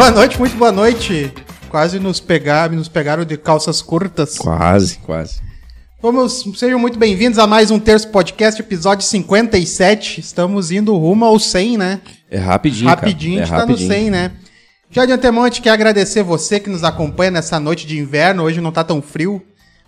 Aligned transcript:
Boa 0.00 0.12
noite, 0.12 0.38
muito 0.38 0.56
boa 0.56 0.72
noite. 0.72 1.30
Quase 1.68 1.98
nos 1.98 2.20
pegaram, 2.20 2.74
nos 2.74 2.88
pegaram 2.88 3.22
de 3.22 3.36
calças 3.36 3.82
curtas. 3.82 4.38
Quase, 4.38 4.96
quase. 5.00 5.42
Vamos, 6.00 6.42
sejam 6.56 6.78
muito 6.78 6.98
bem-vindos 6.98 7.38
a 7.38 7.46
mais 7.46 7.70
um 7.70 7.78
Terço 7.78 8.08
Podcast, 8.08 8.58
episódio 8.58 9.04
57. 9.04 10.18
Estamos 10.18 10.70
indo 10.70 10.96
rumo 10.96 11.26
ao 11.26 11.38
100, 11.38 11.76
né? 11.76 12.00
É 12.30 12.38
rapidinho, 12.38 12.88
Rapidinho, 12.88 13.46
cara. 13.46 13.64
a 13.64 13.66
gente 13.66 13.78
tá 13.78 13.84
no 13.84 13.92
100, 13.92 14.10
né? 14.10 14.32
Já 14.90 15.04
de 15.04 15.12
antemão, 15.12 15.44
a 15.44 15.48
gente 15.48 15.60
quer 15.60 15.70
agradecer 15.70 16.22
você 16.22 16.58
que 16.58 16.70
nos 16.70 16.82
acompanha 16.82 17.32
nessa 17.32 17.60
noite 17.60 17.86
de 17.86 17.98
inverno. 17.98 18.44
Hoje 18.44 18.58
não 18.58 18.72
tá 18.72 18.82
tão 18.82 19.02
frio, 19.02 19.42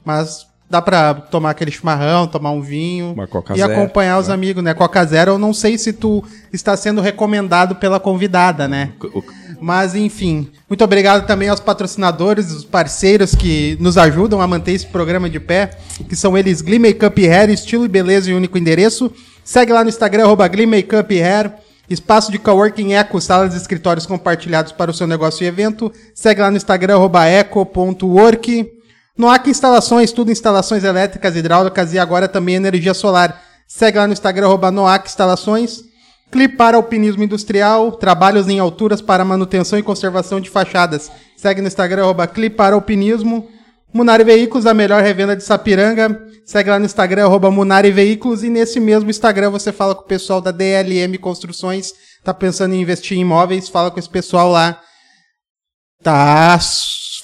mas 0.04 0.46
dá 0.72 0.80
pra 0.80 1.12
tomar 1.12 1.50
aquele 1.50 1.70
chimarrão, 1.70 2.26
tomar 2.26 2.50
um 2.50 2.62
vinho 2.62 3.12
Uma 3.12 3.26
Coca 3.26 3.52
e 3.52 3.58
Zero, 3.58 3.72
acompanhar 3.74 4.18
os 4.18 4.28
né? 4.28 4.34
amigos, 4.34 4.64
né? 4.64 4.72
Coca 4.72 5.04
Zero, 5.04 5.32
eu 5.32 5.38
não 5.38 5.52
sei 5.52 5.76
se 5.76 5.92
tu 5.92 6.24
está 6.50 6.74
sendo 6.78 7.02
recomendado 7.02 7.76
pela 7.76 8.00
convidada, 8.00 8.66
né? 8.66 8.92
O- 9.14 9.22
Mas 9.60 9.94
enfim, 9.94 10.50
muito 10.68 10.82
obrigado 10.82 11.26
também 11.26 11.50
aos 11.50 11.60
patrocinadores, 11.60 12.50
os 12.50 12.64
parceiros 12.64 13.34
que 13.34 13.76
nos 13.78 13.98
ajudam 13.98 14.40
a 14.40 14.46
manter 14.48 14.72
esse 14.72 14.86
programa 14.86 15.28
de 15.28 15.38
pé, 15.38 15.70
que 16.08 16.16
são 16.16 16.36
eles 16.38 16.62
Glee 16.62 16.78
Makeup 16.78 17.28
Hair, 17.28 17.50
estilo 17.50 17.84
e 17.84 17.88
beleza 17.88 18.30
em 18.30 18.34
único 18.34 18.56
endereço. 18.56 19.12
Segue 19.44 19.72
lá 19.74 19.82
no 19.84 19.90
Instagram, 19.90 20.24
arroba 20.24 20.48
Glee 20.48 20.66
Makeup 20.66 21.12
Hair. 21.20 21.52
Espaço 21.90 22.32
de 22.32 22.38
coworking 22.38 22.94
Eco, 22.94 23.20
salas 23.20 23.52
e 23.52 23.56
escritórios 23.58 24.06
compartilhados 24.06 24.72
para 24.72 24.90
o 24.90 24.94
seu 24.94 25.06
negócio 25.06 25.44
e 25.44 25.46
evento. 25.46 25.92
Segue 26.14 26.40
lá 26.40 26.50
no 26.50 26.56
Instagram, 26.56 26.94
arroba 26.94 27.26
eco.work. 27.26 28.72
Noac 29.16 29.48
Instalações, 29.48 30.10
tudo 30.10 30.32
instalações 30.32 30.84
elétricas, 30.84 31.36
hidráulicas 31.36 31.92
e 31.92 31.98
agora 31.98 32.26
também 32.26 32.54
energia 32.54 32.94
solar. 32.94 33.42
Segue 33.68 33.98
lá 33.98 34.06
no 34.06 34.12
Instagram, 34.12 34.46
arroba 34.46 34.70
Noac 34.70 35.08
Instalações. 35.08 35.84
Clipar 36.30 36.74
Alpinismo 36.74 37.22
Industrial, 37.22 37.92
trabalhos 37.92 38.48
em 38.48 38.58
alturas 38.58 39.02
para 39.02 39.22
manutenção 39.22 39.78
e 39.78 39.82
conservação 39.82 40.40
de 40.40 40.48
fachadas. 40.48 41.12
Segue 41.36 41.60
no 41.60 41.68
Instagram, 41.68 42.04
arroba 42.04 42.26
Clipar 42.26 42.72
Alpinismo. 42.72 43.48
Munari 43.92 44.24
Veículos, 44.24 44.64
a 44.64 44.72
melhor 44.72 45.02
revenda 45.02 45.36
de 45.36 45.44
Sapiranga. 45.44 46.18
Segue 46.46 46.70
lá 46.70 46.78
no 46.78 46.86
Instagram, 46.86 47.24
arroba 47.24 47.50
Munari 47.50 47.90
Veículos. 47.90 48.42
E 48.42 48.48
nesse 48.48 48.80
mesmo 48.80 49.10
Instagram 49.10 49.50
você 49.50 49.70
fala 49.70 49.94
com 49.94 50.02
o 50.02 50.06
pessoal 50.06 50.40
da 50.40 50.50
DLM 50.50 51.18
Construções. 51.18 51.92
Tá 52.24 52.32
pensando 52.32 52.74
em 52.74 52.80
investir 52.80 53.18
em 53.18 53.20
imóveis, 53.20 53.68
fala 53.68 53.90
com 53.90 53.98
esse 53.98 54.08
pessoal 54.08 54.50
lá. 54.50 54.80
Tá 56.02 56.58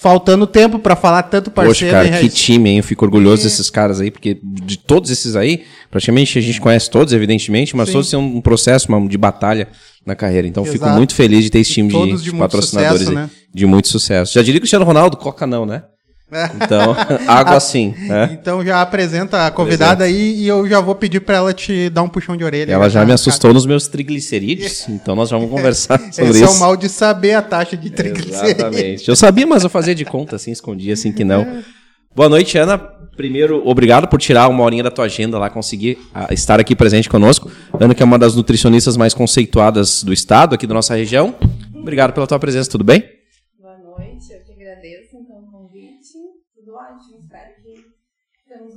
faltando 0.00 0.46
tempo 0.46 0.78
pra 0.78 0.94
falar 0.94 1.24
tanto 1.24 1.50
Poxa, 1.50 1.66
parceiro, 1.66 1.92
cara, 1.94 2.08
hein, 2.08 2.20
que 2.20 2.28
time, 2.28 2.70
hein? 2.70 2.77
Eu 2.78 2.84
fico 2.84 3.04
orgulhoso 3.04 3.42
desses 3.42 3.68
caras 3.68 4.00
aí, 4.00 4.10
porque 4.10 4.38
de 4.42 4.78
todos 4.78 5.10
esses 5.10 5.34
aí, 5.34 5.64
praticamente 5.91 6.38
a 6.38 6.42
gente 6.42 6.60
conhece 6.60 6.88
todos, 6.88 7.12
evidentemente, 7.12 7.77
mas 7.77 7.88
Sim. 7.88 7.94
todos 7.94 8.10
têm 8.10 8.19
um 8.19 8.41
processo 8.41 8.88
uma- 8.88 9.08
de 9.08 9.19
batalha 9.19 9.69
na 10.06 10.14
carreira. 10.14 10.46
Então 10.46 10.64
eu 10.64 10.70
fico 10.70 10.84
Exato. 10.84 10.96
muito 10.96 11.14
feliz 11.14 11.42
de 11.44 11.50
ter 11.50 11.58
esse 11.58 11.72
time 11.72 11.88
de, 11.88 12.22
de 12.22 12.32
patrocinadores 12.32 13.00
sucesso, 13.06 13.10
aí, 13.19 13.24
né? 13.24 13.30
de 13.52 13.66
muito 13.66 13.88
sucesso. 13.88 14.34
Já 14.34 14.42
diria 14.42 14.60
Cristiano 14.60 14.84
Ronaldo, 14.84 15.16
Coca 15.16 15.46
não, 15.46 15.66
né? 15.66 15.82
É. 16.31 16.51
Então, 16.57 16.95
água 17.27 17.59
sim, 17.59 17.95
né? 18.07 18.37
Então 18.39 18.65
já 18.65 18.83
apresenta 18.83 19.47
a 19.47 19.51
convidada 19.51 20.05
aí 20.05 20.34
e 20.37 20.47
eu 20.47 20.69
já 20.69 20.81
vou 20.81 20.95
pedir 20.95 21.21
pra 21.21 21.37
ela 21.37 21.55
te 21.55 21.89
dar 21.89 22.03
um 22.03 22.09
puxão 22.09 22.37
de 22.37 22.45
orelha. 22.45 22.73
Ela 22.73 22.89
já 22.91 23.01
tá- 23.01 23.07
me 23.07 23.12
assustou 23.12 23.55
nos 23.55 23.65
meus 23.65 23.89
triglicerídeos, 23.89 24.87
então 24.91 25.17
nós 25.17 25.31
já 25.31 25.37
vamos 25.37 25.51
conversar 25.51 25.99
sobre 26.12 26.31
Esse 26.31 26.43
é 26.43 26.45
isso. 26.47 26.56
o 26.56 26.61
mal 26.61 26.77
de 26.77 26.89
saber 26.89 27.33
a 27.33 27.43
taxa 27.43 27.77
de 27.77 27.91
triglicerídeos. 27.91 28.43
Exatamente. 28.43 29.09
Eu 29.09 29.17
sabia, 29.17 29.47
mas 29.47 29.65
eu 29.65 29.71
fazia 29.71 29.94
de 29.94 30.05
conta, 30.05 30.37
assim, 30.37 30.50
escondia, 30.50 30.93
assim 30.93 31.12
que 31.12 31.25
não. 31.25 31.47
Boa 32.15 32.28
noite, 32.28 32.59
Ana. 32.59 32.78
Primeiro, 33.17 33.62
obrigado 33.67 34.06
por 34.06 34.21
tirar 34.21 34.49
uma 34.49 34.62
horinha 34.62 34.83
da 34.83 34.91
tua 34.91 35.06
agenda 35.06 35.38
lá, 35.38 35.50
conseguir 35.50 35.99
ah, 36.15 36.28
estar 36.33 36.61
aqui 36.61 36.75
presente 36.77 37.09
conosco. 37.09 37.50
Ana, 37.81 37.94
que 37.94 38.03
é 38.03 38.06
uma 38.06 38.19
das 38.19 38.34
nutricionistas 38.37 38.97
mais 38.97 39.12
conceituadas 39.12 40.05
do 40.05 40.12
estado, 40.12 40.55
aqui 40.55 40.67
da 40.67 40.75
nossa 40.75 40.94
região. 40.94 41.34
Obrigado 41.75 42.12
pela 42.12 42.27
tua 42.27 42.38
presença, 42.38 42.71
tudo 42.71 42.84
bem? 42.84 43.18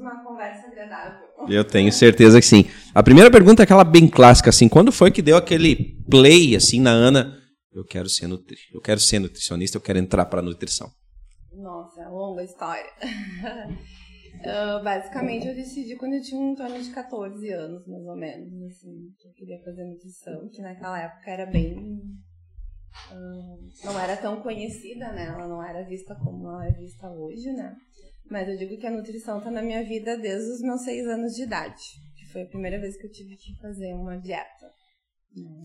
Uma 0.02 0.24
conversa 0.24 0.68
agradável. 0.68 1.28
Eu 1.48 1.64
tenho 1.64 1.92
certeza 1.92 2.40
que 2.40 2.46
sim. 2.46 2.66
A 2.94 3.02
primeira 3.02 3.32
pergunta 3.32 3.62
é 3.62 3.66
aquela 3.66 3.84
bem 3.84 4.08
clássica, 4.08 4.50
assim, 4.50 4.68
quando 4.68 4.92
foi 4.92 5.12
que 5.12 5.22
deu 5.22 5.38
aquele 5.38 5.98
play, 6.10 6.56
assim, 6.56 6.80
na 6.82 6.92
Ana? 6.92 7.38
Eu 7.72 7.86
quero 7.86 8.10
ser, 8.10 8.28
nutri 8.28 8.58
eu 8.74 8.82
quero 8.82 9.00
ser 9.00 9.20
nutricionista, 9.20 9.78
eu 9.78 9.82
quero 9.82 9.98
entrar 10.00 10.26
para 10.26 10.42
nutrição. 10.42 10.90
Nossa, 11.54 12.08
longa 12.10 12.44
história. 12.44 12.90
Ah, 14.44 14.82
basicamente, 14.84 15.48
eu 15.48 15.54
decidi 15.54 15.96
quando 15.96 16.14
eu 16.14 16.22
tinha 16.22 16.42
em 16.42 16.56
torno 16.56 16.82
de 16.82 16.90
14 16.90 17.48
anos, 17.52 17.86
mais 17.86 18.04
ou 18.08 18.16
menos, 18.16 18.52
assim, 18.64 19.14
que 19.20 19.28
eu 19.28 19.34
queria 19.34 19.62
fazer 19.64 19.84
nutrição, 19.86 20.50
que 20.50 20.62
naquela 20.64 21.00
época 21.00 21.30
era 21.30 21.46
bem. 21.46 22.02
ah, 23.12 23.58
não 23.86 24.00
era 24.00 24.18
tão 24.18 24.42
conhecida, 24.42 25.12
né? 25.12 25.28
Ela 25.28 25.48
não 25.48 25.64
era 25.64 25.88
vista 25.88 26.16
como 26.16 26.50
ela 26.50 26.66
é 26.66 26.72
vista 26.72 27.08
hoje, 27.12 27.52
né? 27.52 27.76
Mas 28.32 28.48
eu 28.48 28.56
digo 28.56 28.78
que 28.78 28.88
a 28.88 28.92
nutrição 28.92 29.42
tá 29.42 29.52
na 29.52 29.62
minha 29.62 29.84
vida 29.84 30.18
desde 30.18 30.50
os 30.52 30.62
meus 30.62 30.84
6 30.84 31.06
anos 31.06 31.36
de 31.36 31.44
idade, 31.44 31.84
que 32.18 32.32
foi 32.32 32.44
a 32.44 32.48
primeira 32.48 32.80
vez 32.80 32.96
que 32.96 33.06
eu 33.06 33.12
tive 33.12 33.36
que 33.36 33.60
fazer 33.62 33.94
uma 33.94 34.18
dieta. 34.18 34.72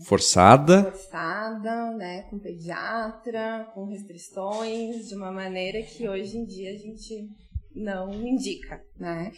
Forçada. 0.05 0.91
forçada, 0.91 1.91
né, 1.95 2.23
com 2.23 2.37
pediatra, 2.37 3.69
com 3.73 3.85
restrições, 3.85 5.07
de 5.07 5.15
uma 5.15 5.31
maneira 5.31 5.81
que 5.81 6.07
hoje 6.07 6.37
em 6.37 6.45
dia 6.45 6.71
a 6.71 6.77
gente 6.77 7.29
não 7.73 8.13
indica, 8.13 8.81
né? 8.99 9.31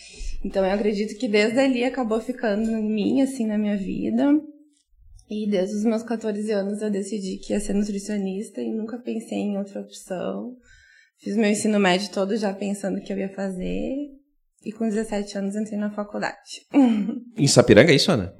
Então 0.44 0.66
eu 0.66 0.72
acredito 0.72 1.18
que 1.20 1.28
desde 1.28 1.60
ali 1.60 1.84
acabou 1.84 2.20
ficando 2.22 2.72
em 2.72 2.90
mim, 2.90 3.22
assim, 3.22 3.46
na 3.46 3.58
minha 3.60 3.78
vida. 3.78 4.40
E 5.30 5.48
desde 5.48 5.76
os 5.76 5.84
meus 5.84 6.02
14 6.02 6.52
anos 6.52 6.82
eu 6.82 6.90
decidi 6.90 7.38
que 7.38 7.54
ia 7.54 7.60
ser 7.60 7.74
nutricionista 7.74 8.60
e 8.60 8.74
nunca 8.74 8.98
pensei 8.98 9.38
em 9.38 9.58
outra 9.58 9.82
opção. 9.82 10.56
Fiz 11.22 11.36
meu 11.36 11.50
ensino 11.50 11.80
médio 11.80 12.10
todo 12.12 12.38
já 12.38 12.54
pensando 12.54 12.98
o 12.98 13.02
que 13.02 13.12
eu 13.12 13.18
ia 13.18 13.30
fazer. 13.30 13.94
E 14.64 14.72
com 14.72 14.88
17 14.88 15.38
anos 15.38 15.56
entrei 15.56 15.78
na 15.78 15.90
faculdade. 15.90 16.36
Em 17.38 17.48
Sapiranga 17.48 17.92
é 17.92 17.96
isso, 17.96 18.12
Ana? 18.12 18.34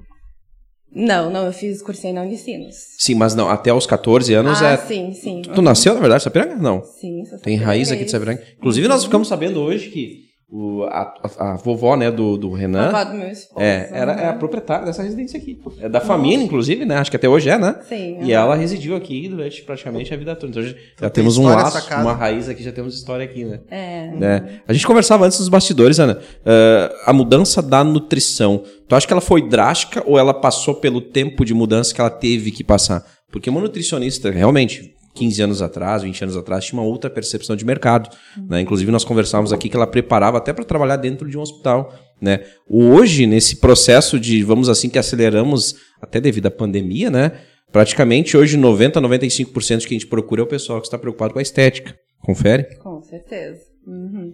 Não, 0.92 1.30
não, 1.30 1.46
eu 1.46 1.52
fiz 1.52 1.80
cursei 1.82 2.12
na 2.12 2.22
Unicinos. 2.22 2.74
Sim, 2.98 3.14
mas 3.14 3.34
não, 3.34 3.48
até 3.48 3.72
os 3.72 3.86
14 3.86 4.34
anos 4.34 4.60
ah, 4.60 4.70
é... 4.70 4.76
sim, 4.76 5.12
sim. 5.12 5.42
Tu 5.42 5.62
nasceu, 5.62 5.94
na 5.94 6.00
verdade, 6.00 6.22
em 6.22 6.24
Sapiranga? 6.24 6.56
Não. 6.56 6.82
Sim, 6.82 7.24
sou 7.26 7.38
Tem 7.38 7.56
raiz 7.56 7.92
aqui 7.92 8.04
de 8.04 8.10
Sapiranga. 8.10 8.42
Inclusive, 8.58 8.88
nós 8.88 9.04
ficamos 9.04 9.28
sabendo 9.28 9.60
hoje 9.60 9.88
que 9.90 10.29
o, 10.52 10.82
a, 10.84 11.14
a- 11.38 11.52
a 11.52 11.56
vovó, 11.56 11.96
né, 11.96 12.10
do, 12.10 12.36
do 12.36 12.54
A 12.54 12.58
Renan, 12.58 12.88
avó 12.88 13.04
do 13.10 13.16
meu 13.16 13.28
esposo. 13.28 13.60
é, 13.64 13.88
era, 13.92 14.12
é 14.12 14.28
a 14.28 14.32
proprietária 14.32 14.84
dessa 14.84 15.02
residência 15.02 15.38
aqui. 15.38 15.60
É 15.80 15.88
da 15.88 16.00
família, 16.00 16.42
inclusive, 16.44 16.84
né? 16.84 16.96
Acho 16.96 17.10
que 17.10 17.16
até 17.16 17.28
hoje 17.28 17.48
é, 17.48 17.56
né? 17.56 17.76
Sim. 17.88 18.18
E 18.22 18.32
ela 18.32 18.54
residiu 18.56 18.96
aqui 18.96 19.28
durante 19.28 19.62
praticamente 19.62 20.12
a 20.12 20.16
vida 20.16 20.34
toda. 20.34 20.50
Então, 20.50 20.62
já, 20.62 20.70
já 20.70 20.76
tem 21.08 21.10
temos 21.22 21.38
um 21.38 21.44
laço, 21.44 21.88
uma 21.94 22.12
raiz 22.14 22.48
aqui, 22.48 22.62
já 22.62 22.72
temos 22.72 22.94
história 22.96 23.24
aqui, 23.24 23.44
né? 23.44 23.60
É. 23.70 24.10
né? 24.16 24.60
A 24.66 24.72
gente 24.72 24.86
conversava 24.86 25.24
antes 25.24 25.38
dos 25.38 25.48
bastidores, 25.48 26.00
Ana. 26.00 26.18
eh, 26.44 26.92
a 27.06 27.12
mudança 27.12 27.62
da 27.62 27.84
nutrição. 27.84 28.62
Tu 28.88 28.94
acha 28.96 29.06
que 29.06 29.12
ela 29.12 29.20
foi 29.20 29.48
drástica 29.48 30.02
ou 30.04 30.18
ela 30.18 30.34
passou 30.34 30.74
pelo 30.74 31.00
tempo 31.00 31.44
de 31.44 31.54
mudança 31.54 31.94
que 31.94 32.00
ela 32.00 32.10
teve 32.10 32.50
que 32.50 32.64
passar? 32.64 33.04
Porque 33.30 33.48
uma 33.48 33.60
nutricionista, 33.60 34.30
realmente, 34.30 34.94
15 35.14 35.42
anos 35.42 35.62
atrás, 35.62 36.02
20 36.02 36.22
anos 36.22 36.36
atrás, 36.36 36.64
tinha 36.64 36.80
uma 36.80 36.86
outra 36.86 37.10
percepção 37.10 37.56
de 37.56 37.64
mercado. 37.64 38.14
Né? 38.48 38.60
Inclusive, 38.60 38.90
nós 38.90 39.04
conversávamos 39.04 39.52
aqui 39.52 39.68
que 39.68 39.76
ela 39.76 39.86
preparava 39.86 40.38
até 40.38 40.52
para 40.52 40.64
trabalhar 40.64 40.96
dentro 40.96 41.28
de 41.28 41.36
um 41.36 41.40
hospital. 41.40 41.94
Né? 42.20 42.44
Hoje, 42.68 43.26
nesse 43.26 43.56
processo 43.56 44.18
de, 44.18 44.42
vamos 44.42 44.68
assim, 44.68 44.88
que 44.88 44.98
aceleramos, 44.98 45.74
até 46.00 46.20
devido 46.20 46.46
à 46.46 46.50
pandemia, 46.50 47.10
né? 47.10 47.32
praticamente 47.72 48.36
hoje 48.36 48.56
90, 48.56 49.00
95% 49.00 49.78
de 49.78 49.86
que 49.86 49.94
a 49.94 49.98
gente 49.98 50.06
procura 50.06 50.42
é 50.42 50.44
o 50.44 50.48
pessoal 50.48 50.80
que 50.80 50.86
está 50.86 50.98
preocupado 50.98 51.32
com 51.32 51.38
a 51.38 51.42
estética. 51.42 51.94
Confere? 52.22 52.76
Com 52.78 53.02
certeza. 53.02 53.69
Uhum. 53.90 54.32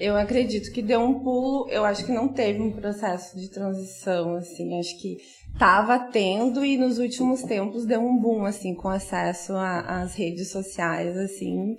Eu 0.00 0.16
acredito 0.16 0.72
que 0.72 0.80
deu 0.80 1.00
um 1.00 1.20
pulo, 1.22 1.68
eu 1.68 1.84
acho 1.84 2.06
que 2.06 2.12
não 2.12 2.26
teve 2.26 2.62
um 2.62 2.72
processo 2.72 3.38
de 3.38 3.50
transição, 3.50 4.34
assim, 4.36 4.78
acho 4.78 4.98
que 4.98 5.18
tava 5.58 5.98
tendo 5.98 6.64
e 6.64 6.78
nos 6.78 6.98
últimos 6.98 7.42
tempos 7.42 7.84
deu 7.84 8.00
um 8.00 8.18
boom, 8.18 8.46
assim, 8.46 8.74
com 8.74 8.88
acesso 8.88 9.52
às 9.56 10.14
redes 10.14 10.50
sociais, 10.50 11.18
assim, 11.18 11.76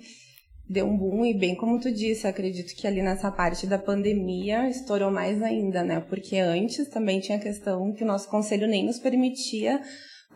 deu 0.70 0.86
um 0.86 0.96
boom 0.96 1.26
e 1.26 1.34
bem 1.36 1.56
como 1.56 1.80
tu 1.80 1.90
disse, 1.90 2.28
acredito 2.28 2.76
que 2.76 2.86
ali 2.86 3.02
nessa 3.02 3.32
parte 3.32 3.66
da 3.66 3.78
pandemia 3.78 4.68
estourou 4.70 5.10
mais 5.10 5.42
ainda, 5.42 5.82
né, 5.82 5.98
porque 6.08 6.36
antes 6.36 6.86
também 6.88 7.18
tinha 7.18 7.38
a 7.38 7.42
questão 7.42 7.92
que 7.92 8.04
o 8.04 8.06
nosso 8.06 8.30
conselho 8.30 8.68
nem 8.68 8.86
nos 8.86 9.00
permitia 9.00 9.80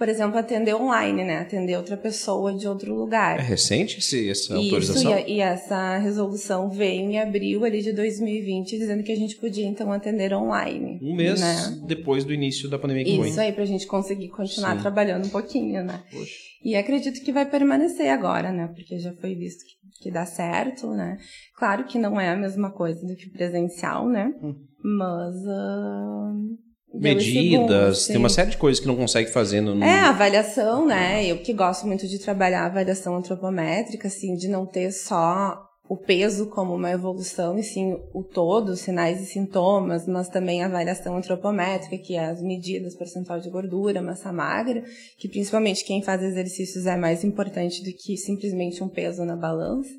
por 0.01 0.09
exemplo, 0.09 0.39
atender 0.39 0.75
online, 0.75 1.23
né? 1.25 1.41
Atender 1.41 1.77
outra 1.77 1.95
pessoa 1.95 2.55
de 2.55 2.67
outro 2.67 2.95
lugar. 2.95 3.39
É 3.39 3.43
recente 3.43 3.99
esse, 3.99 4.31
essa 4.31 4.55
Isso, 4.55 4.75
autorização? 4.75 5.11
e, 5.11 5.13
a- 5.15 5.29
e 5.29 5.41
essa 5.41 5.99
resolução 5.99 6.71
veio 6.71 7.03
em 7.03 7.19
abril 7.21 7.67
ali 7.67 7.83
de 7.83 7.93
2020, 7.93 8.79
dizendo 8.79 9.03
que 9.03 9.13
a 9.13 9.17
gente 9.17 9.37
podia 9.37 9.67
então 9.67 9.93
atender 9.93 10.33
online. 10.33 10.99
Um 11.03 11.15
mês 11.15 11.39
né? 11.39 11.79
depois 11.87 12.25
do 12.25 12.33
início 12.33 12.67
da 12.71 12.79
pandemia 12.79 13.05
que 13.05 13.11
Isso 13.11 13.35
foi. 13.35 13.45
aí, 13.45 13.53
pra 13.53 13.67
gente 13.67 13.87
conseguir 13.87 14.31
continuar 14.31 14.75
Sim. 14.77 14.81
trabalhando 14.81 15.27
um 15.27 15.31
pouquinho, 15.31 15.85
né? 15.85 16.03
Poxa. 16.11 16.33
E 16.65 16.75
acredito 16.77 17.23
que 17.23 17.31
vai 17.31 17.45
permanecer 17.45 18.09
agora, 18.09 18.51
né? 18.51 18.69
Porque 18.75 18.99
já 18.99 19.13
foi 19.21 19.35
visto 19.35 19.63
que, 19.67 20.05
que 20.05 20.11
dá 20.11 20.25
certo, 20.25 20.91
né? 20.93 21.19
Claro 21.59 21.85
que 21.85 21.99
não 21.99 22.19
é 22.19 22.31
a 22.31 22.37
mesma 22.37 22.71
coisa 22.71 23.07
do 23.07 23.15
que 23.17 23.29
presencial, 23.29 24.09
né? 24.09 24.33
Hum. 24.43 24.55
Mas 24.83 25.35
boom, 25.45 26.57
Medidas, 26.93 28.07
tem 28.09 28.17
uma 28.17 28.29
série 28.29 28.51
de 28.51 28.57
coisas 28.57 28.81
que 28.81 28.87
não 28.87 28.97
consegue 28.97 29.31
fazer 29.31 29.61
no. 29.61 29.83
É, 29.83 30.01
avaliação, 30.01 30.87
né? 30.87 31.25
Eu 31.25 31.39
que 31.39 31.53
gosto 31.53 31.87
muito 31.87 32.07
de 32.09 32.19
trabalhar 32.19 32.63
a 32.63 32.67
avaliação 32.67 33.17
antropométrica, 33.17 34.09
assim, 34.09 34.35
de 34.35 34.49
não 34.49 34.67
ter 34.67 34.91
só 34.91 35.67
o 35.89 35.97
peso 35.97 36.47
como 36.47 36.75
uma 36.75 36.91
evolução, 36.91 37.59
e 37.59 37.63
sim 37.63 37.97
o 38.15 38.23
todo, 38.23 38.77
sinais 38.77 39.21
e 39.21 39.27
sintomas, 39.27 40.07
mas 40.07 40.29
também 40.29 40.63
a 40.63 40.67
avaliação 40.67 41.17
antropométrica, 41.17 41.99
que 41.99 42.15
é 42.15 42.27
as 42.27 42.43
medidas, 42.43 42.95
percentual 42.95 43.41
de 43.41 43.51
gordura, 43.51 44.03
massa 44.03 44.33
magra, 44.33 44.85
que 45.19 45.29
principalmente 45.29 45.85
quem 45.85 46.03
faz 46.03 46.23
exercícios 46.23 46.87
é 46.87 46.97
mais 46.97 47.25
importante 47.25 47.83
do 47.83 47.93
que 47.97 48.17
simplesmente 48.17 48.83
um 48.85 48.89
peso 48.89 49.25
na 49.25 49.37
balança. 49.37 49.91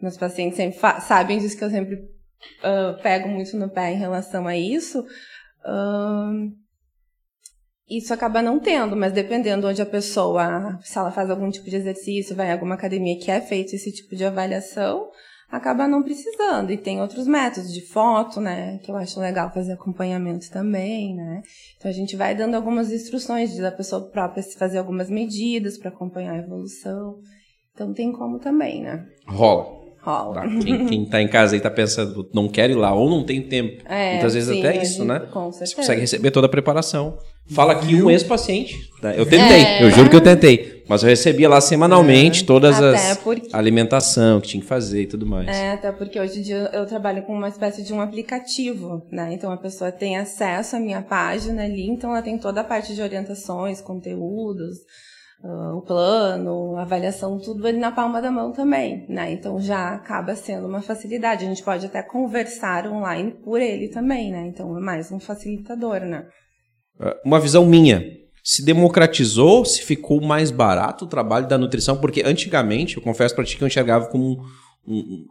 Meus 0.00 0.16
pacientes 0.16 0.56
sempre 0.56 0.78
sabem 1.00 1.38
disso 1.38 1.56
que 1.56 1.64
eu 1.64 1.70
sempre 1.70 1.96
ah, 2.62 2.98
pego 3.02 3.28
muito 3.28 3.56
no 3.56 3.68
pé 3.68 3.92
em 3.92 3.98
relação 3.98 4.46
a 4.46 4.56
isso. 4.56 5.04
Isso 7.88 8.14
acaba 8.14 8.40
não 8.40 8.58
tendo, 8.58 8.96
mas 8.96 9.12
dependendo 9.12 9.66
onde 9.68 9.82
a 9.82 9.86
pessoa, 9.86 10.78
se 10.82 10.96
ela 10.96 11.10
faz 11.10 11.28
algum 11.28 11.50
tipo 11.50 11.68
de 11.68 11.76
exercício, 11.76 12.34
vai 12.34 12.48
em 12.48 12.52
alguma 12.52 12.74
academia 12.74 13.18
que 13.18 13.30
é 13.30 13.40
feito 13.40 13.74
esse 13.74 13.92
tipo 13.92 14.16
de 14.16 14.24
avaliação, 14.24 15.10
acaba 15.50 15.86
não 15.86 16.02
precisando. 16.02 16.70
E 16.70 16.78
tem 16.78 17.02
outros 17.02 17.26
métodos 17.26 17.70
de 17.70 17.82
foto, 17.82 18.40
né, 18.40 18.78
que 18.78 18.90
eu 18.90 18.96
acho 18.96 19.20
legal 19.20 19.52
fazer 19.52 19.72
acompanhamento 19.72 20.50
também, 20.50 21.14
né. 21.14 21.42
Então 21.76 21.90
a 21.90 21.94
gente 21.94 22.16
vai 22.16 22.34
dando 22.34 22.54
algumas 22.54 22.90
instruções 22.90 23.54
da 23.58 23.70
pessoa 23.70 24.08
própria 24.08 24.42
se 24.42 24.56
fazer 24.56 24.78
algumas 24.78 25.10
medidas 25.10 25.76
para 25.76 25.90
acompanhar 25.90 26.32
a 26.32 26.38
evolução. 26.38 27.18
Então 27.74 27.92
tem 27.92 28.10
como 28.10 28.38
também, 28.38 28.82
né. 28.82 29.06
Rola. 29.26 29.81
Rola. 30.02 30.34
Tá? 30.34 30.48
Quem, 30.48 30.86
quem 30.86 31.04
tá 31.06 31.22
em 31.22 31.28
casa 31.28 31.54
aí 31.54 31.60
tá 31.60 31.70
pensando, 31.70 32.28
não 32.34 32.48
quero 32.48 32.72
ir 32.72 32.76
lá 32.76 32.92
ou 32.92 33.08
não 33.08 33.22
tem 33.24 33.40
tempo. 33.40 33.82
É, 33.88 34.12
Muitas 34.14 34.34
vezes 34.34 34.48
sim, 34.52 34.58
até 34.58 34.82
isso, 34.82 34.98
gente- 34.98 35.06
né? 35.06 35.20
com 35.32 35.44
Você 35.52 35.58
certeza. 35.58 35.76
consegue 35.76 36.00
receber 36.00 36.30
toda 36.32 36.46
a 36.46 36.50
preparação. 36.50 37.18
Fala 37.50 37.72
aqui 37.72 38.00
um 38.02 38.10
ex-paciente. 38.10 38.90
né? 39.02 39.14
Eu 39.16 39.24
tentei, 39.26 39.62
É. 39.62 39.82
eu 39.84 39.90
juro 39.90 40.08
que 40.10 40.16
eu 40.16 40.20
tentei. 40.20 40.82
Mas 40.88 41.02
eu 41.02 41.08
recebia 41.08 41.48
lá 41.48 41.60
semanalmente 41.60 42.44
todas 42.44 42.76
Até 42.80 43.10
as 43.12 43.18
porque- 43.18 43.48
alimentação 43.52 44.40
que 44.40 44.48
tinha 44.48 44.60
que 44.60 44.66
fazer 44.66 45.02
e 45.02 45.06
tudo 45.06 45.24
mais. 45.26 45.46
É, 45.48 45.72
até 45.72 45.90
porque 45.92 46.18
hoje 46.20 46.40
em 46.40 46.42
dia 46.42 46.68
eu 46.72 46.84
trabalho 46.86 47.22
com 47.22 47.32
uma 47.32 47.48
espécie 47.48 47.82
de 47.82 47.92
um 47.92 48.00
aplicativo, 48.00 49.02
né? 49.10 49.32
Então 49.32 49.50
a 49.52 49.56
pessoa 49.56 49.90
tem 49.92 50.16
acesso 50.16 50.76
à 50.76 50.80
minha 50.80 51.00
página 51.02 51.64
ali, 51.64 51.86
então 51.88 52.10
ela 52.10 52.22
tem 52.22 52.36
toda 52.38 52.60
a 52.60 52.64
parte 52.64 52.94
de 52.94 53.00
orientações, 53.02 53.80
conteúdos, 53.80 54.78
o 55.44 55.82
plano, 55.82 56.76
a 56.76 56.82
avaliação, 56.82 57.38
tudo 57.38 57.66
ali 57.66 57.78
na 57.78 57.90
palma 57.90 58.22
da 58.22 58.30
mão 58.30 58.52
também, 58.52 59.04
né? 59.08 59.32
Então 59.32 59.60
já 59.60 59.94
acaba 59.94 60.36
sendo 60.36 60.68
uma 60.68 60.80
facilidade. 60.80 61.44
A 61.44 61.48
gente 61.48 61.62
pode 61.64 61.86
até 61.86 62.02
conversar 62.02 62.86
online 62.86 63.32
por 63.42 63.60
ele 63.60 63.88
também, 63.88 64.30
né? 64.30 64.46
Então 64.46 64.76
é 64.76 64.80
mais 64.80 65.10
um 65.10 65.18
facilitador, 65.18 66.00
né? 66.00 66.26
Uh, 67.00 67.14
Uma 67.24 67.40
visão 67.40 67.66
minha. 67.66 68.04
Se 68.44 68.64
democratizou, 68.64 69.64
se 69.64 69.82
ficou 69.82 70.20
mais 70.20 70.50
barato 70.50 71.04
o 71.04 71.08
trabalho 71.08 71.48
da 71.48 71.58
nutrição, 71.58 71.96
porque 72.00 72.22
antigamente, 72.24 72.96
eu 72.96 73.02
confesso 73.02 73.34
pra 73.34 73.44
ti 73.44 73.56
que 73.56 73.62
eu 73.64 73.68
enxergava 73.68 74.06
como 74.06 74.24
um- 74.86 74.94
um- 74.94 75.26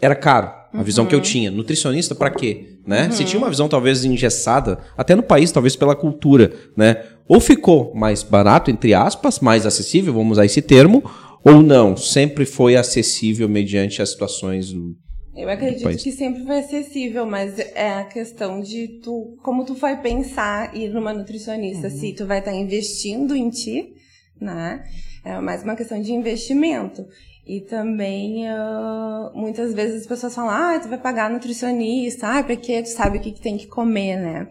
era 0.00 0.14
caro 0.14 0.58
a 0.72 0.82
visão 0.82 1.06
que 1.06 1.14
eu 1.14 1.20
tinha. 1.20 1.50
Nutricionista 1.50 2.14
pra 2.14 2.30
quê? 2.30 2.78
Né? 2.86 3.10
Se 3.10 3.24
tinha 3.24 3.38
uma 3.38 3.50
visão 3.50 3.68
talvez 3.68 4.04
engessada, 4.04 4.78
até 4.96 5.14
no 5.14 5.22
país, 5.22 5.50
talvez 5.52 5.76
pela 5.76 5.96
cultura, 5.96 6.52
né? 6.76 7.02
Ou 7.26 7.40
ficou 7.40 7.94
mais 7.94 8.22
barato, 8.22 8.70
entre 8.70 8.94
aspas, 8.94 9.40
mais 9.40 9.66
acessível, 9.66 10.14
vamos 10.14 10.32
usar 10.32 10.46
esse 10.46 10.62
termo, 10.62 11.02
ou 11.44 11.62
não, 11.62 11.96
sempre 11.96 12.46
foi 12.46 12.76
acessível 12.76 13.48
mediante 13.48 14.00
as 14.00 14.10
situações 14.10 14.72
do, 14.72 14.96
Eu 15.36 15.48
acredito 15.48 15.84
país. 15.84 16.02
que 16.02 16.10
sempre 16.10 16.44
foi 16.44 16.58
acessível, 16.60 17.26
mas 17.26 17.58
é 17.58 17.90
a 17.90 18.04
questão 18.04 18.60
de 18.60 19.00
tu, 19.02 19.36
como 19.42 19.64
tu 19.64 19.74
vai 19.74 20.00
pensar 20.00 20.74
ir 20.74 20.88
numa 20.88 21.12
nutricionista, 21.12 21.90
se 21.90 22.14
tu 22.14 22.26
vai 22.26 22.38
estar 22.38 22.54
investindo 22.54 23.36
em 23.36 23.50
ti, 23.50 23.92
né? 24.40 24.82
É 25.24 25.38
mais 25.40 25.62
uma 25.62 25.76
questão 25.76 26.00
de 26.00 26.12
investimento. 26.12 27.04
E 27.48 27.62
também, 27.62 28.46
ah, 28.46 29.32
muitas 29.34 29.72
vezes 29.72 30.02
as 30.02 30.06
pessoas 30.06 30.34
falam, 30.34 30.50
ah, 30.50 30.78
tu 30.78 30.88
vai 30.88 30.98
pagar 30.98 31.30
nutricionista, 31.30 32.28
ah, 32.28 32.44
porque 32.44 32.82
tu 32.82 32.90
sabe 32.90 33.16
o 33.16 33.20
que, 33.22 33.32
que 33.32 33.40
tem 33.40 33.56
que 33.56 33.66
comer, 33.66 34.16
né? 34.18 34.48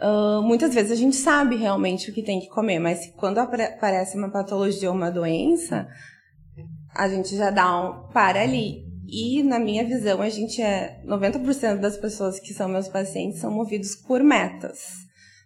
Ah, 0.00 0.40
muitas 0.42 0.74
vezes 0.74 0.90
a 0.90 0.96
gente 0.96 1.14
sabe 1.14 1.54
realmente 1.54 2.10
o 2.10 2.12
que 2.12 2.20
tem 2.20 2.40
que 2.40 2.48
comer, 2.48 2.80
mas 2.80 3.06
quando 3.16 3.38
apare- 3.38 3.62
aparece 3.74 4.18
uma 4.18 4.28
patologia 4.28 4.90
ou 4.90 4.96
uma 4.96 5.08
doença, 5.08 5.86
a 6.96 7.08
gente 7.08 7.36
já 7.36 7.50
dá 7.50 7.80
um 7.80 8.08
para 8.12 8.42
ali. 8.42 8.90
E, 9.06 9.42
na 9.42 9.60
minha 9.60 9.84
visão, 9.84 10.20
a 10.20 10.28
gente 10.28 10.60
é. 10.60 11.00
90% 11.06 11.78
das 11.80 11.96
pessoas 11.96 12.40
que 12.40 12.52
são 12.52 12.68
meus 12.68 12.88
pacientes 12.88 13.38
são 13.40 13.52
movidos 13.52 13.94
por 13.94 14.22
metas, 14.22 14.94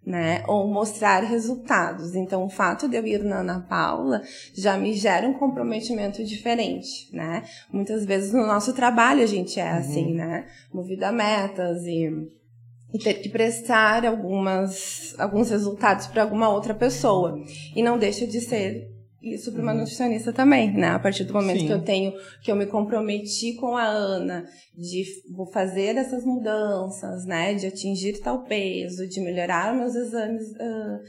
né? 0.06 0.44
Ou 0.46 0.68
mostrar 0.68 1.24
resultados. 1.24 2.14
Então, 2.14 2.44
o 2.44 2.48
fato 2.48 2.88
de 2.88 2.96
eu 2.96 3.06
ir 3.06 3.24
na 3.24 3.40
Ana 3.40 3.66
Paula 3.68 4.22
já 4.54 4.78
me 4.78 4.92
gera 4.92 5.26
um 5.26 5.34
comprometimento 5.34 6.24
diferente, 6.24 7.12
né? 7.12 7.42
Muitas 7.72 8.04
vezes 8.04 8.32
no 8.32 8.46
nosso 8.46 8.72
trabalho 8.72 9.22
a 9.22 9.26
gente 9.26 9.58
é 9.58 9.68
assim, 9.68 10.14
né? 10.14 10.46
Movido 10.72 11.04
a 11.04 11.12
metas 11.12 11.82
e 11.84 12.08
e 12.94 12.98
ter 12.98 13.14
que 13.14 13.28
prestar 13.28 14.06
algumas, 14.06 15.14
alguns 15.18 15.50
resultados 15.50 16.06
para 16.06 16.22
alguma 16.22 16.48
outra 16.48 16.72
pessoa. 16.72 17.38
E 17.74 17.82
não 17.82 17.98
deixa 17.98 18.26
de 18.26 18.40
ser 18.40 18.95
isso 19.34 19.52
para 19.52 19.62
uma 19.62 19.74
nutricionista 19.74 20.32
também, 20.32 20.72
né? 20.72 20.88
A 20.88 20.98
partir 20.98 21.24
do 21.24 21.32
momento 21.32 21.60
Sim. 21.60 21.66
que 21.66 21.72
eu 21.72 21.82
tenho, 21.82 22.12
que 22.42 22.50
eu 22.50 22.56
me 22.56 22.66
comprometi 22.66 23.54
com 23.54 23.76
a 23.76 23.84
Ana 23.84 24.46
de 24.76 25.04
vou 25.34 25.46
fazer 25.46 25.96
essas 25.96 26.24
mudanças, 26.24 27.24
né? 27.26 27.54
De 27.54 27.66
atingir 27.66 28.20
tal 28.20 28.44
peso, 28.44 29.06
de 29.08 29.20
melhorar 29.20 29.74
meus 29.74 29.94
exames 29.94 30.54
ah, 30.60 31.00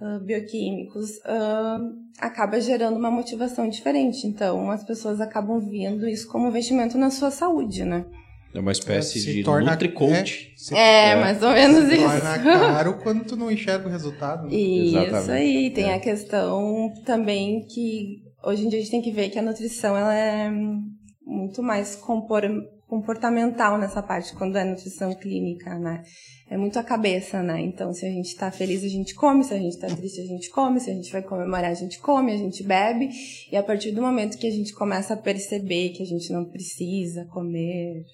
ah, 0.00 0.18
bioquímicos, 0.24 1.20
ah, 1.24 1.78
acaba 2.18 2.60
gerando 2.60 2.96
uma 2.96 3.10
motivação 3.10 3.68
diferente. 3.68 4.26
Então, 4.26 4.70
as 4.70 4.84
pessoas 4.84 5.20
acabam 5.20 5.60
vendo 5.60 6.08
isso 6.08 6.28
como 6.28 6.48
investimento 6.48 6.98
na 6.98 7.10
sua 7.10 7.30
saúde, 7.30 7.84
né? 7.84 8.04
É 8.54 8.60
uma 8.60 8.70
espécie 8.72 9.18
Se 9.20 9.32
de 9.32 9.42
torna- 9.42 9.72
Nutri-Coach. 9.72 10.52
é, 10.52 10.56
se- 10.56 10.74
É, 10.76 11.16
mais 11.16 11.42
ou 11.42 11.50
menos 11.50 11.88
se 11.88 11.94
isso. 11.94 12.02
torna 12.04 12.38
caro 12.42 12.98
quando 13.02 13.24
tu 13.24 13.36
não 13.36 13.50
enxerga 13.50 13.88
o 13.88 13.90
resultado. 13.90 14.48
né? 14.48 14.54
Isso 14.54 14.96
Exatamente. 14.96 15.30
aí, 15.32 15.70
tem 15.70 15.90
É. 15.90 15.94
a 15.94 15.98
questão 16.00 16.92
também 17.04 17.66
que 17.66 18.22
hoje 18.44 18.64
em 18.64 18.68
dia 18.68 18.78
a 18.78 18.82
gente 18.82 18.90
tem 18.92 19.02
que 19.02 19.10
ver 19.10 19.28
que 19.30 19.38
a 19.38 19.42
nutrição 19.42 19.96
ela 19.96 20.14
é 20.14 20.50
muito 21.26 21.62
mais 21.62 21.96
compor- 21.96 22.42
comportamental 22.86 23.76
nessa 23.76 24.00
parte 24.02 24.34
quando 24.36 24.56
é 24.56 24.64
nutrição 24.64 25.12
clínica, 25.14 25.76
né? 25.78 26.02
É 26.48 26.56
muito 26.56 26.78
a 26.78 26.82
cabeça, 26.84 27.42
né? 27.42 27.60
Então, 27.60 27.92
se 27.92 28.06
a 28.06 28.08
gente 28.10 28.36
tá 28.36 28.50
feliz, 28.50 28.84
a 28.84 28.88
gente 28.88 29.14
come, 29.14 29.42
se 29.42 29.52
a 29.52 29.58
gente 29.58 29.76
tá 29.78 29.88
triste, 29.88 30.20
a 30.20 30.26
gente 30.26 30.48
come, 30.50 30.78
se 30.78 30.90
a 30.90 30.94
gente 30.94 31.10
vai 31.10 31.22
comemorar, 31.22 31.70
a 31.70 31.74
gente 31.74 31.98
come, 31.98 32.32
a 32.32 32.36
gente 32.36 32.62
bebe. 32.62 33.08
E 33.50 33.56
a 33.56 33.62
partir 33.64 33.90
do 33.90 34.00
momento 34.02 34.38
que 34.38 34.46
a 34.46 34.50
gente 34.50 34.72
começa 34.74 35.14
a 35.14 35.16
perceber 35.16 35.88
que 35.88 36.02
a 36.02 36.06
gente 36.06 36.32
não 36.32 36.44
precisa 36.44 37.24
comer 37.32 38.04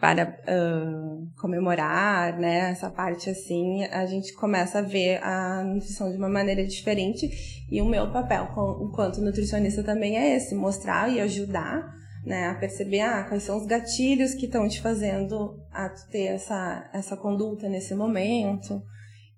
para 0.00 0.38
ah, 0.46 1.18
comemorar, 1.40 2.38
né? 2.38 2.70
Essa 2.70 2.88
parte 2.88 3.28
assim, 3.30 3.84
a 3.86 4.06
gente 4.06 4.32
começa 4.34 4.78
a 4.78 4.82
ver 4.82 5.22
a 5.22 5.62
nutrição 5.64 6.10
de 6.10 6.16
uma 6.16 6.28
maneira 6.28 6.64
diferente. 6.64 7.28
E 7.70 7.80
o 7.82 7.84
meu 7.84 8.10
papel 8.10 8.48
enquanto 8.80 9.20
nutricionista 9.20 9.82
também 9.82 10.16
é 10.16 10.36
esse, 10.36 10.54
mostrar 10.54 11.12
e 11.12 11.20
ajudar, 11.20 11.92
né, 12.24 12.48
a 12.48 12.54
perceber 12.54 13.00
ah, 13.00 13.24
quais 13.24 13.42
são 13.42 13.56
os 13.56 13.66
gatilhos 13.66 14.34
que 14.34 14.46
estão 14.46 14.68
te 14.68 14.80
fazendo 14.80 15.60
a 15.72 15.88
ter 16.10 16.26
essa, 16.26 16.88
essa 16.92 17.16
conduta 17.16 17.68
nesse 17.68 17.94
momento. 17.94 18.82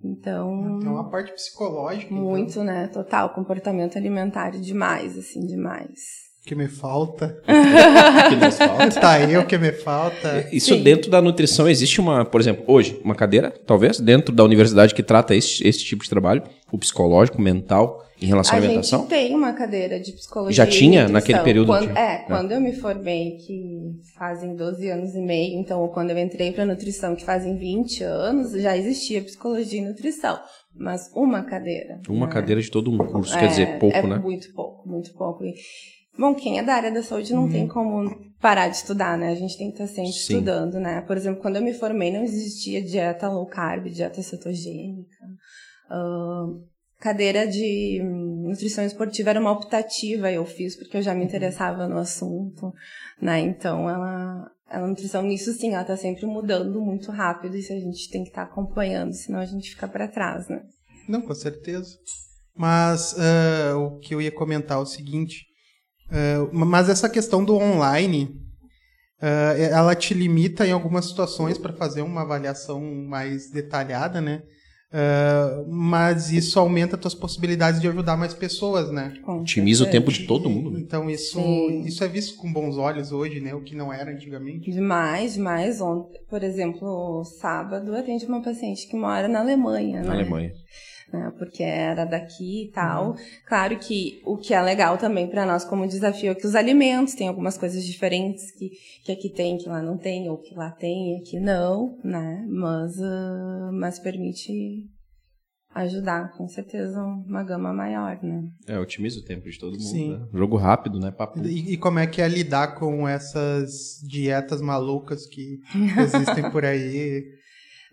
Então, 0.02 0.78
Tem 0.80 0.88
uma 0.88 1.10
parte 1.10 1.32
psicológica 1.32 2.12
então, 2.12 2.24
muito, 2.24 2.64
né? 2.64 2.86
Total, 2.88 3.34
comportamento 3.34 3.98
alimentar 3.98 4.50
demais, 4.50 5.18
assim, 5.18 5.44
demais. 5.44 6.29
Que 6.44 6.54
me 6.54 6.68
falta. 6.68 7.40
que 8.28 8.36
nos 8.36 8.56
falta. 8.56 8.90
Tá 9.00 9.20
eu 9.20 9.46
que 9.46 9.56
me 9.58 9.72
falta. 9.72 10.48
Isso 10.52 10.74
Sim. 10.74 10.82
dentro 10.82 11.10
da 11.10 11.20
nutrição 11.22 11.68
existe 11.68 12.00
uma, 12.00 12.24
por 12.24 12.40
exemplo, 12.40 12.64
hoje, 12.66 13.00
uma 13.04 13.14
cadeira, 13.14 13.50
talvez, 13.66 14.00
dentro 14.00 14.34
da 14.34 14.42
universidade 14.44 14.94
que 14.94 15.02
trata 15.02 15.34
esse, 15.34 15.66
esse 15.66 15.84
tipo 15.84 16.02
de 16.02 16.10
trabalho, 16.10 16.42
o 16.72 16.78
psicológico, 16.78 17.40
mental, 17.40 18.04
em 18.20 18.26
relação 18.26 18.54
à 18.56 18.60
A 18.60 18.62
alimentação? 18.62 19.00
gente 19.00 19.08
tem 19.08 19.34
uma 19.34 19.52
cadeira 19.54 19.98
de 19.98 20.12
psicologia. 20.12 20.54
Já 20.64 20.70
tinha 20.70 21.08
naquele 21.08 21.38
período? 21.40 21.68
Quando, 21.68 21.88
Tinha. 21.88 21.98
é, 21.98 22.18
quando 22.26 22.52
eu 22.52 22.60
me 22.60 22.72
formei, 22.74 23.36
que 23.36 23.92
fazem 24.18 24.54
12 24.56 24.90
anos 24.90 25.14
e 25.14 25.20
meio, 25.20 25.58
então 25.58 25.86
quando 25.88 26.10
eu 26.10 26.18
entrei 26.18 26.52
para 26.52 26.66
nutrição, 26.66 27.14
que 27.16 27.24
fazem 27.24 27.56
20 27.56 28.02
anos, 28.04 28.52
já 28.52 28.76
existia 28.76 29.22
psicologia 29.22 29.80
e 29.80 29.84
nutrição. 29.84 30.38
Mas 30.74 31.10
uma 31.14 31.42
cadeira. 31.44 32.00
Uma 32.08 32.26
né? 32.26 32.32
cadeira 32.32 32.60
de 32.60 32.70
todo 32.70 32.90
um 32.90 32.98
curso, 32.98 33.34
É, 33.36 33.40
quer 33.40 33.46
dizer, 33.48 33.78
pouco, 33.78 33.96
é 33.96 34.02
né? 34.06 34.18
Muito 34.18 34.52
pouco, 34.52 34.88
muito 34.88 35.12
pouco. 35.14 35.44
E, 35.44 35.54
bom, 36.20 36.34
quem 36.34 36.58
é 36.58 36.62
da 36.62 36.74
área 36.74 36.92
da 36.92 37.02
saúde 37.02 37.32
não 37.32 37.44
Uhum. 37.44 37.50
tem 37.50 37.66
como 37.66 38.30
parar 38.40 38.68
de 38.68 38.76
estudar, 38.76 39.16
né? 39.18 39.30
A 39.30 39.34
gente 39.34 39.56
tem 39.56 39.70
que 39.70 39.82
estar 39.82 39.86
sempre 39.86 40.12
Sim. 40.12 40.34
estudando, 40.34 40.78
né? 40.78 41.00
Por 41.02 41.16
exemplo, 41.16 41.40
quando 41.40 41.56
eu 41.56 41.62
me 41.62 41.72
formei, 41.72 42.12
não 42.12 42.22
existia 42.22 42.82
dieta 42.82 43.28
low 43.28 43.46
carb, 43.46 43.88
dieta 43.88 44.22
cetogênica. 44.22 45.16
Ahn, 45.90 46.60
cadeira 46.98 47.46
de 47.46 48.00
hum, 48.02 48.48
nutrição 48.48 48.84
esportiva 48.84 49.30
era 49.30 49.40
uma 49.40 49.52
optativa, 49.52 50.30
eu 50.30 50.44
fiz 50.44 50.76
porque 50.76 50.98
eu 50.98 51.02
já 51.02 51.12
Uhum. 51.12 51.18
me 51.18 51.24
interessava 51.24 51.88
no 51.88 51.98
assunto, 51.98 52.72
né? 53.20 53.40
Então, 53.40 53.88
ela 53.88 54.50
a 54.68 54.86
nutrição 54.86 55.22
nisso 55.22 55.52
sim, 55.52 55.74
ela 55.74 55.82
tá 55.82 55.96
sempre 55.96 56.24
mudando 56.26 56.80
muito 56.80 57.10
rápido 57.10 57.56
e 57.56 57.58
a 57.58 57.80
gente 57.80 58.08
tem 58.08 58.22
que 58.22 58.28
estar 58.28 58.46
tá 58.46 58.52
acompanhando, 58.52 59.12
senão 59.12 59.40
a 59.40 59.44
gente 59.44 59.70
fica 59.70 59.88
para 59.88 60.06
trás, 60.06 60.48
né? 60.48 60.62
Não, 61.08 61.20
com 61.20 61.34
certeza. 61.34 61.98
Mas 62.54 63.14
uh, 63.14 63.76
o 63.78 63.98
que 63.98 64.14
eu 64.14 64.22
ia 64.22 64.30
comentar 64.30 64.78
é 64.78 64.80
o 64.80 64.86
seguinte, 64.86 65.44
uh, 66.10 66.50
mas 66.52 66.88
essa 66.88 67.08
questão 67.08 67.44
do 67.44 67.54
online, 67.54 68.24
uh, 69.22 69.60
ela 69.72 69.94
te 69.94 70.14
limita 70.14 70.66
em 70.66 70.72
algumas 70.72 71.06
situações 71.06 71.58
para 71.58 71.72
fazer 71.72 72.02
uma 72.02 72.22
avaliação 72.22 72.80
mais 72.80 73.50
detalhada, 73.50 74.20
né? 74.20 74.42
Uh, 74.92 75.70
mas 75.70 76.32
isso 76.32 76.58
aumenta 76.58 76.96
as 76.96 77.00
tuas 77.00 77.14
possibilidades 77.14 77.80
de 77.80 77.86
ajudar 77.86 78.16
mais 78.16 78.34
pessoas, 78.34 78.90
né? 78.90 79.14
Otimiza 79.24 79.84
o 79.84 79.90
tempo 79.90 80.10
de 80.10 80.26
todo 80.26 80.50
mundo. 80.50 80.72
Né? 80.72 80.80
Então 80.80 81.08
isso, 81.08 81.40
isso 81.86 82.02
é 82.02 82.08
visto 82.08 82.36
com 82.36 82.52
bons 82.52 82.76
olhos 82.76 83.12
hoje, 83.12 83.40
né? 83.40 83.54
O 83.54 83.62
que 83.62 83.76
não 83.76 83.92
era 83.92 84.10
antigamente. 84.10 84.68
Demais, 84.68 85.34
demais. 85.34 85.80
Ontem, 85.80 86.20
por 86.28 86.42
exemplo, 86.42 87.22
sábado, 87.24 87.94
atende 87.94 88.26
uma 88.26 88.42
paciente 88.42 88.88
que 88.88 88.96
mora 88.96 89.28
na 89.28 89.38
Alemanha, 89.38 90.02
na 90.02 90.08
né? 90.08 90.14
Alemanha 90.14 90.52
né? 91.12 91.32
Porque 91.38 91.62
era 91.62 92.04
daqui 92.04 92.64
e 92.64 92.68
tal. 92.70 93.10
Uhum. 93.10 93.16
Claro 93.46 93.78
que 93.78 94.20
o 94.24 94.36
que 94.36 94.54
é 94.54 94.60
legal 94.60 94.98
também 94.98 95.28
para 95.28 95.46
nós 95.46 95.64
como 95.64 95.86
desafio 95.86 96.32
é 96.32 96.34
que 96.34 96.46
os 96.46 96.54
alimentos 96.54 97.14
têm 97.14 97.28
algumas 97.28 97.56
coisas 97.58 97.84
diferentes 97.84 98.50
que, 98.52 98.70
que 99.04 99.12
aqui 99.12 99.28
tem, 99.28 99.58
que 99.58 99.68
lá 99.68 99.82
não 99.82 99.96
tem, 99.96 100.28
ou 100.28 100.38
que 100.38 100.54
lá 100.54 100.70
tem 100.70 101.16
e 101.16 101.20
aqui 101.20 101.40
não, 101.40 101.98
né? 102.04 102.44
Mas, 102.48 102.96
uh, 102.98 103.72
mas 103.72 103.98
permite 103.98 104.88
ajudar, 105.74 106.32
com 106.32 106.48
certeza, 106.48 107.00
uma 107.00 107.44
gama 107.44 107.72
maior, 107.72 108.18
né? 108.22 108.48
É, 108.66 108.78
otimiza 108.78 109.20
o 109.20 109.24
tempo 109.24 109.48
de 109.48 109.58
todo 109.58 109.72
mundo, 109.72 109.82
Sim. 109.82 110.12
Né? 110.12 110.26
Jogo 110.34 110.56
rápido, 110.56 110.98
né? 110.98 111.10
Papo. 111.10 111.40
E, 111.46 111.74
e, 111.74 111.76
como 111.76 111.98
é 111.98 112.06
que 112.06 112.20
é 112.20 112.28
lidar 112.28 112.74
com 112.74 113.06
essas 113.06 114.00
dietas 114.02 114.60
malucas 114.60 115.26
que 115.26 115.60
existem 115.98 116.50
por 116.50 116.64
aí? 116.64 117.39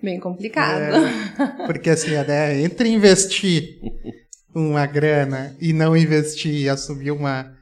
Bem 0.01 0.19
complicado. 0.19 0.95
É, 0.95 1.65
porque 1.65 1.89
assim, 1.89 2.11
né, 2.11 2.61
entre 2.61 2.89
investir 2.89 3.79
uma 4.53 4.85
grana 4.85 5.55
e 5.59 5.73
não 5.73 5.95
investir 5.95 6.53
e 6.53 6.69
assumir 6.69 7.11
uma 7.11 7.55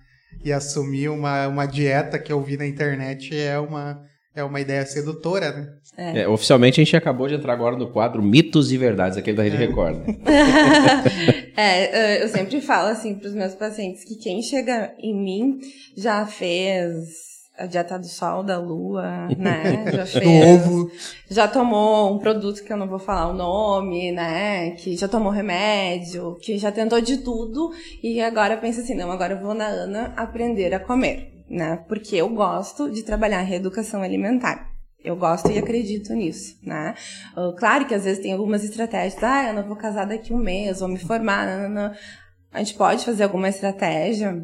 e 0.44 0.52
assumir 0.52 1.10
uma, 1.10 1.48
uma 1.48 1.66
dieta 1.66 2.20
que 2.20 2.32
eu 2.32 2.42
vi 2.42 2.56
na 2.56 2.68
internet 2.68 3.36
é 3.36 3.58
uma 3.58 4.04
é 4.36 4.44
uma 4.44 4.60
ideia 4.60 4.86
sedutora, 4.86 5.52
né? 5.54 5.68
É. 5.98 6.22
É, 6.22 6.28
oficialmente 6.28 6.82
a 6.82 6.84
gente 6.84 6.96
acabou 6.96 7.26
de 7.28 7.36
entrar 7.36 7.54
agora 7.54 7.78
no 7.78 7.90
quadro 7.90 8.22
Mitos 8.22 8.70
e 8.70 8.78
Verdades, 8.78 9.18
aquele 9.18 9.38
da 9.38 9.44
Rede 9.44 9.56
é. 9.56 9.60
Record. 9.60 9.96
Né? 9.96 10.18
é, 11.56 12.22
eu 12.22 12.28
sempre 12.28 12.60
falo 12.60 12.90
assim 12.90 13.16
para 13.16 13.30
os 13.30 13.34
meus 13.34 13.56
pacientes 13.56 14.04
que 14.04 14.16
quem 14.16 14.42
chega 14.42 14.94
em 15.00 15.16
mim 15.16 15.60
já 15.96 16.26
fez 16.26 17.35
a 17.58 17.66
dieta 17.66 17.98
do 17.98 18.08
sol, 18.08 18.44
da 18.44 18.58
lua, 18.58 19.28
né? 19.38 19.92
Já 19.92 20.06
fez. 20.06 20.24
do 20.64 20.70
ovo. 20.70 20.92
Já 21.30 21.48
tomou 21.48 22.14
um 22.14 22.20
produto 22.20 22.64
que 22.64 22.72
eu 22.72 22.78
não 22.78 22.88
vou 22.88 23.00
falar 23.00 23.28
o 23.28 23.34
nome, 23.34 24.12
né? 24.12 24.72
Que 24.72 24.96
já 24.96 25.08
tomou 25.08 25.32
remédio, 25.32 26.38
que 26.42 26.58
já 26.58 26.72
tentou 26.72 27.00
de 27.02 27.18
tudo 27.18 27.72
e 28.04 28.22
agora 28.22 28.58
pensa 28.58 28.82
assim, 28.82 28.96
não, 28.96 29.12
agora 29.12 29.34
eu 29.34 29.42
vou 29.42 29.54
na 29.54 29.68
Ana 29.68 30.14
aprender 30.16 30.74
a 30.74 30.80
comer, 30.80 31.44
né? 31.50 31.84
Porque 31.88 32.16
eu 32.16 32.30
gosto 32.30 32.90
de 32.90 33.04
trabalhar 33.04 33.42
em 33.42 33.48
reeducação 33.48 34.02
alimentar. 34.02 34.76
Eu 35.04 35.16
gosto 35.16 35.52
e 35.52 35.60
acredito 35.60 36.14
nisso, 36.14 36.58
né? 36.64 36.96
Uh, 37.38 37.56
claro 37.56 37.86
que 37.86 37.94
às 37.94 38.06
vezes 38.06 38.24
tem 38.24 38.34
algumas 38.34 38.64
estratégias, 38.64 39.24
ah, 39.24 39.50
eu 39.50 39.54
não 39.54 39.64
vou 39.64 39.76
casar 39.76 40.06
daqui 40.06 40.34
um 40.34 40.38
mês, 40.38 40.80
vou 40.80 40.90
me 40.90 40.98
formar, 40.98 41.46
não, 41.46 41.70
não, 41.70 41.90
não. 41.90 41.96
A 42.52 42.60
gente 42.60 42.74
pode 42.74 43.06
fazer 43.06 43.24
alguma 43.24 43.50
estratégia, 43.50 44.44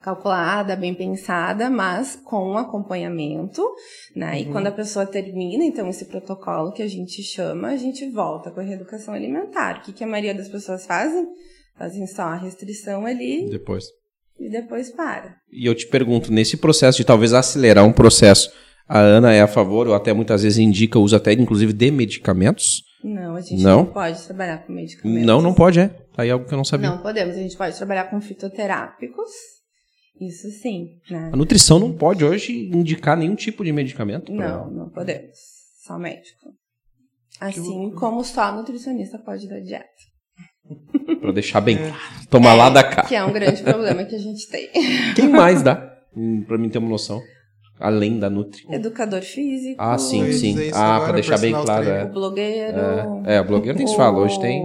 calculada, 0.00 0.74
bem 0.74 0.94
pensada, 0.94 1.68
mas 1.68 2.16
com 2.24 2.56
acompanhamento, 2.56 3.62
né? 4.16 4.32
Uhum. 4.32 4.38
E 4.38 4.44
quando 4.46 4.66
a 4.68 4.72
pessoa 4.72 5.04
termina, 5.04 5.64
então, 5.64 5.88
esse 5.88 6.06
protocolo 6.06 6.72
que 6.72 6.82
a 6.82 6.88
gente 6.88 7.22
chama, 7.22 7.68
a 7.68 7.76
gente 7.76 8.08
volta 8.10 8.50
com 8.50 8.60
a 8.60 8.62
reeducação 8.62 9.12
alimentar. 9.12 9.78
O 9.78 9.82
que, 9.82 9.92
que 9.92 10.04
a 10.04 10.06
maioria 10.06 10.34
das 10.34 10.48
pessoas 10.48 10.86
fazem? 10.86 11.26
Fazem 11.76 12.06
só 12.06 12.22
a 12.22 12.36
restrição 12.36 13.04
ali. 13.04 13.48
Depois. 13.50 13.84
E 14.38 14.48
depois 14.48 14.90
para. 14.90 15.36
E 15.52 15.66
eu 15.66 15.74
te 15.74 15.86
pergunto, 15.86 16.32
nesse 16.32 16.56
processo 16.56 16.96
de 16.96 17.04
talvez 17.04 17.34
acelerar 17.34 17.84
um 17.84 17.92
processo, 17.92 18.50
a 18.88 18.98
Ana 18.98 19.34
é 19.34 19.42
a 19.42 19.46
favor, 19.46 19.86
ou 19.86 19.94
até 19.94 20.14
muitas 20.14 20.42
vezes 20.42 20.58
indica 20.58 20.98
o 20.98 21.02
uso 21.02 21.14
até, 21.14 21.32
inclusive, 21.32 21.74
de 21.74 21.90
medicamentos? 21.90 22.82
Não, 23.04 23.36
a 23.36 23.40
gente 23.40 23.62
não, 23.62 23.78
não 23.78 23.86
pode 23.86 24.22
trabalhar 24.22 24.58
com 24.58 24.72
medicamentos. 24.72 25.26
Não, 25.26 25.42
não 25.42 25.54
pode, 25.54 25.80
é. 25.80 25.94
Aí 26.16 26.30
algo 26.30 26.46
que 26.46 26.52
eu 26.52 26.56
não 26.56 26.64
sabia. 26.64 26.90
Não 26.90 26.98
podemos, 26.98 27.34
a 27.34 27.38
gente 27.38 27.56
pode 27.56 27.76
trabalhar 27.76 28.04
com 28.04 28.20
fitoterápicos, 28.20 29.30
isso 30.20 30.50
sim. 30.50 30.98
Né? 31.10 31.30
A 31.32 31.36
nutrição 31.36 31.78
não 31.78 31.92
pode 31.92 32.24
hoje 32.24 32.70
indicar 32.74 33.16
nenhum 33.16 33.34
tipo 33.34 33.64
de 33.64 33.72
medicamento? 33.72 34.32
Pra... 34.32 34.48
Não, 34.48 34.70
não 34.70 34.90
podemos. 34.90 35.36
Só 35.82 35.98
médico. 35.98 36.50
Assim 37.40 37.90
como 37.92 38.22
só 38.22 38.42
a 38.42 38.52
nutricionista 38.52 39.18
pode 39.18 39.48
dar 39.48 39.60
dieta. 39.60 39.86
Pra 41.20 41.32
deixar 41.32 41.60
bem 41.60 41.76
claro. 41.76 41.94
Tomar 42.28 42.54
é, 42.54 42.56
lá 42.56 42.70
da 42.70 42.84
cá. 42.84 43.02
Que 43.02 43.14
é 43.14 43.24
um 43.24 43.32
grande 43.32 43.62
problema 43.62 44.04
que 44.04 44.14
a 44.14 44.18
gente 44.18 44.48
tem. 44.48 44.68
Quem 45.16 45.28
mais 45.28 45.62
dá? 45.62 45.90
Hum, 46.16 46.44
pra 46.46 46.58
mim 46.58 46.68
ter 46.68 46.78
uma 46.78 46.88
noção. 46.88 47.20
Além 47.78 48.18
da 48.18 48.28
Nutri. 48.28 48.62
Educador 48.70 49.22
físico. 49.22 49.76
Ah, 49.78 49.96
sim, 49.96 50.30
sim. 50.32 50.54
Ah, 50.74 51.00
pra 51.00 51.12
deixar 51.12 51.38
bem 51.38 51.52
claro. 51.52 51.88
É. 51.88 52.04
O 52.04 52.12
blogueiro. 52.12 52.78
É, 53.24 53.36
é 53.36 53.40
o 53.40 53.44
blogueiro 53.44 53.76
tem 53.76 53.86
que 53.86 53.90
se 53.90 53.96
falar. 53.96 54.18
Hoje 54.18 54.38
tem 54.38 54.62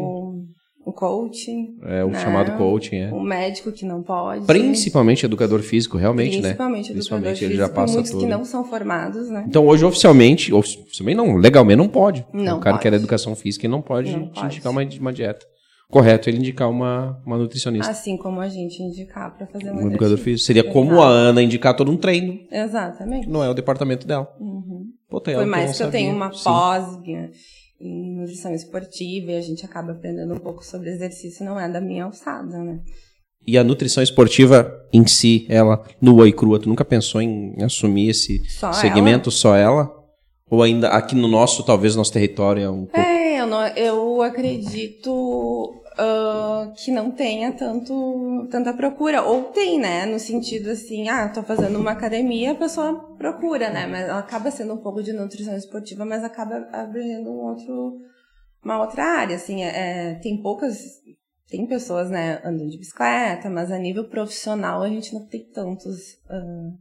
o 0.85 0.93
coaching. 0.93 1.77
É, 1.83 2.03
o 2.03 2.09
né? 2.09 2.19
chamado 2.19 2.51
coaching, 2.57 2.97
é. 2.97 3.11
O 3.11 3.19
médico 3.19 3.71
que 3.71 3.83
não 3.83 4.03
pode. 4.03 4.45
Principalmente 4.45 5.25
educador 5.25 5.61
físico, 5.61 5.97
realmente, 5.97 6.39
Principalmente 6.39 6.89
né? 6.89 6.93
Principalmente 6.93 7.43
educador 7.43 7.49
ele 7.51 7.57
já 7.57 7.69
passa 7.69 7.93
muitos 7.93 8.11
tudo. 8.11 8.21
que 8.21 8.27
não 8.27 8.45
são 8.45 8.63
formados, 8.63 9.29
né? 9.29 9.45
Então 9.47 9.65
hoje 9.65 9.83
oficialmente, 9.83 10.53
oficialmente 10.53 11.17
não, 11.17 11.35
legalmente 11.37 11.77
não 11.77 11.87
pode. 11.87 12.23
Não 12.31 12.57
O 12.57 12.59
cara 12.59 12.75
pode. 12.75 12.81
que 12.83 12.87
era 12.87 12.95
educação 12.97 13.35
física, 13.35 13.65
ele 13.65 13.71
não 13.71 13.81
pode 13.81 14.11
não 14.11 14.27
te 14.27 14.39
pode. 14.39 14.45
indicar 14.45 14.71
uma, 14.71 14.81
uma 14.83 15.13
dieta. 15.13 15.45
Correto 15.89 16.29
ele 16.29 16.37
indicar 16.39 16.69
uma, 16.69 17.21
uma 17.25 17.37
nutricionista. 17.37 17.91
Assim 17.91 18.17
como 18.17 18.39
a 18.39 18.49
gente 18.49 18.81
indicar 18.81 19.35
para 19.35 19.47
fazer 19.47 19.71
uma 19.71 19.83
um 19.83 19.87
educador 19.87 20.17
físico. 20.17 20.45
Seria 20.45 20.63
como 20.63 21.01
a 21.01 21.07
Ana 21.07 21.41
indicar 21.41 21.75
todo 21.75 21.91
um 21.91 21.97
treino. 21.97 22.39
Exatamente. 22.51 23.29
Não 23.29 23.43
é 23.43 23.49
o 23.49 23.53
departamento 23.53 24.05
dela. 24.05 24.27
Uhum. 24.39 24.85
Pô, 25.09 25.21
Foi 25.23 25.45
mais 25.45 25.71
que, 25.71 25.77
que 25.77 25.83
eu 25.83 25.91
tenho 25.91 26.13
uma 26.15 26.31
pós 26.31 26.97
em 27.79 28.15
nutrição 28.15 28.53
esportiva 28.53 29.31
e 29.31 29.37
a 29.37 29.41
gente 29.41 29.65
acaba 29.65 29.91
aprendendo 29.91 30.33
um 30.33 30.39
pouco 30.39 30.63
sobre 30.63 30.89
exercício, 30.89 31.45
não 31.45 31.59
é 31.59 31.69
da 31.69 31.81
minha 31.81 32.05
alçada, 32.05 32.57
né? 32.63 32.79
E 33.47 33.57
a 33.57 33.63
nutrição 33.63 34.01
esportiva 34.01 34.73
em 34.91 35.05
si, 35.05 35.45
ela 35.49 35.85
nua 36.01 36.27
e 36.27 36.33
crua, 36.33 36.59
tu 36.59 36.67
nunca 36.67 36.83
pensou 36.83 37.21
em 37.21 37.55
assumir 37.61 38.09
esse 38.09 38.43
só 38.49 38.73
segmento, 38.73 39.29
ela? 39.29 39.31
só 39.31 39.55
ela? 39.55 40.05
Ou 40.49 40.63
ainda 40.63 40.89
aqui 40.89 41.15
no 41.15 41.27
nosso, 41.27 41.63
talvez 41.63 41.95
nosso 41.95 42.13
território 42.13 42.63
é 42.63 42.69
um 42.69 42.85
pouco... 42.85 42.99
É, 42.99 43.41
eu, 43.41 43.47
não, 43.47 43.67
eu 43.67 44.21
acredito 44.21 45.75
uh, 45.97 46.73
que 46.73 46.91
não 46.91 47.11
tenha 47.11 47.51
tanto, 47.53 48.47
tanta 48.51 48.73
procura. 48.73 49.23
Ou 49.23 49.45
tem, 49.45 49.79
né? 49.79 50.05
No 50.05 50.19
sentido 50.19 50.69
assim, 50.69 51.09
ah, 51.09 51.29
tô 51.29 51.43
fazendo 51.43 51.79
uma 51.79 51.91
academia, 51.91 52.51
a 52.51 52.55
pessoa 52.55 53.15
procura, 53.17 53.69
né? 53.69 53.87
Mas 53.87 54.07
ela 54.07 54.19
acaba 54.19 54.51
sendo 54.51 54.73
um 54.73 54.81
pouco 54.81 55.01
de 55.01 55.13
nutrição 55.13 55.55
esportiva, 55.55 56.05
mas 56.05 56.23
acaba 56.23 56.67
abrindo 56.71 57.29
um 57.29 57.49
outro, 57.49 58.01
uma 58.63 58.81
outra 58.81 59.03
área, 59.03 59.35
assim. 59.35 59.63
É, 59.63 60.11
é 60.11 60.13
tem 60.15 60.41
poucas... 60.41 60.77
Tem 61.47 61.67
pessoas, 61.67 62.09
né, 62.09 62.41
andando 62.43 62.71
de 62.71 62.77
bicicleta, 62.79 63.51
mas 63.51 63.71
a 63.71 63.77
nível 63.77 64.09
profissional 64.09 64.81
a 64.81 64.89
gente 64.89 65.13
não 65.13 65.27
tem 65.27 65.47
tantos... 65.51 66.13
Uh, 66.25 66.75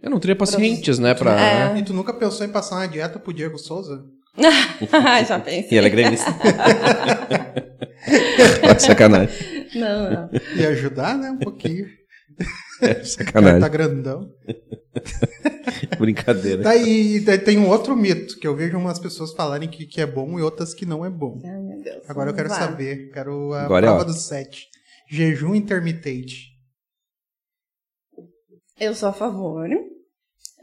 eu 0.00 0.08
não 0.08 0.20
teria 0.20 0.36
pacientes, 0.36 0.96
né, 1.00 1.12
pra... 1.12 1.74
É. 1.74 1.78
E 1.78 1.84
tu 1.84 1.92
nunca 1.92 2.14
pensou 2.14 2.46
em 2.46 2.52
passar 2.52 2.76
uma 2.76 2.86
dieta 2.86 3.18
pro 3.18 3.32
Diego 3.32 3.58
Souza? 3.58 4.04
Já 5.26 5.40
pensei. 5.40 5.68
E 5.70 5.78
ela 5.78 5.86
é 5.86 5.90
gremista. 5.90 6.30
sacanagem. 8.78 9.66
Não, 9.74 10.10
não. 10.10 10.30
E 10.56 10.66
ajudar, 10.66 11.16
né? 11.16 11.30
Um 11.30 11.38
pouquinho. 11.38 11.86
É, 12.82 13.02
sacanagem. 13.02 13.60
tá 13.60 13.68
grandão. 13.68 14.30
Brincadeira. 15.98 16.62
Tá, 16.62 16.76
e 16.76 17.20
tem 17.38 17.58
um 17.58 17.68
outro 17.68 17.96
mito 17.96 18.38
que 18.38 18.46
eu 18.46 18.54
vejo 18.54 18.76
umas 18.76 18.98
pessoas 18.98 19.32
falarem 19.32 19.68
que, 19.68 19.86
que 19.86 20.00
é 20.00 20.06
bom 20.06 20.38
e 20.38 20.42
outras 20.42 20.74
que 20.74 20.84
não 20.84 21.04
é 21.04 21.10
bom. 21.10 21.40
Ai, 21.44 21.62
meu 21.62 21.82
Deus. 21.82 22.02
Agora 22.08 22.30
eu 22.30 22.34
quero 22.34 22.50
vai. 22.50 22.58
saber. 22.58 23.10
Quero 23.12 23.52
a 23.54 23.62
Agora 23.62 23.86
é 23.86 23.88
prova 23.88 24.02
é 24.02 24.06
dos 24.06 24.26
sete. 24.26 24.66
Jejum 25.10 25.54
intermitente. 25.54 26.54
Eu 28.78 28.94
sou 28.94 29.08
a 29.08 29.12
favor. 29.12 29.68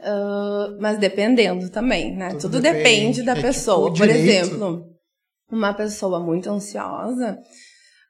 Uh, 0.04 0.76
mas 0.80 0.98
dependendo 0.98 1.70
também, 1.70 2.14
né? 2.14 2.28
Tudo, 2.30 2.42
Tudo 2.42 2.60
depende, 2.60 2.84
depende 2.84 3.22
da 3.22 3.32
é 3.32 3.34
tipo 3.36 3.46
pessoa. 3.46 3.90
Tipo 3.90 4.06
Por 4.06 4.14
exemplo, 4.14 4.86
uma 5.50 5.72
pessoa 5.72 6.20
muito 6.20 6.50
ansiosa, 6.50 7.38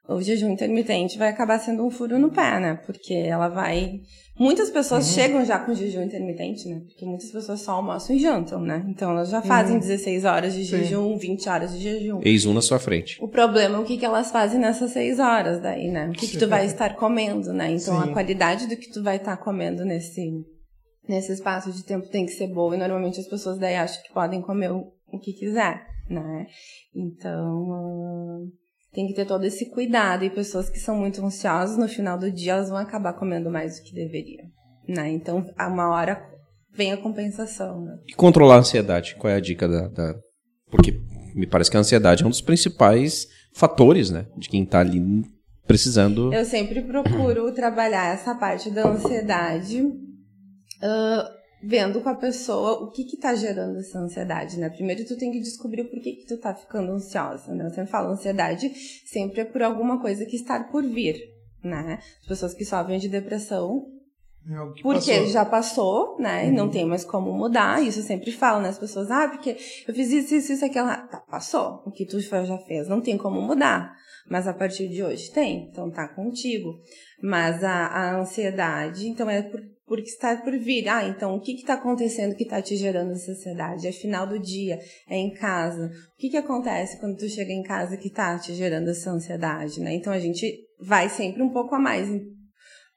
o 0.07 0.21
jejum 0.21 0.51
intermitente 0.51 1.17
vai 1.17 1.29
acabar 1.29 1.59
sendo 1.59 1.85
um 1.85 1.89
furo 1.89 2.19
no 2.19 2.29
pé, 2.29 2.59
né? 2.59 2.79
Porque 2.85 3.13
ela 3.13 3.47
vai. 3.47 4.01
Muitas 4.37 4.69
pessoas 4.69 5.07
uhum. 5.07 5.13
chegam 5.13 5.45
já 5.45 5.57
com 5.57 5.73
jejum 5.73 6.03
intermitente, 6.03 6.67
né? 6.67 6.81
Porque 6.85 7.05
muitas 7.05 7.31
pessoas 7.31 7.61
só 7.61 7.71
almoçam 7.73 8.15
e 8.15 8.19
jantam, 8.19 8.61
né? 8.61 8.85
Então 8.87 9.11
elas 9.11 9.29
já 9.29 9.41
fazem 9.41 9.75
uhum. 9.75 9.79
16 9.79 10.25
horas 10.25 10.53
de 10.53 10.63
jejum, 10.63 11.13
Sim. 11.13 11.29
20 11.29 11.49
horas 11.49 11.71
de 11.71 11.79
jejum. 11.79 12.19
Eis 12.21 12.45
um 12.45 12.53
na 12.53 12.61
sua 12.61 12.77
frente. 12.77 13.17
O 13.21 13.27
problema 13.27 13.77
é 13.77 13.79
o 13.79 13.85
que, 13.85 13.97
que 13.97 14.05
elas 14.05 14.31
fazem 14.31 14.59
nessas 14.59 14.91
6 14.91 15.19
horas 15.19 15.61
daí, 15.61 15.89
né? 15.89 16.09
O 16.09 16.11
que, 16.11 16.27
que 16.27 16.37
tu 16.37 16.47
vai 16.47 16.65
estar 16.65 16.95
comendo, 16.95 17.53
né? 17.53 17.71
Então 17.71 18.01
Sim. 18.01 18.09
a 18.09 18.13
qualidade 18.13 18.67
do 18.67 18.75
que 18.75 18.91
tu 18.91 19.01
vai 19.01 19.15
estar 19.15 19.37
comendo 19.37 19.85
nesse 19.85 20.13
nesse 21.07 21.31
espaço 21.31 21.71
de 21.71 21.83
tempo 21.83 22.09
tem 22.09 22.25
que 22.25 22.31
ser 22.31 22.47
boa 22.47 22.75
e 22.75 22.79
normalmente 22.79 23.19
as 23.19 23.27
pessoas 23.27 23.57
daí 23.57 23.75
acham 23.75 24.01
que 24.03 24.13
podem 24.13 24.41
comer 24.41 24.71
o, 24.71 24.91
o 25.11 25.19
que 25.19 25.33
quiser, 25.33 25.85
né? 26.09 26.47
Então, 26.93 27.69
uh, 27.69 28.51
tem 28.91 29.07
que 29.07 29.13
ter 29.13 29.25
todo 29.25 29.45
esse 29.45 29.69
cuidado 29.69 30.23
e 30.23 30.29
pessoas 30.29 30.69
que 30.69 30.79
são 30.79 30.97
muito 30.97 31.23
ansiosas 31.23 31.77
no 31.77 31.87
final 31.87 32.17
do 32.17 32.31
dia 32.31 32.53
elas 32.53 32.69
vão 32.69 32.77
acabar 32.77 33.13
comendo 33.13 33.51
mais 33.51 33.79
do 33.79 33.83
que 33.83 33.93
deveriam, 33.93 34.45
né? 34.87 35.09
Então, 35.11 35.45
a 35.57 35.67
uma 35.67 35.89
hora 35.89 36.25
vem 36.73 36.91
a 36.91 36.97
compensação, 36.97 37.81
né? 37.81 37.97
E 38.07 38.13
controlar 38.13 38.55
a 38.55 38.59
ansiedade, 38.59 39.15
qual 39.15 39.31
é 39.31 39.35
a 39.35 39.41
dica 39.41 39.67
da, 39.67 39.87
da... 39.87 40.15
porque 40.69 40.99
me 41.35 41.45
parece 41.45 41.69
que 41.69 41.77
a 41.77 41.81
ansiedade 41.81 42.23
é 42.23 42.25
um 42.25 42.29
dos 42.29 42.41
principais 42.41 43.27
fatores, 43.53 44.09
né, 44.09 44.25
de 44.37 44.49
quem 44.49 44.63
está 44.63 44.79
ali 44.79 45.23
precisando. 45.65 46.33
Eu 46.33 46.45
sempre 46.45 46.81
procuro 46.81 47.51
trabalhar 47.53 48.13
essa 48.13 48.35
parte 48.35 48.69
da 48.69 48.87
ansiedade, 48.87 49.83
uh, 50.81 51.45
vendo 51.63 52.01
com 52.01 52.09
a 52.09 52.15
pessoa 52.15 52.83
o 52.83 52.91
que 52.91 53.03
que 53.03 53.17
tá 53.17 53.33
gerando 53.35 53.79
essa 53.79 53.99
ansiedade, 53.99 54.59
né? 54.59 54.69
Primeiro 54.69 55.05
tu 55.05 55.17
tem 55.17 55.31
que 55.31 55.39
descobrir 55.39 55.81
o 55.81 55.89
porquê 55.89 56.13
que 56.13 56.25
tu 56.25 56.37
tá 56.37 56.53
ficando 56.53 56.91
ansiosa, 56.91 57.53
né? 57.53 57.65
Eu 57.65 57.69
sempre 57.71 57.91
falo, 57.91 58.09
ansiedade 58.11 58.71
sempre 59.05 59.41
é 59.41 59.45
por 59.45 59.63
alguma 59.63 59.99
coisa 59.99 60.25
que 60.25 60.35
está 60.35 60.63
por 60.63 60.83
vir, 60.83 61.17
né? 61.63 61.99
As 62.21 62.27
pessoas 62.27 62.53
que 62.53 62.63
sofrem 62.65 62.99
de 62.99 63.09
depressão 63.09 63.85
É 64.47 64.73
que 64.75 64.83
porque 64.83 65.11
passou. 65.11 65.27
já 65.27 65.45
passou, 65.45 66.19
né? 66.19 66.47
E 66.47 66.51
não 66.51 66.69
tem 66.69 66.85
mais 66.85 67.03
como 67.03 67.33
mudar. 67.33 67.81
Isso 67.81 67.99
eu 67.99 68.03
sempre 68.03 68.31
falo, 68.31 68.61
né? 68.61 68.69
As 68.69 68.77
pessoas, 68.77 69.09
ah, 69.09 69.27
porque 69.27 69.57
eu 69.87 69.93
fiz 69.93 70.11
isso, 70.11 70.35
isso, 70.35 70.53
isso, 70.53 70.65
aquilo. 70.65 70.85
Ah, 70.85 71.07
Tá, 71.09 71.19
passou. 71.19 71.81
O 71.83 71.91
que 71.91 72.05
tu 72.05 72.19
já 72.19 72.57
fez 72.59 72.87
não 72.87 73.01
tem 73.01 73.17
como 73.17 73.41
mudar. 73.41 73.95
Mas 74.29 74.47
a 74.47 74.53
partir 74.53 74.87
de 74.87 75.03
hoje 75.03 75.31
tem. 75.31 75.67
Então 75.71 75.89
tá 75.89 76.07
contigo. 76.07 76.75
Mas 77.23 77.63
a, 77.63 77.87
a 77.87 78.19
ansiedade, 78.19 79.07
então 79.07 79.27
é 79.27 79.41
por, 79.41 79.59
por 79.85 79.97
que 80.01 80.09
está 80.09 80.35
por 80.37 80.57
vir. 80.57 80.87
Ah, 80.89 81.07
então 81.07 81.35
o 81.35 81.41
que 81.41 81.55
que 81.55 81.65
tá 81.65 81.75
acontecendo 81.75 82.35
que 82.35 82.45
tá 82.45 82.61
te 82.61 82.75
gerando 82.75 83.11
essa 83.11 83.31
ansiedade? 83.31 83.87
É 83.87 83.91
final 83.91 84.27
do 84.27 84.39
dia, 84.39 84.79
é 85.07 85.17
em 85.17 85.33
casa. 85.33 85.87
O 85.87 86.17
que 86.17 86.29
que 86.29 86.37
acontece 86.37 86.99
quando 86.99 87.17
tu 87.17 87.29
chega 87.29 87.51
em 87.51 87.63
casa 87.63 87.97
que 87.97 88.09
tá 88.09 88.37
te 88.39 88.53
gerando 88.53 88.89
essa 88.89 89.11
ansiedade, 89.11 89.79
né? 89.79 89.93
Então 89.93 90.11
a 90.11 90.19
gente 90.19 90.65
vai 90.79 91.09
sempre 91.09 91.41
um 91.41 91.49
pouco 91.49 91.75
a 91.75 91.79
mais 91.79 92.09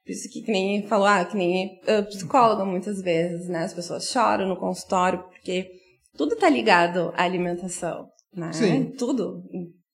por 0.09 0.13
isso 0.13 0.27
que, 0.27 0.41
que 0.41 0.51
nem 0.51 0.87
falou, 0.87 1.05
ah, 1.05 1.23
que 1.23 1.37
nem 1.37 1.79
uh, 1.83 2.03
psicóloga 2.07 2.65
muitas 2.65 2.99
vezes, 2.99 3.47
né? 3.47 3.59
As 3.59 3.73
pessoas 3.75 4.05
choram 4.05 4.47
no 4.47 4.57
consultório 4.57 5.23
porque 5.25 5.69
tudo 6.17 6.35
tá 6.35 6.49
ligado 6.49 7.13
à 7.15 7.23
alimentação, 7.23 8.09
né? 8.33 8.51
Sim. 8.51 8.91
Tudo. 8.97 9.43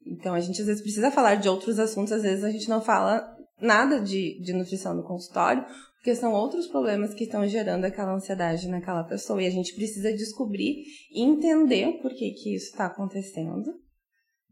Então 0.08 0.34
a 0.34 0.40
gente 0.40 0.62
às 0.62 0.68
vezes 0.68 0.82
precisa 0.82 1.12
falar 1.12 1.36
de 1.36 1.50
outros 1.50 1.80
assuntos, 1.80 2.14
às 2.14 2.24
vezes 2.24 2.46
a 2.46 2.50
gente 2.50 2.70
não 2.70 2.82
fala 2.82 3.28
nada 3.60 4.00
de, 4.00 4.40
de 4.42 4.54
nutrição 4.54 4.94
no 4.94 5.04
consultório, 5.04 5.66
porque 6.06 6.16
são 6.18 6.34
outros 6.34 6.68
problemas 6.68 7.16
que 7.16 7.24
estão 7.24 7.48
gerando 7.48 7.84
aquela 7.84 8.14
ansiedade 8.14 8.68
naquela 8.68 9.04
pessoa. 9.04 9.42
E 9.42 9.48
a 9.48 9.50
gente 9.50 9.74
precisa 9.74 10.14
descobrir 10.14 10.84
e 11.12 11.24
entender 11.24 12.00
por 12.00 12.14
que, 12.14 12.30
que 12.30 12.54
isso 12.54 12.68
está 12.68 12.86
acontecendo, 12.86 13.74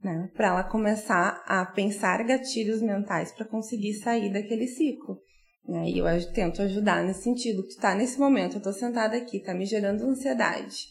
né? 0.04 0.32
Para 0.34 0.48
ela 0.48 0.64
começar 0.64 1.44
a 1.46 1.64
pensar 1.64 2.24
gatilhos 2.24 2.82
mentais 2.82 3.32
para 3.34 3.46
conseguir 3.46 3.94
sair 3.94 4.34
daquele 4.34 4.66
ciclo. 4.66 5.22
Né? 5.64 5.92
E 5.92 6.00
eu 6.00 6.34
tento 6.34 6.64
ajudar 6.64 7.04
nesse 7.04 7.22
sentido. 7.22 7.62
Tu 7.62 7.76
tá 7.80 7.94
nesse 7.94 8.18
momento, 8.18 8.58
eu 8.58 8.62
tô 8.64 8.74
sentada 8.74 9.16
aqui, 9.16 9.40
tá 9.40 9.54
me 9.54 9.68
gerando 9.68 10.08
ansiedade. 10.08 10.88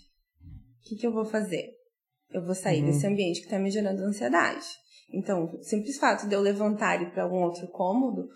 O 0.79 0.89
que, 0.89 0.95
que 0.95 1.05
eu 1.05 1.13
vou 1.13 1.25
fazer? 1.25 1.73
Eu 2.31 2.47
vou 2.47 2.55
sair 2.55 2.85
desse 2.85 3.05
ambiente 3.05 3.43
que 3.43 3.49
tá 3.49 3.59
me 3.59 3.69
gerando 3.69 3.99
ansiedade. 4.05 4.67
Então, 5.13 5.45
o 5.59 5.63
simples 5.65 5.99
fato 5.99 6.29
de 6.29 6.37
eu 6.37 6.41
levantar 6.41 7.03
e 7.03 7.07
ir 7.07 7.11
para 7.11 7.25
algum 7.25 7.43
outro 7.43 7.67
cômodo, 7.67 8.29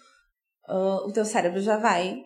ah, 0.69 1.03
o 1.07 1.13
teu 1.13 1.25
cérebro 1.25 1.61
já 1.61 1.77
vai 1.77 2.25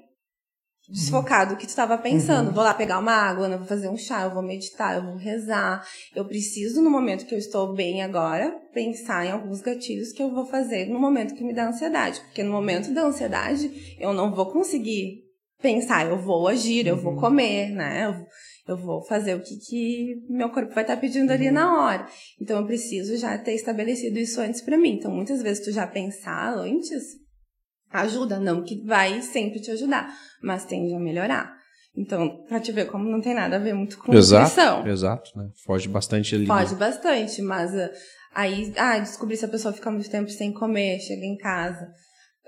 desfocar 0.90 1.48
do 1.48 1.56
que 1.56 1.66
tu 1.66 1.70
estava 1.70 1.96
pensando. 1.96 2.52
Vou 2.52 2.64
lá 2.64 2.74
pegar 2.74 2.98
uma 2.98 3.12
água, 3.12 3.48
né? 3.48 3.56
vou 3.56 3.66
fazer 3.66 3.88
um 3.88 3.96
chá, 3.96 4.22
eu 4.22 4.34
vou 4.34 4.42
meditar, 4.42 4.96
eu 4.96 5.04
vou 5.04 5.16
rezar. 5.16 5.86
Eu 6.14 6.24
preciso, 6.24 6.82
no 6.82 6.90
momento 6.90 7.26
que 7.26 7.34
eu 7.34 7.38
estou 7.38 7.72
bem 7.72 8.02
agora, 8.02 8.50
pensar 8.72 9.24
em 9.24 9.30
alguns 9.30 9.60
gatilhos 9.60 10.12
que 10.12 10.22
eu 10.22 10.30
vou 10.30 10.44
fazer 10.46 10.86
no 10.86 10.98
momento 10.98 11.34
que 11.34 11.44
me 11.44 11.54
dá 11.54 11.68
ansiedade. 11.68 12.20
Porque 12.20 12.42
no 12.42 12.52
momento 12.52 12.92
da 12.92 13.04
ansiedade, 13.04 13.96
eu 13.98 14.12
não 14.12 14.34
vou 14.34 14.46
conseguir 14.46 15.30
pensar, 15.62 16.06
eu 16.06 16.18
vou 16.18 16.48
agir, 16.48 16.86
eu 16.86 16.96
vou 16.96 17.16
comer, 17.16 17.70
né? 17.70 18.06
Eu, 18.06 18.74
eu 18.74 18.76
vou 18.76 19.04
fazer 19.04 19.34
o 19.34 19.42
que, 19.42 19.56
que 19.58 20.22
meu 20.28 20.48
corpo 20.50 20.74
vai 20.74 20.84
estar 20.84 20.96
pedindo 20.96 21.30
ali 21.30 21.50
na 21.50 21.84
hora. 21.84 22.06
Então 22.40 22.58
eu 22.58 22.66
preciso 22.66 23.16
já 23.16 23.36
ter 23.38 23.54
estabelecido 23.54 24.18
isso 24.18 24.40
antes 24.40 24.60
pra 24.60 24.78
mim. 24.78 24.94
Então 24.94 25.10
muitas 25.10 25.42
vezes 25.42 25.64
tu 25.64 25.70
já 25.70 25.86
pensar 25.86 26.54
antes 26.54 27.19
ajuda, 27.90 28.38
não 28.38 28.62
que 28.62 28.82
vai 28.84 29.20
sempre 29.22 29.60
te 29.60 29.70
ajudar, 29.70 30.08
mas 30.42 30.64
tende 30.64 30.94
a 30.94 30.98
melhorar. 30.98 31.60
Então, 31.96 32.44
pra 32.48 32.60
te 32.60 32.70
ver 32.70 32.86
como 32.86 33.10
não 33.10 33.20
tem 33.20 33.34
nada 33.34 33.56
a 33.56 33.58
ver 33.58 33.74
muito 33.74 33.98
com 33.98 34.12
nutrição. 34.12 34.86
Exato, 34.86 34.88
exato, 34.88 35.30
né? 35.36 35.50
Foge 35.64 35.88
bastante 35.88 36.34
ali. 36.34 36.46
Pode 36.46 36.74
bastante, 36.76 37.42
mas 37.42 37.74
ah, 37.74 37.90
aí, 38.32 38.72
ah, 38.76 38.98
descobrir 38.98 39.36
se 39.36 39.44
a 39.44 39.48
pessoa 39.48 39.74
fica 39.74 39.90
muito 39.90 40.08
tempo 40.08 40.30
sem 40.30 40.52
comer, 40.52 41.00
chega 41.00 41.26
em 41.26 41.36
casa, 41.36 41.92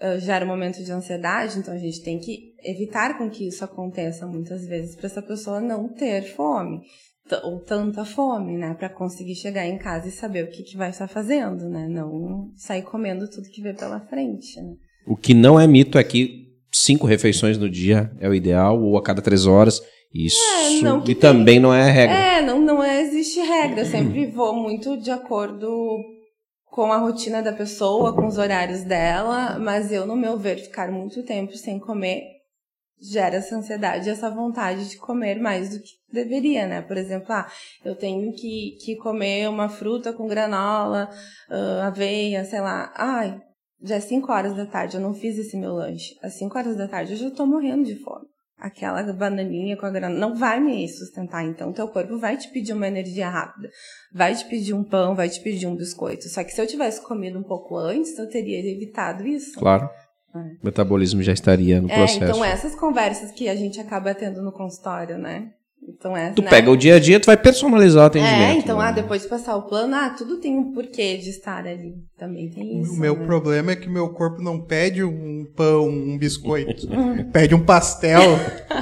ah, 0.00 0.16
gera 0.18 0.44
um 0.44 0.48
momento 0.48 0.83
de 0.83 0.92
ansiedade, 0.92 1.59
então 1.59 1.74
a 1.74 1.78
gente 1.78 2.02
tem 2.02 2.20
que 2.20 2.55
evitar 2.62 3.18
com 3.18 3.28
que 3.28 3.48
isso 3.48 3.64
aconteça 3.64 4.26
muitas 4.26 4.64
vezes 4.64 4.94
para 4.94 5.07
essa 5.07 5.22
pessoa 5.22 5.61
não 5.61 5.88
ter 5.88 6.22
fome 6.35 6.81
ou 7.44 7.61
tanta 7.61 8.05
fome, 8.05 8.59
né, 8.59 8.74
para 8.74 8.88
conseguir 8.90 9.37
chegar 9.37 9.66
em 9.66 9.78
casa 9.78 10.09
e 10.09 10.12
saber 10.12 10.44
o 10.44 10.50
que, 10.50 10.62
que 10.64 10.76
vai 10.76 10.90
estar 10.90 11.09
fazendo, 11.09 11.68
né, 11.68 11.87
não 11.88 12.52
sair 12.57 12.83
comendo 12.83 13.28
tudo 13.31 13.48
que 13.48 13.62
vê 13.62 13.72
pela 13.72 14.00
frente, 14.00 14.61
né. 14.61 14.74
O 15.07 15.17
que 15.17 15.35
não 15.35 15.59
é 15.59 15.67
mito 15.67 15.99
é 15.99 16.05
que 16.05 16.49
cinco 16.73 17.07
refeições 17.07 17.59
no 17.59 17.69
dia 17.69 18.11
é 18.21 18.29
o 18.29 18.35
ideal, 18.35 18.81
ou 18.83 18.97
a 18.97 19.03
cada 19.03 19.21
três 19.23 19.47
horas. 19.47 19.81
Isso 20.15 20.38
É, 20.57 20.81
não 20.83 21.01
e 21.01 21.05
tem- 21.07 21.15
também 21.15 21.59
não 21.59 21.73
é 21.73 21.91
regra. 21.91 22.15
É, 22.17 22.43
não, 22.43 22.61
não 22.61 22.83
é- 22.83 23.01
existe 23.03 23.41
regra. 23.41 23.81
Eu 23.81 23.87
sempre 23.87 24.27
vou 24.27 24.55
muito 24.55 24.97
de 24.99 25.11
acordo 25.11 25.99
com 26.67 26.93
a 26.93 26.99
rotina 26.99 27.43
da 27.43 27.53
pessoa, 27.53 28.15
com 28.15 28.27
os 28.27 28.38
horários 28.38 28.83
dela, 28.83 29.59
mas 29.59 29.91
eu, 29.93 30.07
no 30.07 30.17
meu 30.17 30.38
ver, 30.38 30.57
ficar 30.57 30.91
muito 30.91 31.23
tempo 31.25 31.55
sem 31.57 31.79
comer 31.79 32.23
gera 33.05 33.37
essa 33.37 33.57
ansiedade, 33.57 34.09
essa 34.09 34.31
vontade 34.31 34.88
de 34.88 34.97
comer 34.97 35.41
mais 35.41 35.71
do 35.71 35.81
que 35.83 35.91
deveria, 36.12 36.67
né? 36.69 36.81
Por 36.83 36.97
exemplo, 36.97 37.27
ah, 37.31 37.47
eu 37.85 37.97
tenho 37.97 38.33
que, 38.33 38.77
que 38.85 38.95
comer 38.97 39.49
uma 39.49 39.69
fruta 39.69 40.12
com 40.12 40.29
granola, 40.29 41.09
ah, 41.51 41.87
aveia, 41.88 42.45
sei 42.45 42.61
lá. 42.61 42.93
Ai, 42.97 43.41
já 43.83 43.97
é 43.97 44.01
5 44.01 44.31
horas 44.33 44.57
da 44.57 44.66
tarde, 44.66 44.97
eu 44.97 45.01
não 45.01 45.14
fiz 45.14 45.37
esse 45.38 45.57
meu 45.57 45.73
lanche. 45.75 46.14
Às 46.23 46.35
5 46.35 46.57
horas 46.59 46.77
da 46.77 46.88
tarde 46.88 47.12
eu 47.12 47.18
já 47.18 47.31
tô 47.31 47.47
morrendo 47.47 47.85
de 47.85 47.97
fome 47.97 48.27
aquela 48.62 49.03
bananinha 49.12 49.77
com 49.77 49.85
a 49.85 49.90
granola 49.90 50.21
não 50.21 50.37
vai 50.37 50.61
me 50.61 50.88
sustentar. 50.88 51.45
Então, 51.45 51.73
teu 51.73 51.88
corpo 51.88 52.16
vai 52.16 52.37
te 52.37 52.49
pedir 52.49 52.73
uma 52.73 52.87
energia 52.87 53.29
rápida, 53.29 53.68
vai 54.12 54.35
te 54.35 54.45
pedir 54.45 54.73
um 54.73 54.85
pão, 54.85 55.16
vai 55.16 55.29
te 55.29 55.40
pedir 55.40 55.66
um 55.66 55.75
biscoito. 55.75 56.29
Só 56.29 56.45
que 56.45 56.53
se 56.53 56.61
eu 56.61 56.66
tivesse 56.66 57.03
comido 57.03 57.38
um 57.38 57.42
pouco 57.42 57.77
antes, 57.77 58.16
eu 58.16 58.29
teria 58.29 58.59
evitado 58.61 59.27
isso. 59.27 59.59
Claro. 59.59 59.90
O 60.35 60.64
metabolismo 60.64 61.23
já 61.23 61.33
estaria 61.33 61.81
no 61.81 61.90
É, 61.90 61.95
processo. 61.95 62.25
então 62.25 62.45
essas 62.45 62.75
conversas 62.75 63.33
que 63.33 63.49
a 63.49 63.57
gente 63.57 63.79
acaba 63.81 64.14
tendo 64.14 64.40
no 64.42 64.53
consultório, 64.53 65.18
né? 65.18 65.51
Então 65.88 66.16
é, 66.16 66.31
Tu 66.31 66.42
né? 66.42 66.49
pega 66.49 66.71
o 66.71 66.77
dia 66.77 66.95
a 66.95 67.01
dia, 67.01 67.18
tu 67.18 67.27
vai 67.27 67.37
personalizar 67.37 68.05
o 68.05 68.07
atendimento. 68.07 68.37
É, 68.40 68.55
então, 68.55 68.79
né? 68.79 68.87
ah, 68.87 68.92
depois 68.92 69.23
de 69.23 69.29
passar 69.29 69.57
o 69.57 69.62
plano, 69.62 69.95
ah, 69.97 70.11
tudo 70.16 70.37
tem 70.38 70.57
um 70.57 70.73
porquê 70.73 71.16
de 71.16 71.31
estar 71.31 71.66
ali. 71.66 71.95
Também 72.16 72.49
tem 72.51 72.81
isso. 72.81 72.92
O 72.92 72.97
meu 72.97 73.16
né? 73.16 73.27
problema 73.27 73.73
é 73.73 73.77
que 73.77 73.88
meu 73.88 74.09
corpo 74.11 74.40
não 74.40 74.61
pede 74.61 75.03
um 75.03 75.45
pão, 75.57 75.88
um 75.88 76.16
biscoito. 76.16 76.87
pede 77.33 77.55
um 77.55 77.64
pastel 77.64 78.23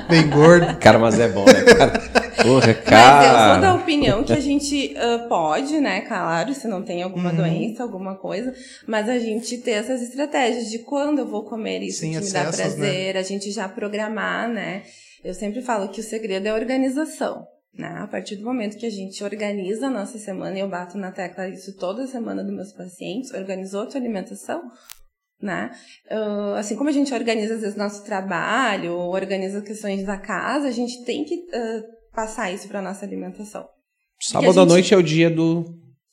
bem 0.08 0.28
gordo. 0.28 0.76
Cara, 0.78 0.98
mas 0.98 1.18
é 1.18 1.28
bom, 1.28 1.44
né, 1.46 1.62
cara? 1.74 1.98
Porra, 2.42 2.68
Mas 2.68 2.68
eu 2.68 2.74
sou 2.74 2.82
cara. 2.84 3.60
da 3.60 3.74
opinião 3.74 4.24
que 4.24 4.32
a 4.32 4.40
gente 4.40 4.94
ah, 4.96 5.26
pode, 5.28 5.78
né, 5.78 6.00
claro, 6.02 6.54
se 6.54 6.66
não 6.68 6.82
tem 6.82 6.98
Uhum. 6.98 7.04
alguma 7.04 7.32
doença, 7.32 7.82
alguma 7.82 8.14
coisa, 8.14 8.54
mas 8.86 9.08
a 9.10 9.18
gente 9.18 9.58
ter 9.58 9.72
essas 9.72 10.00
estratégias 10.02 10.70
de 10.70 10.78
quando 10.80 11.18
eu 11.20 11.26
vou 11.26 11.44
comer 11.44 11.82
isso 11.82 12.00
Sem 12.00 12.12
que 12.12 12.16
me 12.20 12.30
dá 12.30 12.44
excessos, 12.44 12.76
né? 12.76 12.86
prazer, 12.86 13.16
a 13.18 13.22
gente 13.22 13.50
já 13.50 13.68
programar, 13.68 14.48
né? 14.48 14.82
Eu 15.24 15.34
sempre 15.34 15.62
falo 15.62 15.88
que 15.88 16.00
o 16.00 16.04
segredo 16.04 16.46
é 16.46 16.50
a 16.50 16.54
organização. 16.54 17.46
Né? 17.72 17.88
A 17.98 18.06
partir 18.06 18.36
do 18.36 18.44
momento 18.44 18.76
que 18.76 18.86
a 18.86 18.90
gente 18.90 19.22
organiza 19.22 19.86
a 19.86 19.90
nossa 19.90 20.18
semana, 20.18 20.56
e 20.56 20.60
eu 20.60 20.68
bato 20.68 20.98
na 20.98 21.12
tecla 21.12 21.48
isso 21.48 21.76
toda 21.76 22.06
semana 22.06 22.42
dos 22.42 22.52
meus 22.52 22.72
pacientes, 22.72 23.32
organizou 23.32 23.82
a 23.82 23.86
tua 23.86 24.00
alimentação, 24.00 24.62
né? 25.40 25.70
Ah, 26.10 26.56
assim 26.58 26.76
como 26.76 26.90
a 26.90 26.92
gente 26.92 27.14
organiza 27.14 27.54
às 27.54 27.60
vezes 27.60 27.76
nosso 27.76 28.04
trabalho, 28.04 28.94
organiza 28.94 29.62
questões 29.62 30.04
da 30.04 30.18
casa, 30.18 30.66
a 30.66 30.72
gente 30.72 31.04
tem 31.04 31.24
que 31.24 31.46
ah, 31.54 31.82
passar 32.12 32.52
isso 32.52 32.68
para 32.68 32.82
nossa 32.82 33.04
alimentação. 33.06 33.66
Sábado 34.20 34.60
à 34.60 34.66
noite 34.66 34.92
é 34.92 34.96
o 34.96 35.02
dia 35.02 35.30
do. 35.30 35.64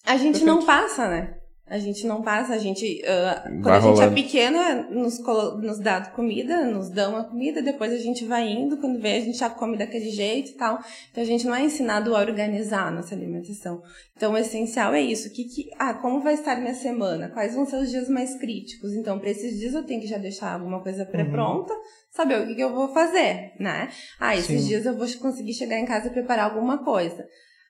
A 0.05 0.15
gente 0.15 0.39
Perfeito. 0.39 0.45
não 0.45 0.65
passa, 0.65 1.09
né? 1.09 1.37
A 1.69 1.77
gente 1.79 2.07
não 2.07 2.21
passa, 2.21 2.53
a 2.53 2.57
gente. 2.57 3.01
ah, 3.05 3.41
quando 3.43 3.61
Vai 3.61 3.77
a 3.77 3.81
gente 3.81 3.95
rolando. 3.95 4.11
é 4.11 4.15
pequena, 4.15 4.87
nos, 4.89 5.19
nos 5.19 5.79
dá 5.79 5.99
comida, 6.01 6.63
nos 6.65 6.89
dão 6.89 7.17
a 7.17 7.25
comida, 7.25 7.61
depois 7.61 7.91
a 7.91 7.97
gente 7.97 8.23
vai 8.23 8.47
indo, 8.47 8.77
quando 8.77 9.01
vê, 9.01 9.17
a 9.17 9.19
gente 9.19 9.37
já 9.37 9.49
come 9.49 9.77
daquele 9.77 10.09
jeito 10.09 10.51
e 10.51 10.53
tal. 10.53 10.79
Então 11.11 11.21
a 11.21 11.27
gente 11.27 11.45
não 11.45 11.53
é 11.53 11.63
ensinado 11.63 12.15
a 12.15 12.19
organizar 12.19 12.87
a 12.87 12.91
nossa 12.91 13.13
alimentação. 13.13 13.81
Então 14.15 14.31
o 14.31 14.37
essencial 14.37 14.93
é 14.93 15.01
isso. 15.01 15.29
Que, 15.29 15.43
que, 15.43 15.69
ah, 15.77 15.93
como 15.93 16.21
vai 16.21 16.35
estar 16.35 16.55
minha 16.55 16.73
semana? 16.73 17.29
Quais 17.29 17.53
vão 17.53 17.65
ser 17.65 17.77
os 17.77 17.89
dias 17.89 18.07
mais 18.07 18.35
críticos? 18.39 18.93
Então, 18.93 19.19
para 19.19 19.29
esses 19.29 19.59
dias 19.59 19.73
eu 19.73 19.83
tenho 19.83 19.99
que 19.99 20.07
já 20.07 20.17
deixar 20.17 20.53
alguma 20.53 20.81
coisa 20.81 21.05
pré-pronta, 21.05 21.73
saber 22.11 22.41
o 22.41 22.47
que, 22.47 22.55
que 22.55 22.63
eu 22.63 22.73
vou 22.73 22.93
fazer, 22.93 23.51
né? 23.59 23.89
Ah, 24.19 24.37
esses 24.37 24.61
Sim. 24.61 24.67
dias 24.67 24.85
eu 24.85 24.97
vou 24.97 25.05
conseguir 25.19 25.53
chegar 25.53 25.77
em 25.77 25.85
casa 25.85 26.07
e 26.07 26.11
preparar 26.11 26.45
alguma 26.45 26.83
coisa. 26.83 27.27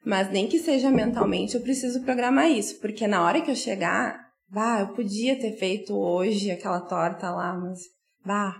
Mas 0.07 0.31
nem 0.31 0.47
que 0.47 0.57
seja 0.57 0.89
mentalmente, 0.89 1.55
eu 1.55 1.61
preciso 1.61 2.01
programar 2.01 2.49
isso, 2.49 2.79
porque 2.79 3.05
na 3.05 3.25
hora 3.25 3.41
que 3.41 3.51
eu 3.51 3.55
chegar, 3.55 4.17
bah, 4.49 4.79
eu 4.79 4.93
podia 4.93 5.37
ter 5.37 5.51
feito 5.57 5.93
hoje 5.93 6.49
aquela 6.49 6.79
torta 6.79 7.29
lá, 7.29 7.53
mas 7.53 7.79
bah, 8.25 8.55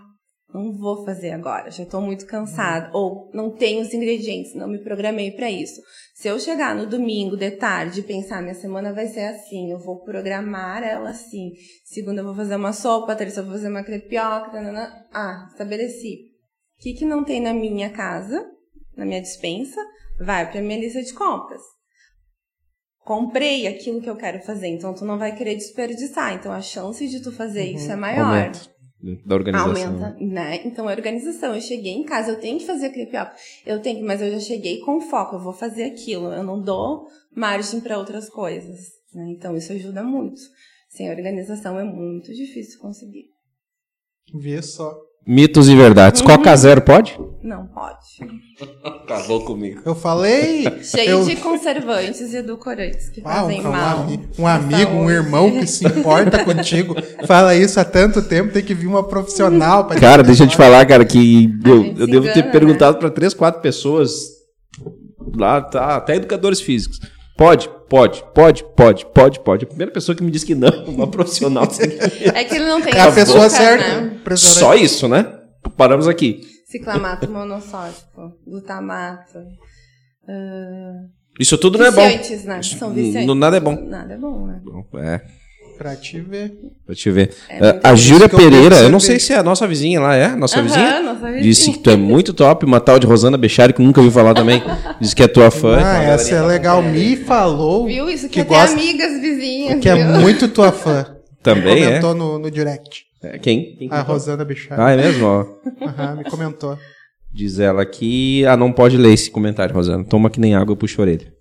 não 0.52 0.76
vou 0.76 1.06
fazer 1.06 1.30
agora, 1.30 1.70
já 1.70 1.86
tô 1.86 2.02
muito 2.02 2.26
cansada. 2.26 2.90
Ou 2.92 3.30
não 3.32 3.50
tenho 3.50 3.80
os 3.80 3.94
ingredientes, 3.94 4.54
não 4.54 4.68
me 4.68 4.84
programei 4.84 5.30
para 5.30 5.50
isso. 5.50 5.80
Se 6.14 6.28
eu 6.28 6.38
chegar 6.38 6.74
no 6.76 6.84
domingo 6.84 7.34
de 7.34 7.50
tarde 7.52 8.00
e 8.00 8.02
pensar, 8.02 8.42
minha 8.42 8.52
semana 8.52 8.92
vai 8.92 9.06
ser 9.06 9.24
assim, 9.24 9.72
eu 9.72 9.78
vou 9.78 10.04
programar 10.04 10.82
ela 10.82 11.08
assim. 11.08 11.52
Segunda 11.82 12.20
eu 12.20 12.26
vou 12.26 12.34
fazer 12.34 12.56
uma 12.56 12.74
sopa, 12.74 13.16
terça 13.16 13.40
eu 13.40 13.44
vou 13.44 13.54
fazer 13.54 13.68
uma 13.68 13.82
crepioca, 13.82 14.50
tanana. 14.50 15.06
ah, 15.14 15.46
estabeleci. 15.50 16.26
O 16.78 16.82
que, 16.82 16.92
que 16.92 17.06
não 17.06 17.24
tem 17.24 17.40
na 17.40 17.54
minha 17.54 17.88
casa, 17.88 18.46
na 18.94 19.06
minha 19.06 19.22
dispensa, 19.22 19.80
vai 20.18 20.50
para 20.50 20.60
minha 20.60 20.78
lista 20.78 21.02
de 21.02 21.12
compras. 21.12 21.62
Comprei 23.04 23.66
aquilo 23.66 24.02
que 24.02 24.10
eu 24.10 24.16
quero 24.16 24.40
fazer, 24.42 24.68
então 24.68 24.94
tu 24.94 25.04
não 25.04 25.18
vai 25.18 25.34
querer 25.34 25.54
desperdiçar. 25.54 26.34
Então 26.34 26.52
a 26.52 26.60
chance 26.60 27.08
de 27.08 27.22
tu 27.22 27.32
fazer 27.32 27.64
isso 27.64 27.90
é 27.90 27.96
maior. 27.96 28.26
Aumenta. 28.26 28.78
Da 29.24 29.36
organização. 29.36 29.94
Aumenta, 29.94 30.16
né? 30.20 30.60
Então, 30.64 30.88
a 30.88 30.90
organização. 30.90 31.54
Eu 31.54 31.60
cheguei 31.60 31.92
em 31.92 32.04
casa, 32.04 32.32
eu 32.32 32.40
tenho 32.40 32.58
que 32.58 32.66
fazer 32.66 32.90
crepioca. 32.90 33.32
Eu 33.64 33.80
tenho 33.80 33.98
que, 33.98 34.04
mas 34.04 34.20
eu 34.20 34.30
já 34.32 34.40
cheguei 34.40 34.80
com 34.80 35.00
foco, 35.00 35.36
eu 35.36 35.40
vou 35.40 35.52
fazer 35.52 35.84
aquilo. 35.84 36.32
Eu 36.32 36.42
não 36.42 36.60
dou 36.60 37.06
margem 37.34 37.80
para 37.80 37.96
outras 37.96 38.28
coisas. 38.28 38.78
Né? 39.14 39.30
Então, 39.30 39.56
isso 39.56 39.72
ajuda 39.72 40.02
muito. 40.02 40.40
Sem 40.88 41.10
organização 41.10 41.78
é 41.78 41.84
muito 41.84 42.34
difícil 42.34 42.80
conseguir. 42.80 43.26
Vê 44.34 44.60
só. 44.60 44.92
Mitos 45.28 45.68
e 45.68 45.76
verdades. 45.76 46.22
Coca 46.22 46.56
zero 46.56 46.80
pode? 46.80 47.20
Não 47.42 47.66
pode. 47.66 47.98
Acabou 48.82 49.44
comigo. 49.44 49.82
Eu 49.84 49.94
falei. 49.94 50.64
Cheio 50.82 51.10
eu... 51.10 51.24
de 51.26 51.36
conservantes 51.36 52.32
e 52.32 52.36
edulcorantes 52.38 53.10
que 53.10 53.20
Ah, 53.22 53.42
fazem 53.42 53.60
um, 53.60 53.68
um 53.68 53.72
mal. 53.72 54.06
um 54.38 54.46
amigo, 54.46 54.90
um 54.92 54.94
saúde. 55.00 55.12
irmão 55.12 55.50
que 55.50 55.66
se 55.66 55.86
importa 55.86 56.42
contigo, 56.46 56.96
fala 57.26 57.54
isso 57.54 57.78
há 57.78 57.84
tanto 57.84 58.22
tempo, 58.22 58.54
tem 58.54 58.64
que 58.64 58.72
vir 58.72 58.86
uma 58.86 59.06
profissional 59.06 59.84
pra 59.84 60.00
Cara, 60.00 60.22
deixa 60.22 60.44
eu 60.44 60.48
te 60.48 60.56
falar, 60.56 60.86
cara, 60.86 61.04
que 61.04 61.44
eu, 61.62 61.82
gente 61.84 62.00
eu 62.00 62.06
devo 62.06 62.24
ter 62.24 62.38
engana, 62.38 62.50
perguntado 62.50 62.96
pra 62.98 63.10
três, 63.10 63.34
quatro 63.34 63.60
pessoas 63.60 64.12
lá, 65.36 65.60
tá, 65.60 65.96
até 65.96 66.16
educadores 66.16 66.60
físicos. 66.62 66.98
Pode, 67.36 67.68
pode, 67.88 68.24
pode, 68.34 68.64
pode, 68.76 69.06
pode, 69.06 69.40
pode. 69.40 69.64
A 69.64 69.68
primeira 69.68 69.92
pessoa 69.92 70.14
que 70.16 70.22
me 70.22 70.30
disse 70.30 70.46
que 70.46 70.54
não, 70.54 70.70
uma 70.86 71.06
profissional. 71.08 71.64
É 72.34 72.44
que 72.44 72.56
ele 72.56 72.66
não 72.66 72.80
tem 72.80 72.92
É 72.94 73.00
a 73.00 73.12
pessoa 73.12 73.48
certa. 73.48 74.00
Né? 74.02 74.36
Só 74.36 74.74
isso, 74.74 75.08
né? 75.08 75.34
Paramos 75.76 76.06
aqui. 76.08 76.40
Ciclamato 76.66 77.30
monossódico, 77.30 78.32
glutamato. 78.46 79.38
ah, 80.28 81.04
Isso 81.40 81.56
tudo 81.56 81.78
não 81.78 81.86
é 81.86 81.90
bom. 81.90 82.06
viciantes, 82.06 82.44
né? 82.44 82.62
São 82.62 82.92
viciantes. 82.92 83.34
Nada 83.36 83.56
é 83.56 83.60
bom. 83.60 83.74
Nada 83.86 84.14
é 84.14 84.16
bom, 84.18 84.46
né? 84.46 84.60
É, 84.96 85.20
Pra 85.78 85.94
te 85.94 86.20
ver. 86.20 86.52
pra 86.84 86.94
te 86.94 87.10
ver. 87.10 87.32
É 87.48 87.80
Ah, 87.84 87.90
a 87.90 87.94
Júlia 87.94 88.28
que 88.28 88.34
eu 88.34 88.38
Pereira, 88.38 88.76
eu 88.80 88.88
não 88.90 88.98
sei 88.98 89.18
se 89.20 89.32
é 89.32 89.36
a 89.36 89.42
nossa 89.44 89.66
vizinha 89.66 90.00
lá, 90.00 90.14
é? 90.16 90.34
Nossa 90.34 90.56
Aham, 90.58 90.64
vizinha? 90.66 91.00
nossa 91.02 91.26
vizinha. 91.26 91.42
Disse 91.42 91.70
que 91.72 91.78
tu 91.78 91.90
é 91.90 91.96
muito 91.96 92.34
top, 92.34 92.64
uma 92.66 92.80
tal 92.80 92.98
de 92.98 93.06
Rosana 93.06 93.36
Bechari, 93.38 93.72
que 93.72 93.80
nunca 93.80 94.00
ouviu 94.00 94.12
falar 94.12 94.34
também. 94.34 94.60
Disse 95.00 95.14
que 95.14 95.22
é 95.22 95.28
tua 95.28 95.50
fã. 95.50 95.76
Ah, 95.80 96.02
essa 96.02 96.30
é 96.30 96.32
galerinha 96.32 96.46
legal. 96.48 96.82
Me 96.82 97.16
falou 97.16 97.86
Viu? 97.86 98.10
Isso 98.10 98.26
que, 98.26 98.34
que 98.34 98.40
até 98.40 98.48
gosta, 98.48 98.72
amigas 98.76 99.20
vizinhas. 99.20 99.80
que 99.80 99.88
é 99.88 99.94
viu? 99.94 100.20
muito 100.20 100.48
tua 100.48 100.72
fã. 100.72 101.06
Também 101.42 101.82
é? 101.84 101.86
Comentou 102.00 102.14
no, 102.14 102.38
no 102.40 102.50
direct. 102.50 103.04
É, 103.22 103.38
Quem? 103.38 103.76
Quem 103.78 103.88
A? 103.92 104.00
Rosana 104.02 104.44
Bichar. 104.44 104.78
Ah, 104.80 104.90
é 104.90 104.96
mesmo? 104.96 105.24
Ó. 105.26 105.46
Aham, 105.86 106.16
me 106.16 106.24
comentou. 106.24 106.76
Diz 107.32 107.60
ela 107.60 107.86
que. 107.86 108.44
Ah, 108.46 108.56
não 108.56 108.72
pode 108.72 108.96
ler 108.96 109.12
esse 109.12 109.30
comentário, 109.30 109.74
Rosana. 109.74 110.04
Toma 110.04 110.28
que 110.30 110.40
nem 110.40 110.54
água, 110.56 110.74
puxa 110.76 111.00
a 111.00 111.02
orelha. 111.02 111.32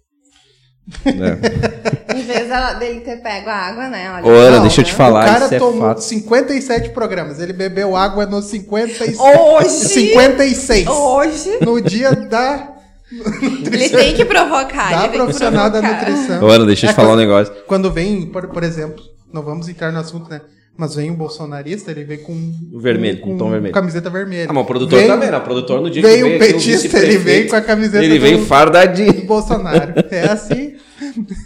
É. 1.05 1.77
Em 2.17 2.21
vez 2.23 2.47
dele 2.79 3.01
ter 3.01 3.17
pego 3.17 3.49
a 3.49 3.53
água, 3.55 3.89
né? 3.89 4.09
Olha, 4.23 4.25
Ana, 4.25 4.55
Não, 4.57 4.61
deixa 4.63 4.81
eu 4.81 4.85
te 4.85 4.93
o 4.93 4.95
falar, 4.95 5.25
cara 5.25 5.45
isso 5.45 5.53
é 5.55 5.59
tomou 5.59 5.81
fato. 5.81 6.01
57 6.01 6.89
programas. 6.91 7.39
Ele 7.39 7.53
bebeu 7.53 7.95
água 7.95 8.25
no 8.25 8.41
56. 8.41 9.17
Hoje! 9.19 9.69
56. 9.69 10.87
Hoje, 10.87 11.57
No 11.61 11.81
dia 11.81 12.11
da. 12.11 12.69
ele 13.71 13.89
tem 13.89 14.13
que 14.15 14.25
provocar. 14.25 14.89
Da 14.91 14.91
ele 14.91 15.01
tem 15.01 15.11
que 15.11 15.17
profissional 15.17 15.69
da 15.69 15.79
provocar. 15.81 16.09
nutrição. 16.09 16.43
Ô, 16.43 16.47
Ana, 16.49 16.65
deixa 16.65 16.85
eu 16.85 16.89
É 16.89 16.93
te 16.93 16.95
falar 16.95 17.09
um 17.09 17.11
quando- 17.11 17.19
negócio. 17.19 17.53
Quando 17.67 17.91
vem, 17.91 18.25
por, 18.27 18.47
por 18.47 18.63
exemplo, 18.63 19.03
não 19.31 19.41
vamos 19.43 19.67
entrar 19.69 19.91
no 19.91 19.99
assunto, 19.99 20.29
né? 20.29 20.41
Mas 20.79 20.93
vem 20.93 21.09
um 21.09 21.15
bolsonarista, 21.15 21.89
ele 21.91 22.03
vem 22.03 22.19
com. 22.19 22.33
O 22.71 22.79
vermelho, 22.79 23.19
com 23.19 23.35
tom 23.35 23.49
vermelho. 23.49 23.73
Camiseta 23.73 24.09
vermelha. 24.11 24.45
Ah, 24.49 24.53
mas 24.53 24.63
o 24.63 24.67
produtor 24.67 24.99
Vem- 24.99 25.07
também, 25.07 25.31
né? 25.31 25.37
O 25.37 25.41
produtor 25.41 25.81
no 25.81 25.89
dia 25.89 26.03
Veio 26.03 26.17
que 26.27 26.35
um 26.35 26.39
veio 26.39 26.43
aqui, 26.43 26.49
o 26.49 26.53
petista, 26.73 26.99
ele 26.99 27.17
veio 27.17 27.49
com 27.49 27.55
a 27.55 27.61
camiseta 27.61 28.03
Ele 28.05 28.19
veio 28.19 28.37
do- 28.37 28.45
fardadinho. 28.45 29.11
do 29.11 29.21
Bolsonaro. 29.23 29.93
É 30.11 30.29
assim. 30.29 30.75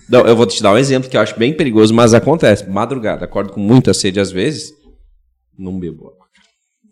Não, 0.09 0.21
eu 0.27 0.35
vou 0.35 0.45
te 0.45 0.61
dar 0.61 0.73
um 0.73 0.77
exemplo 0.77 1.09
que 1.09 1.15
eu 1.17 1.21
acho 1.21 1.37
bem 1.37 1.53
perigoso, 1.55 1.93
mas 1.93 2.13
acontece. 2.13 2.67
Madrugada, 2.69 3.25
acordo 3.25 3.51
com 3.53 3.59
muita 3.59 3.93
sede 3.93 4.19
às 4.19 4.31
vezes, 4.31 4.73
não 5.57 5.79
bebo 5.79 6.07
água. 6.07 6.21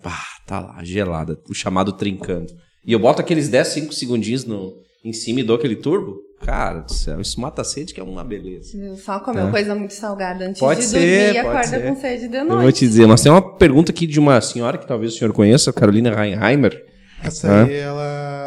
Pá, 0.01 0.19
tá 0.47 0.59
lá, 0.59 0.83
gelada, 0.83 1.37
o 1.49 1.53
chamado 1.53 1.91
trincando. 1.93 2.53
E 2.85 2.93
eu 2.93 2.99
boto 2.99 3.21
aqueles 3.21 3.49
10, 3.49 3.67
5 3.67 3.93
segundinhos 3.93 4.45
no, 4.45 4.73
em 5.03 5.11
cima 5.11 5.41
e 5.41 5.43
dou 5.43 5.55
aquele 5.57 5.75
turbo. 5.75 6.17
Cara 6.41 6.79
do 6.79 6.93
céu, 6.93 7.19
isso 7.19 7.39
mata 7.41 7.61
a 7.61 7.65
sede 7.65 7.93
que 7.93 7.99
é 7.99 8.03
uma 8.03 8.23
beleza. 8.23 8.69
Só 8.95 9.19
comeu 9.19 9.45
Tá. 9.47 9.51
coisa 9.51 9.75
muito 9.75 9.93
salgada 9.93 10.45
antes 10.47 10.57
Pode 10.61 10.79
de 10.79 10.85
ser, 10.85 10.99
dormir 10.99 11.33
e 11.33 11.37
acorda 11.37 11.63
ser. 11.67 11.81
com 11.83 11.95
sede 11.99 12.27
de 12.29 12.37
Eu 12.37 12.47
vou 12.47 12.55
noite. 12.61 12.79
te 12.79 12.87
dizer, 12.87 13.05
mas 13.07 13.21
tem 13.21 13.29
uma 13.29 13.57
pergunta 13.57 13.91
aqui 13.91 14.07
de 14.07 14.17
uma 14.21 14.39
senhora 14.39 14.77
que 14.77 14.87
talvez 14.87 15.13
o 15.13 15.17
senhor 15.17 15.33
conheça, 15.33 15.73
Carolina 15.73 16.15
Reinheimer. 16.15 16.81
Essa 17.21 17.63
aí, 17.65 17.73
ela 17.75 18.38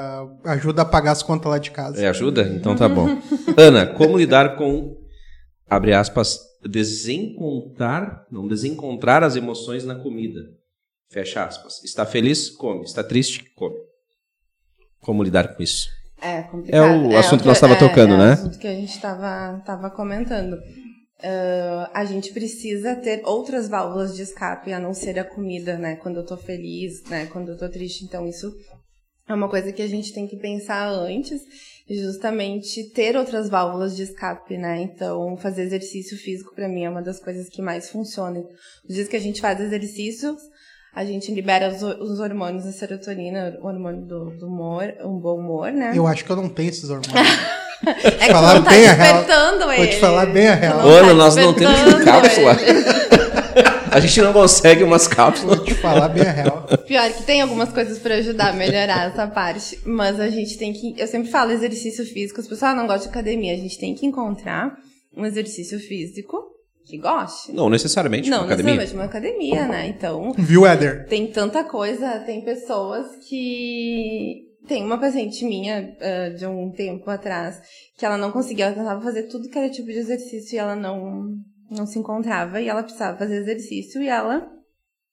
ajuda 0.45 0.83
a 0.83 0.85
pagar 0.85 1.13
as 1.13 1.23
contas 1.23 1.51
lá 1.51 1.59
de 1.59 1.71
casa. 1.71 2.03
É, 2.03 2.09
ajuda? 2.09 2.43
Então 2.43 2.75
tá 2.77 2.89
bom. 2.89 3.07
Ana, 3.57 3.87
como 3.87 4.19
lidar 4.19 4.57
com, 4.57 4.97
abre 5.69 5.93
aspas, 5.93 6.39
desencontrar, 6.65 8.27
não, 8.31 8.47
desencontrar 8.47 9.23
as 9.23 9.37
emoções 9.37 9.85
na 9.85 9.95
comida? 9.95 10.41
Fecha 11.11 11.45
aspas. 11.45 11.83
Está 11.85 12.07
feliz? 12.07 12.49
Come. 12.51 12.85
Está 12.85 13.05
triste? 13.05 13.45
Come. 13.55 13.77
Como 15.01 15.23
lidar 15.23 15.55
com 15.55 15.63
isso? 15.63 15.89
É 16.21 16.43
complicado. 16.43 16.81
É 16.81 17.15
o 17.15 17.19
assunto 17.19 17.41
que 17.43 17.47
nós 17.49 17.59
que- 17.59 17.67
tava 17.67 17.77
tocando, 17.79 18.15
é 18.15 18.19
né? 18.19 18.31
o 18.31 18.33
assunto 18.33 18.59
que 18.59 18.67
a 18.69 18.75
gente 18.75 19.01
tava, 19.01 19.61
tava 19.67 19.91
comentando. 19.91 20.57
Ah, 21.25 21.91
a 21.95 22.05
gente 22.05 22.33
precisa 22.33 22.97
ter 22.97 23.23
outras 23.25 23.69
válvulas 23.69 24.15
de 24.17 24.23
escape 24.23 24.73
a 24.73 24.79
não 24.81 24.95
ser 24.95 25.19
a 25.19 25.25
comida, 25.25 25.77
né? 25.77 25.97
Quando 25.97 26.17
eu 26.17 26.25
tô 26.27 26.37
feliz, 26.37 27.03
né? 27.11 27.27
Quando 27.27 27.51
eu 27.51 27.59
tô 27.59 27.69
triste. 27.69 28.05
Então, 28.05 28.27
isso 28.27 28.53
é 29.29 29.35
uma 29.35 29.49
coisa 29.49 29.73
que 29.73 29.83
a 29.83 29.89
gente 29.89 30.13
tem 30.13 30.27
que 30.27 30.37
pensar 30.37 30.89
antes, 30.89 31.41
justamente 31.89 32.91
ter 32.91 33.17
outras 33.17 33.49
válvulas 33.49 33.97
de 33.97 34.03
escape, 34.03 34.57
né? 34.57 34.81
Então, 34.83 35.37
fazer 35.37 35.63
exercício 35.63 36.17
físico 36.17 36.55
pra 36.55 36.69
mim 36.69 36.85
é 36.85 36.91
uma 36.91 37.03
das 37.03 37.21
coisas 37.21 37.49
que 37.49 37.63
mais 37.63 37.91
funciona. 37.91 38.41
Os 38.89 38.95
dias 38.95 39.09
que 39.09 39.17
a 39.17 39.21
gente 39.21 39.41
faz 39.41 39.61
exercícios, 39.61 40.37
a 40.95 41.05
gente 41.05 41.33
libera 41.33 41.69
os, 41.69 41.83
os 41.83 42.21
hormônios, 42.21 42.67
a 42.67 42.73
serotonina, 42.73 43.59
o 43.63 43.67
hormônio 43.67 44.07
do, 44.07 44.31
do 44.39 44.47
humor, 44.47 44.93
um 45.05 45.19
bom 45.19 45.39
humor, 45.39 45.73
né? 45.73 45.93
Eu 45.95 46.07
acho 46.07 46.25
que 46.25 46.31
eu 46.31 46.37
não 46.37 46.49
tenho 46.49 46.69
esses 46.69 46.89
hormônios. 46.91 47.13
É 47.85 47.95
que 47.95 48.27
tu 48.27 48.33
falar 48.33 48.55
não 48.55 48.63
tá 48.63 48.71
bem 48.71 48.87
a 48.87 48.93
real. 48.93 49.17
despertando 49.17 49.73
ele. 49.73 49.77
Vou 49.77 49.87
te 49.89 49.97
falar 50.01 50.27
bem 50.27 50.47
a 50.47 50.55
real. 50.55 50.81
Ana, 50.87 51.09
tá 51.09 51.15
nós 51.15 51.35
não 51.35 51.53
temos 51.53 51.75
despertando 51.75 52.05
cápsula. 52.05 52.57
A 53.93 54.01
gente 54.01 54.21
não 54.23 54.33
consegue 54.33 54.83
umas 54.83 55.07
cápsulas. 55.07 55.57
Vou 55.59 55.67
te 55.67 55.75
falar 55.75 56.09
bem 56.09 56.23
a 56.23 56.33
real. 56.33 56.67
Pior 56.87 57.13
que 57.13 57.23
tem 57.25 57.43
algumas 57.43 57.71
coisas 57.73 57.99
pra 57.99 58.15
ajudar 58.17 58.49
a 58.49 58.53
melhorar 58.53 59.11
essa 59.11 59.27
parte, 59.27 59.79
mas 59.85 60.19
a 60.19 60.29
gente 60.31 60.57
tem 60.57 60.73
que, 60.73 60.95
eu 60.99 61.07
sempre 61.07 61.31
falo 61.31 61.53
exercício 61.53 62.05
físico, 62.07 62.41
as 62.41 62.49
pessoas 62.49 62.73
ah, 62.73 62.75
não 62.75 62.87
gostam 62.87 63.05
de 63.05 63.19
academia, 63.19 63.53
a 63.53 63.57
gente 63.57 63.79
tem 63.79 63.95
que 63.95 64.07
encontrar 64.07 64.75
um 65.17 65.27
exercício 65.27 65.79
físico 65.79 66.43
que 66.87 66.97
goste. 66.99 67.53
Não 67.53 67.69
necessariamente 67.69 68.29
Não, 68.31 68.39
uma 68.39 68.47
academia. 68.47 68.75
necessariamente 68.77 68.95
uma 68.95 69.05
academia, 69.05 69.69
né? 69.69 69.87
Então, 69.89 70.33
Viu, 70.39 70.67
Éder? 70.67 71.07
tem 71.07 71.27
tanta 71.27 71.63
coisa, 71.65 72.19
tem 72.21 72.43
pessoas 72.43 73.07
que. 73.29 74.51
Tem 74.67 74.83
uma 74.85 74.97
paciente 74.97 75.45
minha 75.45 75.93
ah, 76.01 76.31
de 76.31 76.47
um 76.47 76.71
tempo 76.71 77.11
atrás 77.11 77.61
que 77.99 78.07
ela 78.07 78.17
não 78.17 78.31
conseguia, 78.31 78.67
ela 78.67 78.75
tentava 78.75 79.01
fazer 79.03 79.25
tudo 79.25 79.49
que 79.49 79.59
era 79.59 79.69
tipo 79.69 79.89
de 79.89 79.99
exercício 79.99 80.55
e 80.55 80.59
ela 80.59 80.77
não, 80.77 81.35
não 81.73 81.87
se 81.87 81.99
encontrava 81.99 82.61
e 82.61 82.69
ela 82.69 82.83
precisava 82.83 83.19
fazer 83.19 83.37
exercício 83.37 84.03
e 84.03 84.09
ela 84.09 84.51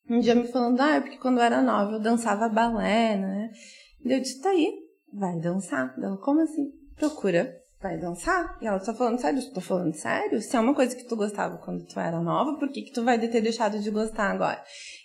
um 0.09 0.19
dia 0.19 0.33
me 0.33 0.47
falando, 0.47 0.79
ah, 0.81 0.95
é 0.95 1.01
porque 1.01 1.17
quando 1.17 1.37
eu 1.37 1.43
era 1.43 1.61
nova 1.61 1.93
eu 1.93 1.99
dançava 1.99 2.49
balé, 2.49 3.15
né? 3.15 3.51
E 4.03 4.11
eu 4.11 4.19
disse, 4.19 4.41
tá 4.41 4.49
aí, 4.49 4.73
vai 5.13 5.37
dançar. 5.39 5.93
Ela, 6.01 6.17
como 6.17 6.41
assim? 6.41 6.71
Procura, 6.95 7.53
vai 7.79 7.95
dançar. 7.97 8.57
E 8.59 8.65
ela 8.65 8.79
tá 8.79 8.91
falando 8.93 9.19
sério, 9.19 9.39
eu 9.39 9.53
tô 9.53 9.61
falando 9.61 9.93
sério? 9.93 10.41
Se 10.41 10.55
é 10.55 10.59
uma 10.59 10.73
coisa 10.73 10.95
que 10.95 11.03
tu 11.07 11.15
gostava 11.15 11.57
quando 11.59 11.85
tu 11.85 11.99
era 11.99 12.19
nova, 12.21 12.57
por 12.57 12.71
que 12.71 12.81
que 12.81 12.91
tu 12.91 13.03
vai 13.03 13.19
ter 13.19 13.39
deixado 13.39 13.79
de 13.79 13.91
gostar 13.91 14.31
agora? 14.31 14.59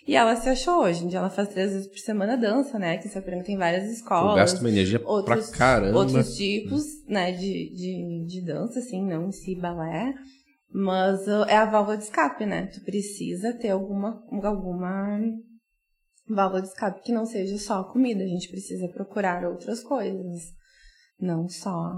E 0.07 0.15
ela 0.15 0.35
se 0.35 0.49
achou 0.49 0.81
hoje, 0.83 1.03
em 1.05 1.07
dia 1.07 1.19
ela 1.19 1.29
faz 1.29 1.49
três 1.49 1.71
vezes 1.71 1.87
por 1.87 1.99
semana 1.99 2.35
dança, 2.35 2.79
né? 2.79 2.97
Que 2.97 3.07
se 3.07 3.17
aprende 3.17 3.45
tem 3.45 3.57
várias 3.57 3.85
Eu 3.85 3.91
escolas. 3.91 4.35
gasto 4.35 4.59
uma 4.59 4.69
energia 4.69 4.99
Outros, 5.05 5.49
pra 5.49 5.57
caramba. 5.57 5.99
outros 5.99 6.35
tipos, 6.35 6.83
né, 7.07 7.31
de, 7.31 7.69
de, 7.75 8.25
de 8.27 8.41
dança, 8.41 8.79
assim, 8.79 9.05
não 9.05 9.27
em 9.27 9.31
si 9.31 9.55
balé. 9.55 10.15
Mas 10.77 11.25
uh, 11.25 11.45
é 11.47 11.55
a 11.55 11.63
válvula 11.63 11.95
de 11.95 12.03
escape, 12.03 12.45
né? 12.45 12.65
Tu 12.65 12.81
precisa 12.81 13.53
ter 13.53 13.69
alguma, 13.69 14.21
alguma 14.43 15.21
válvula 16.29 16.61
de 16.61 16.67
escape 16.67 17.01
que 17.01 17.13
não 17.13 17.25
seja 17.25 17.57
só 17.57 17.79
a 17.79 17.83
comida. 17.85 18.21
A 18.21 18.27
gente 18.27 18.49
precisa 18.49 18.85
procurar 18.89 19.45
outras 19.45 19.81
coisas, 19.81 20.51
não 21.17 21.47
só 21.47 21.93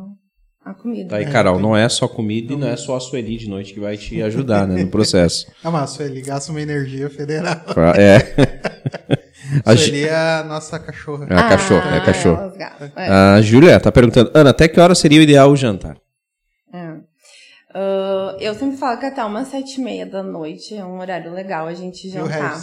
a 0.64 0.76
comida. 0.76 1.16
Aí, 1.16 1.26
Carol, 1.26 1.60
não 1.60 1.76
é 1.76 1.90
só 1.90 2.08
comida 2.08 2.54
e 2.54 2.56
não 2.56 2.68
é 2.68 2.78
só 2.78 2.98
a 2.98 3.00
Sueli 3.00 3.38
de 3.38 3.50
noite 3.50 3.74
que 3.74 3.80
vai 3.80 3.98
te 3.98 4.22
ajudar 4.22 4.68
né, 4.68 4.84
no 4.84 4.92
processo. 4.92 5.48
Ah, 5.64 5.72
mas 5.72 5.82
a 5.82 5.88
Sueli 5.88 6.22
gasta 6.22 6.52
uma 6.52 6.62
energia 6.62 7.10
federal. 7.10 7.60
É. 7.98 9.18
A 9.66 9.76
Sueli 9.78 10.04
é 10.04 10.14
a 10.14 10.44
nossa 10.44 10.78
cachorra. 10.78 11.26
É 11.30 11.34
a 11.34 11.50
cachorra, 11.50 11.96
é 11.96 11.98
a 11.98 12.06
cachorra. 12.06 12.42
elas 12.42 12.58
gastam, 12.58 12.92
é. 12.98 13.10
A 13.10 13.42
Júlia 13.42 13.80
tá 13.80 13.92
perguntando, 13.92 14.30
Ana, 14.34 14.50
até 14.50 14.68
que 14.68 14.78
hora 14.78 14.94
seria 14.94 15.20
o 15.20 15.24
ideal 15.24 15.50
o 15.50 15.56
jantar? 15.56 15.98
É. 17.78 17.80
Ah, 17.80 18.38
eu 18.40 18.54
sempre 18.56 18.78
falo 18.78 19.00
que 19.00 19.06
até 19.06 19.24
umas 19.24 19.48
sete 19.50 19.80
e 19.80 19.84
meia 19.84 20.06
da 20.06 20.24
noite 20.24 20.76
é 20.76 20.84
um 20.84 21.00
horário 21.00 21.32
legal 21.34 21.68
a 21.68 21.74
gente 21.74 22.10
jantar. 22.10 22.60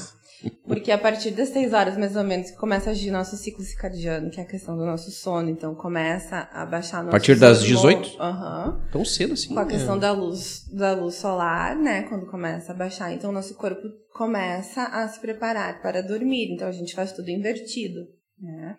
Porque 0.67 0.91
a 0.93 0.99
partir 0.99 1.31
das 1.31 1.49
seis 1.49 1.73
horas, 1.73 1.97
mais 1.97 2.17
ou 2.17 2.23
menos, 2.25 2.51
que 2.51 2.57
começa 2.59 2.91
a 2.91 2.93
agir 2.93 3.11
nosso 3.11 3.35
ciclo 3.35 3.65
circadiano, 3.65 4.29
que 4.31 4.39
é 4.39 4.43
a 4.43 4.47
questão 4.47 4.77
do 4.77 4.85
nosso 4.85 5.11
sono. 5.11 5.49
Então, 5.49 5.75
começa 5.75 6.49
a 6.53 6.67
baixar 6.67 6.99
nosso 6.99 7.13
partir 7.13 7.35
das 7.39 7.63
hormônio- 7.63 8.03
18? 8.03 8.21
Aham. 8.21 8.81
Tão 8.93 9.05
cedo 9.07 9.33
assim. 9.33 9.55
Com 9.55 9.61
a 9.61 9.65
questão 9.65 9.99
da 9.99 10.13
luz, 10.13 10.65
da 10.71 10.93
luz 10.93 11.15
solar, 11.15 11.75
né? 11.77 12.03
Quando 12.03 12.27
começa 12.27 12.73
a 12.73 12.75
baixar. 12.75 13.11
Então, 13.15 13.31
o 13.31 13.33
nosso 13.33 13.55
corpo 13.55 13.89
começa 14.13 14.83
a 14.83 15.09
se 15.09 15.19
preparar 15.19 15.81
para 15.81 16.03
dormir. 16.03 16.53
Então, 16.53 16.69
a 16.69 16.73
gente 16.73 16.95
faz 16.95 17.11
tudo 17.13 17.31
invertido, 17.31 18.01
né? 18.39 18.77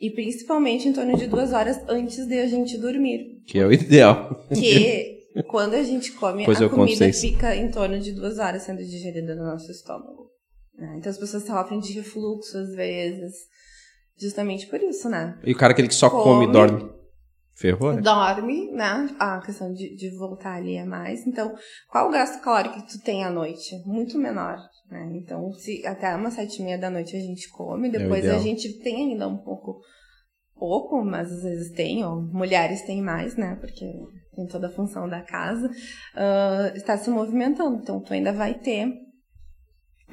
E 0.00 0.10
principalmente 0.10 0.88
em 0.88 0.92
torno 0.92 1.16
de 1.16 1.28
duas 1.28 1.52
horas 1.52 1.78
antes 1.88 2.26
de 2.26 2.40
a 2.40 2.48
gente 2.48 2.76
dormir. 2.76 3.40
Que 3.46 3.60
é 3.60 3.66
o 3.66 3.72
ideal. 3.72 4.44
Que 4.52 5.14
quando 5.42 5.74
a 5.74 5.82
gente 5.82 6.12
come, 6.12 6.44
Pois 6.44 6.62
a 6.62 6.68
comida 6.68 7.12
fica 7.12 7.54
em 7.56 7.70
torno 7.70 7.98
de 7.98 8.12
duas 8.12 8.38
horas 8.38 8.62
sendo 8.62 8.78
digerida 8.84 9.34
no 9.34 9.44
nosso 9.44 9.70
estômago. 9.70 10.30
né? 10.78 10.94
Então 10.98 11.10
as 11.10 11.18
pessoas 11.18 11.44
sofrem 11.44 11.80
de 11.80 11.92
refluxo 11.94 12.56
às 12.56 12.74
vezes. 12.74 13.32
Justamente 14.16 14.68
por 14.68 14.80
isso, 14.80 15.08
né? 15.08 15.36
E 15.42 15.52
o 15.52 15.56
cara 15.56 15.72
aquele 15.72 15.88
que 15.88 15.94
só 15.94 16.08
come, 16.08 16.44
e 16.44 16.46
Come. 16.46 16.52
dorme. 16.52 16.94
Ferrou, 17.56 17.92
né? 17.92 18.00
Dorme, 18.00 18.70
né? 18.72 19.14
A 19.18 19.40
questão 19.40 19.72
de, 19.72 19.94
de 19.96 20.10
voltar 20.16 20.54
ali 20.54 20.76
é 20.76 20.84
mais. 20.84 21.24
Então, 21.26 21.54
qual 21.88 22.08
o 22.08 22.12
gasto 22.12 22.42
calórico 22.42 22.76
que 22.82 22.92
tu 22.92 23.00
tem 23.02 23.24
à 23.24 23.30
noite? 23.30 23.76
Muito 23.86 24.18
menor, 24.18 24.58
né? 24.90 25.08
Então, 25.14 25.52
se 25.52 25.84
até 25.86 26.14
umas 26.16 26.34
sete 26.34 26.60
e 26.60 26.64
meia 26.64 26.78
da 26.78 26.90
noite 26.90 27.16
a 27.16 27.20
gente 27.20 27.48
come, 27.50 27.90
depois 27.90 28.24
É 28.24 28.34
a 28.34 28.38
gente 28.38 28.72
tem 28.80 29.12
ainda 29.12 29.28
um 29.28 29.36
pouco, 29.36 29.80
pouco, 30.56 31.04
mas 31.04 31.30
às 31.30 31.42
vezes 31.42 31.72
tem, 31.72 32.04
ou 32.04 32.22
mulheres 32.22 32.82
têm 32.82 33.02
mais, 33.02 33.36
né? 33.36 33.56
Porque 33.60 33.84
tem 34.34 34.46
toda 34.46 34.68
a 34.68 34.70
função 34.70 35.08
da 35.08 35.22
casa, 35.22 35.70
ah, 36.14 36.72
está 36.74 36.96
se 36.96 37.10
movimentando. 37.10 37.76
Então, 37.76 38.00
tu 38.00 38.12
ainda 38.12 38.32
vai 38.32 38.54
ter 38.54 38.88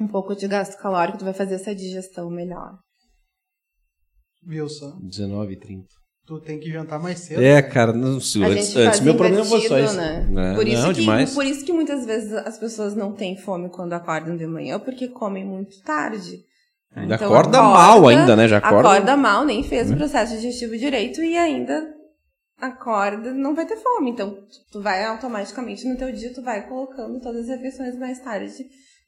um 0.00 0.08
pouco 0.08 0.34
de 0.34 0.48
gasto 0.48 0.80
calórico, 0.80 1.18
tu 1.18 1.24
vai 1.24 1.34
fazer 1.34 1.54
essa 1.54 1.74
digestão 1.74 2.30
melhor. 2.30 2.78
Viu 4.44 4.68
só? 4.68 4.96
19 5.00 5.52
e 5.52 5.56
30. 5.56 5.86
Tu 6.24 6.40
tem 6.40 6.58
que 6.58 6.70
jantar 6.70 7.00
mais 7.00 7.18
cedo. 7.18 7.42
É, 7.42 7.54
né? 7.54 7.62
cara, 7.62 7.92
não, 7.92 8.20
se 8.20 8.42
A 8.42 8.46
antes, 8.46 8.66
gente 8.68 8.78
antes 8.78 9.00
meu 9.00 9.16
problema 9.16 9.44
foi 9.44 9.60
só 9.62 9.78
isso. 9.78 9.96
Né? 9.96 10.26
Né? 10.30 10.54
Por, 10.54 10.66
isso 10.66 10.82
não, 10.82 10.92
que, 10.92 11.00
demais. 11.00 11.34
por 11.34 11.44
isso 11.44 11.64
que 11.64 11.72
muitas 11.72 12.06
vezes 12.06 12.32
as 12.32 12.58
pessoas 12.58 12.94
não 12.94 13.12
têm 13.12 13.36
fome 13.36 13.68
quando 13.68 13.92
acordam 13.92 14.36
de 14.36 14.46
manhã, 14.46 14.78
porque 14.78 15.08
comem 15.08 15.44
muito 15.44 15.80
tarde. 15.82 16.44
Ainda 16.94 17.14
Então, 17.14 17.26
acorda 17.28 17.62
mal 17.62 18.06
ainda, 18.06 18.36
né? 18.36 18.46
Já 18.46 18.58
acorda. 18.58 18.88
Acorda 18.90 19.16
mal, 19.16 19.44
nem 19.44 19.62
fez 19.62 19.90
o 19.90 19.96
processo 19.96 20.34
digestivo 20.34 20.76
direito 20.76 21.22
e 21.22 21.36
ainda 21.36 21.82
acorda, 22.60 23.32
não 23.32 23.54
vai 23.54 23.66
ter 23.66 23.76
fome. 23.76 24.10
Então, 24.10 24.36
tu 24.70 24.80
vai 24.80 25.04
automaticamente 25.04 25.86
no 25.88 25.96
teu 25.96 26.12
dia, 26.12 26.32
tu 26.32 26.42
vai 26.42 26.68
colocando 26.68 27.20
todas 27.20 27.48
as 27.48 27.56
refeições 27.56 27.98
mais 27.98 28.20
tarde. 28.20 28.52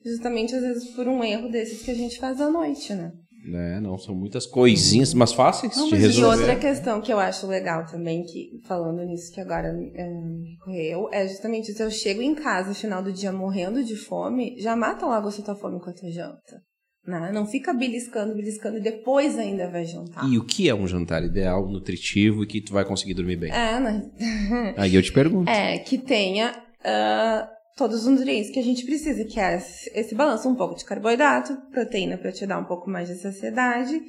Justamente, 0.04 0.54
às 0.54 0.62
vezes, 0.62 0.90
por 0.94 1.06
um 1.06 1.22
erro 1.22 1.48
desses 1.50 1.82
que 1.82 1.90
a 1.90 1.94
gente 1.94 2.18
faz 2.18 2.40
à 2.40 2.50
noite, 2.50 2.92
né? 2.94 3.12
É, 3.52 3.78
não, 3.78 3.98
são 3.98 4.14
muitas 4.14 4.46
coisinhas, 4.46 5.12
mas 5.12 5.32
fáceis 5.32 5.76
Não, 5.76 5.84
de 5.84 5.90
mas 5.90 6.00
E 6.00 6.06
resolver. 6.06 6.38
outra 6.40 6.56
questão 6.56 7.00
que 7.00 7.12
eu 7.12 7.18
acho 7.18 7.46
legal 7.46 7.84
também, 7.84 8.24
que 8.24 8.58
falando 8.66 9.04
nisso 9.04 9.30
que 9.32 9.40
agora 9.40 9.68
é, 9.68 10.08
me 10.08 10.56
correu, 10.64 11.08
é 11.12 11.28
justamente 11.28 11.72
se 11.72 11.82
eu 11.82 11.90
chego 11.90 12.22
em 12.22 12.34
casa 12.34 12.70
no 12.70 12.74
final 12.74 13.02
do 13.02 13.12
dia 13.12 13.30
morrendo 13.32 13.84
de 13.84 13.96
fome, 13.96 14.56
já 14.58 14.74
mata 14.74 15.04
logo 15.04 15.28
essa 15.28 15.42
tua 15.42 15.54
fome 15.54 15.76
enquanto 15.76 16.10
janta. 16.10 16.62
Né? 17.06 17.30
Não 17.32 17.46
fica 17.46 17.74
beliscando, 17.74 18.34
beliscando 18.34 18.78
e 18.78 18.80
depois 18.80 19.38
ainda 19.38 19.68
vai 19.68 19.84
jantar. 19.84 20.26
E 20.26 20.38
o 20.38 20.44
que 20.44 20.68
é 20.68 20.74
um 20.74 20.86
jantar 20.88 21.22
ideal, 21.22 21.68
nutritivo 21.68 22.42
e 22.42 22.46
que 22.46 22.62
tu 22.62 22.72
vai 22.72 22.84
conseguir 22.84 23.12
dormir 23.12 23.36
bem? 23.36 23.52
É, 23.52 23.78
né? 23.78 24.10
Aí 24.76 24.94
eu 24.94 25.02
te 25.02 25.12
pergunto. 25.12 25.50
É, 25.50 25.78
que 25.78 25.98
tenha 25.98 26.54
ah, 26.82 27.48
todos 27.76 28.00
os 28.00 28.06
nutrientes 28.06 28.50
que 28.50 28.58
a 28.58 28.62
gente 28.62 28.84
precisa, 28.84 29.24
que 29.24 29.40
é 29.40 29.56
esse, 29.56 30.14
balanço, 30.14 30.48
um 30.48 30.54
pouco 30.54 30.76
de 30.76 30.84
carboidrato, 30.84 31.56
proteína 31.72 32.16
para 32.16 32.32
te 32.32 32.46
dar 32.46 32.58
um 32.58 32.64
pouco 32.64 32.88
mais 32.88 33.08
de 33.08 33.16
saciedade, 33.16 34.00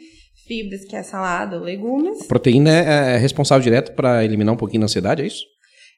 fibras, 0.47 0.85
que 0.85 0.95
é 0.95 1.03
salada, 1.03 1.59
legumes. 1.59 2.21
A 2.21 2.27
proteína 2.27 2.69
é 2.69 3.15
é 3.15 3.17
responsável 3.17 3.63
direto 3.63 3.93
para 3.93 4.23
eliminar 4.23 4.53
um 4.53 4.57
pouquinho 4.57 4.81
da 4.81 4.85
ansiedade, 4.85 5.21
é 5.21 5.25
isso? 5.25 5.43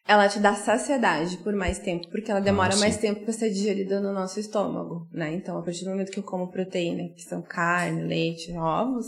Ela 0.08 0.30
te 0.30 0.40
dá 0.40 0.56
saciedade 0.56 1.38
por 1.38 1.54
mais 1.54 1.80
tempo, 1.80 2.08
porque 2.10 2.32
ela 2.32 2.40
demora 2.40 2.74
Ah, 2.74 2.78
mais 2.78 2.98
tempo 2.98 3.22
para 3.22 3.34
ser 3.34 3.50
digerida 3.50 4.00
no 4.00 4.14
nosso 4.14 4.40
estômago, 4.40 5.08
né? 5.12 5.34
Então, 5.34 5.58
a 5.58 5.62
partir 5.62 5.84
do 5.84 5.92
momento 5.92 6.12
que 6.12 6.20
eu 6.20 6.24
como 6.24 6.50
proteína, 6.50 7.10
que 7.14 7.24
são 7.24 7.42
carne, 7.42 8.04
leite, 8.04 8.52
ovos, 8.54 9.08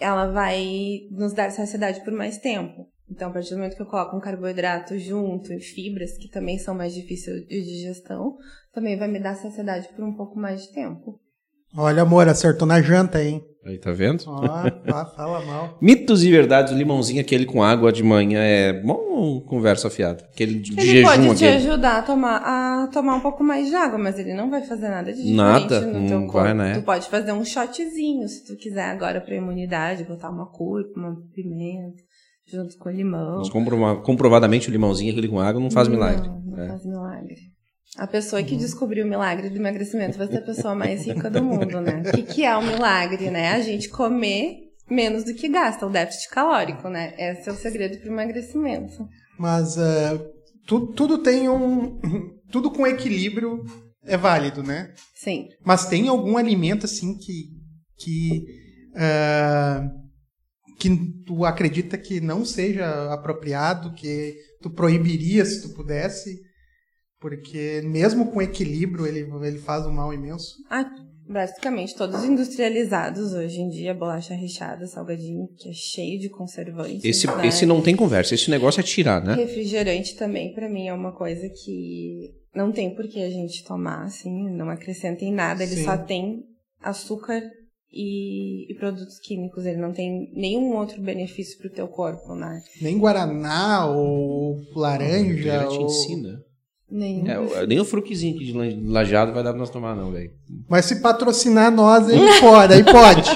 ela 0.00 0.32
vai 0.32 1.00
nos 1.10 1.32
dar 1.32 1.50
saciedade 1.50 2.02
por 2.02 2.12
mais 2.12 2.38
tempo. 2.38 2.86
Então, 3.10 3.28
a 3.28 3.32
partir 3.32 3.50
do 3.50 3.56
momento 3.56 3.76
que 3.76 3.82
eu 3.82 3.86
coloco 3.86 4.16
um 4.16 4.20
carboidrato 4.20 4.98
junto 4.98 5.52
e 5.52 5.60
fibras, 5.60 6.16
que 6.16 6.28
também 6.28 6.58
são 6.58 6.74
mais 6.74 6.94
difíceis 6.94 7.46
de 7.46 7.62
digestão, 7.62 8.36
também 8.72 8.96
vai 8.98 9.08
me 9.08 9.20
dar 9.20 9.34
saciedade 9.34 9.88
por 9.94 10.02
um 10.02 10.14
pouco 10.14 10.38
mais 10.38 10.62
de 10.62 10.72
tempo. 10.72 11.20
Olha, 11.76 12.02
amor, 12.02 12.28
acertou 12.28 12.66
na 12.66 12.80
janta, 12.82 13.22
hein? 13.22 13.42
Aí, 13.64 13.78
tá 13.78 13.92
vendo? 13.92 14.24
Ó, 14.26 14.42
fala 15.16 15.44
mal. 15.46 15.78
Mitos 15.80 16.24
e 16.24 16.30
verdades, 16.30 16.72
o 16.72 16.76
limãozinho 16.76 17.20
aquele 17.20 17.46
com 17.46 17.62
água 17.62 17.92
de 17.92 18.02
manhã 18.02 18.40
é 18.42 18.72
bom 18.72 19.40
conversa 19.40 19.88
fiada? 19.88 20.24
Aquele 20.32 20.58
de, 20.58 20.72
Ele 20.72 20.82
jejum 20.82 21.08
pode 21.08 21.22
te 21.38 21.46
aquele. 21.46 21.68
ajudar 21.68 21.98
a 21.98 22.02
tomar, 22.02 22.36
a 22.38 22.86
tomar 22.88 23.14
um 23.14 23.20
pouco 23.20 23.44
mais 23.44 23.68
de 23.68 23.74
água, 23.76 23.96
mas 23.98 24.18
ele 24.18 24.34
não 24.34 24.50
vai 24.50 24.62
fazer 24.62 24.88
nada 24.88 25.12
de 25.12 25.18
diferente 25.22 25.36
Nada, 25.36 25.80
no 25.82 26.00
não 26.00 26.06
teu 26.08 26.18
vai, 26.22 26.28
corpo. 26.28 26.54
né? 26.54 26.74
Tu 26.74 26.82
pode 26.82 27.08
fazer 27.08 27.32
um 27.32 27.44
shotzinho, 27.44 28.26
se 28.28 28.44
tu 28.44 28.56
quiser 28.56 28.90
agora 28.90 29.20
pra 29.20 29.36
imunidade, 29.36 30.02
botar 30.04 30.28
uma 30.30 30.46
cúrcuma, 30.46 31.10
uma 31.10 31.22
pimenta, 31.32 32.02
junto 32.52 32.76
com 32.78 32.90
limão. 32.90 33.38
Mas 33.38 33.48
comprova- 33.48 34.02
comprovadamente 34.02 34.68
o 34.68 34.72
limãozinho 34.72 35.12
aquele 35.12 35.28
com 35.28 35.38
água 35.38 35.60
não 35.60 35.70
faz 35.70 35.86
milagre. 35.86 36.26
Não, 36.28 36.40
não 36.40 36.64
É. 36.64 36.66
faz 36.68 36.84
milagre. 36.84 37.36
A 37.96 38.06
pessoa 38.06 38.42
que 38.42 38.56
descobriu 38.56 39.04
o 39.04 39.08
milagre 39.08 39.50
do 39.50 39.56
emagrecimento 39.56 40.16
vai 40.16 40.26
ser 40.26 40.38
a 40.38 40.42
pessoa 40.42 40.74
mais 40.74 41.04
rica 41.06 41.28
do 41.30 41.42
mundo, 41.42 41.80
né? 41.80 42.02
O 42.06 42.12
que, 42.12 42.22
que 42.22 42.44
é 42.44 42.56
o 42.56 42.62
milagre, 42.62 43.30
né? 43.30 43.52
A 43.52 43.60
gente 43.60 43.88
comer 43.90 44.56
menos 44.90 45.24
do 45.24 45.34
que 45.34 45.48
gasta, 45.48 45.86
o 45.86 45.90
déficit 45.90 46.30
calórico, 46.30 46.88
né? 46.88 47.14
Esse 47.18 47.48
é 47.48 47.52
o 47.52 47.56
segredo 47.56 47.98
pro 47.98 48.10
emagrecimento. 48.10 49.06
Mas 49.38 49.76
é, 49.76 50.18
tu- 50.66 50.86
tudo 50.94 51.18
tem 51.18 51.48
um. 51.48 51.98
Tudo 52.52 52.70
com 52.70 52.86
equilíbrio 52.86 53.64
é 54.04 54.14
válido, 54.14 54.62
né? 54.62 54.92
Sim. 55.14 55.48
Mas 55.64 55.86
tem 55.86 56.06
algum 56.08 56.36
alimento 56.36 56.84
assim 56.84 57.16
que. 57.16 57.44
que. 57.98 58.44
é, 58.94 59.80
que 60.78 60.90
tu 61.24 61.44
acredita 61.46 61.96
que 61.96 62.20
não 62.20 62.44
seja 62.44 63.10
apropriado, 63.12 63.94
que 63.94 64.34
tu 64.60 64.68
proibiria 64.68 65.44
se 65.46 65.62
tu 65.62 65.74
pudesse? 65.74 66.40
Porque 67.22 67.80
mesmo 67.84 68.32
com 68.32 68.42
equilíbrio 68.42 69.06
ele, 69.06 69.20
ele 69.46 69.58
faz 69.58 69.86
um 69.86 69.92
mal 69.92 70.12
imenso. 70.12 70.56
Ah, 70.68 70.84
basicamente, 71.24 71.94
todos 71.94 72.24
industrializados 72.24 73.32
hoje 73.32 73.60
em 73.60 73.68
dia, 73.68 73.94
bolacha 73.94 74.34
recheada, 74.34 74.88
salgadinho, 74.88 75.46
que 75.56 75.68
é 75.68 75.72
cheio 75.72 76.18
de 76.18 76.28
conservantes. 76.28 77.04
Esse, 77.04 77.28
né? 77.28 77.46
esse 77.46 77.64
não 77.64 77.80
tem 77.80 77.94
conversa, 77.94 78.34
esse 78.34 78.50
negócio 78.50 78.80
é 78.80 78.82
tirar, 78.82 79.22
né? 79.22 79.34
Refrigerante 79.34 80.16
também, 80.16 80.52
pra 80.52 80.68
mim, 80.68 80.88
é 80.88 80.92
uma 80.92 81.12
coisa 81.12 81.48
que 81.48 82.34
não 82.52 82.72
tem 82.72 82.92
por 82.92 83.06
que 83.06 83.22
a 83.22 83.30
gente 83.30 83.64
tomar, 83.64 84.02
assim, 84.02 84.50
não 84.50 84.68
acrescenta 84.68 85.24
em 85.24 85.32
nada, 85.32 85.62
ele 85.62 85.76
Sim. 85.76 85.84
só 85.84 85.96
tem 85.96 86.42
açúcar 86.82 87.40
e, 87.92 88.72
e 88.72 88.74
produtos 88.74 89.20
químicos, 89.20 89.64
ele 89.64 89.80
não 89.80 89.92
tem 89.92 90.28
nenhum 90.34 90.76
outro 90.76 91.00
benefício 91.00 91.56
pro 91.58 91.70
teu 91.70 91.86
corpo, 91.86 92.34
né? 92.34 92.60
Nem 92.80 92.98
guaraná 92.98 93.86
ou 93.86 94.60
laranja. 94.74 95.60
Refrigerante 95.60 95.76
ou... 95.76 95.84
em 95.84 95.88
Nenhum. 96.94 97.26
É, 97.56 97.66
nem 97.66 97.80
o 97.80 97.86
fruquezinho 97.86 98.36
aqui 98.36 98.44
de 98.52 98.52
lajado 98.86 99.32
vai 99.32 99.42
dar 99.42 99.50
pra 99.50 99.58
nós 99.58 99.70
tomar, 99.70 99.96
não, 99.96 100.12
velho. 100.12 100.30
Mas 100.68 100.84
se 100.84 101.00
patrocinar 101.00 101.72
nós, 101.72 102.06
ele 102.06 102.20
pode, 102.38 102.74
aí 102.74 102.84
pode. 102.84 103.30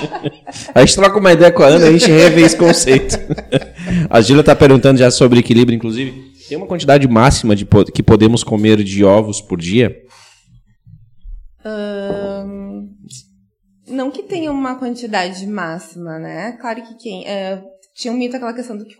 A 0.74 0.80
gente 0.84 0.94
troca 0.94 1.18
uma 1.18 1.32
ideia 1.32 1.50
com 1.50 1.62
a 1.62 1.66
Ana 1.68 1.86
e 1.86 1.88
a 1.88 1.92
gente 1.92 2.10
revê 2.10 2.42
esse 2.42 2.56
conceito. 2.56 3.16
A 4.10 4.20
Gila 4.20 4.44
tá 4.44 4.54
perguntando 4.54 4.98
já 4.98 5.10
sobre 5.10 5.38
equilíbrio, 5.40 5.74
inclusive. 5.74 6.12
Tem 6.48 6.58
uma 6.58 6.66
quantidade 6.66 7.08
máxima 7.08 7.56
de 7.56 7.64
po- 7.64 7.84
que 7.86 8.02
podemos 8.02 8.44
comer 8.44 8.82
de 8.84 9.02
ovos 9.04 9.40
por 9.40 9.58
dia? 9.58 9.96
Ahn, 11.64 12.88
não 13.88 14.10
que 14.10 14.22
tenha 14.22 14.50
uma 14.52 14.74
quantidade 14.76 15.46
máxima, 15.46 16.18
né? 16.18 16.52
Claro 16.60 16.82
que 16.82 16.94
quem. 16.96 17.26
é, 17.26 17.62
tinha 17.94 18.12
um 18.12 18.16
mito 18.16 18.36
aquela 18.36 18.52
questão 18.52 18.76
do 18.76 18.84
que, 18.84 18.96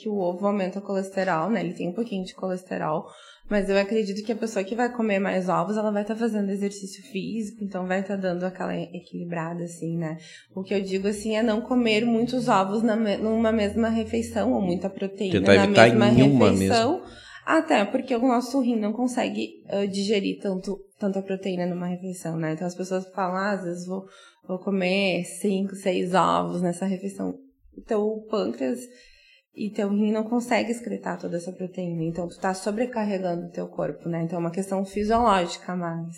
que 0.00 0.08
o 0.08 0.16
ovo 0.18 0.46
aumenta 0.46 0.78
o 0.78 0.82
colesterol, 0.82 1.50
né? 1.50 1.60
Ele 1.60 1.74
tem 1.74 1.88
um 1.88 1.92
pouquinho 1.94 2.24
de 2.24 2.34
colesterol. 2.34 3.04
Mas 3.48 3.70
eu 3.70 3.78
acredito 3.78 4.24
que 4.24 4.32
a 4.32 4.36
pessoa 4.36 4.62
que 4.62 4.74
vai 4.74 4.92
comer 4.92 5.18
mais 5.18 5.48
ovos, 5.48 5.76
ela 5.76 5.90
vai 5.90 6.02
estar 6.02 6.14
tá 6.14 6.20
fazendo 6.20 6.50
exercício 6.50 7.02
físico, 7.04 7.64
então 7.64 7.86
vai 7.86 8.00
estar 8.00 8.16
tá 8.16 8.20
dando 8.20 8.44
aquela 8.44 8.76
equilibrada, 8.76 9.64
assim, 9.64 9.96
né? 9.96 10.18
O 10.54 10.62
que 10.62 10.74
eu 10.74 10.82
digo, 10.82 11.08
assim, 11.08 11.34
é 11.34 11.42
não 11.42 11.62
comer 11.62 12.04
muitos 12.04 12.46
ovos 12.48 12.82
na, 12.82 12.94
numa 12.94 13.50
mesma 13.50 13.88
refeição, 13.88 14.52
ou 14.52 14.60
muita 14.60 14.90
proteína 14.90 15.40
Tentar 15.40 15.66
na 15.66 15.66
mesma 15.66 16.06
refeição. 16.06 17.00
mesmo. 17.00 17.18
Até 17.46 17.82
porque 17.86 18.14
o 18.14 18.20
nosso 18.20 18.60
rim 18.60 18.78
não 18.78 18.92
consegue 18.92 19.64
uh, 19.72 19.88
digerir 19.88 20.38
tanto, 20.38 20.78
tanta 20.98 21.22
proteína 21.22 21.64
numa 21.64 21.86
refeição, 21.86 22.36
né? 22.36 22.52
Então 22.52 22.66
as 22.66 22.74
pessoas 22.74 23.06
falam, 23.14 23.36
ah, 23.36 23.52
às 23.52 23.64
vezes 23.64 23.86
vou, 23.86 24.04
vou 24.46 24.58
comer 24.58 25.24
cinco, 25.24 25.74
seis 25.74 26.12
ovos 26.12 26.60
nessa 26.60 26.84
refeição. 26.84 27.38
Então 27.74 28.02
o 28.02 28.20
pâncreas 28.26 28.80
e 29.58 29.70
teu 29.70 29.88
rim 29.88 30.12
não 30.12 30.22
consegue 30.22 30.70
excretar 30.70 31.18
toda 31.18 31.36
essa 31.36 31.52
proteína. 31.52 32.04
Então, 32.04 32.28
tu 32.28 32.38
tá 32.38 32.54
sobrecarregando 32.54 33.46
o 33.46 33.50
teu 33.50 33.66
corpo, 33.66 34.08
né? 34.08 34.22
Então, 34.22 34.36
é 34.36 34.40
uma 34.40 34.50
questão 34.50 34.84
fisiológica 34.84 35.74
mais. 35.74 36.16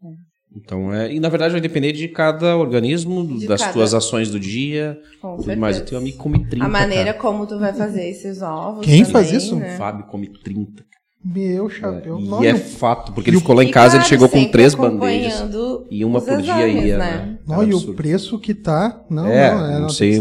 Né? 0.00 0.12
Então, 0.54 0.92
é, 0.92 1.12
e 1.12 1.18
na 1.18 1.28
verdade 1.28 1.52
vai 1.52 1.60
depender 1.60 1.92
de 1.92 2.08
cada 2.08 2.56
organismo, 2.56 3.26
de 3.26 3.46
das 3.46 3.60
cada... 3.60 3.72
tuas 3.72 3.94
ações 3.94 4.30
do 4.30 4.38
dia, 4.38 5.00
Com 5.20 5.38
tudo 5.38 5.56
mais. 5.56 5.78
Eu 5.78 5.84
tenho 5.84 6.00
amigo 6.00 6.16
que 6.16 6.22
come 6.22 6.46
30. 6.46 6.64
A 6.64 6.68
maneira 6.68 7.12
cara. 7.12 7.18
como 7.18 7.46
tu 7.46 7.58
vai 7.58 7.72
fazer 7.72 8.08
esses 8.08 8.42
ovos. 8.42 8.84
Quem 8.84 8.98
também, 8.98 9.12
faz 9.12 9.32
isso? 9.32 9.56
Né? 9.56 9.74
O 9.74 9.78
Fábio 9.78 10.06
come 10.06 10.28
30. 10.28 10.84
Meu 11.24 11.70
chapéu. 11.70 12.18
É, 12.40 12.44
e 12.44 12.46
é 12.48 12.54
fato, 12.56 13.12
porque 13.12 13.30
ele 13.30 13.38
ficou 13.38 13.54
lá 13.54 13.62
em 13.62 13.70
casa, 13.70 13.96
ele 13.96 14.04
chegou 14.04 14.28
com 14.28 14.44
três 14.48 14.74
bandejas. 14.74 15.44
E 15.88 16.04
uma 16.04 16.20
por 16.20 16.42
dia 16.42 16.66
ia, 16.66 16.98
né? 16.98 17.38
Não, 17.46 17.62
e 17.62 17.72
o 17.72 17.94
preço 17.94 18.38
que 18.40 18.52
tá. 18.52 19.04
Não, 19.08 19.26
é, 19.26 19.54
não, 19.54 19.66
é, 19.66 19.78
não, 19.80 19.88
sei. 19.88 20.20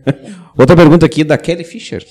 Outra 0.56 0.74
pergunta 0.74 1.04
aqui 1.04 1.22
da 1.22 1.36
Kelly 1.36 1.64
Fischer. 1.64 2.04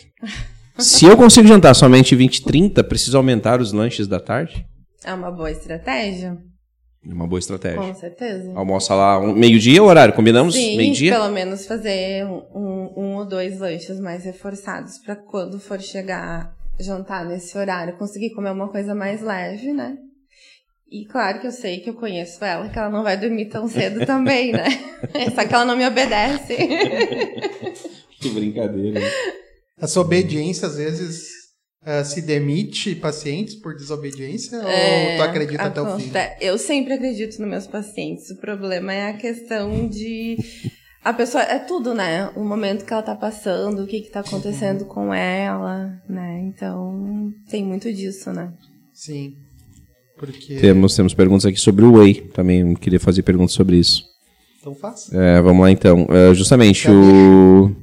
Se 0.77 1.05
eu 1.05 1.17
consigo 1.17 1.47
jantar 1.47 1.73
somente 1.73 2.15
20 2.15 2.37
e 2.37 2.43
30, 2.43 2.83
preciso 2.83 3.17
aumentar 3.17 3.59
os 3.59 3.73
lanches 3.73 4.07
da 4.07 4.19
tarde? 4.19 4.63
É 5.03 5.13
uma 5.13 5.31
boa 5.31 5.49
estratégia. 5.49 6.37
É 7.09 7.13
uma 7.13 7.25
boa 7.25 7.39
estratégia. 7.39 7.79
Com 7.79 7.93
certeza. 7.95 8.51
Almoça 8.53 8.93
lá 8.93 9.19
um, 9.19 9.33
meio-dia 9.33 9.81
o 9.81 9.87
horário? 9.87 10.13
Combinamos? 10.13 10.55
Meio-dia? 10.55 11.13
pelo 11.13 11.29
menos 11.31 11.65
fazer 11.65 12.25
um, 12.25 12.91
um, 12.95 13.15
ou 13.15 13.25
dois 13.25 13.59
lanches 13.59 13.99
mais 13.99 14.25
reforçados 14.25 14.97
para 14.99 15.15
quando 15.15 15.59
for 15.59 15.79
chegar 15.79 16.53
jantar 16.79 17.25
nesse 17.25 17.57
horário, 17.57 17.97
conseguir 17.97 18.31
comer 18.31 18.51
uma 18.51 18.69
coisa 18.69 18.93
mais 18.93 19.21
leve, 19.21 19.73
né? 19.73 19.97
E 20.89 21.05
claro 21.05 21.41
que 21.41 21.47
eu 21.47 21.51
sei 21.51 21.79
que 21.79 21.89
eu 21.89 21.95
conheço 21.95 22.43
ela, 22.43 22.69
que 22.69 22.79
ela 22.79 22.89
não 22.89 23.03
vai 23.03 23.17
dormir 23.17 23.47
tão 23.47 23.67
cedo 23.67 24.03
também, 24.07 24.53
né? 24.53 24.67
Só 25.35 25.45
que 25.45 25.53
ela 25.53 25.65
não 25.65 25.75
me 25.75 25.85
obedece. 25.85 26.55
que 28.19 28.29
brincadeira. 28.29 29.01
Essa 29.79 29.99
obediência, 29.99 30.67
às 30.67 30.77
vezes, 30.77 31.27
uh, 31.83 32.05
se 32.05 32.21
demite 32.21 32.95
pacientes 32.95 33.55
por 33.55 33.75
desobediência? 33.75 34.55
É, 34.55 35.11
ou 35.11 35.17
tu 35.17 35.23
acredita 35.23 35.63
até 35.63 35.81
o 35.81 35.99
fim? 35.99 36.11
Eu 36.39 36.57
sempre 36.57 36.93
acredito 36.93 37.37
nos 37.39 37.49
meus 37.49 37.67
pacientes. 37.67 38.29
O 38.29 38.37
problema 38.37 38.93
é 38.93 39.09
a 39.09 39.17
questão 39.17 39.87
de 39.87 40.37
a 41.03 41.13
pessoa 41.13 41.43
é 41.43 41.59
tudo, 41.59 41.93
né? 41.93 42.29
O 42.35 42.43
momento 42.43 42.85
que 42.85 42.91
ela 42.91 43.01
tá 43.01 43.15
passando, 43.15 43.83
o 43.83 43.87
que 43.87 44.01
que 44.01 44.09
tá 44.09 44.19
acontecendo 44.21 44.85
com 44.85 45.13
ela, 45.13 46.01
né? 46.09 46.41
Então, 46.47 47.31
tem 47.49 47.63
muito 47.63 47.91
disso, 47.93 48.31
né? 48.31 48.51
Sim. 48.93 49.35
Porque... 50.17 50.55
Temos, 50.55 50.95
temos 50.95 51.13
perguntas 51.13 51.45
aqui 51.45 51.59
sobre 51.59 51.85
o 51.85 51.93
Whey. 51.93 52.15
Também 52.33 52.73
queria 52.73 52.99
fazer 52.99 53.21
perguntas 53.21 53.53
sobre 53.53 53.77
isso. 53.77 54.03
Então 54.59 54.73
faça. 54.75 55.15
É, 55.15 55.41
vamos 55.41 55.61
lá 55.61 55.71
então. 55.71 56.07
É, 56.09 56.33
justamente, 56.33 56.89
o... 56.89 57.73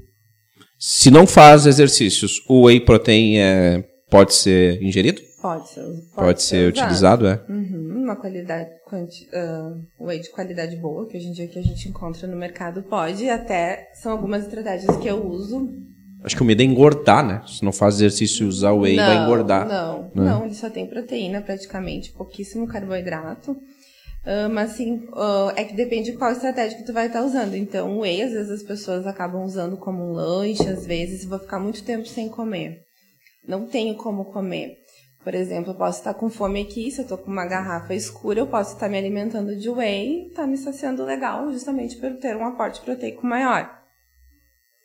se 0.78 1.10
não 1.10 1.26
faz 1.26 1.66
exercícios, 1.66 2.42
o 2.48 2.66
Whey 2.66 2.80
Protein 2.80 3.38
é... 3.38 3.84
pode 4.10 4.34
ser 4.34 4.82
ingerido? 4.82 5.22
Pode 5.44 5.68
ser. 5.68 5.82
Pode, 5.82 6.14
pode 6.14 6.42
ser, 6.42 6.48
ser 6.56 6.68
utilizado, 6.68 7.26
é? 7.26 7.38
Uhum, 7.50 8.02
uma 8.02 8.16
qualidade, 8.16 8.70
uh, 8.90 10.06
whey 10.06 10.18
de 10.18 10.30
qualidade 10.30 10.74
boa, 10.76 11.06
que 11.06 11.18
hoje 11.18 11.26
em 11.26 11.32
dia 11.32 11.46
que 11.46 11.58
a 11.58 11.62
gente 11.62 11.86
encontra 11.86 12.26
no 12.26 12.34
mercado, 12.34 12.82
pode. 12.82 13.28
Até 13.28 13.90
são 13.92 14.12
algumas 14.12 14.44
estratégias 14.44 14.96
que 14.96 15.06
eu 15.06 15.22
uso. 15.22 15.68
Acho 16.22 16.34
que 16.34 16.40
o 16.40 16.46
medo 16.46 16.62
é 16.62 16.64
engordar, 16.64 17.22
né? 17.22 17.42
Se 17.46 17.62
não 17.62 17.72
faz 17.72 17.96
exercício 17.96 18.44
e 18.44 18.48
usar 18.48 18.72
whey, 18.72 18.96
não, 18.96 19.04
vai 19.04 19.22
engordar. 19.22 19.68
Não, 19.68 20.04
né? 20.14 20.30
não, 20.30 20.46
ele 20.46 20.54
só 20.54 20.70
tem 20.70 20.86
proteína 20.86 21.42
praticamente, 21.42 22.10
pouquíssimo 22.12 22.66
carboidrato. 22.66 23.50
Uh, 23.50 24.48
mas 24.50 24.70
assim, 24.70 25.06
uh, 25.12 25.52
é 25.56 25.64
que 25.64 25.76
depende 25.76 26.12
de 26.12 26.16
qual 26.16 26.32
estratégia 26.32 26.78
que 26.78 26.86
tu 26.86 26.94
vai 26.94 27.08
estar 27.08 27.20
tá 27.20 27.26
usando. 27.26 27.54
Então, 27.54 27.98
o 27.98 28.00
whey, 28.00 28.22
às 28.22 28.32
vezes 28.32 28.50
as 28.50 28.62
pessoas 28.62 29.06
acabam 29.06 29.44
usando 29.44 29.76
como 29.76 30.02
um 30.02 30.12
lanche, 30.12 30.66
às 30.66 30.86
vezes, 30.86 31.26
vou 31.26 31.38
ficar 31.38 31.58
muito 31.58 31.84
tempo 31.84 32.06
sem 32.06 32.30
comer. 32.30 32.80
Não 33.46 33.66
tenho 33.66 33.94
como 33.94 34.24
comer. 34.24 34.82
Por 35.24 35.34
exemplo, 35.34 35.72
eu 35.72 35.74
posso 35.74 36.00
estar 36.00 36.12
com 36.12 36.28
fome 36.28 36.60
aqui, 36.60 36.90
se 36.90 37.00
eu 37.00 37.04
estou 37.04 37.16
com 37.16 37.30
uma 37.30 37.46
garrafa 37.46 37.94
escura, 37.94 38.40
eu 38.40 38.46
posso 38.46 38.74
estar 38.74 38.90
me 38.90 38.98
alimentando 38.98 39.56
de 39.56 39.70
whey, 39.70 40.26
está 40.28 40.46
me 40.46 40.58
saciando 40.58 41.02
legal, 41.02 41.50
justamente 41.50 41.96
por 41.96 42.12
ter 42.18 42.36
um 42.36 42.44
aporte 42.44 42.82
proteico 42.82 43.26
maior. 43.26 43.82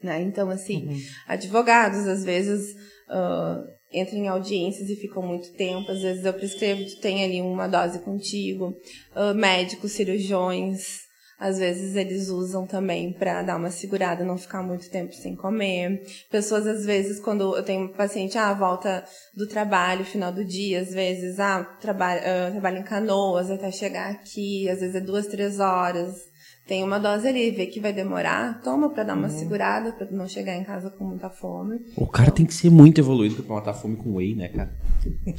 Né? 0.02 0.22
Então, 0.22 0.50
assim, 0.50 0.88
uhum. 0.88 0.98
advogados 1.28 2.08
às 2.08 2.24
vezes 2.24 2.74
uh, 3.10 3.68
entram 3.92 4.18
em 4.18 4.28
audiências 4.30 4.90
e 4.90 4.96
ficam 4.96 5.22
muito 5.22 5.52
tempo, 5.54 5.92
às 5.92 6.02
vezes 6.02 6.24
eu 6.24 6.34
prescrevo, 6.34 6.86
tu 6.86 7.02
tem 7.02 7.22
ali 7.22 7.42
uma 7.42 7.68
dose 7.68 8.00
contigo, 8.00 8.74
uh, 9.14 9.36
médicos, 9.36 9.92
cirurgiões, 9.92 11.09
às 11.40 11.58
vezes 11.58 11.96
eles 11.96 12.30
usam 12.30 12.68
também 12.68 13.14
para 13.14 13.42
dar 13.42 13.56
uma 13.56 13.72
segurada, 13.72 14.26
não 14.26 14.38
ficar 14.38 14.62
muito 14.62 14.90
tempo 14.90 15.14
sem 15.14 15.36
comer. 15.36 16.04
Pessoas, 16.30 16.68
às 16.68 16.86
vezes, 16.86 17.20
quando 17.20 17.56
eu 17.56 17.64
tenho 17.64 17.86
um 17.86 17.94
paciente, 17.94 18.38
ah, 18.38 18.54
volta 18.54 19.04
do 19.36 19.48
trabalho, 19.48 20.04
final 20.04 20.32
do 20.32 20.44
dia, 20.44 20.82
às 20.82 20.92
vezes, 20.92 21.40
ah, 21.40 21.64
trabalho, 21.80 22.22
uh, 22.22 22.52
trabalho 22.52 22.78
em 22.80 22.84
canoas 22.84 23.50
até 23.50 23.72
chegar 23.72 24.12
aqui, 24.12 24.70
às 24.70 24.80
vezes 24.80 24.96
é 24.96 25.02
duas, 25.02 25.28
três 25.28 25.60
horas 25.60 26.29
tem 26.70 26.84
uma 26.84 27.00
dose 27.00 27.28
ali, 27.28 27.50
vê 27.50 27.66
que 27.66 27.80
vai 27.80 27.92
demorar, 27.92 28.62
toma 28.64 28.92
para 28.92 29.04
dar 29.04 29.16
uma 29.16 29.28
uhum. 29.28 29.40
segurada, 29.40 29.92
para 29.92 30.08
não 30.12 30.28
chegar 30.28 30.56
em 30.56 30.64
casa 30.64 30.92
com 30.92 31.04
muita 31.04 31.28
fome. 31.28 31.80
O 31.96 32.06
cara 32.06 32.28
então. 32.28 32.36
tem 32.36 32.46
que 32.46 32.54
ser 32.54 32.70
muito 32.70 33.02
evoluído 33.02 33.42
pra 33.42 33.56
matar 33.56 33.74
fome 33.74 33.96
com 33.96 34.18
whey, 34.18 34.36
né, 34.36 34.50
cara? 34.50 34.70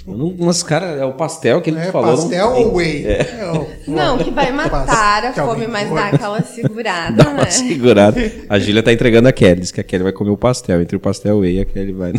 Não, 0.08 0.34
mas, 0.40 0.64
cara, 0.64 0.86
é 0.86 1.04
o 1.04 1.12
pastel 1.12 1.62
que 1.62 1.70
ele 1.70 1.78
é, 1.78 1.92
falou. 1.92 2.16
Pastel 2.16 2.48
ou 2.48 2.74
whey? 2.74 3.06
É. 3.06 3.20
É 3.20 3.70
não, 3.86 4.18
que 4.18 4.32
vai 4.32 4.50
matar 4.50 5.24
a 5.24 5.32
fome, 5.32 5.68
mas 5.68 5.88
dá 5.88 6.08
aquela 6.08 6.42
segurada, 6.42 7.22
dá 7.22 7.30
né? 7.30 7.42
Uma 7.42 7.50
segurada. 7.50 8.20
A 8.48 8.58
Gília 8.58 8.82
tá 8.82 8.92
entregando 8.92 9.28
a 9.28 9.32
Kelly, 9.32 9.60
diz 9.60 9.70
que 9.70 9.80
a 9.80 9.84
Kelly 9.84 10.02
vai 10.02 10.12
comer 10.12 10.30
o 10.30 10.36
pastel. 10.36 10.82
Entre 10.82 10.96
o 10.96 11.00
pastel 11.00 11.36
e 11.36 11.38
o 11.38 11.40
whey, 11.42 11.60
a 11.60 11.64
Kelly 11.64 11.92
vai. 11.92 12.12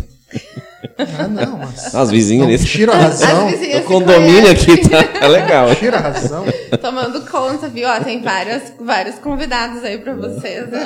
Ah, 0.98 1.28
não, 1.28 1.58
mas. 1.58 1.94
As 1.94 2.10
vizinhas 2.10 2.48
ali. 2.48 2.58
Tira 2.58 2.92
a 2.92 2.96
razão. 2.96 3.48
O 3.48 3.82
condomínio 3.84 4.50
aqui 4.50 4.76
tá, 4.88 5.02
tá 5.04 5.26
legal. 5.28 5.74
Tira 5.76 5.96
a 5.96 6.00
razão. 6.00 6.44
Tomando 6.80 7.24
conta, 7.30 7.68
viu? 7.68 7.88
Ó, 7.88 8.00
tem 8.00 8.20
vários, 8.20 8.72
vários 8.80 9.18
convidados 9.18 9.82
aí 9.84 9.98
pra 9.98 10.14
vocês. 10.14 10.68
Né? 10.68 10.84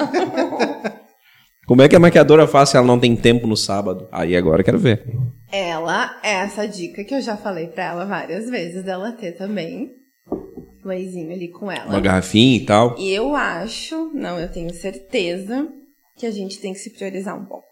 Como 1.66 1.82
é 1.82 1.88
que 1.88 1.96
a 1.96 2.00
maquiadora 2.00 2.46
faz 2.46 2.68
se 2.68 2.76
ela 2.76 2.86
não 2.86 2.98
tem 3.00 3.16
tempo 3.16 3.46
no 3.46 3.56
sábado? 3.56 4.08
Aí 4.12 4.36
agora 4.36 4.60
eu 4.60 4.64
quero 4.64 4.78
ver. 4.78 5.04
Ela, 5.50 6.18
é 6.22 6.34
essa 6.34 6.66
dica 6.66 7.02
que 7.04 7.14
eu 7.14 7.20
já 7.20 7.36
falei 7.36 7.68
pra 7.68 7.84
ela 7.84 8.04
várias 8.04 8.48
vezes, 8.48 8.84
dela 8.84 9.12
ter 9.12 9.32
também 9.32 9.90
um 10.84 10.90
ali 11.32 11.48
com 11.48 11.70
ela. 11.70 11.86
Uma 11.86 12.00
garrafinha 12.00 12.56
e 12.56 12.64
tal. 12.64 12.94
E 12.98 13.12
eu 13.12 13.34
acho, 13.34 14.10
não, 14.14 14.38
eu 14.38 14.48
tenho 14.48 14.72
certeza 14.72 15.66
que 16.16 16.24
a 16.26 16.30
gente 16.30 16.60
tem 16.60 16.72
que 16.72 16.78
se 16.78 16.90
priorizar 16.90 17.36
um 17.36 17.44
pouco. 17.44 17.66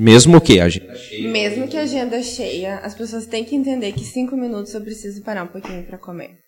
Mesmo 0.00 0.40
que 0.40 0.60
a 0.60 0.66
agenda 0.66 0.94
cheia. 0.94 1.28
Mesmo 1.28 1.66
que 1.66 1.76
a 1.76 1.80
agenda 1.80 2.22
cheia, 2.22 2.76
as 2.76 2.94
pessoas 2.94 3.26
têm 3.26 3.44
que 3.44 3.56
entender 3.56 3.90
que 3.90 4.04
cinco 4.04 4.36
minutos 4.36 4.72
eu 4.72 4.80
preciso 4.80 5.22
parar 5.22 5.42
um 5.42 5.48
pouquinho 5.48 5.82
para 5.82 5.98
comer. 5.98 6.38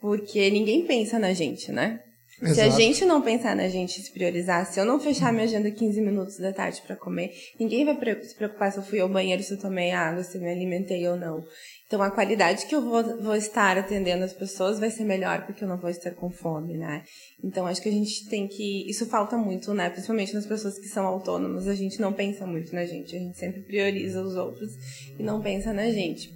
Porque 0.00 0.48
ninguém 0.48 0.86
pensa 0.86 1.18
na 1.18 1.32
gente, 1.32 1.72
né? 1.72 1.98
Exato. 2.40 2.54
Se 2.54 2.60
a 2.60 2.70
gente 2.70 3.04
não 3.04 3.20
pensar 3.20 3.56
na 3.56 3.68
gente 3.68 4.00
se 4.00 4.12
priorizar, 4.12 4.64
se 4.64 4.78
eu 4.78 4.84
não 4.84 5.00
fechar 5.00 5.32
minha 5.32 5.46
agenda 5.46 5.68
15 5.68 6.00
minutos 6.00 6.38
da 6.38 6.52
tarde 6.52 6.80
para 6.86 6.94
comer, 6.94 7.32
ninguém 7.58 7.84
vai 7.84 7.96
se 8.22 8.36
preocupar 8.36 8.70
se 8.70 8.78
eu 8.78 8.84
fui 8.84 9.00
ao 9.00 9.08
banheiro, 9.08 9.42
se 9.42 9.52
eu 9.52 9.58
tomei 9.58 9.90
água, 9.90 10.22
se 10.22 10.38
eu 10.38 10.40
me 10.40 10.48
alimentei 10.48 11.08
ou 11.08 11.16
não. 11.16 11.44
Então 11.88 12.02
a 12.02 12.10
qualidade 12.10 12.66
que 12.66 12.74
eu 12.74 12.82
vou, 12.82 13.02
vou 13.22 13.34
estar 13.34 13.78
atendendo 13.78 14.22
as 14.22 14.34
pessoas 14.34 14.78
vai 14.78 14.90
ser 14.90 15.04
melhor 15.04 15.46
porque 15.46 15.64
eu 15.64 15.68
não 15.68 15.78
vou 15.78 15.88
estar 15.88 16.10
com 16.10 16.28
fome, 16.28 16.76
né? 16.76 17.02
Então 17.42 17.66
acho 17.66 17.80
que 17.80 17.88
a 17.88 17.92
gente 17.92 18.28
tem 18.28 18.46
que. 18.46 18.88
Isso 18.90 19.06
falta 19.06 19.38
muito, 19.38 19.72
né? 19.72 19.88
Principalmente 19.88 20.34
nas 20.34 20.44
pessoas 20.44 20.78
que 20.78 20.86
são 20.86 21.06
autônomas, 21.06 21.66
a 21.66 21.74
gente 21.74 21.98
não 21.98 22.12
pensa 22.12 22.46
muito 22.46 22.74
na 22.74 22.84
gente, 22.84 23.16
a 23.16 23.18
gente 23.18 23.38
sempre 23.38 23.62
prioriza 23.62 24.20
os 24.20 24.36
outros 24.36 24.70
e 25.18 25.22
não 25.22 25.40
pensa 25.40 25.72
na 25.72 25.88
gente. 25.88 26.30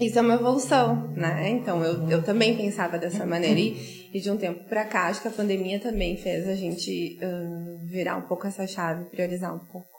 Isso 0.00 0.18
é 0.18 0.22
uma 0.22 0.34
evolução, 0.34 1.12
né? 1.12 1.48
Então 1.50 1.84
eu, 1.84 2.10
eu 2.10 2.22
também 2.24 2.56
pensava 2.56 2.98
dessa 2.98 3.24
maneira 3.24 3.60
e, 3.60 4.10
e 4.12 4.18
de 4.18 4.28
um 4.32 4.36
tempo 4.36 4.64
para 4.64 4.84
cá 4.84 5.06
acho 5.06 5.22
que 5.22 5.28
a 5.28 5.32
pandemia 5.32 5.78
também 5.78 6.16
fez 6.16 6.48
a 6.48 6.56
gente 6.56 7.20
uh, 7.22 7.86
virar 7.86 8.16
um 8.16 8.22
pouco 8.22 8.48
essa 8.48 8.66
chave, 8.66 9.04
priorizar 9.10 9.54
um 9.54 9.60
pouco. 9.60 9.91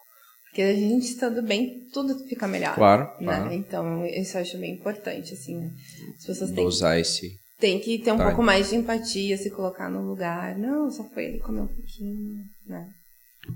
Porque 0.54 0.62
a 0.62 0.76
gente 0.76 1.08
estando 1.08 1.42
bem, 1.42 1.88
tudo 1.92 2.14
fica 2.28 2.48
melhor. 2.48 2.76
Claro. 2.76 3.06
Né? 3.20 3.26
claro. 3.26 3.54
Então, 3.54 4.06
isso 4.06 4.38
eu 4.38 4.42
acho 4.42 4.56
bem 4.60 4.74
importante, 4.74 5.34
assim, 5.34 5.58
né? 5.58 5.72
As 6.16 6.26
pessoas 6.28 6.52
têm 6.52 6.64
Usar 6.64 7.00
esse. 7.00 7.32
Tem 7.60 7.80
que 7.80 7.98
ter 7.98 8.12
um 8.12 8.18
tá. 8.18 8.28
pouco 8.28 8.44
mais 8.44 8.70
de 8.70 8.76
empatia, 8.76 9.36
se 9.36 9.50
colocar 9.50 9.90
no 9.90 10.08
lugar. 10.08 10.56
Não, 10.56 10.92
só 10.92 11.04
foi 11.06 11.26
ele 11.26 11.40
comer 11.40 11.62
um 11.62 11.68
pouquinho, 11.68 12.44
né? 12.68 12.88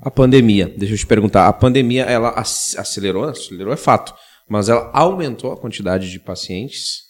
A 0.02 0.10
pandemia, 0.10 0.74
deixa 0.76 0.95
eu 0.95 0.98
te 0.98 1.06
perguntar, 1.06 1.48
a 1.48 1.54
pandemia, 1.54 2.02
ela 2.02 2.32
acelerou, 2.32 3.26
acelerou 3.26 3.72
é 3.72 3.78
fato, 3.78 4.16
Mas 4.50 4.68
ela 4.68 4.89
aumentou 4.91 5.52
a 5.52 5.58
quantidade 5.58 6.10
de 6.10 6.20
pacientes 6.20 7.02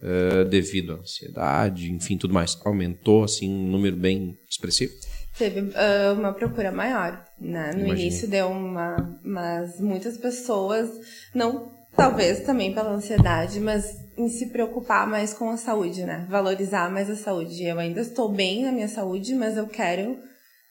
uh, 0.00 0.44
devido 0.44 0.92
à 0.92 0.96
ansiedade, 1.00 1.90
enfim, 1.90 2.16
tudo 2.16 2.32
mais. 2.32 2.56
Aumentou, 2.64 3.24
assim, 3.24 3.50
um 3.50 3.66
número 3.68 3.96
bem 3.96 4.38
expressivo. 4.48 4.92
Teve 5.38 5.60
uh, 5.60 6.12
uma 6.18 6.32
procura 6.32 6.70
maior, 6.70 7.24
né? 7.40 7.70
No 7.72 7.80
Imaginei. 7.80 8.06
início 8.06 8.28
deu 8.28 8.48
uma... 8.48 9.18
Mas 9.24 9.80
muitas 9.80 10.16
pessoas, 10.18 10.90
não 11.34 11.70
talvez 11.96 12.40
também 12.40 12.72
pela 12.72 12.90
ansiedade, 12.90 13.60
mas 13.60 13.96
em 14.16 14.28
se 14.28 14.46
preocupar 14.46 15.06
mais 15.06 15.32
com 15.32 15.50
a 15.50 15.56
saúde, 15.56 16.04
né? 16.04 16.26
Valorizar 16.28 16.90
mais 16.90 17.08
a 17.10 17.16
saúde. 17.16 17.64
Eu 17.64 17.78
ainda 17.78 18.00
estou 18.00 18.28
bem 18.28 18.62
na 18.62 18.72
minha 18.72 18.88
saúde, 18.88 19.34
mas 19.34 19.56
eu 19.56 19.66
quero 19.66 20.16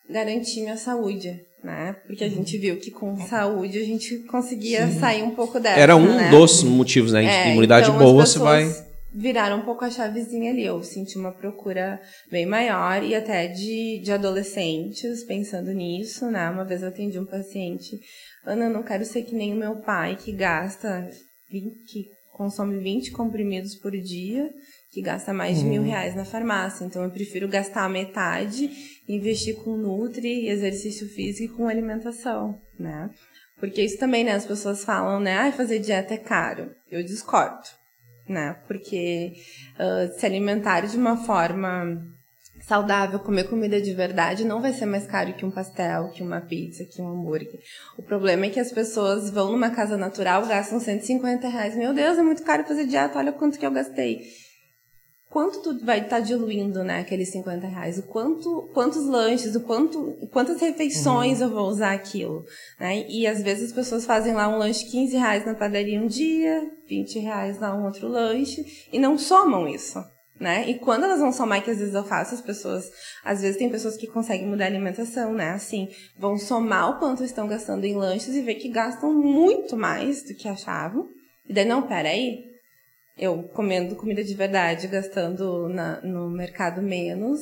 garantir 0.09 0.61
minha 0.61 0.77
saúde, 0.77 1.39
né? 1.63 1.95
Porque 2.05 2.23
a 2.23 2.27
uhum. 2.27 2.33
gente 2.33 2.57
viu 2.57 2.77
que 2.77 2.91
com 2.91 3.17
saúde 3.27 3.79
a 3.79 3.85
gente 3.85 4.19
conseguia 4.23 4.87
Sim. 4.87 4.99
sair 4.99 5.23
um 5.23 5.31
pouco 5.31 5.59
dessa. 5.59 5.79
Era 5.79 5.95
um 5.95 6.15
né? 6.15 6.29
dos 6.29 6.63
motivos, 6.63 7.13
né? 7.13 7.23
É, 7.23 7.51
Imunidade 7.51 7.87
então 7.89 7.99
boa, 7.99 8.25
você 8.25 8.39
vai. 8.39 8.90
Viraram 9.13 9.57
um 9.57 9.65
pouco 9.65 9.83
a 9.83 9.89
chavezinha 9.89 10.51
ali. 10.51 10.65
Eu 10.65 10.81
senti 10.83 11.17
uma 11.17 11.31
procura 11.31 11.99
bem 12.29 12.45
maior 12.45 13.03
e 13.03 13.13
até 13.13 13.47
de, 13.47 13.99
de 13.99 14.11
adolescentes 14.11 15.23
pensando 15.23 15.71
nisso, 15.73 16.31
né? 16.31 16.49
Uma 16.49 16.63
vez 16.63 16.81
eu 16.81 16.87
atendi 16.87 17.19
um 17.19 17.25
paciente. 17.25 17.99
Ana, 18.45 18.69
não 18.69 18.83
quero 18.83 19.03
ser 19.05 19.23
que 19.23 19.35
nem 19.35 19.53
o 19.53 19.57
meu 19.57 19.81
pai 19.81 20.15
que 20.15 20.31
gasta 20.31 21.09
20, 21.49 21.83
que 21.91 22.05
consome 22.31 22.79
20 22.79 23.11
comprimidos 23.11 23.75
por 23.75 23.91
dia, 23.91 24.49
que 24.91 25.01
gasta 25.01 25.33
mais 25.33 25.59
de 25.59 25.65
mil 25.65 25.81
uhum. 25.81 25.87
reais 25.87 26.15
na 26.15 26.23
farmácia. 26.23 26.85
Então 26.85 27.03
eu 27.03 27.11
prefiro 27.11 27.47
gastar 27.47 27.83
a 27.83 27.89
metade 27.89 28.69
investir 29.07 29.55
com 29.57 29.75
Nutri, 29.75 30.47
exercício 30.47 31.07
físico 31.09 31.53
e 31.53 31.57
com 31.57 31.67
alimentação, 31.67 32.57
né? 32.79 33.09
Porque 33.59 33.81
isso 33.81 33.97
também, 33.97 34.23
né? 34.23 34.31
As 34.31 34.45
pessoas 34.45 34.83
falam, 34.83 35.19
né? 35.19 35.37
Ah, 35.37 35.51
fazer 35.51 35.79
dieta 35.79 36.13
é 36.13 36.17
caro. 36.17 36.71
Eu 36.89 37.03
discordo, 37.03 37.67
né? 38.31 38.57
Porque 38.67 39.33
uh, 39.75 40.19
se 40.19 40.25
alimentar 40.25 40.81
de 40.81 40.97
uma 40.97 41.17
forma 41.17 42.01
saudável, 42.61 43.19
comer 43.19 43.45
comida 43.45 43.81
de 43.81 43.93
verdade, 43.93 44.45
não 44.45 44.61
vai 44.61 44.71
ser 44.73 44.85
mais 44.85 45.05
caro 45.05 45.33
que 45.33 45.45
um 45.45 45.51
pastel, 45.51 46.09
que 46.09 46.23
uma 46.23 46.41
pizza, 46.41 46.85
que 46.85 47.01
um 47.01 47.07
hambúrguer. 47.09 47.59
O 47.97 48.03
problema 48.03 48.45
é 48.45 48.49
que 48.49 48.59
as 48.59 48.71
pessoas 48.71 49.29
vão 49.29 49.51
numa 49.51 49.71
casa 49.71 49.97
natural, 49.97 50.45
gastam 50.45 50.79
150 50.79 51.47
reais. 51.47 51.75
Meu 51.75 51.93
Deus, 51.93 52.17
é 52.17 52.23
muito 52.23 52.43
caro 52.43 52.63
fazer 52.63 52.85
dieta, 52.85 53.17
olha 53.17 53.31
quanto 53.31 53.59
que 53.59 53.65
eu 53.65 53.71
gastei 53.71 54.21
quanto 55.31 55.61
tu 55.61 55.85
vai 55.85 55.99
estar 55.99 56.17
tá 56.17 56.19
diluindo, 56.19 56.83
né, 56.83 56.99
aqueles 56.99 57.31
50 57.31 57.65
reais, 57.65 57.97
o 57.97 58.03
quanto, 58.03 58.69
quantos 58.73 59.05
lanches, 59.05 59.55
o 59.55 59.61
quanto, 59.61 60.17
quantas 60.29 60.59
refeições 60.59 61.39
uhum. 61.39 61.45
eu 61.45 61.49
vou 61.49 61.69
usar 61.69 61.93
aquilo, 61.93 62.43
né, 62.77 63.05
e 63.07 63.25
às 63.25 63.41
vezes 63.41 63.69
as 63.69 63.71
pessoas 63.71 64.05
fazem 64.05 64.33
lá 64.33 64.49
um 64.49 64.57
lanche 64.57 64.85
15 64.91 65.15
reais 65.15 65.45
na 65.45 65.55
padaria 65.55 66.01
um 66.01 66.05
dia, 66.05 66.69
20 66.85 67.17
reais 67.19 67.57
lá 67.59 67.73
um 67.73 67.85
outro 67.85 68.09
lanche, 68.09 68.65
e 68.91 68.99
não 68.99 69.17
somam 69.17 69.69
isso, 69.69 70.03
né, 70.37 70.69
e 70.69 70.77
quando 70.77 71.05
elas 71.05 71.21
vão 71.21 71.31
somar, 71.31 71.63
que 71.63 71.71
às 71.71 71.77
vezes 71.77 71.95
eu 71.95 72.03
faço, 72.03 72.35
as 72.35 72.41
pessoas, 72.41 72.91
às 73.23 73.41
vezes 73.41 73.55
tem 73.55 73.69
pessoas 73.69 73.95
que 73.95 74.07
conseguem 74.07 74.47
mudar 74.47 74.65
a 74.65 74.67
alimentação, 74.67 75.33
né, 75.33 75.51
assim, 75.51 75.87
vão 76.19 76.37
somar 76.37 76.89
o 76.89 76.99
quanto 76.99 77.23
estão 77.23 77.47
gastando 77.47 77.85
em 77.85 77.95
lanches 77.95 78.35
e 78.35 78.41
ver 78.41 78.55
que 78.55 78.67
gastam 78.67 79.13
muito 79.13 79.77
mais 79.77 80.23
do 80.23 80.35
que 80.35 80.49
achavam, 80.49 81.07
e 81.47 81.53
daí, 81.53 81.65
não, 81.65 81.83
peraí, 81.83 82.50
eu 83.21 83.43
comendo 83.53 83.95
comida 83.95 84.23
de 84.23 84.33
verdade, 84.33 84.87
gastando 84.87 85.69
na, 85.69 86.01
no 86.01 86.27
mercado 86.27 86.81
menos, 86.81 87.39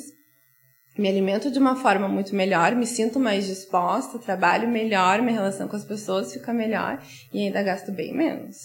me 0.97 1.07
alimento 1.07 1.49
de 1.49 1.57
uma 1.57 1.77
forma 1.77 2.09
muito 2.09 2.35
melhor, 2.35 2.75
me 2.75 2.85
sinto 2.85 3.17
mais 3.17 3.47
disposta, 3.47 4.19
trabalho 4.19 4.67
melhor, 4.67 5.21
minha 5.21 5.35
relação 5.35 5.69
com 5.69 5.77
as 5.77 5.85
pessoas 5.85 6.33
fica 6.33 6.51
melhor 6.51 7.01
e 7.33 7.45
ainda 7.45 7.63
gasto 7.63 7.93
bem 7.93 8.13
menos. 8.13 8.57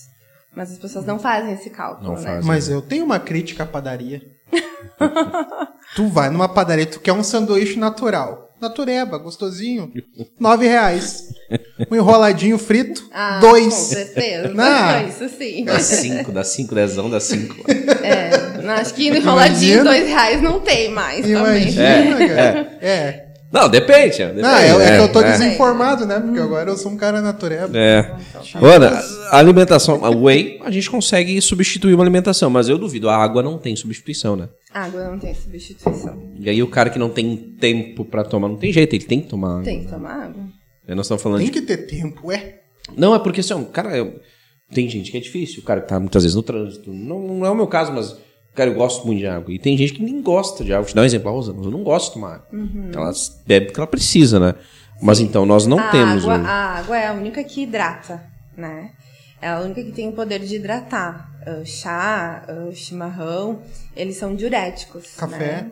Mas 0.56 0.72
as 0.72 0.78
pessoas 0.78 1.04
não 1.04 1.18
fazem 1.20 1.54
esse 1.54 1.70
cálculo, 1.70 2.08
não 2.08 2.16
né? 2.16 2.22
Fazem. 2.22 2.44
Mas 2.44 2.68
eu 2.68 2.82
tenho 2.82 3.04
uma 3.04 3.20
crítica 3.20 3.62
à 3.62 3.66
padaria. 3.66 4.20
tu 5.94 6.08
vai 6.08 6.30
numa 6.30 6.48
padaria, 6.48 6.86
tu 6.86 6.98
quer 6.98 7.12
um 7.12 7.22
sanduíche 7.22 7.78
natural. 7.78 8.43
Natureba, 8.64 9.18
gostosinho. 9.18 9.92
Nove 10.40 10.66
reais. 10.66 11.28
Um 11.90 11.96
enroladinho 11.96 12.56
frito, 12.56 13.06
ah, 13.12 13.38
dois. 13.40 13.66
Com 13.66 13.70
certeza. 13.70 14.48
Não. 14.48 15.08
Isso 15.08 15.28
sim. 15.28 15.64
Dá 15.64 15.78
cinco, 15.78 16.32
dá 16.32 16.44
cinco, 16.44 16.74
dezão, 16.74 17.10
dá 17.10 17.20
cinco. 17.20 17.54
É, 18.02 18.70
acho 18.80 18.94
que 18.94 19.08
enroladinho 19.08 19.80
Imagina. 19.80 19.84
dois 19.84 20.06
reais 20.06 20.42
não 20.42 20.60
tem 20.60 20.90
mais 20.90 21.28
Imagina, 21.28 21.44
também. 21.44 22.30
É, 22.30 22.78
é. 22.80 22.88
é. 22.88 23.24
Não, 23.54 23.68
depende. 23.68 24.18
depende 24.18 24.42
não, 24.42 24.58
é, 24.58 24.94
é, 24.94 24.96
que 24.96 25.02
eu 25.04 25.12
tô 25.12 25.20
é. 25.20 25.30
desinformado, 25.30 26.04
né? 26.04 26.18
Porque 26.18 26.40
agora 26.40 26.68
eu 26.68 26.76
sou 26.76 26.90
um 26.90 26.96
cara 26.96 27.20
natureba. 27.20 27.70
É. 27.78 28.16
Ana, 28.60 29.00
a 29.30 29.38
alimentação, 29.38 30.04
a 30.04 30.10
whey, 30.10 30.60
a 30.64 30.72
gente 30.72 30.90
consegue 30.90 31.40
substituir 31.40 31.94
uma 31.94 32.02
alimentação, 32.02 32.50
mas 32.50 32.68
eu 32.68 32.76
duvido, 32.76 33.08
a 33.08 33.16
água 33.16 33.44
não 33.44 33.56
tem 33.56 33.76
substituição, 33.76 34.34
né? 34.34 34.48
Água 34.74 35.08
não 35.08 35.18
tem 35.18 35.32
substituição. 35.32 36.32
E 36.38 36.50
aí 36.50 36.62
o 36.62 36.68
cara 36.68 36.90
que 36.90 36.98
não 36.98 37.08
tem 37.08 37.36
tempo 37.36 38.04
para 38.04 38.24
tomar, 38.24 38.48
não 38.48 38.56
tem 38.56 38.72
jeito, 38.72 38.94
ele 38.94 39.04
tem 39.04 39.20
que 39.20 39.28
tomar 39.28 39.52
água. 39.52 39.64
Tem 39.64 39.84
que 39.84 39.88
tomar 39.88 40.24
água. 40.24 40.44
Aí 40.86 40.94
nós 40.94 41.06
estamos 41.06 41.22
falando 41.22 41.38
Tem 41.38 41.50
de... 41.50 41.52
que 41.52 41.62
ter 41.62 41.86
tempo, 41.86 42.32
é? 42.32 42.60
Não, 42.96 43.14
é 43.14 43.18
porque 43.18 43.40
assim, 43.40 43.64
cara, 43.66 43.96
eu... 43.96 44.20
tem 44.72 44.88
gente 44.88 45.10
que 45.10 45.16
é 45.16 45.20
difícil, 45.20 45.62
o 45.62 45.64
cara 45.64 45.80
que 45.80 45.88
tá 45.88 45.98
muitas 45.98 46.24
vezes 46.24 46.34
no 46.34 46.42
trânsito. 46.42 46.92
Não, 46.92 47.20
não 47.20 47.46
é 47.46 47.50
o 47.50 47.54
meu 47.54 47.68
caso, 47.68 47.92
mas 47.92 48.16
Cara, 48.54 48.70
eu 48.70 48.74
gosto 48.74 49.04
muito 49.04 49.18
de 49.18 49.26
água. 49.26 49.52
E 49.52 49.58
tem 49.58 49.76
gente 49.76 49.94
que 49.94 50.02
nem 50.02 50.22
gosta 50.22 50.62
de 50.62 50.72
água. 50.72 50.82
Vou 50.82 50.88
te 50.88 50.94
dar 50.94 51.02
um 51.02 51.04
exemplo, 51.04 51.28
a 51.28 51.32
Rosa. 51.32 51.52
Eu 51.52 51.70
não 51.70 51.82
gosto 51.82 52.08
de 52.08 52.14
tomar 52.14 52.34
água. 52.36 52.46
Uhum. 52.52 52.90
Ela 52.94 53.12
bebe 53.44 53.66
porque 53.66 53.80
ela 53.80 53.86
precisa, 53.86 54.38
né? 54.38 54.54
Mas 55.02 55.18
então, 55.18 55.44
nós 55.44 55.66
não 55.66 55.78
a 55.78 55.90
temos. 55.90 56.24
Água, 56.24 56.38
um... 56.38 56.46
A 56.46 56.78
água 56.78 56.96
é 56.96 57.08
a 57.08 57.12
única 57.12 57.42
que 57.42 57.62
hidrata, 57.62 58.22
né? 58.56 58.92
É 59.44 59.48
a 59.48 59.60
única 59.60 59.84
que 59.84 59.92
tem 59.92 60.08
o 60.08 60.12
poder 60.12 60.40
de 60.40 60.56
hidratar. 60.56 61.30
O 61.60 61.66
chá, 61.66 62.46
o 62.66 62.74
chimarrão, 62.74 63.60
eles 63.94 64.16
são 64.16 64.34
diuréticos. 64.34 65.16
Café. 65.18 65.36
Né? 65.36 65.70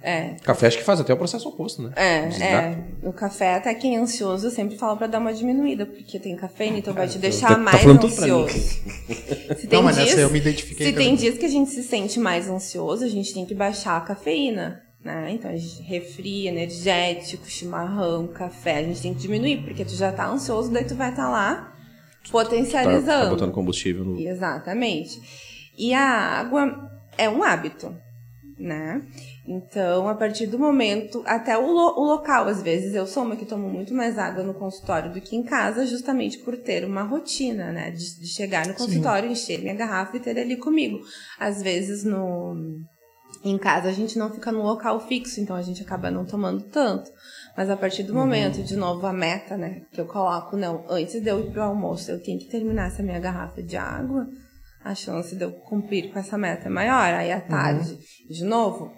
É. 0.00 0.36
Café 0.44 0.68
acho 0.68 0.78
que 0.78 0.84
faz 0.84 1.00
até 1.00 1.12
o 1.12 1.16
processo 1.16 1.48
oposto, 1.48 1.82
né? 1.82 1.90
É, 1.96 2.44
é. 2.44 2.78
O 3.02 3.12
café, 3.12 3.56
até 3.56 3.74
quem 3.74 3.96
é 3.96 3.98
ansioso, 3.98 4.46
eu 4.46 4.50
sempre 4.52 4.78
falo 4.78 4.96
pra 4.96 5.08
dar 5.08 5.18
uma 5.18 5.34
diminuída, 5.34 5.84
porque 5.84 6.16
tem 6.20 6.36
cafeína, 6.36 6.78
então 6.78 6.94
vai 6.94 7.08
te 7.08 7.18
deixar 7.18 7.48
tá, 7.48 7.58
mais 7.58 7.82
tá 7.82 7.90
ansioso. 7.90 8.56
se 8.56 9.66
tem 9.66 9.82
Não, 9.82 9.90
dias, 9.90 10.16
eu 10.16 10.30
me 10.30 10.38
identifiquei 10.38 10.86
Se 10.86 10.92
também. 10.92 11.08
tem 11.08 11.16
dias 11.16 11.36
que 11.36 11.46
a 11.46 11.48
gente 11.48 11.72
se 11.72 11.82
sente 11.82 12.20
mais 12.20 12.48
ansioso, 12.48 13.04
a 13.04 13.08
gente 13.08 13.34
tem 13.34 13.44
que 13.44 13.54
baixar 13.54 13.96
a 13.96 14.00
cafeína. 14.00 14.80
Né? 15.04 15.32
Então 15.32 15.50
a 15.50 15.56
gente 15.56 15.82
refri, 15.82 16.46
energético, 16.46 17.50
chimarrão, 17.50 18.28
café, 18.28 18.76
a 18.76 18.82
gente 18.84 19.02
tem 19.02 19.12
que 19.12 19.20
diminuir, 19.20 19.64
porque 19.64 19.84
tu 19.84 19.96
já 19.96 20.12
tá 20.12 20.28
ansioso, 20.28 20.70
daí 20.70 20.84
tu 20.84 20.94
vai 20.94 21.10
estar 21.10 21.24
tá 21.24 21.28
lá 21.28 21.71
potencializando. 22.30 23.06
Tá, 23.06 23.24
tá 23.24 23.30
botando 23.30 23.52
combustível 23.52 24.04
no. 24.04 24.20
Exatamente. 24.20 25.20
E 25.76 25.94
a 25.94 26.04
água 26.04 26.90
é 27.16 27.28
um 27.28 27.42
hábito, 27.42 27.94
né? 28.58 29.02
Então, 29.46 30.08
a 30.08 30.14
partir 30.14 30.46
do 30.46 30.58
momento, 30.58 31.22
até 31.26 31.58
o, 31.58 31.66
lo, 31.66 32.00
o, 32.00 32.04
local, 32.04 32.46
às 32.46 32.62
vezes, 32.62 32.94
eu 32.94 33.06
sou 33.06 33.24
uma 33.24 33.34
que 33.34 33.44
tomo 33.44 33.68
muito 33.68 33.92
mais 33.92 34.18
água 34.18 34.44
no 34.44 34.54
consultório 34.54 35.12
do 35.12 35.20
que 35.20 35.34
em 35.34 35.42
casa, 35.42 35.84
justamente 35.84 36.38
por 36.38 36.56
ter 36.56 36.84
uma 36.84 37.02
rotina, 37.02 37.72
né? 37.72 37.90
De, 37.90 38.20
de 38.20 38.28
chegar 38.28 38.66
no 38.66 38.74
consultório, 38.74 39.26
Sim. 39.28 39.32
encher 39.32 39.60
minha 39.60 39.74
garrafa 39.74 40.16
e 40.16 40.20
ter 40.20 40.38
ali 40.38 40.56
comigo. 40.56 41.00
Às 41.40 41.60
vezes, 41.60 42.04
no, 42.04 42.54
em 43.44 43.58
casa, 43.58 43.88
a 43.88 43.92
gente 43.92 44.16
não 44.16 44.30
fica 44.30 44.52
no 44.52 44.62
local 44.62 45.00
fixo, 45.00 45.40
então 45.40 45.56
a 45.56 45.62
gente 45.62 45.82
acaba 45.82 46.10
não 46.10 46.24
tomando 46.24 46.62
tanto. 46.64 47.10
Mas 47.56 47.68
a 47.68 47.76
partir 47.76 48.02
do 48.02 48.14
uhum. 48.14 48.20
momento, 48.20 48.62
de 48.62 48.76
novo, 48.76 49.06
a 49.06 49.12
meta, 49.12 49.56
né? 49.56 49.82
Que 49.92 50.00
eu 50.00 50.06
coloco, 50.06 50.56
não, 50.56 50.84
antes 50.88 51.20
de 51.20 51.28
eu 51.28 51.40
ir 51.40 51.50
pro 51.50 51.62
almoço, 51.62 52.10
eu 52.10 52.22
tenho 52.22 52.38
que 52.38 52.46
terminar 52.46 52.88
essa 52.88 53.02
minha 53.02 53.20
garrafa 53.20 53.62
de 53.62 53.76
água. 53.76 54.26
A 54.84 54.94
chance 54.94 55.36
de 55.36 55.44
eu 55.44 55.52
cumprir 55.52 56.12
com 56.12 56.18
essa 56.18 56.36
meta 56.38 56.66
é 56.66 56.70
maior. 56.70 57.14
Aí 57.14 57.30
à 57.30 57.40
tarde, 57.40 57.92
uhum. 57.92 58.28
de 58.28 58.44
novo, 58.44 58.92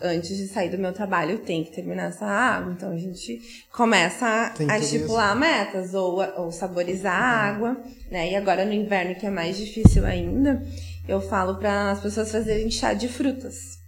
antes 0.00 0.36
de 0.36 0.48
sair 0.48 0.70
do 0.70 0.78
meu 0.78 0.92
trabalho, 0.92 1.32
eu 1.32 1.38
tenho 1.38 1.64
que 1.64 1.72
terminar 1.72 2.08
essa 2.08 2.26
água. 2.26 2.72
Então 2.72 2.90
a 2.90 2.96
gente 2.96 3.40
começa 3.72 4.26
a, 4.26 4.72
a 4.72 4.78
estipular 4.78 5.36
metas 5.36 5.94
ou, 5.94 6.20
ou 6.40 6.50
saborizar 6.50 7.14
a 7.14 7.26
água, 7.26 7.76
né? 8.10 8.30
E 8.30 8.36
agora 8.36 8.64
no 8.64 8.72
inverno, 8.72 9.14
que 9.14 9.26
é 9.26 9.30
mais 9.30 9.56
difícil 9.56 10.04
ainda, 10.06 10.62
eu 11.06 11.20
falo 11.20 11.56
para 11.58 11.90
as 11.90 12.00
pessoas 12.00 12.32
fazerem 12.32 12.70
chá 12.70 12.94
de 12.94 13.08
frutas. 13.08 13.78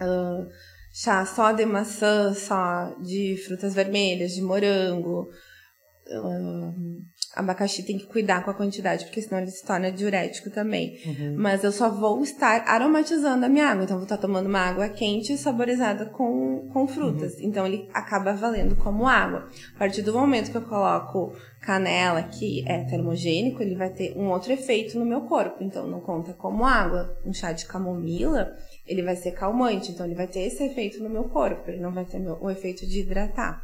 Uh, 0.00 0.48
chá 0.98 1.24
só 1.24 1.52
de 1.52 1.64
maçã, 1.64 2.34
só 2.34 2.92
de 3.00 3.36
frutas 3.46 3.72
vermelhas, 3.72 4.32
de 4.32 4.42
morango. 4.42 5.28
Uh, 6.10 7.02
abacaxi 7.36 7.84
tem 7.84 7.98
que 7.98 8.06
cuidar 8.06 8.42
com 8.42 8.50
a 8.50 8.54
quantidade, 8.54 9.04
porque 9.04 9.20
senão 9.20 9.40
ele 9.40 9.50
se 9.50 9.64
torna 9.64 9.92
diurético 9.92 10.50
também. 10.50 10.98
Uhum. 11.06 11.36
Mas 11.36 11.62
eu 11.62 11.70
só 11.70 11.88
vou 11.88 12.22
estar 12.22 12.64
aromatizando 12.66 13.44
a 13.44 13.48
minha 13.48 13.68
água. 13.68 13.84
Então, 13.84 13.94
eu 13.94 14.00
vou 14.00 14.06
estar 14.06 14.16
tomando 14.16 14.46
uma 14.46 14.58
água 14.58 14.88
quente 14.88 15.36
saborizada 15.36 16.06
com, 16.06 16.68
com 16.72 16.88
frutas. 16.88 17.34
Uhum. 17.34 17.40
Então, 17.42 17.66
ele 17.66 17.88
acaba 17.92 18.32
valendo 18.32 18.74
como 18.74 19.06
água. 19.06 19.48
A 19.76 19.78
partir 19.78 20.02
do 20.02 20.12
momento 20.12 20.50
que 20.50 20.56
eu 20.56 20.62
coloco 20.62 21.32
canela, 21.60 22.22
que 22.22 22.64
é 22.66 22.84
termogênico, 22.84 23.62
ele 23.62 23.76
vai 23.76 23.90
ter 23.90 24.16
um 24.16 24.30
outro 24.30 24.52
efeito 24.52 24.98
no 24.98 25.04
meu 25.04 25.20
corpo. 25.22 25.62
Então, 25.62 25.86
não 25.86 26.00
conta 26.00 26.32
como 26.32 26.64
água. 26.64 27.16
Um 27.24 27.32
chá 27.32 27.52
de 27.52 27.66
camomila, 27.66 28.56
ele 28.88 29.02
vai 29.02 29.16
ser 29.16 29.32
calmante. 29.32 29.92
Então, 29.92 30.06
ele 30.06 30.14
vai 30.14 30.26
ter 30.26 30.40
esse 30.40 30.64
efeito 30.64 31.02
no 31.02 31.10
meu 31.10 31.24
corpo. 31.24 31.70
Ele 31.70 31.80
não 31.80 31.92
vai 31.92 32.04
ter 32.04 32.18
o 32.18 32.50
efeito 32.50 32.86
de 32.86 33.00
hidratar. 33.00 33.62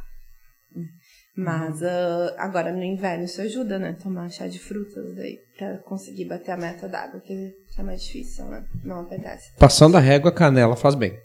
Mas 1.35 1.81
uh, 1.81 2.33
agora 2.37 2.71
no 2.71 2.83
inverno 2.83 3.25
isso 3.25 3.41
ajuda, 3.41 3.77
né? 3.77 3.93
Tomar 4.01 4.29
chá 4.29 4.47
de 4.47 4.57
frutas 4.57 5.17
aí 5.17 5.37
pra 5.57 5.77
conseguir 5.79 6.25
bater 6.25 6.51
a 6.51 6.57
meta 6.57 6.87
d'água, 6.87 7.19
que 7.19 7.53
é 7.77 7.83
mais 7.83 8.03
difícil, 8.03 8.45
né? 8.45 8.65
Não 8.83 9.01
apetece. 9.01 9.51
Passando 9.57 9.97
a 9.97 9.99
régua, 9.99 10.31
canela 10.31 10.77
faz 10.77 10.95
bem. 10.95 11.17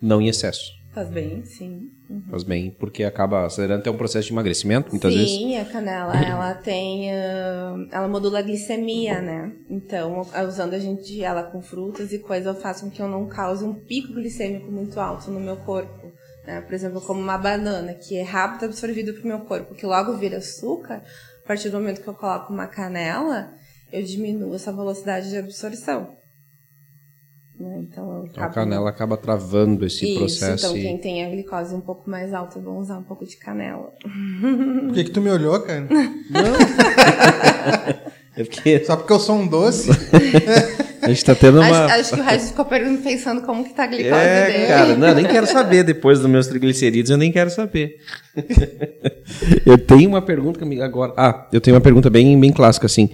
Não 0.00 0.20
em 0.20 0.28
excesso. 0.28 0.72
Faz 0.92 1.08
bem, 1.08 1.44
sim. 1.44 1.90
Uhum. 2.10 2.24
Faz 2.28 2.42
bem, 2.42 2.74
porque 2.76 3.04
acaba 3.04 3.46
acelerando 3.46 3.82
até 3.82 3.90
um 3.90 3.96
processo 3.96 4.26
de 4.26 4.32
emagrecimento, 4.32 4.90
muitas 4.90 5.12
sim, 5.12 5.18
vezes. 5.18 5.36
Sim, 5.36 5.56
a 5.58 5.64
canela, 5.64 6.12
ela 6.18 6.54
tem. 6.54 7.08
Uh, 7.08 7.88
ela 7.92 8.08
modula 8.08 8.40
a 8.40 8.42
glicemia, 8.42 9.20
né? 9.20 9.52
Então, 9.70 10.26
usando 10.48 10.74
a 10.74 10.78
gente 10.80 11.22
ela 11.22 11.44
com 11.44 11.62
frutas 11.62 12.12
e 12.12 12.18
coisas, 12.18 12.46
eu 12.46 12.60
faço 12.60 12.84
com 12.84 12.90
que 12.90 13.00
eu 13.00 13.06
não 13.06 13.28
cause 13.28 13.64
um 13.64 13.72
pico 13.72 14.12
glicêmico 14.12 14.72
muito 14.72 14.98
alto 14.98 15.30
no 15.30 15.38
meu 15.38 15.56
corpo. 15.58 16.12
Né? 16.44 16.60
Por 16.62 16.74
exemplo, 16.74 17.00
como 17.00 17.20
uma 17.20 17.38
banana, 17.38 17.94
que 17.94 18.16
é 18.16 18.22
rápido 18.22 18.64
absorvido 18.64 19.14
para 19.14 19.22
o 19.22 19.28
meu 19.28 19.40
corpo, 19.40 19.74
que 19.76 19.86
logo 19.86 20.16
vira 20.16 20.38
açúcar, 20.38 21.04
a 21.44 21.46
partir 21.46 21.68
do 21.68 21.78
momento 21.78 22.00
que 22.00 22.08
eu 22.08 22.14
coloco 22.14 22.52
uma 22.52 22.66
canela, 22.66 23.52
eu 23.92 24.02
diminuo 24.02 24.54
essa 24.56 24.72
velocidade 24.72 25.30
de 25.30 25.36
absorção. 25.36 26.16
Né? 27.60 27.80
Então, 27.80 28.24
então, 28.26 28.42
a 28.42 28.48
canela 28.48 28.88
acaba 28.88 29.18
travando 29.18 29.84
esse 29.84 30.06
Isso, 30.06 30.18
processo. 30.18 30.66
Então, 30.66 30.78
e... 30.78 30.82
quem 30.82 30.96
tem 30.96 31.24
a 31.24 31.28
glicose 31.28 31.74
um 31.74 31.80
pouco 31.80 32.08
mais 32.08 32.32
alta, 32.32 32.58
é 32.58 32.62
bom 32.62 32.78
usar 32.78 32.96
um 32.96 33.02
pouco 33.02 33.26
de 33.26 33.36
canela. 33.36 33.92
Por 34.00 34.94
que, 34.94 35.04
que 35.04 35.10
tu 35.10 35.20
me 35.20 35.30
olhou, 35.30 35.60
cara? 35.60 35.82
Não. 35.82 35.90
é 38.34 38.44
porque... 38.44 38.82
Só 38.84 38.96
porque 38.96 39.12
eu 39.12 39.20
sou 39.20 39.36
um 39.36 39.46
doce? 39.46 39.90
A 41.02 41.08
gente 41.08 41.24
tá 41.24 41.34
tendo 41.34 41.60
uma. 41.60 41.86
Acho, 41.86 41.94
acho 41.94 42.14
que 42.14 42.20
o 42.20 42.24
Regis 42.24 42.50
ficou 42.50 42.66
pensando 42.66 43.40
como 43.42 43.64
que 43.64 43.72
tá 43.72 43.84
a 43.84 43.86
glicose 43.86 44.14
é, 44.14 44.52
dele. 44.52 44.66
cara, 44.66 44.96
não, 44.96 45.14
nem 45.14 45.24
quero 45.24 45.46
saber. 45.46 45.82
Depois 45.82 46.18
dos 46.18 46.28
meus 46.28 46.46
triglicerídeos, 46.46 47.08
eu 47.08 47.16
nem 47.16 47.32
quero 47.32 47.48
saber. 47.48 47.96
eu 49.64 49.78
tenho 49.78 50.10
uma 50.10 50.20
pergunta 50.20 50.58
comigo 50.58 50.82
agora. 50.82 51.14
Ah, 51.16 51.48
eu 51.52 51.60
tenho 51.60 51.74
uma 51.74 51.80
pergunta 51.80 52.10
bem, 52.10 52.38
bem 52.38 52.52
clássica, 52.52 52.84
assim. 52.84 53.10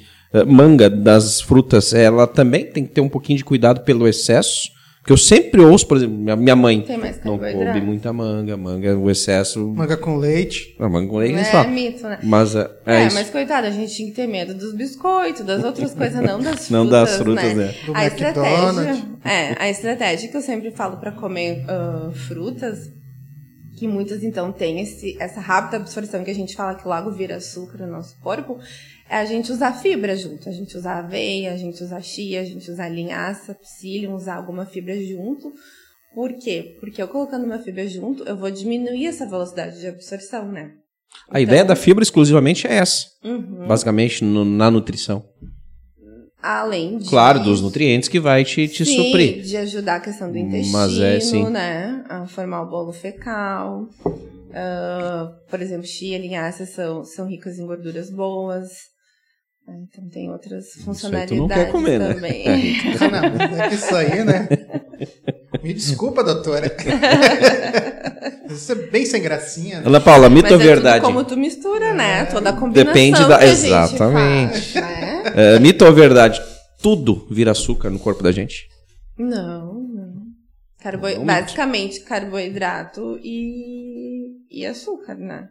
Manga 0.46 0.90
das 0.90 1.40
frutas, 1.40 1.94
ela 1.94 2.26
também 2.26 2.64
tem 2.64 2.84
que 2.84 2.92
ter 2.92 3.00
um 3.00 3.08
pouquinho 3.08 3.38
de 3.38 3.44
cuidado 3.44 3.80
pelo 3.82 4.06
excesso. 4.06 4.76
Porque 5.06 5.12
eu 5.12 5.16
sempre 5.16 5.60
ouço, 5.60 5.86
por 5.86 5.98
exemplo, 5.98 6.16
minha 6.36 6.56
mãe 6.56 6.84
não 7.24 7.38
come 7.38 7.80
muita 7.80 8.12
manga, 8.12 8.56
manga, 8.56 8.98
o 8.98 9.08
excesso. 9.08 9.64
Manga 9.68 9.96
com 9.96 10.16
leite. 10.16 10.74
Não, 10.80 10.90
manga 10.90 11.08
com 11.08 11.18
leite 11.18 11.38
é, 11.38 11.44
só. 11.44 11.62
É 11.62 11.66
mito, 11.68 12.02
né? 12.02 12.18
Mas 12.24 12.56
é, 12.56 12.68
é, 12.84 13.02
é 13.04 13.10
mas 13.12 13.30
coitado, 13.30 13.68
a 13.68 13.70
gente 13.70 13.94
tinha 13.94 14.08
que 14.08 14.16
ter 14.16 14.26
medo 14.26 14.52
dos 14.52 14.74
biscoitos, 14.74 15.46
das 15.46 15.62
outras 15.62 15.94
coisas, 15.94 16.20
não 16.20 16.40
das 16.40 16.66
frutas. 16.66 16.70
não 16.70 16.86
das 16.88 17.16
frutas, 17.18 17.54
né? 17.54 17.74
Do 17.86 17.94
a 17.94 18.04
estratégia, 18.04 19.02
é, 19.24 19.62
a 19.62 19.70
estratégia 19.70 20.28
que 20.28 20.36
eu 20.36 20.42
sempre 20.42 20.72
falo 20.72 20.96
para 20.96 21.12
comer 21.12 21.64
uh, 21.66 22.12
frutas, 22.12 22.90
que 23.76 23.86
muitas 23.86 24.24
então 24.24 24.50
têm 24.50 24.80
esse, 24.80 25.16
essa 25.20 25.38
rápida 25.38 25.76
absorção 25.76 26.24
que 26.24 26.32
a 26.32 26.34
gente 26.34 26.56
fala 26.56 26.74
que 26.74 26.88
logo 26.88 27.12
vira 27.12 27.36
açúcar 27.36 27.86
no 27.86 27.92
nosso 27.92 28.18
corpo, 28.20 28.58
é 28.58 28.95
a 29.08 29.24
gente 29.24 29.52
usar 29.52 29.72
fibra 29.72 30.16
junto. 30.16 30.48
A 30.48 30.52
gente 30.52 30.76
usar 30.76 30.98
aveia, 30.98 31.52
a 31.52 31.56
gente 31.56 31.82
usar 31.82 32.00
chia, 32.00 32.40
a 32.40 32.44
gente 32.44 32.70
usar 32.70 32.88
linhaça, 32.88 33.54
psyllium, 33.54 34.14
usar 34.14 34.36
alguma 34.36 34.66
fibra 34.66 34.98
junto. 35.00 35.52
Por 36.14 36.32
quê? 36.34 36.76
Porque 36.80 37.00
eu 37.00 37.08
colocando 37.08 37.44
uma 37.44 37.58
fibra 37.58 37.86
junto, 37.86 38.24
eu 38.24 38.36
vou 38.36 38.50
diminuir 38.50 39.06
essa 39.06 39.26
velocidade 39.26 39.78
de 39.78 39.86
absorção, 39.86 40.50
né? 40.50 40.72
A 41.30 41.40
então, 41.40 41.42
ideia 41.42 41.64
da 41.64 41.76
fibra 41.76 42.02
exclusivamente 42.02 42.66
é 42.66 42.74
essa. 42.74 43.06
Uhum. 43.22 43.66
Basicamente, 43.66 44.24
no, 44.24 44.44
na 44.44 44.70
nutrição. 44.70 45.24
Além 46.42 46.98
de. 46.98 47.08
Claro, 47.08 47.42
dos 47.42 47.60
nutrientes 47.60 48.08
que 48.08 48.20
vai 48.20 48.44
te, 48.44 48.68
te 48.68 48.84
sim, 48.84 48.96
suprir. 48.96 49.42
De 49.42 49.56
ajudar 49.56 49.96
a 49.96 50.00
questão 50.00 50.30
do 50.30 50.38
intestino, 50.38 50.78
Mas 50.78 50.98
é, 50.98 51.20
sim. 51.20 51.48
né? 51.50 52.04
A 52.08 52.26
formar 52.26 52.62
o 52.62 52.70
bolo 52.70 52.92
fecal. 52.92 53.88
Uh, 54.06 55.34
por 55.50 55.60
exemplo, 55.60 55.86
chia, 55.86 56.18
linhaça 56.18 56.64
são, 56.64 57.04
são 57.04 57.26
ricas 57.26 57.58
em 57.58 57.66
gorduras 57.66 58.10
boas. 58.10 58.95
Então 59.68 60.08
tem 60.08 60.30
outras 60.30 60.74
funcionalidades 60.84 61.36
tu 61.36 61.40
não 61.40 61.48
quer 61.48 61.70
comer, 61.72 61.98
também. 61.98 62.44
Né? 62.44 62.82
não, 63.10 63.62
é 63.64 63.74
isso 63.74 63.94
aí, 63.96 64.24
né? 64.24 64.48
Me 65.62 65.74
desculpa, 65.74 66.22
doutora. 66.22 66.74
Isso 68.48 68.70
é 68.70 68.74
bem 68.76 69.04
sem 69.04 69.20
gracinha. 69.20 69.82
Ana 69.84 70.00
Paula, 70.00 70.30
mito 70.30 70.44
Mas 70.44 70.52
ou 70.52 70.60
é 70.60 70.64
verdade? 70.64 71.00
Tudo 71.00 71.12
como 71.12 71.24
tu 71.24 71.36
mistura, 71.36 71.92
né? 71.92 72.26
Toda 72.26 72.50
a 72.50 72.52
combinação 72.52 72.92
Depende 72.92 73.18
da. 73.26 73.38
que 73.38 73.44
a 73.44 73.48
Exatamente. 73.48 74.54
gente 74.54 74.72
faz, 74.72 74.84
né? 74.84 75.22
É, 75.34 75.58
mito 75.58 75.84
ou 75.84 75.92
verdade? 75.92 76.40
Tudo 76.80 77.26
vira 77.30 77.50
açúcar 77.50 77.90
no 77.90 77.98
corpo 77.98 78.22
da 78.22 78.30
gente? 78.30 78.68
Não, 79.18 79.74
não. 79.74 80.14
Carbo... 80.80 81.08
Não, 81.08 81.24
Basicamente 81.24 82.00
carboidrato 82.00 83.18
e... 83.22 84.26
e 84.48 84.64
açúcar, 84.64 85.16
né? 85.16 85.48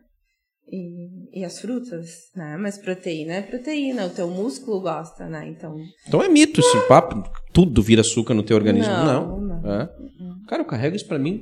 E, 0.68 1.40
e 1.42 1.46
as 1.46 1.60
frutas, 1.60 2.32
né? 2.36 2.58
Mas 2.58 2.78
proteína 2.78 3.34
é 3.34 3.42
proteína, 3.42 4.08
o 4.08 4.10
teu 4.10 4.28
músculo 4.28 4.82
gosta, 4.82 5.28
né? 5.28 5.48
Então. 5.48 5.76
Então 6.08 6.24
é 6.24 6.28
mito 6.28 6.60
esse 6.60 6.88
papo, 6.88 7.24
tudo 7.54 7.84
vira 7.84 8.02
açúcar 8.02 8.34
no 8.34 8.42
teu 8.44 8.58
organismo. 8.58 8.92
Não, 8.92 9.40
Não. 9.40 9.62
não. 9.62 9.72
É. 9.72 9.90
Cara, 10.48 10.62
eu 10.62 10.66
carrego 10.66 10.96
isso 10.96 11.08
pra 11.08 11.20
mim. 11.20 11.42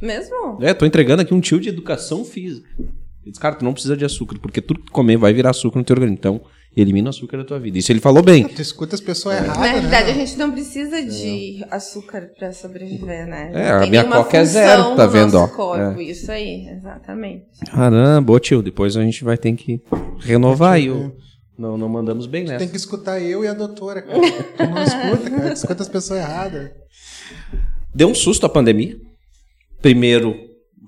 Mesmo? 0.00 0.58
É, 0.60 0.74
tô 0.74 0.86
entregando 0.86 1.22
aqui 1.22 1.34
um 1.34 1.40
tio 1.40 1.60
de 1.60 1.68
educação 1.68 2.24
física. 2.24 2.68
Ele 2.78 3.32
diz, 3.32 3.38
cara, 3.38 3.56
tu 3.56 3.64
não 3.64 3.72
precisa 3.72 3.96
de 3.96 4.04
açúcar, 4.04 4.38
porque 4.40 4.60
tudo 4.60 4.80
que 4.80 4.86
tu 4.86 4.92
comer 4.92 5.16
vai 5.16 5.32
virar 5.32 5.50
açúcar 5.50 5.78
no 5.78 5.84
teu 5.84 5.94
organismo. 5.94 6.18
Então, 6.18 6.40
elimina 6.80 7.08
o 7.08 7.10
açúcar 7.10 7.38
da 7.38 7.44
tua 7.44 7.58
vida. 7.58 7.78
Isso 7.78 7.90
ele 7.92 8.00
falou 8.00 8.22
bem. 8.22 8.46
Tu 8.48 8.62
escuta 8.62 8.94
as 8.94 9.00
pessoas 9.00 9.36
erradas, 9.38 9.56
Na 9.58 9.66
realidade, 9.66 10.06
né? 10.06 10.10
a 10.12 10.14
gente 10.26 10.36
não 10.38 10.50
precisa 10.52 11.02
de 11.04 11.64
açúcar 11.70 12.30
pra 12.38 12.52
sobreviver, 12.52 13.26
né? 13.26 13.50
É, 13.54 13.70
a 13.70 13.86
minha 13.86 14.04
coca 14.04 14.36
é 14.38 14.44
zero, 14.44 14.94
tá 14.96 15.06
no 15.06 15.10
vendo, 15.12 15.32
nosso 15.32 15.52
ó. 15.52 15.56
corpo, 15.56 16.00
É. 16.00 16.04
isso 16.04 16.30
aí, 16.30 16.66
exatamente. 16.68 17.44
Caramba, 17.70 18.32
ô 18.32 18.38
tio, 18.38 18.62
depois 18.62 18.96
a 18.96 19.02
gente 19.02 19.22
vai 19.24 19.36
ter 19.38 19.52
que 19.54 19.80
renovar 20.20 20.72
aí. 20.74 20.90
o- 20.90 21.12
Não, 21.58 21.76
não 21.76 21.88
mandamos 21.88 22.26
bem 22.26 22.44
nessa. 22.44 22.58
Tem 22.58 22.68
que 22.68 22.76
escutar 22.76 23.20
eu 23.20 23.44
e 23.44 23.48
a 23.48 23.52
doutora, 23.54 24.00
cara. 24.02 24.20
Tu 24.20 24.62
não 24.66 24.82
escuta, 24.82 25.30
cara. 25.30 25.48
Tu 25.50 25.52
escuta 25.54 25.82
as 25.82 25.88
pessoas 25.88 26.20
erradas. 26.20 26.70
Deu 27.94 28.08
um 28.08 28.14
susto 28.14 28.46
a 28.46 28.48
pandemia. 28.48 28.96
Primeiro, 29.82 30.36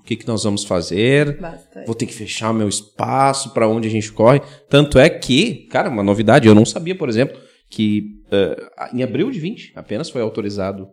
o 0.01 0.03
que, 0.03 0.15
que 0.15 0.27
nós 0.27 0.43
vamos 0.43 0.63
fazer? 0.63 1.39
Bastante. 1.39 1.85
Vou 1.85 1.95
ter 1.95 2.07
que 2.07 2.13
fechar 2.13 2.51
meu 2.53 2.67
espaço 2.67 3.53
para 3.53 3.67
onde 3.67 3.87
a 3.87 3.91
gente 3.91 4.11
corre. 4.11 4.41
Tanto 4.67 4.97
é 4.97 5.09
que, 5.09 5.67
cara, 5.67 5.89
uma 5.89 6.03
novidade, 6.03 6.47
eu 6.47 6.55
não 6.55 6.65
sabia, 6.65 6.95
por 6.95 7.07
exemplo, 7.07 7.39
que 7.69 8.19
eh, 8.31 8.69
em 8.93 9.03
abril 9.03 9.29
de 9.29 9.39
20 9.39 9.73
apenas 9.75 10.09
foi 10.09 10.21
autorizado 10.21 10.89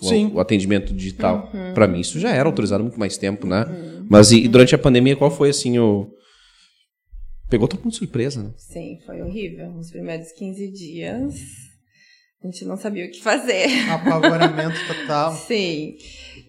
o, 0.00 0.08
Sim. 0.08 0.32
o 0.34 0.40
atendimento 0.40 0.94
digital. 0.94 1.50
Para 1.74 1.86
mim, 1.86 2.00
isso 2.00 2.18
já 2.18 2.30
era 2.30 2.48
autorizado 2.48 2.80
há 2.80 2.84
muito 2.84 2.98
mais 2.98 3.16
tempo, 3.18 3.46
né? 3.46 3.64
Mas 4.08 4.32
e, 4.32 4.44
e 4.44 4.48
durante 4.48 4.74
a 4.74 4.78
pandemia, 4.78 5.16
qual 5.16 5.30
foi 5.30 5.50
assim 5.50 5.78
o. 5.78 6.10
Pegou 7.48 7.68
todo 7.68 7.80
mundo 7.80 7.92
de 7.92 7.98
surpresa, 7.98 8.42
né? 8.42 8.52
Sim, 8.56 8.98
foi 9.06 9.22
horrível. 9.22 9.70
Nos 9.70 9.90
primeiros 9.90 10.32
15 10.32 10.72
dias, 10.72 11.34
a 12.46 12.50
gente 12.50 12.64
não 12.64 12.76
sabia 12.76 13.06
o 13.06 13.10
que 13.10 13.22
fazer. 13.22 13.66
Apavoramento 13.90 14.78
total. 14.86 15.32
Sim. 15.34 15.96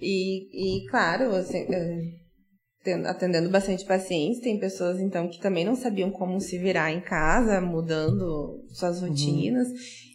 E, 0.01 0.83
e 0.83 0.87
claro, 0.89 1.35
assim, 1.35 1.65
eh, 1.69 2.99
atendendo 3.05 3.49
bastante 3.49 3.83
pacientes, 3.83 4.39
tem 4.39 4.59
pessoas 4.59 4.99
então 4.99 5.27
que 5.27 5.39
também 5.39 5.65
não 5.65 5.75
sabiam 5.75 6.11
como 6.11 6.39
se 6.39 6.57
virar 6.57 6.91
em 6.91 7.01
casa, 7.01 7.59
mudando 7.59 8.63
suas 8.69 9.01
rotinas. 9.01 9.67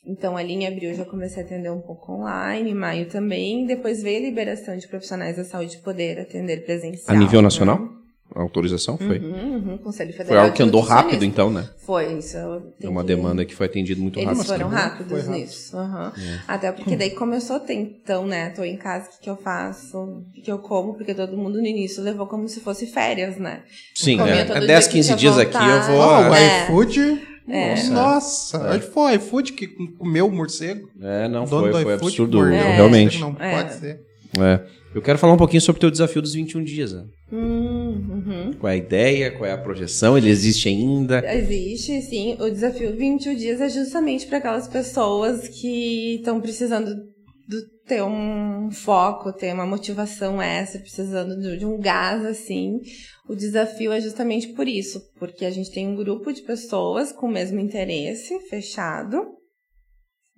Então 0.06 0.36
ali 0.36 0.52
em 0.52 0.66
abril 0.66 0.90
eu 0.90 0.96
já 0.96 1.04
comecei 1.04 1.42
a 1.42 1.46
atender 1.46 1.70
um 1.70 1.80
pouco 1.80 2.12
online, 2.12 2.70
em 2.70 2.74
maio 2.74 3.08
também. 3.08 3.66
Depois 3.66 4.02
veio 4.02 4.18
a 4.18 4.28
liberação 4.28 4.76
de 4.76 4.86
profissionais 4.86 5.36
da 5.36 5.44
saúde 5.44 5.78
poder 5.78 6.20
atender 6.20 6.64
presencial. 6.64 7.16
A 7.16 7.18
nível 7.18 7.40
né? 7.40 7.44
nacional? 7.44 7.78
A 7.78 8.01
autorização 8.34 8.96
foi. 8.96 9.18
Uhum, 9.18 9.54
uhum, 9.70 9.78
Conselho 9.78 10.10
Federal. 10.12 10.28
Foi 10.28 10.36
algo 10.38 10.52
que 10.56 10.62
andou 10.62 10.80
rápido, 10.80 11.24
então, 11.24 11.50
né? 11.50 11.68
Foi, 11.78 12.12
isso. 12.18 12.36
É 12.36 12.88
uma 12.88 13.02
que- 13.02 13.06
demanda 13.08 13.44
que 13.44 13.54
foi 13.54 13.66
atendida 13.66 14.00
muito 14.00 14.18
eles 14.18 14.28
rápido. 14.28 14.46
foram 14.46 14.68
Foi 14.70 14.78
rápidos 14.78 15.18
rápido. 15.26 15.32
nisso. 15.32 15.76
aham. 15.76 16.12
É. 16.18 16.38
Até 16.48 16.72
porque 16.72 16.96
daí, 16.96 17.10
como 17.10 17.34
eu 17.34 17.40
sou 17.40 17.60
tem- 17.60 17.96
então, 18.02 18.26
né? 18.26 18.50
Tô 18.50 18.62
em 18.62 18.76
casa, 18.76 19.08
o 19.08 19.10
que, 19.12 19.20
que 19.22 19.30
eu 19.30 19.36
faço? 19.36 19.98
O 19.98 20.24
que, 20.34 20.40
que 20.42 20.50
eu 20.52 20.58
como? 20.58 20.94
Porque 20.94 21.14
todo 21.14 21.36
mundo 21.36 21.60
no 21.60 21.66
início 21.66 22.02
levou 22.02 22.26
como 22.26 22.48
se 22.48 22.60
fosse 22.60 22.86
férias, 22.86 23.36
né? 23.36 23.62
Sim, 23.94 24.20
é, 24.20 24.38
é 24.40 24.44
dia 24.44 24.60
10, 24.66 24.86
que 24.86 24.92
15 24.94 25.08
tinha 25.08 25.16
dias 25.18 25.38
aqui, 25.38 25.56
eu 25.56 25.82
vou. 25.82 25.98
Ó, 25.98 26.30
o 26.30 26.34
É. 26.34 26.64
iFood. 26.64 27.22
É. 27.48 27.82
Nossa, 27.90 28.56
É. 28.76 28.78
foi 28.78 29.12
o 29.12 29.14
iFood 29.16 29.52
que 29.54 29.66
comeu 29.98 30.26
o 30.28 30.30
morcego. 30.32 30.88
É, 31.00 31.26
não, 31.28 31.44
dono 31.44 31.72
foi, 31.72 31.82
foi 31.82 31.94
iFood 31.96 32.06
absurdo, 32.06 32.40
realmente. 32.44 33.18
Não 33.18 33.36
É. 33.40 33.56
pode 33.56 33.74
ser. 33.74 34.00
É. 34.38 34.60
Eu 34.94 35.00
quero 35.02 35.18
falar 35.18 35.32
um 35.32 35.36
pouquinho 35.38 35.60
sobre 35.60 35.78
o 35.78 35.80
teu 35.80 35.90
desafio 35.90 36.20
dos 36.22 36.34
21 36.34 36.62
dias. 36.62 36.92
Né? 36.92 37.02
Hum, 37.32 37.71
uhum. 37.92 38.52
Qual 38.58 38.70
é 38.70 38.74
a 38.74 38.76
ideia, 38.76 39.30
qual 39.30 39.46
é 39.46 39.52
a 39.52 39.58
projeção, 39.58 40.16
ele 40.16 40.28
existe 40.30 40.68
ainda? 40.68 41.22
Existe, 41.36 42.00
sim. 42.02 42.36
O 42.40 42.50
desafio 42.50 42.96
21 42.96 43.34
dias 43.34 43.60
é 43.60 43.68
justamente 43.68 44.26
para 44.26 44.38
aquelas 44.38 44.68
pessoas 44.68 45.48
que 45.48 46.16
estão 46.16 46.40
precisando 46.40 46.94
do- 46.94 47.72
ter 47.86 48.02
um 48.02 48.70
foco, 48.70 49.32
ter 49.32 49.52
uma 49.52 49.66
motivação 49.66 50.40
extra, 50.40 50.80
precisando 50.80 51.36
de, 51.40 51.58
de 51.58 51.66
um 51.66 51.78
gás, 51.78 52.24
assim. 52.24 52.80
O 53.28 53.34
desafio 53.34 53.92
é 53.92 54.00
justamente 54.00 54.48
por 54.48 54.66
isso, 54.68 55.00
porque 55.18 55.44
a 55.44 55.50
gente 55.50 55.70
tem 55.70 55.86
um 55.86 55.96
grupo 55.96 56.32
de 56.32 56.42
pessoas 56.42 57.12
com 57.12 57.26
o 57.26 57.32
mesmo 57.32 57.58
interesse, 57.60 58.38
fechado, 58.48 59.20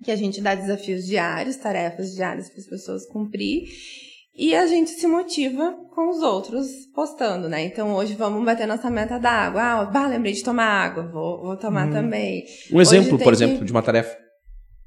que 0.03 0.11
a 0.11 0.17
gente 0.17 0.41
dá 0.41 0.55
desafios 0.55 1.05
diários, 1.07 1.57
tarefas 1.57 2.15
diárias 2.15 2.49
para 2.51 2.61
as 2.61 2.67
pessoas 2.67 3.07
cumprir. 3.07 3.69
E 4.37 4.55
a 4.55 4.67
gente 4.67 4.91
se 4.91 5.07
motiva 5.07 5.73
com 5.95 6.11
os 6.11 6.21
outros 6.21 6.67
postando, 6.95 7.49
né? 7.49 7.63
Então 7.65 7.95
hoje 7.95 8.15
vamos 8.15 8.45
bater 8.45 8.67
nossa 8.67 8.91
meta 8.91 9.19
da 9.19 9.31
água. 9.31 9.63
Ah, 9.63 9.85
bah, 9.85 10.07
lembrei 10.09 10.33
de 10.33 10.43
tomar 10.43 10.65
água, 10.67 11.05
vou, 11.07 11.41
vou 11.43 11.57
tomar 11.57 11.89
também. 11.91 12.45
Um 12.73 12.81
exemplo, 12.81 13.17
por 13.19 13.25
que- 13.29 13.31
exemplo, 13.31 13.65
de 13.65 13.71
uma 13.71 13.83
tarefa 13.83 14.17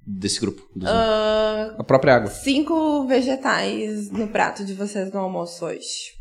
desse 0.06 0.40
grupo. 0.42 0.62
Ah, 0.86 1.76
A 1.80 1.84
própria 1.84 2.16
água. 2.16 2.30
cinco 2.30 3.06
vegetais 3.08 4.12
no 4.12 4.28
prato 4.28 4.66
de 4.66 4.74
vocês 4.74 5.12
no 5.14 5.20
almoço 5.22 5.66
hoje. 5.66 6.12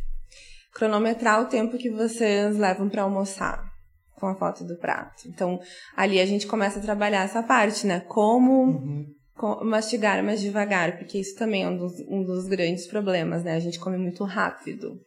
Cronometrar 0.74 1.42
o 1.42 1.46
tempo 1.46 1.78
que 1.78 1.90
vocês 1.90 2.56
levam 2.56 2.88
para 2.88 3.02
almoçar 3.02 3.64
com 4.14 4.26
a 4.26 4.34
foto 4.34 4.62
do 4.64 4.76
prato. 4.78 5.26
Então, 5.26 5.58
ali 5.96 6.20
a 6.20 6.26
gente 6.26 6.46
começa 6.46 6.78
a 6.78 6.82
trabalhar 6.82 7.24
essa 7.24 7.42
parte, 7.42 7.86
né? 7.86 8.00
Como 8.00 8.74
co- 8.74 9.15
mastigar 9.62 10.22
mais 10.24 10.40
devagar, 10.40 10.98
porque 10.98 11.18
isso 11.18 11.36
também 11.36 11.62
é 11.64 11.68
um 11.68 11.76
dos, 11.76 11.92
um 12.08 12.22
dos 12.22 12.46
grandes 12.46 12.86
problemas, 12.86 13.44
né? 13.44 13.54
A 13.54 13.60
gente 13.60 13.78
come 13.78 13.96
muito 13.98 14.24
rápido. 14.24 14.98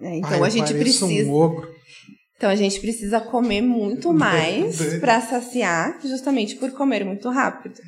né? 0.00 0.16
Então 0.16 0.42
Ai, 0.42 0.42
a 0.42 0.48
gente 0.50 0.74
precisa. 0.74 1.30
Um 1.30 1.34
ogro. 1.34 1.68
Então 2.36 2.50
a 2.50 2.56
gente 2.56 2.80
precisa 2.80 3.20
comer 3.20 3.62
muito 3.62 4.12
mais 4.12 4.98
para 5.00 5.20
saciar, 5.20 5.98
justamente 6.04 6.56
por 6.56 6.70
comer 6.72 7.04
muito 7.04 7.30
rápido. 7.30 7.80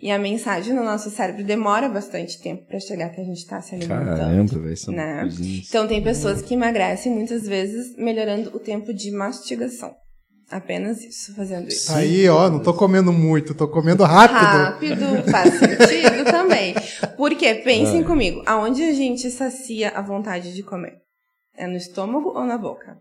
E 0.00 0.10
a 0.10 0.18
mensagem 0.18 0.74
no 0.74 0.84
nosso 0.84 1.10
cérebro 1.10 1.42
demora 1.42 1.88
bastante 1.88 2.40
tempo 2.40 2.66
para 2.66 2.78
chegar 2.78 3.08
que 3.08 3.20
a 3.20 3.24
gente 3.24 3.38
está 3.38 3.60
se 3.62 3.74
alimentando. 3.74 4.18
Caramba, 4.18 4.58
velho. 4.58 4.76
São 4.76 4.94
Né? 4.94 5.28
Então 5.68 5.88
tem 5.88 6.02
pessoas 6.02 6.42
que 6.42 6.54
emagrecem 6.54 7.12
muitas 7.12 7.46
vezes 7.46 7.96
melhorando 7.96 8.54
o 8.54 8.60
tempo 8.60 8.92
de 8.92 9.10
mastigação. 9.10 9.96
Apenas 10.50 11.02
isso, 11.02 11.34
fazendo 11.34 11.66
isso. 11.68 11.92
Aí, 11.92 12.28
ó, 12.28 12.48
não 12.48 12.60
tô 12.60 12.72
comendo 12.72 13.12
muito, 13.12 13.52
tô 13.54 13.66
comendo 13.66 14.04
rápido. 14.04 14.38
Rápido, 14.38 15.30
faz 15.30 15.54
sentido 15.54 16.24
também. 16.30 16.74
Porque, 17.16 17.46
É. 17.46 17.54
pensem 17.54 18.04
comigo, 18.04 18.42
aonde 18.46 18.82
a 18.84 18.92
gente 18.92 19.28
sacia 19.30 19.90
a 19.90 20.00
vontade 20.00 20.54
de 20.54 20.62
comer? 20.62 20.98
É 21.56 21.66
no 21.66 21.76
estômago 21.76 22.28
ou 22.28 22.44
na 22.44 22.56
boca? 22.56 22.96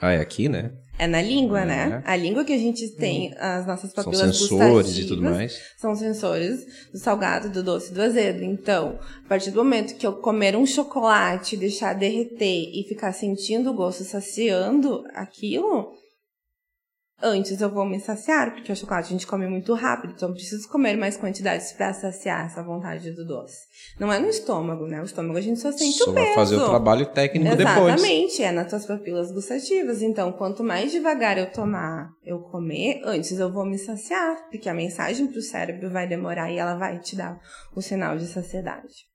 Ah, 0.00 0.12
é 0.12 0.20
aqui, 0.20 0.48
né? 0.48 0.70
É 0.98 1.06
na 1.06 1.20
língua, 1.20 1.60
É. 1.60 1.64
né? 1.66 2.02
A 2.06 2.16
língua 2.16 2.42
que 2.44 2.52
a 2.54 2.58
gente 2.58 2.88
tem, 2.96 3.34
as 3.38 3.66
nossas 3.66 3.92
São 3.92 4.04
papilas 4.04 4.36
sensores 4.38 4.96
e 4.98 5.04
tudo 5.06 5.22
mais. 5.22 5.60
São 5.76 5.94
sensores 5.94 6.64
do 6.92 6.98
salgado, 6.98 7.50
do 7.50 7.62
doce 7.62 7.90
e 7.90 7.94
do 7.94 8.00
azedo. 8.02 8.42
Então, 8.42 8.98
a 9.24 9.28
partir 9.28 9.50
do 9.50 9.62
momento 9.62 9.94
que 9.96 10.06
eu 10.06 10.14
comer 10.14 10.56
um 10.56 10.64
chocolate, 10.64 11.56
deixar 11.56 11.92
derreter 11.94 12.70
e 12.72 12.84
ficar 12.88 13.12
sentindo 13.12 13.70
o 13.70 13.74
gosto, 13.74 14.04
saciando 14.04 15.04
aquilo, 15.14 15.90
antes 17.22 17.60
eu 17.60 17.70
vou 17.70 17.84
me 17.84 17.98
saciar, 18.00 18.52
porque 18.54 18.72
o 18.72 18.76
chocolate 18.76 19.08
a 19.08 19.10
gente 19.10 19.26
come 19.26 19.46
muito 19.46 19.74
rápido, 19.74 20.14
então 20.14 20.32
preciso 20.32 20.68
comer 20.68 20.96
mais 20.96 21.16
quantidades 21.16 21.72
para 21.72 21.92
saciar 21.92 22.46
essa 22.46 22.62
vontade 22.62 23.10
do 23.12 23.26
doce. 23.26 23.58
Não 23.98 24.12
é 24.12 24.18
no 24.18 24.28
estômago, 24.28 24.86
né? 24.86 25.00
O 25.00 25.04
estômago 25.04 25.38
a 25.38 25.40
gente 25.40 25.60
só 25.60 25.72
sente 25.72 25.98
Só 25.98 26.10
o 26.10 26.14
vai 26.14 26.24
peso. 26.24 26.34
fazer 26.34 26.56
o 26.56 26.68
trabalho 26.68 27.06
técnico 27.06 27.56
depois. 27.56 27.94
Exatamente, 27.94 28.42
é 28.42 28.52
nas 28.52 28.68
tuas 28.68 28.86
papilas 28.86 29.32
gustativas. 29.32 30.02
Então, 30.02 30.32
quanto 30.32 30.62
mais 30.62 30.92
devagar 30.92 31.38
eu 31.38 31.50
tomar, 31.50 32.10
eu 32.24 32.38
comer, 32.40 33.00
antes 33.04 33.38
eu 33.38 33.52
vou 33.52 33.64
me 33.64 33.78
saciar, 33.78 34.48
porque 34.50 34.68
a 34.68 34.74
mensagem 34.74 35.26
pro 35.26 35.42
cérebro 35.42 35.90
vai 35.90 36.06
demorar 36.06 36.50
e 36.50 36.58
ela 36.58 36.76
vai 36.76 36.98
te 36.98 37.16
dar 37.16 37.38
o 37.74 37.80
sinal 37.80 38.16
de 38.16 38.26
saciedade. 38.26 39.08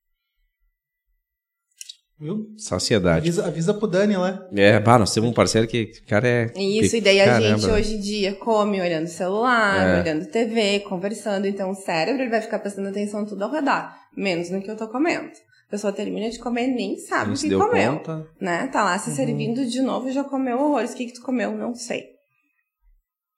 Viu? 2.20 2.48
Saciedade. 2.58 3.18
Avisa, 3.28 3.46
avisa 3.48 3.74
pro 3.74 3.88
Dani 3.88 4.16
lá. 4.16 4.48
É, 4.56 4.80
bah, 4.80 4.98
nós 5.00 5.14
temos 5.14 5.30
um 5.30 5.34
parceiro 5.34 5.68
que 5.68 5.92
o 6.06 6.08
cara 6.08 6.28
é. 6.28 6.46
Isso, 6.56 6.96
e 6.96 7.02
daí 7.02 7.20
a 7.20 7.26
Caramba, 7.26 7.58
gente 7.58 7.68
né? 7.68 7.74
hoje 7.74 7.96
em 7.96 8.00
dia 8.00 8.34
come 8.36 8.80
olhando 8.80 9.08
celular, 9.08 9.88
É. 9.98 10.02
olhando 10.02 10.26
TV, 10.28 10.80
conversando. 10.82 11.46
Então 11.48 11.72
o 11.72 11.76
cérebro 11.76 12.22
ele 12.22 12.30
vai 12.30 12.42
ficar 12.42 12.60
prestando 12.60 12.88
atenção 12.90 13.24
em 13.24 13.26
tudo 13.26 13.44
ao 13.44 13.52
redor, 13.52 13.90
menos 14.16 14.50
no 14.50 14.62
que 14.62 14.70
eu 14.72 14.78
tô 14.78 14.88
comendo. 14.88 15.28
A 15.68 15.72
pessoa 15.72 15.92
termina 15.92 16.30
de 16.30 16.38
comer 16.40 16.70
e 16.70 16.76
nem 16.76 16.98
sabe 16.98 17.32
Não 17.32 17.36
o 17.36 17.40
que 17.40 17.50
deu 17.50 17.60
comeu. 17.60 17.94
conta. 17.98 18.28
Né? 18.40 18.68
Tá 18.68 18.84
lá 18.84 18.98
se 19.00 19.10
Uhum. 19.10 19.16
servindo 19.16 19.66
de 19.66 19.82
novo 19.82 20.08
e 20.08 20.12
já 20.14 20.24
comeu 20.24 20.60
horrores. 20.60 20.94
O 20.94 20.96
que, 20.96 21.08
que 21.08 21.14
tu 21.14 21.22
comeu? 21.24 21.52
Não 21.58 21.74
sei. 21.74 22.04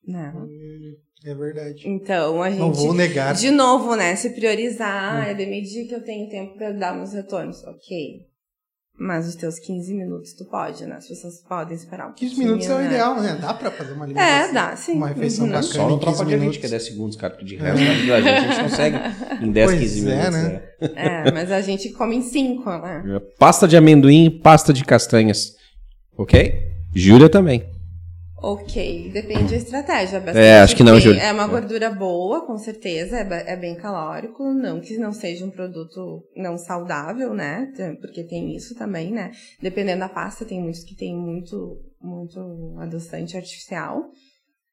Né? 0.05 0.33
É 1.25 1.33
verdade. 1.33 1.87
Então 1.87 2.43
a 2.43 2.49
gente. 2.51 2.59
Não 2.59 2.73
vou 2.73 2.93
negar. 2.93 3.33
De 3.33 3.49
novo, 3.49 3.95
né? 3.95 4.15
Se 4.15 4.29
priorizar, 4.31 5.15
Hum. 5.25 5.29
é 5.29 5.33
de 5.33 5.45
medir 5.45 5.87
que 5.87 5.95
eu 5.95 6.03
tenho 6.03 6.29
tempo 6.29 6.55
pra 6.57 6.71
dar 6.71 6.93
meus 6.95 7.13
retornos. 7.13 7.63
Ok. 7.63 8.25
Mas 8.97 9.27
os 9.27 9.35
teus 9.35 9.59
15 9.59 9.93
minutos 9.93 10.31
tu 10.33 10.45
pode, 10.45 10.85
né? 10.85 10.95
As 10.95 11.05
pessoas 11.07 11.41
podem 11.41 11.75
esperar 11.75 12.07
um 12.07 12.13
15 12.13 12.39
minutos 12.39 12.65
é 12.67 12.73
o 12.73 12.77
né? 12.77 12.85
ideal, 12.85 13.19
né? 13.21 13.37
Dá 13.41 13.53
pra 13.53 13.69
fazer 13.69 13.91
uma 13.91 14.05
alimentação. 14.05 14.49
É, 14.49 14.53
dá, 14.53 14.75
sim. 14.77 14.93
Uma 14.93 15.07
refeição 15.09 15.45
Uhum. 15.47 15.51
bacana. 15.51 15.73
Só 15.73 15.87
15 15.87 15.99
tropa 15.99 16.17
de 16.17 16.21
elite, 16.31 16.39
minutos. 16.39 16.57
que 16.59 16.65
é 16.65 16.69
10 16.69 16.83
segundos, 16.85 17.17
cara. 17.17 17.33
porque 17.33 17.45
De 17.45 17.55
resto, 17.57 17.83
na 17.83 17.93
vida 17.93 18.07
da 18.13 18.21
gente, 18.21 18.29
a 18.29 18.41
gente 18.53 18.63
consegue 18.71 18.97
em 19.45 19.51
10, 19.51 19.69
Pois 19.69 19.79
15 19.81 19.99
é, 19.99 20.15
minutos. 20.15 20.33
né? 20.33 20.49
né? 20.79 20.91
É, 20.95 21.31
mas 21.33 21.51
a 21.51 21.59
gente 21.61 21.89
come 21.89 22.15
em 22.15 22.21
5, 22.21 22.69
né? 22.69 23.21
Pasta 23.37 23.67
de 23.67 23.75
amendoim, 23.75 24.29
pasta 24.41 24.71
de 24.71 24.85
castanhas. 24.85 25.51
Ok? 26.17 26.57
Júlia 26.93 27.27
também. 27.27 27.65
Ok, 28.37 29.11
depende 29.11 29.51
da 29.51 29.55
estratégia. 29.55 30.19
bastante 30.19 30.45
É, 30.45 30.59
acho 30.59 30.75
que 30.75 30.83
não, 30.83 30.99
Júlia. 30.99 31.21
É 31.21 31.31
uma 31.31 31.47
gordura 31.47 31.89
boa, 31.89 32.45
com 32.45 32.57
certeza, 32.57 33.17
é, 33.17 33.53
é 33.53 33.55
bem 33.55 33.75
calórico, 33.75 34.43
não 34.53 34.79
que 34.81 34.97
não 34.97 35.13
seja 35.13 35.45
um 35.45 35.49
produto 35.49 36.23
não 36.35 36.57
saudável, 36.57 37.33
né? 37.33 37.71
Porque 38.01 38.23
tem 38.23 38.55
isso 38.55 38.75
também, 38.75 39.11
né? 39.11 39.31
Dependendo 39.61 40.01
da 40.01 40.09
pasta, 40.09 40.45
tem 40.45 40.61
muitos 40.61 40.83
que 40.83 40.95
tem 40.95 41.15
muito, 41.15 41.77
muito 42.01 42.75
adoçante 42.79 43.37
artificial. 43.37 44.03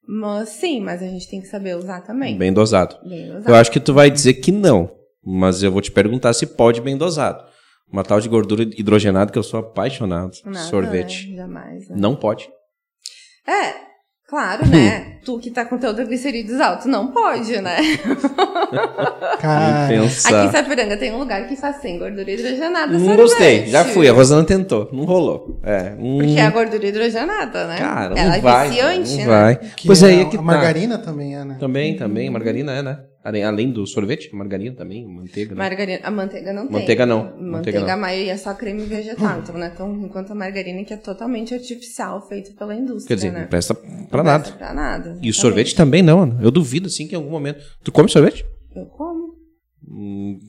Mas 0.05 0.49
sim, 0.49 0.81
mas 0.81 1.01
a 1.01 1.07
gente 1.07 1.29
tem 1.29 1.39
que 1.39 1.47
saber 1.47 1.77
usar 1.77 2.01
também. 2.01 2.37
Bem 2.37 2.51
dosado. 2.51 2.97
Bem 3.07 3.27
Eu 3.27 3.37
usado. 3.37 3.55
acho 3.55 3.71
que 3.71 3.79
tu 3.79 3.93
vai 3.93 4.11
dizer 4.11 4.33
que 4.35 4.51
não, 4.51 4.91
mas 5.25 5.63
eu 5.63 5.71
vou 5.71 5.81
te 5.81 5.91
perguntar 5.91 6.33
se 6.33 6.45
pode 6.45 6.81
bem 6.81 6.97
dosado. 6.97 7.43
Uma 7.89 8.03
tal 8.03 8.19
de 8.19 8.27
gordura 8.27 8.63
hidrogenada 8.63 9.31
que 9.31 9.37
eu 9.37 9.43
sou 9.43 9.59
apaixonado. 9.61 10.31
Nada, 10.45 10.67
Sorvete. 10.67 11.29
né? 11.29 11.37
Jamais. 11.37 11.89
né? 11.89 11.95
Não 11.97 12.15
pode. 12.15 12.49
É, 13.47 13.73
claro, 14.27 14.65
né? 14.67 15.13
tu 15.23 15.39
que 15.39 15.49
tá 15.49 15.65
com 15.65 15.77
teu 15.77 15.93
triglicerídeos 15.93 16.59
alto, 16.59 16.87
não 16.87 17.07
pode, 17.07 17.59
né? 17.61 17.77
Cara, 19.39 19.85
Aqui 19.85 19.93
em. 19.95 20.09
Sapiranga 20.51 20.97
tem 20.97 21.13
um 21.13 21.19
lugar 21.19 21.47
que 21.47 21.55
faz 21.55 21.77
sem 21.77 21.97
gordura 21.97 22.29
hidrogenada. 22.29 22.97
Não 22.97 23.15
gostei. 23.15 23.67
Já 23.67 23.85
fui. 23.85 24.07
A 24.07 24.13
Rosana 24.13 24.43
tentou. 24.43 24.89
Não 24.91 25.05
rolou. 25.05 25.59
É. 25.63 25.93
hum, 25.97 26.17
Porque 26.19 26.39
é 26.39 26.41
a 26.45 26.49
gordura 26.49 26.85
hidrogenada, 26.85 27.67
né? 27.67 27.77
Cara, 27.77 28.15
Ela 28.17 28.29
não 28.29 28.35
é 28.35 28.41
vai. 28.41 28.69
viciante, 28.69 29.11
não 29.11 29.17
né? 29.17 29.25
vai. 29.25 29.55
que 29.55 29.87
Pois 29.87 30.03
é, 30.03 30.07
aí 30.07 30.21
é 30.21 30.25
que 30.25 30.35
a 30.35 30.39
tá. 30.39 30.45
margarina 30.45 30.97
também 30.97 31.35
é, 31.35 31.43
né? 31.43 31.57
Também, 31.59 31.95
também. 31.95 32.29
Margarina 32.29 32.71
é, 32.73 32.81
né? 32.81 32.99
Além, 33.23 33.43
além 33.43 33.71
do 33.71 33.87
sorvete, 33.87 34.35
margarina 34.35 34.75
também, 34.75 35.07
manteiga. 35.07 35.55
Né? 35.55 35.57
Margarina, 35.57 35.99
a 36.03 36.11
manteiga 36.11 36.51
não 36.51 36.63
tem. 36.67 36.71
Manteiga 36.79 37.05
não, 37.05 37.23
Manteiga, 37.23 37.45
manteiga 37.51 37.79
não. 37.79 37.89
a 37.93 37.97
maioria 37.97 38.33
é 38.33 38.37
só 38.37 38.53
creme 38.53 38.83
vegetal. 38.83 39.39
Então 39.39 39.55
não 39.55 39.63
é 39.65 39.69
tão 39.69 39.95
ruim 39.95 40.09
quanto 40.09 40.33
a 40.33 40.35
margarina, 40.35 40.83
que 40.83 40.93
é 40.93 40.97
totalmente 40.97 41.53
artificial, 41.53 42.27
feita 42.27 42.51
pela 42.51 42.75
indústria, 42.75 43.07
Quer 43.07 43.15
dizer, 43.15 43.31
né? 43.31 43.39
não 43.41 43.47
presta 43.47 43.73
pra 43.73 44.17
Não 44.17 44.23
nada. 44.25 44.43
presta 44.43 44.57
pra 44.57 44.73
nada. 44.73 45.05
E 45.07 45.09
o 45.09 45.11
exatamente. 45.11 45.33
sorvete 45.39 45.75
também 45.75 46.01
não. 46.01 46.37
Eu 46.41 46.51
duvido, 46.51 46.87
assim, 46.87 47.07
que 47.07 47.13
em 47.13 47.17
algum 47.17 47.29
momento... 47.31 47.63
Tu 47.81 47.91
come 47.93 48.09
sorvete? 48.09 48.45
Eu 48.75 48.85
como. 48.87 49.35
Hum, 49.87 50.39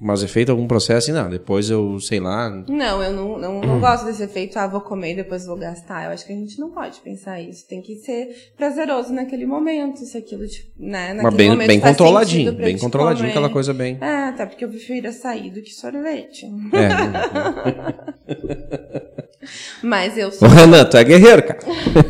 Mas 0.00 0.22
é 0.22 0.28
feito 0.28 0.50
algum 0.50 0.66
processo 0.66 1.10
assim, 1.10 1.12
não. 1.12 1.30
Depois 1.30 1.70
eu, 1.70 1.98
sei 2.00 2.20
lá... 2.20 2.50
Não, 2.68 3.02
eu 3.02 3.12
não, 3.12 3.38
não, 3.38 3.60
não 3.60 3.80
gosto 3.80 4.04
desse 4.04 4.22
efeito, 4.22 4.58
ah, 4.58 4.66
vou 4.66 4.80
comer 4.80 5.12
e 5.12 5.16
depois 5.16 5.46
vou 5.46 5.56
gastar. 5.56 6.04
Eu 6.04 6.10
acho 6.10 6.26
que 6.26 6.32
a 6.32 6.36
gente 6.36 6.58
não 6.58 6.70
pode 6.70 7.00
pensar 7.00 7.40
isso. 7.40 7.66
Tem 7.66 7.80
que 7.80 7.96
ser 7.96 8.52
prazeroso 8.56 9.12
naquele 9.12 9.46
momento, 9.46 10.00
se 10.00 10.18
aquilo, 10.18 10.46
tipo, 10.46 10.70
né? 10.78 11.14
Mas 11.14 11.22
naquele 11.22 11.36
bem, 11.36 11.50
momento 11.50 11.68
bem 11.68 11.80
faz 11.80 11.96
controladinho. 11.96 12.52
Bem 12.52 12.78
controladinho, 12.78 13.28
comer. 13.28 13.30
aquela 13.30 13.50
coisa 13.50 13.72
bem... 13.72 13.98
É, 14.00 14.28
até 14.28 14.46
porque 14.46 14.64
eu 14.64 14.68
prefiro 14.68 15.08
açaí 15.08 15.50
do 15.50 15.62
que 15.62 15.72
sorvete. 15.72 16.46
É. 16.72 16.94
Mas 19.82 20.16
eu 20.16 20.28
Ô, 20.28 20.32
sou, 20.32 20.48
Renan, 20.48 20.84
tu 20.84 20.96
é 20.96 21.04
guerreiro, 21.04 21.42
cara. 21.42 21.60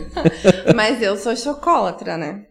mas 0.74 1.02
eu 1.02 1.16
sou 1.16 1.36
chocólatra, 1.36 2.16
né? 2.16 2.46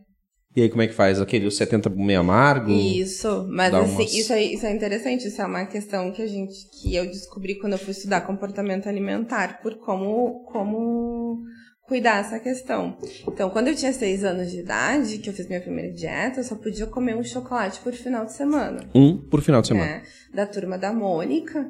E 0.56 0.62
aí, 0.62 0.70
como 0.70 0.82
é 0.84 0.88
que 0.88 0.94
faz? 0.94 1.20
Aquele 1.20 1.50
70 1.50 1.90
meio 1.90 2.20
amargo? 2.20 2.72
Isso, 2.72 3.48
mas 3.50 3.74
assim, 3.74 3.96
umas- 3.96 4.14
isso, 4.14 4.34
é, 4.34 4.44
isso 4.44 4.66
é 4.66 4.72
interessante, 4.76 5.28
isso 5.28 5.42
é 5.42 5.46
uma 5.46 5.66
questão 5.66 6.12
que 6.12 6.22
a 6.22 6.28
gente, 6.28 6.54
que 6.70 6.94
eu 6.96 7.06
descobri 7.08 7.56
quando 7.60 7.74
eu 7.74 7.80
fui 7.80 7.92
estudar 7.92 8.22
comportamento 8.22 8.88
alimentar, 8.88 9.62
por 9.64 9.76
como, 9.78 10.44
como 10.52 11.42
cuidar 11.88 12.20
essa 12.22 12.40
questão. 12.40 12.96
Então, 13.28 13.50
quando 13.50 13.68
eu 13.70 13.76
tinha 13.76 13.92
seis 13.92 14.24
anos 14.24 14.52
de 14.52 14.60
idade, 14.60 15.18
que 15.18 15.30
eu 15.30 15.34
fiz 15.34 15.48
minha 15.48 15.60
primeira 15.62 15.92
dieta, 15.92 16.40
eu 16.40 16.44
só 16.44 16.56
podia 16.56 16.86
comer 16.86 17.16
um 17.16 17.24
chocolate 17.24 17.80
por 17.82 17.94
final 17.94 18.24
de 18.26 18.34
semana. 18.34 18.80
Um 18.94 19.18
por 19.18 19.42
final 19.42 19.62
de 19.62 19.68
semana. 19.70 19.86
né? 19.88 20.04
Da 20.34 20.46
turma 20.46 20.78
da 20.78 20.94
Mônica, 20.94 21.70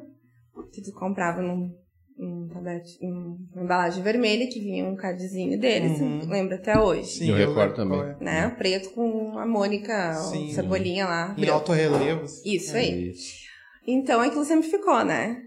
que 0.72 0.82
tu 0.82 0.92
comprava 0.92 1.40
num, 1.40 1.74
numa 2.16 2.80
embalagem 3.64 4.02
vermelha, 4.02 4.46
que 4.48 4.60
vinha 4.60 4.84
um 4.84 4.96
cardzinho 4.96 5.58
deles, 5.58 6.00
Uhum. 6.00 6.28
lembra 6.28 6.56
até 6.56 6.78
hoje. 6.78 7.08
Sim, 7.18 7.30
Eu 7.30 7.36
recordo 7.36 7.76
lembro 7.76 7.76
também. 7.76 8.00
é. 8.20 8.24
Né? 8.24 8.50
Preto 8.56 8.90
com 8.90 9.38
a 9.38 9.46
Mônica, 9.46 10.14
Sim. 10.14 10.48
o 10.48 10.54
cebolinha 10.54 11.06
lá. 11.06 11.32
Em 11.36 11.40
branco. 11.40 11.52
alto 11.54 11.72
relevo. 11.72 12.24
Isso 12.44 12.76
aí. 12.76 13.10
Isso. 13.10 13.44
Então 13.86 14.20
aquilo 14.20 14.44
sempre 14.44 14.68
ficou, 14.68 15.04
né? 15.04 15.40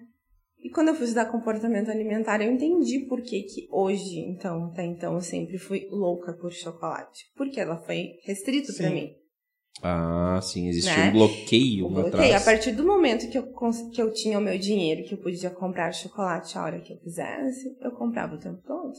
E 0.63 0.69
quando 0.69 0.89
eu 0.89 0.95
fui 0.95 1.05
estudar 1.05 1.25
comportamento 1.27 1.89
alimentar, 1.89 2.41
eu 2.41 2.51
entendi 2.51 2.99
por 3.07 3.21
que, 3.21 3.43
que 3.43 3.67
hoje, 3.71 4.19
então, 4.19 4.65
até 4.65 4.83
então, 4.83 5.13
eu 5.13 5.21
sempre 5.21 5.57
fui 5.57 5.87
louca 5.89 6.33
por 6.33 6.51
chocolate. 6.51 7.25
Porque 7.37 7.59
ela 7.59 7.77
foi 7.77 8.15
restrito 8.25 8.73
pra 8.75 8.87
Sim. 8.89 8.93
mim. 8.93 9.09
Ah, 9.83 10.39
sim, 10.41 10.67
existia 10.67 10.97
Né? 10.97 11.09
um 11.09 11.13
bloqueio 11.13 11.85
Eu 11.85 11.89
lá 11.89 12.01
bloqueei. 12.01 12.33
A 12.33 12.37
atrás. 12.37 12.45
partir 12.45 12.71
do 12.71 12.85
momento 12.85 13.29
que 13.29 13.37
eu, 13.37 13.47
que 13.91 14.01
eu 14.01 14.11
tinha 14.11 14.39
o 14.39 14.41
meu 14.41 14.57
dinheiro, 14.57 15.03
que 15.03 15.13
eu 15.13 15.17
podia 15.19 15.49
comprar 15.49 15.91
chocolate 15.91 16.57
a 16.57 16.63
hora 16.63 16.79
que 16.81 16.93
eu 16.93 16.97
quisesse, 16.97 17.77
eu 17.81 17.91
comprava 17.91 18.35
o 18.35 18.39
tempo 18.39 18.59
todo. 18.65 18.93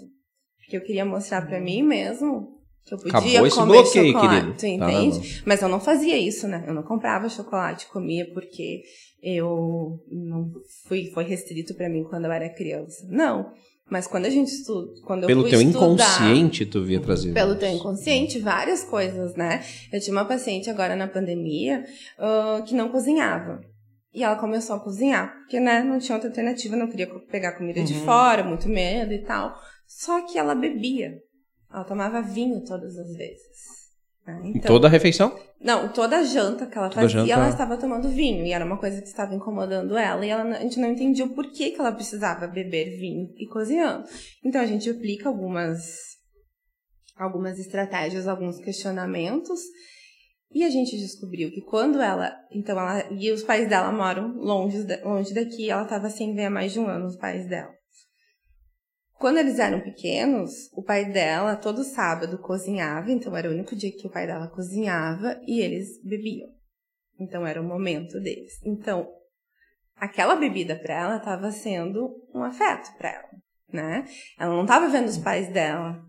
Porque 0.58 0.76
eu 0.76 0.82
queria 0.82 1.04
mostrar 1.04 1.46
pra 1.46 1.60
mim 1.60 1.82
mesmo 1.82 2.58
que 2.84 2.94
eu 2.94 2.98
podia 2.98 3.18
Acabou 3.18 3.46
esse 3.46 3.56
comer 3.56 3.72
bloqueio, 3.82 4.06
chocolate, 4.12 4.40
querido. 4.40 4.58
Tá 4.60 4.68
entende? 4.68 5.42
Mas 5.44 5.62
eu 5.62 5.68
não 5.68 5.80
fazia 5.80 6.16
isso, 6.16 6.46
né? 6.46 6.64
Eu 6.66 6.74
não 6.74 6.82
comprava 6.82 7.28
chocolate, 7.28 7.86
comia 7.88 8.30
porque 8.32 8.82
eu 9.22 9.98
não 10.10 10.52
fui 10.86 11.10
foi 11.12 11.24
restrito 11.24 11.74
pra 11.74 11.88
mim 11.88 12.04
quando 12.04 12.26
eu 12.26 12.32
era 12.32 12.48
criança. 12.54 13.06
Não. 13.10 13.52
Mas 13.90 14.06
quando 14.06 14.26
a 14.26 14.30
gente 14.30 14.48
estuda, 14.48 14.92
quando 15.06 15.22
eu 15.22 15.26
Pelo 15.28 15.40
fui 15.42 15.50
teu 15.50 15.60
estudar, 15.62 15.78
inconsciente, 15.86 16.66
tu 16.66 16.84
via 16.84 17.00
trazer. 17.00 17.32
pelo 17.32 17.56
teu 17.56 17.68
inconsciente, 17.70 18.38
várias 18.38 18.84
coisas, 18.84 19.34
né? 19.34 19.64
Eu 19.92 20.00
tinha 20.00 20.12
uma 20.12 20.24
paciente 20.26 20.68
agora 20.68 20.94
na 20.94 21.08
pandemia 21.08 21.84
ah, 22.18 22.62
que 22.66 22.74
não 22.74 22.90
cozinhava. 22.90 23.60
E 24.12 24.22
ela 24.22 24.36
começou 24.36 24.76
a 24.76 24.80
cozinhar, 24.80 25.32
porque, 25.40 25.60
né, 25.60 25.82
não 25.82 25.98
tinha 25.98 26.16
outra 26.16 26.28
alternativa, 26.30 26.74
não 26.76 26.88
queria 26.88 27.06
pegar 27.30 27.52
comida 27.52 27.82
de 27.82 27.92
Uhum. 27.94 28.04
fora, 28.04 28.42
muito 28.44 28.68
medo 28.68 29.12
e 29.12 29.22
tal. 29.22 29.54
Só 29.86 30.20
que 30.26 30.38
ela 30.38 30.54
bebia. 30.54 31.14
Ela 31.72 31.84
tomava 31.84 32.20
vinho 32.22 32.62
todas 32.64 32.96
as 32.98 33.14
vezes. 33.16 33.88
né? 34.26 34.40
Em 34.44 34.50
Então, 34.50 34.62
toda 34.74 34.86
a 34.86 34.90
refeição? 34.90 35.34
Não, 35.60 35.88
toda 35.92 36.22
janta 36.24 36.66
que 36.66 36.78
ela 36.78 36.88
fazia, 36.90 37.08
janta- 37.20 37.32
ela 37.32 37.48
estava 37.48 37.76
tomando 37.76 38.08
vinho. 38.08 38.44
E 38.46 38.52
era 38.52 38.64
uma 38.64 38.78
coisa 38.78 39.00
que 39.00 39.08
estava 39.08 39.34
incomodando 39.34 39.96
ela. 39.96 40.24
E 40.24 40.28
ela, 40.30 40.42
a 40.56 40.60
gente 40.60 40.78
não 40.78 40.90
entendia 40.90 41.24
o 41.24 41.34
porquê 41.34 41.70
que 41.70 41.80
ela 41.80 41.92
precisava 41.92 42.46
beber 42.46 42.96
vinho 42.98 43.28
e 43.36 43.46
cozinhando. 43.48 44.04
Então 44.44 44.60
a 44.60 44.66
gente 44.66 44.88
aplica 44.88 45.28
algumas, 45.28 45.82
algumas 47.16 47.58
estratégias, 47.58 48.28
alguns 48.28 48.58
questionamentos. 48.58 49.60
E 50.50 50.64
a 50.64 50.70
gente 50.70 50.96
descobriu 50.96 51.50
que 51.50 51.60
quando 51.60 52.00
ela. 52.00 52.32
Então 52.52 52.78
ela. 52.78 53.04
E 53.12 53.30
os 53.30 53.42
pais 53.42 53.68
dela 53.68 53.92
moram 53.92 54.28
longe, 54.36 54.78
longe 55.04 55.34
daqui. 55.34 55.68
Ela 55.70 55.82
estava 55.82 56.08
sem 56.08 56.34
ver 56.34 56.46
há 56.46 56.50
mais 56.50 56.72
de 56.72 56.80
um 56.80 56.86
ano 56.86 57.06
os 57.06 57.16
pais 57.16 57.46
dela. 57.48 57.70
Quando 59.18 59.38
eles 59.38 59.58
eram 59.58 59.80
pequenos, 59.80 60.70
o 60.72 60.82
pai 60.82 61.04
dela 61.10 61.56
todo 61.56 61.82
sábado 61.82 62.38
cozinhava, 62.38 63.10
então 63.10 63.36
era 63.36 63.48
o 63.48 63.52
único 63.52 63.74
dia 63.74 63.90
que 63.90 64.06
o 64.06 64.10
pai 64.10 64.26
dela 64.26 64.46
cozinhava 64.48 65.40
e 65.46 65.60
eles 65.60 66.00
bebiam. 66.04 66.48
Então 67.18 67.44
era 67.44 67.60
o 67.60 67.64
momento 67.64 68.20
deles. 68.20 68.60
Então, 68.64 69.08
aquela 69.96 70.36
bebida 70.36 70.76
para 70.76 70.94
ela 70.94 71.16
estava 71.16 71.50
sendo 71.50 72.10
um 72.32 72.44
afeto 72.44 72.96
para 72.96 73.10
ela, 73.10 73.28
né? 73.72 74.04
Ela 74.38 74.54
não 74.54 74.62
estava 74.62 74.88
vendo 74.88 75.08
os 75.08 75.18
pais 75.18 75.52
dela. 75.52 76.00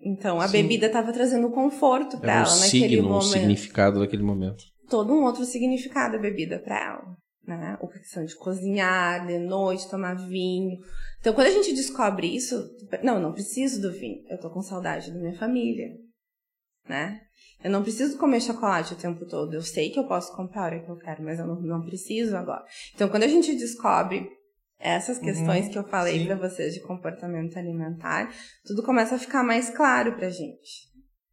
Então 0.00 0.40
a 0.40 0.48
Sim. 0.48 0.62
bebida 0.62 0.86
estava 0.86 1.12
trazendo 1.12 1.50
conforto 1.50 2.18
para 2.18 2.32
Era 2.32 2.42
um 2.42 2.46
ela 2.46 2.56
naquele 2.56 2.88
signo, 2.88 3.08
um 3.08 3.12
momento 3.12 3.28
significado 3.28 4.00
daquele 4.00 4.22
momento. 4.24 4.64
todo 4.90 5.12
um 5.12 5.22
outro 5.22 5.44
significado 5.44 6.16
a 6.16 6.18
bebida 6.18 6.58
para 6.58 6.84
ela, 6.84 7.16
né? 7.46 7.78
A 7.80 7.86
questão 7.86 8.24
de 8.24 8.34
cozinhar 8.36 9.26
de 9.26 9.38
noite, 9.38 9.88
tomar 9.88 10.14
vinho. 10.14 10.78
Então, 11.20 11.32
quando 11.32 11.46
a 11.46 11.52
gente 11.52 11.74
descobre 11.74 12.26
isso, 12.26 12.68
não, 13.02 13.20
não 13.20 13.32
preciso 13.32 13.80
do 13.80 13.92
vinho. 13.92 14.24
Eu 14.28 14.38
tô 14.38 14.50
com 14.50 14.62
saudade 14.62 15.12
da 15.12 15.18
minha 15.18 15.38
família, 15.38 15.88
né? 16.88 17.20
Eu 17.62 17.70
não 17.70 17.82
preciso 17.82 18.18
comer 18.18 18.40
chocolate 18.40 18.94
o 18.94 18.98
tempo 18.98 19.24
todo. 19.26 19.54
Eu 19.54 19.62
sei 19.62 19.90
que 19.90 19.98
eu 19.98 20.06
posso 20.06 20.34
comprar 20.34 20.62
a 20.62 20.64
hora 20.64 20.80
que 20.84 20.90
eu 20.90 20.96
quero, 20.96 21.22
mas 21.22 21.38
eu 21.38 21.46
não, 21.46 21.60
não 21.60 21.84
preciso 21.84 22.36
agora. 22.36 22.64
Então, 22.94 23.08
quando 23.08 23.22
a 23.22 23.28
gente 23.28 23.54
descobre 23.54 24.28
essas 24.78 25.18
questões 25.18 25.68
que 25.68 25.78
eu 25.78 25.84
falei 25.84 26.26
para 26.26 26.36
vocês 26.36 26.74
de 26.74 26.80
comportamento 26.80 27.56
alimentar, 27.56 28.30
tudo 28.64 28.82
começa 28.82 29.14
a 29.14 29.18
ficar 29.18 29.42
mais 29.42 29.70
claro 29.70 30.14
pra 30.16 30.28
gente. 30.28 30.86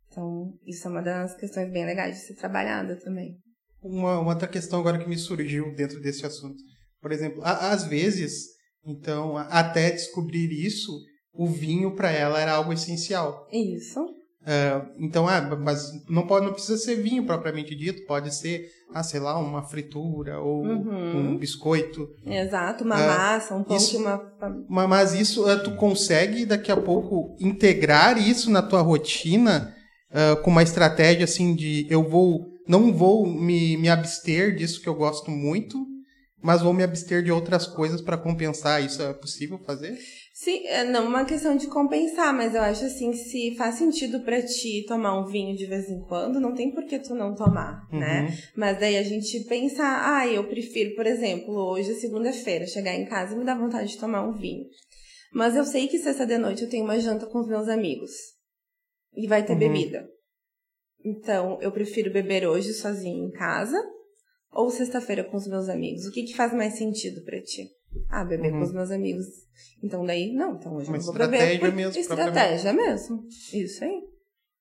Então, 0.10 0.58
isso 0.66 0.88
é 0.88 0.92
uma 0.92 1.02
das 1.02 1.36
questões 1.36 1.72
bem 1.72 1.86
legais 1.86 2.16
de 2.16 2.22
ser 2.22 2.36
trabalhada 2.36 2.96
também. 2.96 3.38
Uma, 3.84 4.20
uma 4.20 4.30
outra 4.34 4.48
questão 4.48 4.80
agora 4.80 4.98
que 4.98 5.08
me 5.10 5.18
surgiu 5.18 5.74
dentro 5.76 6.00
desse 6.02 6.26
assunto. 6.26 6.58
Por 7.02 7.12
exemplo, 7.12 7.42
a- 7.44 7.72
às 7.72 7.86
vezes, 7.86 8.46
então, 8.86 9.38
até 9.38 9.92
descobrir 9.92 10.50
isso, 10.52 10.92
o 11.34 11.48
vinho 11.48 11.96
para 11.96 12.12
ela 12.12 12.40
era 12.40 12.54
algo 12.54 12.72
essencial. 12.74 13.48
Isso. 13.52 14.00
Ah, 14.46 14.86
então, 15.00 15.26
ah, 15.28 15.42
mas 15.58 15.90
não 16.10 16.28
pode, 16.28 16.46
não 16.46 16.54
precisa 16.54 16.78
ser 16.78 16.96
vinho 16.96 17.26
propriamente 17.26 17.74
dito, 17.76 18.06
pode 18.06 18.34
ser, 18.36 18.66
ah, 18.94 19.02
sei 19.02 19.20
lá, 19.22 19.38
uma 19.40 19.64
fritura 19.64 20.40
ou 20.42 20.66
Uhum. 20.66 21.32
um 21.34 21.38
biscoito. 21.38 22.10
Exato, 22.26 22.84
uma 22.84 22.96
Ah, 22.96 23.08
massa, 23.08 23.56
um 23.56 23.64
pão 23.64 23.78
isso- 23.78 23.98
uma. 23.98 24.22
Ma- 24.68 24.86
Mas 24.88 25.14
isso 25.14 25.46
ah, 25.50 25.58
tu 25.58 25.72
consegue 25.76 26.46
daqui 26.46 26.72
a 26.72 26.78
pouco 26.78 27.36
integrar 27.40 28.18
isso 28.18 28.50
na 28.52 28.62
tua 28.62 28.82
rotina 28.82 29.74
ah, 30.12 30.36
com 30.36 30.52
uma 30.52 30.62
estratégia 30.64 31.24
assim 31.24 31.56
de 31.56 31.88
eu 31.90 32.04
vou 32.04 32.53
não 32.68 32.94
vou 32.94 33.26
me, 33.26 33.78
me 33.78 33.90
abster 33.90 34.56
disso 34.56 34.82
que 34.82 34.88
eu 34.90 34.96
gosto 34.96 35.30
muito, 35.32 35.86
mas 36.42 36.62
vou 36.62 36.74
me 36.74 36.84
abster 36.84 37.24
de 37.24 37.32
outras 37.32 37.66
coisas 37.66 38.02
para 38.02 38.18
compensar. 38.18 38.84
Isso 38.84 39.02
é 39.02 39.14
possível 39.14 39.58
fazer? 39.60 39.98
Sim, 40.34 40.66
é 40.68 40.84
não 40.84 41.08
uma 41.08 41.24
questão 41.26 41.56
de 41.56 41.68
compensar, 41.68 42.34
mas 42.34 42.54
eu 42.56 42.62
acho 42.62 42.84
assim, 42.86 43.14
se 43.14 43.56
faz 43.56 43.76
sentido 43.76 44.20
pra 44.22 44.42
ti 44.42 44.84
tomar 44.88 45.18
um 45.20 45.26
vinho 45.26 45.56
de 45.56 45.66
vez 45.66 45.88
em 45.90 46.02
quando, 46.02 46.40
não 46.40 46.54
tem 46.54 46.72
por 46.72 46.86
que 46.86 47.00
tu 47.00 47.14
não 47.16 47.34
tomar, 47.36 47.88
né? 47.92 48.24
Uhum. 48.24 48.38
Mas 48.58 48.80
daí 48.80 48.98
a 48.98 49.04
gente 49.04 49.40
pensa, 49.46 49.84
ah, 49.84 50.28
eu 50.28 50.44
prefiro, 50.46 50.96
por 50.96 51.06
exemplo, 51.06 51.54
hoje 51.54 51.92
é 51.92 51.96
segunda-feira, 51.96 52.66
chegar 52.68 52.94
em 52.96 53.06
casa 53.06 53.36
e 53.36 53.38
me 53.38 53.46
dá 53.46 53.56
vontade 53.56 53.92
de 53.92 53.98
tomar 53.98 54.28
um 54.28 54.34
vinho. 54.34 54.66
Mas 55.32 55.56
eu 55.56 55.64
sei 55.64 55.88
que 55.88 55.98
sexta 56.00 56.26
de 56.26 56.38
noite 56.38 56.64
eu 56.64 56.70
tenho 56.70 56.84
uma 56.84 57.00
janta 57.00 57.26
com 57.26 57.40
os 57.40 57.48
meus 57.48 57.68
amigos. 57.70 58.12
E 59.16 59.28
vai 59.28 59.46
ter 59.46 59.54
Uhum. 59.54 59.60
bebida. 59.60 60.08
Então, 61.06 61.58
eu 61.62 61.72
prefiro 61.72 62.12
beber 62.12 62.48
hoje 62.48 62.74
sozinho 62.74 63.26
em 63.28 63.32
casa 63.32 63.78
ou 64.52 64.70
sexta-feira 64.70 65.24
com 65.24 65.36
os 65.38 65.48
meus 65.48 65.68
amigos. 65.70 66.06
O 66.06 66.12
que, 66.12 66.24
que 66.24 66.36
faz 66.36 66.54
mais 66.54 66.78
sentido 66.78 67.22
pra 67.26 67.42
ti? 67.42 67.68
Ah, 68.10 68.24
beber 68.24 68.52
Uhum. 68.54 68.60
com 68.60 68.66
os 68.66 68.74
meus 68.74 68.90
amigos. 68.92 69.26
Então 69.84 70.06
daí, 70.06 70.32
não, 70.34 70.56
então 70.56 70.76
hoje 70.76 70.88
Uma 70.88 70.98
eu 70.98 71.00
não 71.00 71.06
vou 71.06 71.14
estratégia 71.14 71.48
beber. 71.48 71.60
por- 71.60 71.76
mesmo, 71.76 72.00
Estratégia 72.00 72.74
mesmo. 72.74 73.24
Isso 73.54 73.84
aí. 73.84 74.02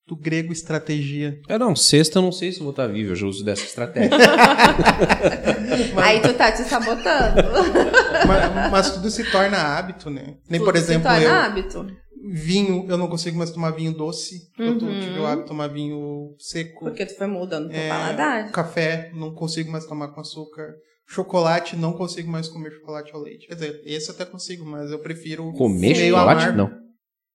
Do 0.07 0.17
grego 0.17 0.53
estratégia. 0.53 1.39
É, 1.49 1.57
não, 1.57 1.77
sexta 1.77 2.19
eu 2.19 2.23
não 2.23 2.33
sei 2.33 2.51
se 2.51 2.59
eu 2.59 2.65
vou 2.65 2.73
estar 2.73 2.89
vivo, 2.89 3.13
eu 3.13 3.17
já 3.17 3.25
uso 3.27 3.45
dessa 3.45 3.63
estratégia. 3.65 4.11
Aí 6.03 6.21
tu 6.21 6.35
tá 6.35 6.51
te 6.53 6.63
sabotando. 6.65 7.37
mas, 8.27 8.71
mas 8.71 8.91
tudo 8.91 9.11
se 9.11 9.25
torna 9.31 9.59
hábito, 9.59 10.11
né? 10.11 10.37
Nem 10.49 10.61
por 10.61 10.73
Tudo 10.73 10.79
se 10.79 10.85
exemplo 10.85 11.09
torna 11.09 11.23
eu 11.25 11.31
hábito. 11.33 11.87
Vinho, 12.33 12.87
eu 12.89 12.97
não 12.97 13.09
consigo 13.09 13.37
mais 13.37 13.51
tomar 13.51 13.71
vinho 13.73 13.93
doce. 13.93 14.51
Eu 14.59 14.79
tô- 14.79 14.87
Uhum. 14.87 15.01
tive 15.01 15.19
o 15.19 15.27
hábito 15.27 15.43
de 15.43 15.49
tomar 15.49 15.67
vinho 15.69 16.35
seco. 16.39 16.87
Porque 16.87 17.05
tu 17.05 17.15
foi 17.17 17.27
mudando 17.27 17.69
teu 17.69 17.79
É, 17.79 17.89
paladar. 17.89 18.51
Café, 18.53 19.11
não 19.15 19.35
consigo 19.35 19.71
mais 19.71 19.85
tomar 19.87 20.09
com 20.09 20.21
açúcar. 20.21 20.75
Chocolate, 21.07 21.77
não 21.77 21.93
consigo 21.93 22.31
mais 22.31 22.49
comer 22.49 22.71
chocolate 22.73 23.13
ao 23.13 23.21
leite. 23.21 23.47
Quer 23.47 23.55
dizer, 23.55 23.83
esse 23.85 24.09
eu 24.09 24.15
até 24.15 24.25
consigo, 24.25 24.65
mas 24.65 24.91
eu 24.91 24.99
prefiro 25.01 25.53
Comer 25.53 25.95
meio 25.97 26.15
chocolate? 26.15 26.45
amargo. 26.45 26.57
Não. 26.59 26.83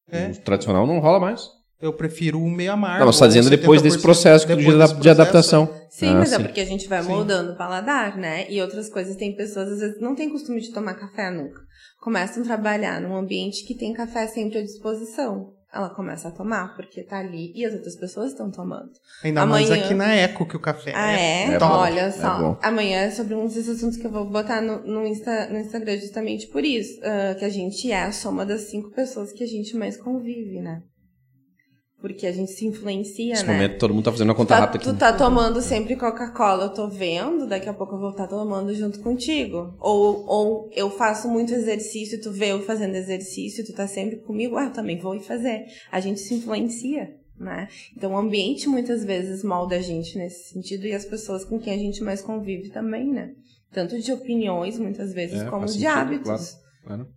É. 0.09 0.29
O 0.31 0.41
tradicional 0.41 0.87
não 0.87 0.99
rola 0.99 1.19
mais. 1.19 1.47
Eu 1.82 1.93
prefiro 1.93 2.41
o 2.41 2.49
meio 2.49 2.71
amargo. 2.71 2.99
Não, 2.99 3.05
mas 3.07 3.19
tá 3.19 3.25
ou 3.25 3.30
dizendo 3.30 3.49
depois 3.49 3.82
desse 3.82 3.97
70% 3.97 4.01
processo 4.01 4.47
de, 4.47 4.55
depois 4.55 4.75
adap- 4.75 4.89
desse 4.89 5.01
de 5.01 5.09
adaptação. 5.09 5.69
Sim, 5.89 6.07
Ah, 6.09 6.13
mas 6.15 6.34
é 6.34 6.38
sim. 6.38 6.43
porque 6.43 6.59
a 6.61 6.65
gente 6.65 6.88
vai 6.88 7.03
Sim. 7.03 7.09
moldando 7.09 7.51
o 7.53 7.55
paladar, 7.57 8.17
né? 8.17 8.45
E 8.49 8.59
outras 8.61 8.89
coisas, 8.89 9.15
tem 9.15 9.36
pessoas, 9.36 9.69
às 9.71 9.80
vezes, 9.80 10.01
não 10.01 10.15
tem 10.15 10.30
costume 10.30 10.59
de 10.59 10.71
tomar 10.73 10.95
café 10.95 11.30
nunca. 11.30 11.59
Começam 12.01 12.41
a 12.41 12.45
trabalhar 12.45 12.99
num 13.01 13.15
ambiente 13.15 13.63
que 13.65 13.75
tem 13.75 13.93
café 13.93 14.25
sempre 14.28 14.57
à 14.59 14.61
disposição. 14.63 15.53
Ela 15.73 15.89
começa 15.89 16.30
a 16.30 16.32
tomar, 16.32 16.75
porque 16.75 17.03
tá 17.03 17.19
ali 17.19 17.51
e 17.53 17.63
as 17.65 17.73
outras 17.73 17.95
pessoas 17.95 18.32
estão 18.32 18.49
tomando. 18.49 18.89
Ainda 19.23 19.45
mais 19.45 19.69
Amanhã- 19.69 19.84
aqui 19.86 19.93
na 19.93 20.15
Eco 20.15 20.47
que 20.47 20.55
o 20.55 20.59
café 20.59 20.93
Ah, 20.95 21.11
é? 21.11 21.53
É 21.53 21.57
Olha 21.61 21.99
é 22.01 22.11
só. 22.11 22.39
bom. 22.39 22.57
Amanhã 22.63 22.99
é 23.01 23.11
sobre 23.11 23.36
um 23.36 23.45
desses 23.45 23.67
assuntos 23.69 23.97
que 23.97 24.07
eu 24.07 24.11
vou 24.11 24.25
botar 24.30 24.61
no, 24.61 24.80
no, 24.84 25.05
Insta, 25.05 25.47
no 25.49 25.59
Instagram 25.59 25.97
justamente 25.99 26.47
por 26.47 26.63
isso. 26.63 26.99
ah, 27.03 27.36
que 27.36 27.43
a 27.45 27.49
gente 27.49 27.91
é 27.91 28.01
a 28.03 28.11
soma 28.11 28.45
das 28.45 28.61
cinco 28.61 28.89
pessoas 28.91 29.32
que 29.34 29.43
a 29.43 29.47
gente 29.47 29.75
mais 29.75 29.97
convive, 29.97 30.61
né? 30.61 30.82
Porque 32.08 32.26
a 32.26 32.32
gente 32.32 32.51
se 32.51 32.66
influencia, 32.66 33.32
Nesse 33.34 33.45
né? 33.45 33.53
momento 33.53 33.78
todo 33.80 33.93
mundo 33.93 34.05
tá 34.05 34.12
fazendo 34.12 34.30
uma 34.30 34.36
conta 34.36 34.53
Tá- 34.55 34.60
rápida 34.62 34.78
aqui. 34.84 34.93
tu 34.93 34.97
tá 34.97 35.12
tomando 35.12 35.62
sempre 35.62 35.95
Coca-Cola, 35.95 36.66
eu 36.66 36.70
tô 36.74 36.88
vendo, 36.88 37.45
daqui 37.45 37.68
a 37.68 37.74
pouco 37.74 37.95
eu 37.95 37.99
vou 37.99 38.12
estar 38.12 38.28
tomando 38.28 38.74
junto 38.74 38.99
contigo. 39.01 39.76
Ou, 39.80 40.26
ou 40.26 40.70
eu 40.74 40.89
faço 40.89 41.28
muito 41.30 41.53
exercício, 41.53 42.22
tu 42.22 42.32
vê 42.32 42.51
eu 42.53 42.62
fazendo 42.64 42.95
exercício, 42.95 43.66
tu 43.66 43.74
tá 43.74 43.88
sempre 43.88 44.18
comigo, 44.18 44.55
ah, 44.55 44.66
eu 44.66 44.72
também 44.74 44.97
vou 44.97 45.16
ir 45.16 45.20
fazer. 45.22 45.66
A 45.91 45.99
gente 45.99 46.20
se 46.22 46.34
influencia, 46.34 47.10
né? 47.38 47.68
Então 47.95 48.14
o 48.14 48.18
ambiente 48.18 48.68
muitas 48.70 49.03
vezes 49.03 49.43
molda 49.43 49.76
a 49.76 49.82
gente 49.82 50.18
nesse 50.18 50.53
sentido 50.53 50.88
e 50.88 50.93
as 50.93 51.03
pessoas 51.05 51.43
com 51.43 51.60
quem 51.60 51.74
a 51.74 51.78
gente 51.78 52.01
mais 52.03 52.22
convive 52.22 52.70
também, 52.70 53.12
né? 53.12 53.32
Tanto 53.74 53.99
de 53.99 54.12
opiniões, 54.14 54.80
muitas 54.80 55.14
vezes, 55.14 55.41
É, 55.41 55.45
como 55.49 55.66
de 55.66 55.74
sentido, 55.74 55.89
hábitos. 55.89 56.55
Claro. 56.86 57.08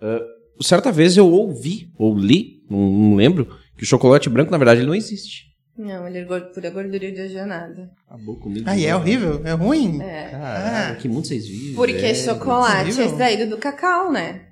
Ah, 0.00 0.20
certa 0.60 0.90
vez 0.90 1.16
eu 1.16 1.30
ouvi, 1.30 1.90
ou 1.96 2.18
li, 2.18 2.56
não, 2.68 2.78
não 2.90 3.14
lembro, 3.14 3.48
que 3.76 3.82
o 3.82 3.86
chocolate 3.86 4.28
branco, 4.28 4.50
na 4.50 4.58
verdade, 4.58 4.80
ele 4.80 4.86
não 4.86 4.94
existe. 4.94 5.46
Não, 5.76 6.06
ele 6.08 6.18
é 6.20 6.24
gor- 6.24 6.52
pura 6.54 6.70
gordura 6.70 7.04
hidrogenada. 7.04 7.90
Acabou 8.08 8.36
comigo. 8.40 8.68
Aí 8.68 8.86
é 8.86 8.96
horrível, 8.96 9.42
é 9.44 9.52
ruim. 9.52 10.00
É. 10.00 10.30
Caralho, 10.30 10.94
Ah. 10.94 10.96
que 10.96 11.06
mundo 11.08 11.26
vocês 11.26 11.46
vivem. 11.46 11.74
Porque 11.74 11.92
velho. 11.92 12.14
chocolate 12.16 12.98
é 13.00 13.04
extraído 13.04 13.50
do 13.50 13.58
cacau, 13.58 14.10
né? 14.10 14.46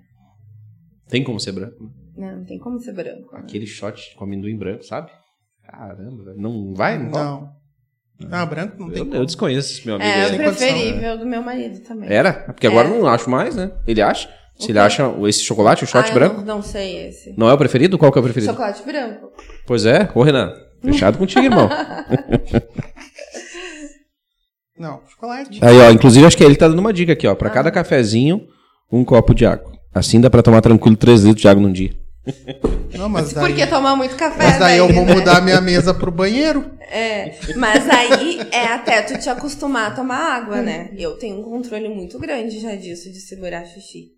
Tem 1.08 1.22
como 1.24 1.40
ser 1.40 1.52
branco. 1.52 1.82
né? 1.84 1.90
Não, 2.16 2.36
não 2.38 2.44
tem 2.44 2.58
como 2.58 2.78
ser 2.78 2.92
branco. 2.92 3.32
né? 3.34 3.40
Aquele 3.40 3.66
shot 3.66 4.14
com 4.16 4.24
amendoim 4.24 4.56
branco, 4.56 4.84
sabe? 4.84 5.10
Caramba, 5.66 6.24
velho. 6.24 6.38
Não 6.40 6.74
vai? 6.74 6.98
Não. 6.98 7.10
Não. 8.20 8.28
Ah, 8.30 8.46
branco 8.46 8.76
não 8.78 8.88
tem 8.90 8.98
Eu, 8.98 9.04
como. 9.06 9.16
eu 9.16 9.24
desconheço 9.26 9.72
esse 9.72 9.86
meu 9.86 9.96
amigo. 9.96 10.08
É 10.08 10.14
o 10.14 10.20
aí. 10.22 10.28
Sem 10.28 10.38
condição, 10.44 10.68
preferível 10.68 11.18
do 11.18 11.26
meu 11.26 11.42
marido 11.42 11.80
também. 11.80 12.12
Era? 12.12 12.32
Porque 12.32 12.66
agora 12.66 12.86
É. 12.88 12.90
eu 12.92 12.98
não 13.00 13.08
acho 13.08 13.28
mais, 13.28 13.56
né? 13.56 13.72
Ele 13.86 14.00
acha? 14.02 14.28
Se 14.58 14.70
ele 14.70 14.78
acha 14.78 15.12
esse 15.26 15.42
chocolate, 15.42 15.84
o 15.84 15.86
shot 15.86 16.10
ah, 16.10 16.14
branco. 16.14 16.36
Não, 16.36 16.56
não 16.56 16.62
sei 16.62 17.08
esse. 17.08 17.34
Não 17.36 17.48
é 17.48 17.52
o 17.52 17.58
preferido? 17.58 17.98
Qual 17.98 18.12
que 18.12 18.18
é 18.18 18.20
o 18.20 18.24
preferido? 18.24 18.52
Chocolate 18.52 18.82
branco. 18.84 19.32
Pois 19.66 19.84
é. 19.84 20.08
Ô, 20.14 20.22
Renan. 20.22 20.54
Fechado 20.82 21.18
contigo, 21.18 21.44
irmão. 21.44 21.68
Não, 24.78 25.00
chocolate. 25.08 25.58
Aí, 25.62 25.80
ó. 25.80 25.90
Inclusive, 25.90 26.26
acho 26.26 26.36
que 26.36 26.44
ele 26.44 26.56
tá 26.56 26.68
dando 26.68 26.78
uma 26.78 26.92
dica 26.92 27.12
aqui, 27.12 27.26
ó. 27.26 27.34
Pra 27.34 27.50
cada 27.50 27.70
cafezinho, 27.70 28.46
um 28.90 29.04
copo 29.04 29.34
de 29.34 29.46
água. 29.46 29.72
Assim 29.94 30.20
dá 30.20 30.28
pra 30.28 30.42
tomar 30.42 30.60
tranquilo 30.60 30.96
3 30.96 31.22
litros 31.22 31.42
de 31.42 31.48
água 31.48 31.62
num 31.62 31.72
dia. 31.72 31.92
Não, 32.96 33.08
mas 33.08 33.32
daí, 33.32 33.46
Porque 33.46 33.66
tomar 33.66 33.94
muito 33.96 34.16
café. 34.16 34.42
mas 34.44 34.58
daí 34.58 34.78
eu 34.78 34.88
vou 34.88 35.04
né? 35.04 35.14
mudar 35.14 35.42
minha 35.42 35.60
mesa 35.60 35.92
pro 35.92 36.10
banheiro. 36.10 36.64
É, 36.80 37.34
mas 37.56 37.88
aí 37.88 38.40
é 38.50 38.66
até 38.66 39.02
tu 39.02 39.18
te 39.18 39.28
acostumar 39.28 39.92
a 39.92 39.94
tomar 39.94 40.36
água, 40.36 40.62
né? 40.62 40.90
Eu 40.96 41.12
tenho 41.18 41.38
um 41.38 41.42
controle 41.42 41.88
muito 41.88 42.18
grande 42.18 42.60
já 42.60 42.74
disso, 42.74 43.12
de 43.12 43.20
segurar 43.20 43.64
xixi. 43.66 44.13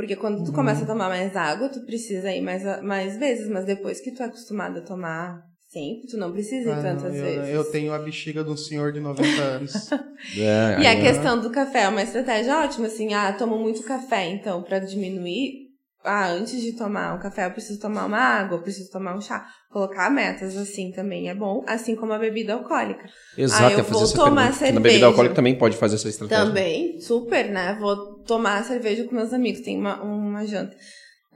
Porque 0.00 0.16
quando 0.16 0.42
tu 0.44 0.50
começa 0.52 0.84
a 0.84 0.86
tomar 0.86 1.10
mais 1.10 1.36
água, 1.36 1.68
tu 1.68 1.84
precisa 1.84 2.32
ir 2.34 2.40
mais, 2.40 2.62
mais 2.82 3.18
vezes, 3.18 3.46
mas 3.50 3.66
depois 3.66 4.00
que 4.00 4.10
tu 4.10 4.22
é 4.22 4.26
acostumado 4.26 4.78
a 4.78 4.80
tomar 4.80 5.42
sempre, 5.68 6.06
tu 6.08 6.16
não 6.16 6.32
precisa 6.32 6.70
ir 6.70 6.72
Ah, 6.72 6.82
tantas 6.82 7.12
não, 7.12 7.18
eu, 7.18 7.24
vezes. 7.42 7.54
eu 7.54 7.64
tenho 7.70 7.92
a 7.92 7.98
bexiga 7.98 8.42
de 8.42 8.48
um 8.50 8.56
senhor 8.56 8.92
de 8.92 9.00
90 9.00 9.42
anos. 9.42 9.72
É, 10.38 10.80
E 10.82 10.86
a 10.86 10.90
aí- 10.90 11.00
questão 11.02 11.38
do 11.40 11.50
café 11.50 11.82
é 11.82 11.88
uma 11.88 12.02
estratégia 12.02 12.58
ótima, 12.60 12.86
assim, 12.86 13.12
ah, 13.14 13.32
tomo 13.32 13.58
muito 13.58 13.82
café, 13.82 14.26
então, 14.28 14.62
pra 14.62 14.78
diminuir, 14.78 15.69
ah, 16.04 16.28
antes 16.30 16.60
de 16.60 16.72
tomar 16.72 17.14
um 17.14 17.18
café, 17.18 17.46
eu 17.46 17.50
preciso 17.50 17.78
tomar 17.78 18.06
uma 18.06 18.18
água, 18.18 18.56
eu 18.56 18.62
preciso 18.62 18.90
tomar 18.90 19.14
um 19.16 19.20
chá. 19.20 19.46
Colocar 19.70 20.10
metas 20.10 20.56
assim 20.56 20.90
também 20.90 21.28
é 21.28 21.34
bom, 21.34 21.62
assim 21.66 21.94
como 21.94 22.12
a 22.12 22.18
bebida 22.18 22.54
alcoólica. 22.54 23.06
Exato, 23.36 23.62
Ah, 23.62 23.70
eu 23.70 23.78
ia 23.78 23.84
fazer 23.84 23.92
vou 23.92 24.02
essa 24.04 24.14
tomar 24.14 24.28
pergunta. 24.30 24.50
Na 24.50 24.52
cerveja. 24.58 24.80
bebida 24.80 25.06
alcoólica 25.06 25.34
também 25.34 25.58
pode 25.58 25.76
fazer 25.76 25.96
essa 25.96 26.08
estratégia. 26.08 26.44
Também, 26.44 27.00
super, 27.00 27.50
né? 27.50 27.76
Vou 27.78 28.18
tomar 28.24 28.64
cerveja 28.64 29.04
com 29.04 29.14
meus 29.14 29.32
amigos, 29.32 29.60
tem 29.60 29.78
uma, 29.78 30.02
uma 30.02 30.46
janta. 30.46 30.74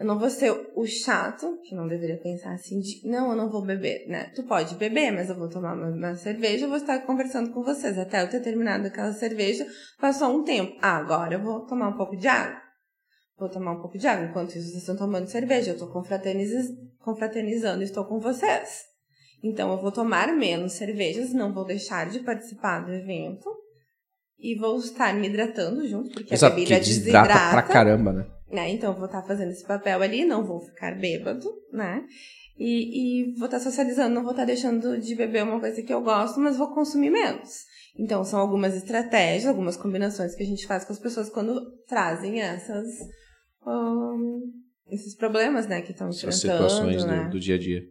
Eu 0.01 0.07
não 0.07 0.19
vou 0.19 0.29
ser 0.29 0.51
o 0.75 0.85
chato, 0.87 1.61
que 1.63 1.73
não 1.73 1.87
deveria 1.87 2.17
pensar 2.17 2.53
assim, 2.55 2.81
de 2.81 3.09
não, 3.09 3.31
eu 3.31 3.37
não 3.37 3.49
vou 3.49 3.63
beber, 3.63 4.09
né? 4.09 4.33
Tu 4.35 4.43
pode 4.43 4.75
beber, 4.75 5.13
mas 5.13 5.29
eu 5.31 5.37
vou 5.37 5.49
tomar 5.49 5.75
uma, 5.75 5.87
uma 5.87 6.17
cerveja, 6.17 6.65
eu 6.65 6.69
vou 6.69 6.79
estar 6.79 6.99
conversando 7.07 7.53
com 7.53 7.63
vocês. 7.63 7.97
Até 7.97 8.21
eu 8.23 8.29
ter 8.29 8.41
terminado 8.41 8.89
aquela 8.89 9.13
cerveja, 9.13 9.65
passou 10.01 10.37
um 10.37 10.43
tempo. 10.43 10.77
Ah, 10.83 10.97
agora 10.97 11.35
eu 11.35 11.41
vou 11.43 11.61
tomar 11.61 11.89
um 11.89 11.97
pouco 11.97 12.17
de 12.17 12.27
água. 12.27 12.64
Vou 13.39 13.49
tomar 13.49 13.73
um 13.73 13.81
pouco 13.81 13.99
de 13.99 14.07
água. 14.07 14.27
Enquanto 14.27 14.51
isso, 14.51 14.69
vocês 14.69 14.77
estão 14.77 14.97
tomando 14.97 15.27
cerveja, 15.29 15.73
eu 15.73 15.79
tô 15.79 15.89
confraterniz- 15.89 16.73
confraternizando 17.01 17.83
e 17.83 17.85
estou 17.85 18.05
com 18.05 18.21
vocês. 18.21 18.83
Então, 19.43 19.73
eu 19.73 19.79
vou 19.79 19.93
tomar 19.93 20.29
menos 20.33 20.73
cervejas, 20.73 21.33
não 21.33 21.53
vou 21.53 21.65
deixar 21.65 22.09
de 22.09 22.21
participar 22.21 22.81
do 22.81 22.93
evento. 22.93 23.51
E 24.39 24.55
vou 24.57 24.79
estar 24.79 25.15
me 25.15 25.29
hidratando 25.29 25.87
junto, 25.89 26.11
porque 26.11 26.35
Exato, 26.35 26.53
a 26.53 26.57
bebida 26.57 26.79
que 26.79 26.85
desidrata 26.87 27.29
desidrata. 27.29 27.51
pra 27.51 27.63
caramba, 27.63 28.13
né? 28.13 28.27
né? 28.51 28.71
Então, 28.71 28.93
eu 28.93 28.97
vou 28.97 29.07
estar 29.07 29.23
fazendo 29.23 29.51
esse 29.51 29.67
papel 29.67 30.01
ali, 30.03 30.25
não 30.25 30.45
vou 30.45 30.61
ficar 30.61 30.95
bêbado, 30.99 31.49
né? 31.73 32.05
E, 32.59 33.31
e 33.33 33.35
vou 33.39 33.47
estar 33.47 33.59
socializando, 33.59 34.15
não 34.15 34.23
vou 34.23 34.31
estar 34.33 34.45
deixando 34.45 34.99
de 34.99 35.15
beber 35.15 35.43
uma 35.43 35.59
coisa 35.61 35.83
que 35.83 35.93
eu 35.93 36.01
gosto, 36.03 36.39
mas 36.41 36.57
vou 36.57 36.73
consumir 36.75 37.11
menos. 37.11 37.65
Então, 37.99 38.25
são 38.25 38.39
algumas 38.41 38.75
estratégias, 38.75 39.47
algumas 39.47 39.77
combinações 39.77 40.35
que 40.35 40.43
a 40.43 40.47
gente 40.47 40.67
faz 40.67 40.85
com 40.85 40.93
as 40.93 40.99
pessoas 40.99 41.29
quando 41.31 41.61
trazem 41.87 42.41
essas, 42.41 42.87
ahn, 43.67 44.41
esses 44.91 45.15
problemas, 45.15 45.67
né, 45.67 45.81
que 45.83 45.93
estão 45.93 46.09
Essas 46.09 46.23
enfrentando, 46.45 46.69
situações 46.71 47.05
né? 47.05 47.25
do, 47.25 47.31
do 47.31 47.41
dia 47.41 47.55
a 47.55 47.59
dia. 47.59 47.83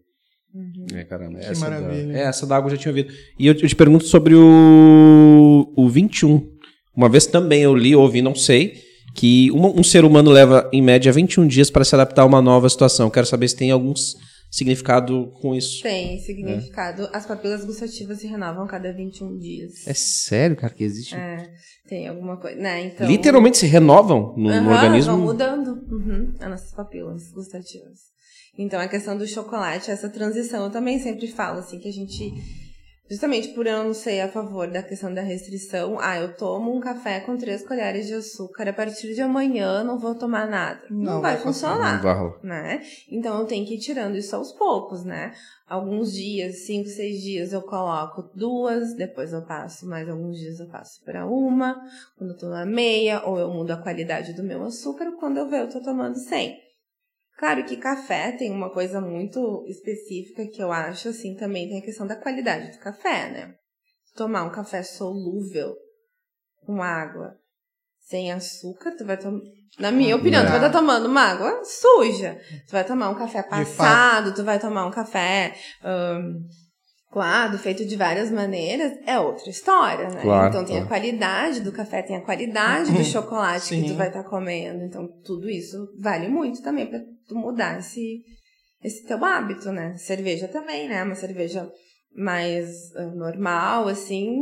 É, 0.94 1.04
caramba. 1.04 1.40
Que 1.40 1.46
essa 1.46 1.60
maravilha. 1.62 2.14
Da, 2.14 2.20
é, 2.20 2.22
essa 2.24 2.46
da 2.46 2.56
água 2.56 2.68
eu 2.72 2.76
já 2.76 2.82
tinha 2.82 2.92
ouvido. 2.92 3.12
E 3.40 3.48
eu, 3.48 3.56
te- 3.56 3.64
eu 3.64 3.70
te 3.70 3.76
pergunto 3.76 4.06
sobre 4.06 4.36
o, 4.36 5.74
o 5.76 5.90
21. 5.90 6.48
Uma 6.96 7.10
vez 7.10 7.26
também 7.26 7.62
eu 7.64 7.76
li, 7.76 7.96
ouvi, 7.96 8.22
não 8.22 8.36
sei, 8.36 8.76
que 9.16 9.52
um, 9.52 9.80
um 9.80 9.84
ser 9.84 10.06
humano 10.06 10.30
leva, 10.30 10.70
em 10.72 10.82
média, 10.82 11.12
21 11.12 11.48
dias 11.48 11.70
para 11.72 11.84
se 11.84 11.96
adaptar 11.96 12.22
a 12.22 12.26
uma 12.26 12.42
nova 12.42 12.70
situação. 12.70 13.10
Quero 13.10 13.26
saber 13.26 13.48
se 13.48 13.56
tem 13.56 13.72
algum 13.72 13.94
s- 13.94 14.16
significado 14.54 15.34
com 15.42 15.56
isso. 15.56 15.82
Tem 15.82 16.20
significado. 16.20 17.10
As 17.12 17.26
papilas 17.26 17.66
gustativas 17.66 18.20
se 18.20 18.28
renovam 18.28 18.66
a 18.66 18.68
cada 18.68 18.94
21 18.94 19.40
dias. 19.40 19.88
É 19.88 19.96
sério, 19.96 20.56
cara, 20.56 20.72
que 20.72 20.84
existe? 20.84 21.16
É, 21.16 21.52
tem 21.88 22.08
alguma 22.08 22.38
coisa, 22.38 22.62
né? 22.62 22.86
Então, 22.86 23.08
Literalmente 23.08 23.58
se 23.58 23.66
renovam 23.66 24.36
no, 24.38 24.44
no 24.44 24.50
Aham, 24.50 24.72
organismo. 24.72 25.18
Vão 25.18 25.26
mudando 25.26 25.84
uhum, 25.92 26.36
as 26.40 26.50
nossas 26.52 26.72
papilas 26.72 27.32
gustativas. 27.32 28.14
Então, 28.56 28.80
a 28.80 28.88
questão 28.88 29.18
do 29.18 29.26
chocolate, 29.26 29.90
essa 29.90 30.08
transição, 30.08 30.66
eu 30.66 30.70
também 30.70 31.00
sempre 31.00 31.28
falo, 31.30 31.58
assim, 31.58 31.80
que 31.80 31.90
a 31.90 31.92
gente. 31.92 32.32
Justamente 33.14 33.50
por 33.50 33.68
eu 33.68 33.84
não 33.84 33.94
ser 33.94 34.22
a 34.22 34.28
favor 34.28 34.68
da 34.68 34.82
questão 34.82 35.14
da 35.14 35.22
restrição, 35.22 36.00
ah, 36.00 36.18
eu 36.18 36.36
tomo 36.36 36.76
um 36.76 36.80
café 36.80 37.20
com 37.20 37.38
três 37.38 37.64
colheres 37.64 38.08
de 38.08 38.16
açúcar, 38.16 38.68
a 38.68 38.74
partir 38.74 39.14
de 39.14 39.22
amanhã 39.22 39.84
não 39.84 40.00
vou 40.00 40.16
tomar 40.16 40.50
nada. 40.50 40.82
Não, 40.90 41.14
Não 41.14 41.22
vai, 41.22 41.36
vai 41.36 41.44
funcionar 41.44 41.98
Não 41.98 42.02
né? 42.42 42.82
Então 43.12 43.40
eu 43.40 43.46
tenho 43.46 43.68
que 43.68 43.76
ir 43.76 43.80
tirando 43.80 44.18
isso 44.18 44.36
aos 44.36 44.52
poucos, 44.52 45.06
né? 45.06 45.32
Alguns 45.68 46.12
dias, 46.12 46.66
cinco, 46.66 46.90
seis 46.90 47.22
dias 47.22 47.54
eu 47.54 47.62
coloco 47.62 48.24
duas, 48.36 48.96
depois 48.96 49.32
eu 49.32 49.44
passo 49.44 49.88
mais 49.88 50.10
alguns 50.10 50.40
dias 50.40 50.60
eu 50.60 50.68
passo 50.68 51.00
para 51.06 51.28
uma, 51.28 51.80
quando 52.18 52.32
eu 52.32 52.38
tô 52.38 52.50
na 52.50 52.66
meia, 52.66 53.22
ou 53.28 53.38
eu 53.38 53.54
mudo 53.54 53.70
a 53.70 53.78
qualidade 53.78 54.34
do 54.34 54.42
meu 54.42 54.64
açúcar, 54.64 55.12
quando 55.20 55.38
eu 55.38 55.48
ver 55.48 55.62
eu 55.62 55.70
tô 55.70 55.80
tomando 55.80 56.16
100. 56.16 56.63
Claro 57.38 57.66
que 57.66 57.78
café 57.78 58.32
tem 58.32 58.52
uma 58.52 58.72
coisa 58.72 59.02
muito 59.02 59.66
específica 59.68 60.48
que 60.48 60.62
eu 60.62 60.72
acho, 60.72 61.10
assim, 61.10 61.36
também 61.36 61.68
tem 61.68 61.80
a 61.80 61.84
questão 61.84 62.08
da 62.08 62.16
qualidade 62.16 62.72
do 62.72 62.80
café, 62.80 63.30
né? 63.30 63.56
Tomar 64.16 64.44
um 64.44 64.52
café 64.52 64.84
solúvel 64.84 65.76
com 66.66 66.82
água 66.82 67.36
sem 68.00 68.32
açúcar, 68.32 68.92
tu 68.92 69.06
vai 69.06 69.18
tomar. 69.18 69.42
Na 69.80 69.92
minha 69.92 70.16
opinião, 70.16 70.44
tu 70.46 70.50
vai 70.50 70.58
estar 70.58 70.72
tomando 70.72 71.08
uma 71.08 71.22
água 71.22 71.64
suja. 71.64 72.40
Tu 72.68 72.72
vai 72.72 72.86
tomar 72.86 73.10
um 73.10 73.16
café 73.16 73.42
passado, 73.42 74.34
tu 74.36 74.44
vai 74.44 74.60
tomar 74.60 74.86
um 74.86 74.92
café 74.92 75.56
ahn, 75.84 76.44
coado, 77.14 77.60
feito 77.60 77.86
de 77.86 77.96
várias 77.96 78.32
maneiras, 78.32 78.98
é 79.06 79.20
outra 79.20 79.48
história, 79.48 80.10
né? 80.10 80.22
Claro, 80.24 80.50
então 80.50 80.66
tem 80.66 80.78
a 80.78 80.86
claro. 80.86 80.88
qualidade 80.88 81.62
do 81.62 81.72
café, 81.72 82.02
tem 82.02 82.16
a 82.16 82.22
qualidade 82.22 82.92
do 82.92 83.04
chocolate 83.06 83.70
que 83.70 83.88
tu 83.88 83.94
vai 83.94 84.08
estar 84.08 84.24
comendo. 84.24 84.84
Então, 84.84 85.08
tudo 85.24 85.48
isso 85.48 85.78
vale 86.00 86.28
muito 86.28 86.64
também 86.64 86.88
pra 86.88 87.00
tu 87.28 87.36
mudar 87.36 87.78
esse, 87.78 88.24
esse 88.84 89.06
teu 89.06 89.24
hábito, 89.24 89.72
né? 89.72 89.96
Cerveja 89.96 90.48
também, 90.48 90.90
né? 90.90 91.04
Uma 91.04 91.14
cerveja 91.14 91.72
mais 92.16 92.94
ah, 92.96 93.06
normal, 93.06 93.88
assim, 93.88 94.40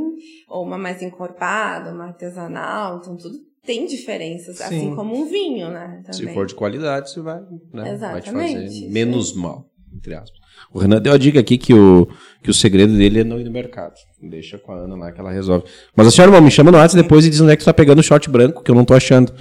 ou 0.47 0.65
uma 0.65 0.77
mais 0.77 1.01
encorpada, 1.01 1.91
uma 1.93 2.07
artesanal, 2.07 2.99
então 2.99 3.17
tudo 3.17 3.37
tem 3.63 3.85
diferenças, 3.85 4.57
Sim. 4.57 4.63
assim 4.63 4.95
como 4.95 5.15
um 5.15 5.25
vinho, 5.25 5.69
né? 5.69 6.01
Se 6.11 6.21
Também. 6.21 6.33
for 6.33 6.45
de 6.47 6.55
qualidade, 6.55 7.11
você 7.11 7.21
vai, 7.21 7.39
né, 7.39 7.47
vai 7.71 8.21
te 8.21 8.29
Exatamente, 8.29 8.53
fazer 8.53 8.89
menos 8.89 9.35
mal, 9.35 9.69
entre 9.95 10.13
aspas. 10.15 10.39
O 10.73 10.79
Renan 10.79 11.01
deu 11.01 11.13
a 11.13 11.17
dica 11.17 11.39
aqui 11.39 11.57
que 11.57 11.73
o, 11.73 12.07
que 12.43 12.49
o 12.49 12.53
segredo 12.53 12.95
dele 12.95 13.21
é 13.21 13.23
não 13.23 13.39
ir 13.39 13.43
no 13.43 13.51
mercado. 13.51 13.93
Deixa 14.21 14.57
com 14.57 14.71
a 14.71 14.75
Ana 14.77 14.95
lá 14.95 15.11
que 15.11 15.19
ela 15.19 15.31
resolve. 15.31 15.65
Mas 15.95 16.07
a 16.07 16.11
senhora, 16.11 16.29
irmão, 16.31 16.41
me 16.41 16.51
chama 16.51 16.71
no 16.71 16.77
WhatsApp 16.77 17.01
depois 17.03 17.25
e 17.25 17.29
diz 17.29 17.41
onde 17.41 17.51
é 17.51 17.55
que 17.55 17.63
tu 17.63 17.65
tá 17.65 17.73
pegando 17.73 17.99
o 17.99 18.03
shot 18.03 18.29
branco, 18.29 18.61
que 18.63 18.69
eu 18.71 18.75
não 18.75 18.85
tô 18.85 18.93
achando. 18.93 19.33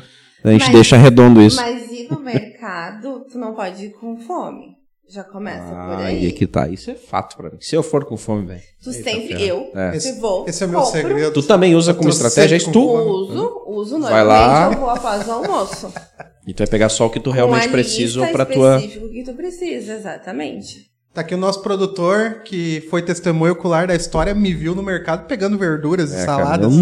A 0.42 0.50
gente 0.50 0.62
Mas- 0.64 0.72
deixa 0.72 0.96
redondo 0.96 1.42
isso. 1.42 1.56
Mas 1.60 1.90
ir 1.92 2.08
no 2.10 2.20
mercado, 2.20 3.26
tu 3.30 3.38
não 3.38 3.54
pode 3.54 3.84
ir 3.86 3.90
com 3.90 4.16
fome. 4.16 4.78
Já 5.12 5.24
começa 5.24 5.66
por 5.66 5.74
Ah, 5.74 6.04
aí. 6.06 6.24
e 6.24 6.28
aqui 6.28 6.46
tá. 6.46 6.68
Isso 6.68 6.88
é 6.90 6.94
fato 6.94 7.36
pra 7.36 7.50
mim. 7.50 7.56
Se 7.60 7.74
eu 7.74 7.82
for 7.82 8.04
com 8.04 8.16
fome, 8.16 8.46
velho. 8.46 8.60
Tu 8.82 8.90
Eita 8.90 9.02
sempre, 9.10 9.28
ferro. 9.36 9.42
eu, 9.74 9.78
É. 9.80 9.98
se 9.98 10.20
vou, 10.20 10.46
Esse 10.48 10.62
é 10.62 10.66
o 10.66 10.70
meu 10.70 10.80
compro, 10.82 11.00
segredo. 11.00 11.32
Tu 11.32 11.42
também 11.42 11.74
usa 11.74 11.92
como 11.92 12.08
estratégia 12.08 12.54
isso 12.56 12.66
com 12.66 12.72
tu? 12.72 12.86
fome. 12.86 13.10
Uso, 13.10 13.62
uso 13.66 14.00
Vai 14.02 14.24
normalmente, 14.24 14.28
lá. 14.28 14.72
eu 14.72 14.78
vou 14.80 14.90
após 14.90 15.26
o 15.26 15.32
almoço. 15.32 15.92
E 16.46 16.54
tu 16.54 16.58
vai 16.58 16.66
pegar 16.66 16.88
só 16.88 17.06
o 17.06 17.10
que 17.10 17.20
tu 17.20 17.30
realmente 17.30 17.62
Com 17.64 17.68
a 17.68 17.72
precisa 17.72 18.26
pra 18.28 18.44
tua. 18.46 18.76
específico 18.76 19.08
que 19.10 19.22
tu 19.24 19.34
precisa, 19.34 19.94
exatamente. 19.94 20.90
Tá 21.12 21.20
aqui 21.22 21.34
o 21.34 21.38
nosso 21.38 21.60
produtor, 21.62 22.42
que 22.44 22.86
foi 22.88 23.02
testemunho 23.02 23.52
ocular 23.52 23.86
da 23.86 23.94
história, 23.94 24.32
me 24.34 24.54
viu 24.54 24.74
no 24.74 24.82
mercado 24.82 25.26
pegando 25.26 25.58
verduras 25.58 26.12
É, 26.14 26.22
e 26.22 26.24
saladas. 26.24 26.72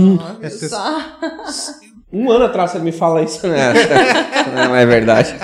Esse- 0.42 0.68
Só. 0.68 0.98
Um 2.12 2.30
ano 2.30 2.44
atrás 2.44 2.70
você 2.70 2.78
me 2.78 2.92
fala 2.92 3.22
isso, 3.22 3.46
né? 3.48 3.72
não 4.54 4.74
é 4.76 4.84
verdade. 4.86 5.34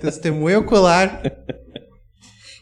Testemunho 0.00 0.60
ocular. 0.60 1.22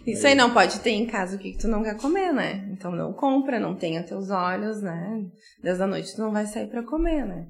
Isso 0.06 0.26
aí 0.26 0.34
não 0.34 0.52
pode 0.54 0.80
ter 0.80 0.90
em 0.90 1.06
casa 1.06 1.36
o 1.36 1.38
que, 1.38 1.52
que 1.52 1.58
tu 1.58 1.68
não 1.68 1.82
quer 1.82 1.96
comer, 1.96 2.32
né? 2.32 2.64
Então 2.72 2.90
não 2.92 3.12
compra, 3.12 3.60
não 3.60 3.74
tenha 3.74 4.02
teus 4.02 4.30
olhos, 4.30 4.80
né? 4.80 5.20
Dez 5.62 5.78
da 5.78 5.86
noite 5.86 6.14
tu 6.14 6.22
não 6.22 6.32
vai 6.32 6.46
sair 6.46 6.66
pra 6.68 6.82
comer, 6.82 7.24
né? 7.26 7.46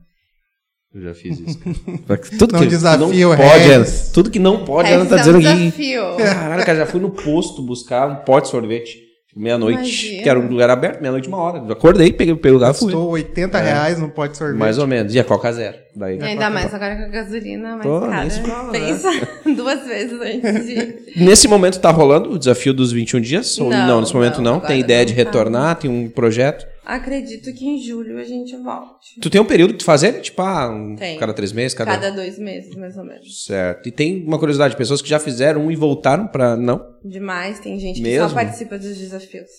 Eu 0.94 1.02
já 1.02 1.14
fiz 1.14 1.38
isso. 1.38 1.58
cara. 2.06 2.20
Tudo 2.38 2.52
Não 2.52 2.60
que 2.60 2.66
desafio 2.66 3.28
não 3.28 3.34
o 3.34 3.36
pode, 3.36 3.58
Regis. 3.68 3.72
Ana, 4.02 4.12
tudo 4.14 4.30
que 4.30 4.38
não 4.38 4.64
pode, 4.64 4.88
a 4.88 4.94
Ana 4.94 5.02
Esse 5.04 5.10
tá 5.10 5.16
é 5.16 5.18
um 5.18 5.22
dizendo 5.38 5.48
aqui. 5.48 5.58
desafio. 5.58 6.16
Caralho, 6.16 6.64
cara, 6.66 6.78
já 6.78 6.86
fui 6.86 7.00
no 7.00 7.10
posto 7.10 7.62
buscar 7.62 8.08
um 8.08 8.16
pote 8.24 8.46
de 8.46 8.50
sorvete. 8.52 9.08
Meia-noite, 9.36 9.78
Imagina. 9.78 10.22
que 10.24 10.28
era 10.28 10.40
um 10.40 10.48
lugar 10.48 10.68
aberto, 10.68 11.00
meia-noite, 11.00 11.28
uma 11.28 11.36
hora. 11.36 11.58
Eu 11.58 11.70
acordei, 11.72 12.10
peguei, 12.12 12.34
peguei 12.34 12.50
o 12.50 12.54
lugar 12.54 12.72
e 12.72 12.74
fui. 12.74 12.90
Custou 12.90 13.10
80 13.10 13.58
reais 13.60 14.00
no 14.00 14.08
pote 14.08 14.32
de 14.32 14.38
sorvete. 14.38 14.58
Mais 14.58 14.78
ou 14.78 14.86
menos. 14.86 15.14
E 15.14 15.20
a 15.20 15.22
Coca 15.22 15.52
Zero. 15.52 15.76
Daí, 15.94 16.20
Ainda 16.20 16.50
mais 16.50 16.74
agora 16.74 16.96
com 16.96 17.02
a 17.04 17.06
gasolina 17.08 17.76
mais 17.76 17.82
Pô, 17.86 18.00
cara. 18.00 18.24
né? 18.24 18.30
Pensa 18.72 19.08
duas 19.54 19.86
vezes 19.86 20.18
antes 20.20 20.66
de. 20.66 21.14
Nesse 21.24 21.46
momento 21.46 21.78
tá 21.78 21.90
rolando 21.90 22.32
o 22.32 22.38
desafio 22.38 22.74
dos 22.74 22.90
21 22.90 23.20
dias? 23.20 23.58
Ou 23.60 23.70
Não, 23.70 23.86
não, 23.86 24.00
nesse 24.00 24.14
momento 24.14 24.42
não, 24.42 24.54
não? 24.54 24.60
Tem 24.60 24.80
ideia 24.80 25.04
de 25.06 25.12
não 25.14 25.22
tá. 25.22 25.24
retornar? 25.30 25.76
Tem 25.76 25.88
um 25.90 26.08
projeto? 26.08 26.66
Acredito 26.88 27.52
que 27.52 27.66
em 27.66 27.78
julho 27.78 28.18
a 28.18 28.24
gente 28.24 28.56
volte. 28.56 29.20
Tu 29.20 29.28
tem 29.28 29.38
um 29.38 29.44
período 29.44 29.74
de 29.74 29.84
fazer? 29.84 30.22
Tipo, 30.22 30.40
ah, 30.40 30.70
um, 30.70 30.96
cada 31.18 31.34
três 31.34 31.52
meses? 31.52 31.76
Cada... 31.76 31.90
Cada 31.90 32.10
dois 32.10 32.38
meses, 32.38 32.74
mais 32.76 32.96
ou 32.96 33.04
menos. 33.04 33.44
Certo. 33.44 33.86
E 33.86 33.92
tem 33.92 34.24
uma 34.24 34.38
curiosidade, 34.38 34.74
pessoas 34.74 35.02
que 35.02 35.08
já 35.08 35.18
fizeram 35.18 35.66
um 35.66 35.70
e 35.70 35.76
voltaram 35.76 36.26
pra... 36.26 36.56
Não? 36.56 36.82
Demais, 37.04 37.60
tem 37.60 37.78
gente 37.78 37.96
que 37.96 38.02
Mesmo? 38.02 38.26
só 38.30 38.34
participa 38.34 38.78
dos 38.78 38.96
desafios. 38.96 39.50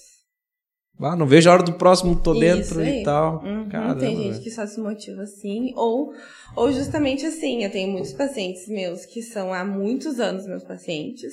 Ah, 1.00 1.16
não 1.16 1.28
vejo 1.28 1.48
a 1.48 1.54
hora 1.54 1.62
do 1.62 1.74
próximo, 1.74 2.20
tô 2.20 2.32
Isso 2.34 2.40
dentro 2.42 2.80
aí. 2.80 3.02
e 3.02 3.04
tal. 3.04 3.44
Uhum, 3.44 3.70
Caramba, 3.70 4.00
tem 4.00 4.18
gente 4.18 4.32
velho. 4.32 4.44
que 4.44 4.50
só 4.50 4.66
se 4.66 4.80
motiva 4.82 5.22
assim, 5.22 5.72
ou, 5.76 6.12
ou 6.56 6.72
justamente 6.72 7.28
assim. 7.28 7.64
Eu 7.64 7.72
tenho 7.72 7.92
muitos 7.92 8.12
pacientes 8.12 8.68
meus 8.68 9.06
que 9.06 9.22
são 9.22 9.54
há 9.54 9.64
muitos 9.64 10.20
anos 10.20 10.48
meus 10.48 10.64
pacientes, 10.64 11.32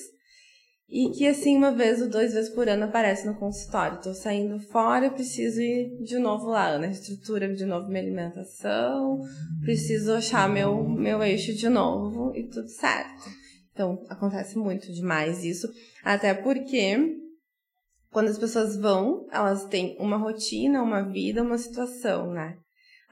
e 0.89 1.11
que 1.11 1.27
assim, 1.27 1.57
uma 1.57 1.73
vez 1.73 2.01
ou 2.01 2.09
duas 2.09 2.33
vezes 2.33 2.49
por 2.55 2.69
ano 2.69 2.85
aparece 2.85 3.27
no 3.27 3.35
consultório. 3.35 4.01
Tô 4.01 4.15
saindo 4.15 4.61
fora, 4.61 5.11
preciso 5.11 5.61
ir 5.61 6.03
de 6.05 6.19
novo 6.19 6.47
lá, 6.47 6.69
Ana, 6.69 6.87
reestrutura 6.87 7.53
de 7.53 7.65
novo 7.65 7.89
minha 7.89 8.03
alimentação, 8.03 9.21
preciso 9.63 10.13
achar 10.13 10.49
meu, 10.49 10.89
meu 10.89 11.23
eixo 11.23 11.53
de 11.55 11.69
novo 11.69 12.33
e 12.37 12.49
tudo 12.49 12.69
certo. 12.69 13.29
Então, 13.73 14.03
acontece 14.09 14.57
muito 14.57 14.91
demais 14.93 15.45
isso, 15.45 15.69
até 16.05 16.33
porque 16.33 16.97
quando 18.11 18.29
as 18.29 18.39
pessoas 18.39 18.77
vão, 18.77 19.27
elas 19.31 19.67
têm 19.67 19.97
uma 19.99 20.17
rotina, 20.17 20.83
uma 20.83 21.03
vida, 21.03 21.43
uma 21.43 21.59
situação, 21.59 22.31
né? 22.33 22.57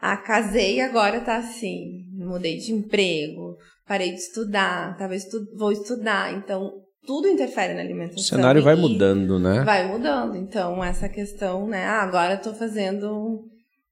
Ah, 0.00 0.16
casei 0.16 0.76
e 0.76 0.80
agora 0.80 1.20
tá 1.20 1.36
assim, 1.36 2.04
mudei 2.12 2.56
de 2.56 2.72
emprego, 2.72 3.56
parei 3.86 4.12
de 4.12 4.18
estudar, 4.20 4.96
tava 4.96 5.14
estu 5.14 5.44
vou 5.56 5.72
estudar, 5.72 6.32
então 6.32 6.83
tudo 7.06 7.28
interfere 7.28 7.74
na 7.74 7.80
O 7.80 7.84
alimentação. 7.84 8.22
cenário 8.22 8.62
vai 8.62 8.74
mudando, 8.74 9.38
né? 9.38 9.62
Vai 9.64 9.86
mudando, 9.86 10.36
então 10.36 10.82
essa 10.82 11.08
questão, 11.08 11.66
né? 11.66 11.84
Ah, 11.84 12.02
agora 12.02 12.34
eu 12.34 12.40
tô 12.42 12.52
fazendo 12.54 13.44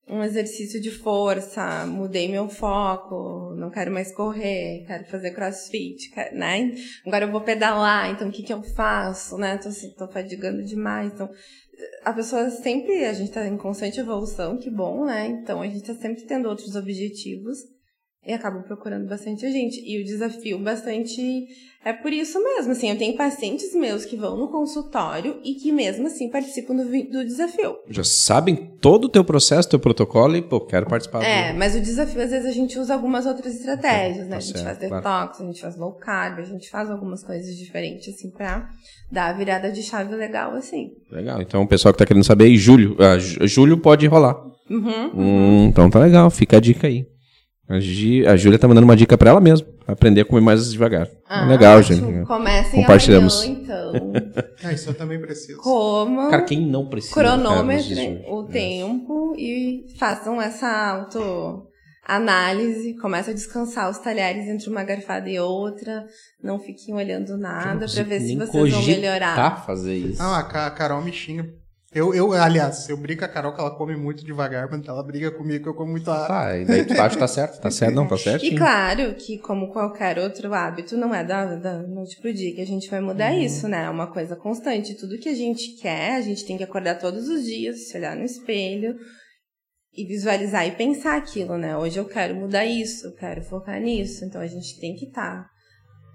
um 0.09 0.23
exercício 0.23 0.81
de 0.81 0.91
força, 0.91 1.87
mudei 1.87 2.29
meu 2.29 2.49
foco, 2.49 3.55
não 3.57 3.71
quero 3.71 3.91
mais 3.91 4.13
correr, 4.15 4.85
quero 4.87 5.05
fazer 5.07 5.31
crossfit, 5.31 6.11
quero- 6.11 6.37
né? 6.37 6.75
Agora 7.07 7.25
eu 7.25 7.31
vou 7.33 7.41
pedalar, 7.41 8.11
então 8.11 8.29
o 8.29 8.33
que 8.33 8.43
que 8.43 8.53
eu 8.53 8.63
faço, 8.63 9.39
né? 9.39 9.57
Tô, 9.59 9.69
assim, 9.69 9.91
tô 9.97 10.09
fadigando 10.09 10.63
demais, 10.65 11.13
então 11.13 11.31
a 12.05 12.13
pessoa 12.13 12.51
sempre, 12.51 13.05
a 13.05 13.13
gente 13.13 13.31
tá 13.33 13.47
em 13.47 13.57
constante 13.57 13.99
evolução, 14.01 14.57
que 14.59 14.71
bom, 14.71 15.05
né? 15.07 15.27
Então 15.29 15.63
a 15.63 15.67
gente 15.67 15.83
tá 15.85 15.95
sempre 15.95 16.23
tendo 16.25 16.49
outros 16.49 16.75
objetivos 16.77 17.59
e 18.27 18.33
acaba 18.33 18.61
procurando 18.61 19.09
bastante 19.09 19.45
a 19.45 19.51
gente. 19.51 19.81
E 19.85 20.01
o 20.01 20.05
desafio 20.05 20.59
bastante 20.59 21.47
é 21.85 21.93
por 21.93 22.13
isso 22.13 22.41
mesmo, 22.43 22.71
assim, 22.71 22.89
eu 22.91 22.97
tenho 22.97 23.17
pacientes 23.17 23.75
meus 23.75 24.05
que 24.05 24.15
vão 24.15 24.37
no 24.37 24.47
consultório 24.49 25.39
e 25.43 25.55
que 25.55 25.73
mesmo 25.73 26.07
assim 26.07 26.29
participam 26.31 26.77
do, 26.77 26.85
do 26.85 27.25
desafio. 27.25 27.75
Já 27.91 28.05
sabem 28.05 28.55
todo 28.81 29.07
o 29.07 29.09
teu 29.09 29.25
processo, 29.25 29.69
teu 29.69 29.81
protocolo 29.81 30.37
e, 30.37 30.43
pô, 30.43 30.61
quero 30.61 30.87
participar. 30.87 31.25
É, 31.25 31.53
do- 31.53 31.59
mas 31.59 31.75
o 31.75 31.81
desafio, 31.81 32.23
às 32.23 32.31
vezes, 32.31 32.47
a 32.47 32.53
gente 32.53 32.79
usa 32.79 32.95
algumas 32.95 33.27
outras 33.27 33.57
estratégias, 33.57 34.27
né? 34.29 34.31
Tá 34.31 34.37
a 34.37 34.41
gente 34.41 34.59
certo, 34.61 34.65
faz 34.65 34.79
claro. 34.89 35.03
detox, 35.27 35.41
a 35.41 35.45
gente 35.45 35.61
faz 35.61 35.77
low 35.77 35.93
carb, 35.95 36.39
a 36.39 36.45
gente 36.45 36.71
faz 36.71 36.89
algumas 36.89 37.25
coisas 37.25 37.57
diferentes, 37.57 38.15
assim, 38.15 38.31
pra 38.31 38.69
dar 39.11 39.31
a 39.31 39.33
virada 39.33 39.73
de 39.73 39.83
chave 39.83 40.15
legal, 40.15 40.53
assim. 40.55 40.93
Legal. 41.11 41.43
Então, 41.43 41.63
o 41.63 41.67
pessoal 41.67 41.93
que 41.93 41.99
tá 41.99 42.07
querendo 42.07 42.23
saber 42.25 42.45
aí, 42.45 42.57
julho. 42.57 42.97
Ah, 43.01 43.19
ju- 43.19 43.45
julho 43.49 43.77
pode 43.79 44.07
rolar. 44.07 44.37
Uhum. 44.71 45.11
Hum, 45.15 45.65
então 45.67 45.91
tá 45.91 45.99
legal, 45.99 46.31
fica 46.31 46.59
a 46.59 46.61
dica 46.61 46.87
aí. 46.87 47.05
A, 47.69 47.79
Gi- 47.81 48.27
a 48.27 48.37
Júlia 48.37 48.59
tá 48.59 48.67
mandando 48.69 48.85
uma 48.85 48.97
dica 48.97 49.17
pra 49.17 49.31
ela 49.31 49.41
mesma. 49.41 49.67
Aprender 49.87 50.21
a 50.23 50.25
comer 50.25 50.41
mais 50.41 50.71
devagar. 50.73 51.09
Ah, 51.29 51.45
legal, 51.47 51.79
ótimo. 51.79 52.13
gente. 52.13 52.27
Comecem 52.27 52.81
Compartilhamos. 52.81 53.43
amanhã, 53.45 53.61
então. 53.63 54.13
Ah, 54.65 54.73
isso 54.75 54.91
eu 54.91 54.95
também 54.95 55.21
preciso. 55.21 55.59
Comam. 55.59 56.31
Cara, 56.31 56.43
quem 56.43 56.67
não 56.67 56.87
precisa? 56.87 57.15
cronometrem 57.15 58.25
o 58.29 58.45
tempo 58.45 59.35
e 59.37 59.87
façam 59.99 60.41
essa 60.41 60.69
autoanálise. 62.07 62.97
Comece 63.01 63.31
a 63.31 63.35
descansar 63.35 63.91
os 63.91 63.99
talheres 63.99 64.47
entre 64.49 64.69
uma 64.69 64.85
garfada 64.85 65.29
e 65.29 65.39
outra. 65.39 66.05
Não 66.43 66.59
fiquem 66.59 66.95
olhando 66.95 67.37
nada 67.37 67.87
para 67.87 68.03
ver 68.05 68.21
se 68.21 68.37
vocês 68.37 68.73
vão 68.73 68.83
melhorar. 68.87 69.65
fazer 69.67 69.95
isso. 69.97 70.23
Ah, 70.23 70.39
a 70.41 70.71
Carol 70.71 71.03
me 71.03 71.13
xinga. 71.13 71.49
Eu, 71.95 72.15
eu, 72.15 72.33
aliás, 72.33 72.89
eu 72.89 72.97
brigo 72.97 73.19
com 73.21 73.27
a 73.27 73.29
Carol 73.29 73.53
que 73.53 73.61
ela 73.61 73.71
come 73.77 73.95
muito 73.95 74.25
devagar, 74.25 74.67
mas 74.71 74.87
ela 74.89 75.03
briga 75.03 75.31
comigo 75.31 75.63
que 75.63 75.69
eu 75.69 75.75
como 75.75 75.91
muito 75.93 76.11
rápido. 76.11 76.27
Tá, 76.29 76.59
e 76.59 76.65
daí 76.65 76.85
tu 76.87 76.93
acha 76.95 77.11
que 77.11 77.19
tá 77.19 77.29
certo? 77.29 77.61
Tá 77.61 77.71
certo? 77.71 77.95
Não, 77.95 78.09
tá 78.09 78.17
certo? 78.17 78.45
E 78.47 78.57
claro 78.57 79.15
que, 79.15 79.37
como 79.39 79.71
qualquer 79.71 80.19
outro 80.19 80.55
hábito, 80.55 80.97
não 80.97 81.15
é 81.15 81.23
da, 81.23 81.55
da 81.57 81.83
noite 81.83 82.19
pro 82.19 82.33
dia 82.33 82.55
que 82.55 82.63
a 82.63 82.67
gente 82.67 82.89
vai 82.91 83.01
mudar 83.01 83.31
Uhum. 83.33 83.43
isso, 83.43 83.69
né? 83.69 83.85
É 83.85 83.91
uma 83.91 84.07
coisa 84.07 84.35
constante. 84.35 84.95
Tudo 84.95 85.19
que 85.19 85.29
a 85.29 85.35
gente 85.35 85.77
quer, 85.83 86.17
a 86.17 86.21
gente 86.23 86.47
tem 86.47 86.57
que 86.57 86.65
acordar 86.65 86.95
todos 86.99 87.29
os 87.29 87.45
dias, 87.45 87.89
se 87.89 87.99
olhar 87.99 88.17
no 88.17 88.25
espelho 88.25 88.97
e 89.95 90.07
visualizar 90.07 90.67
e 90.67 90.71
pensar 90.73 91.19
aquilo, 91.19 91.59
né? 91.59 91.77
Hoje 91.77 91.99
eu 91.99 92.07
quero 92.07 92.35
mudar 92.35 92.65
isso, 92.65 93.07
eu 93.07 93.15
quero 93.15 93.43
focar 93.43 93.79
nisso. 93.79 94.25
Então 94.25 94.41
a 94.41 94.47
gente 94.47 94.81
tem 94.81 94.95
que 94.95 95.05
estar 95.05 95.47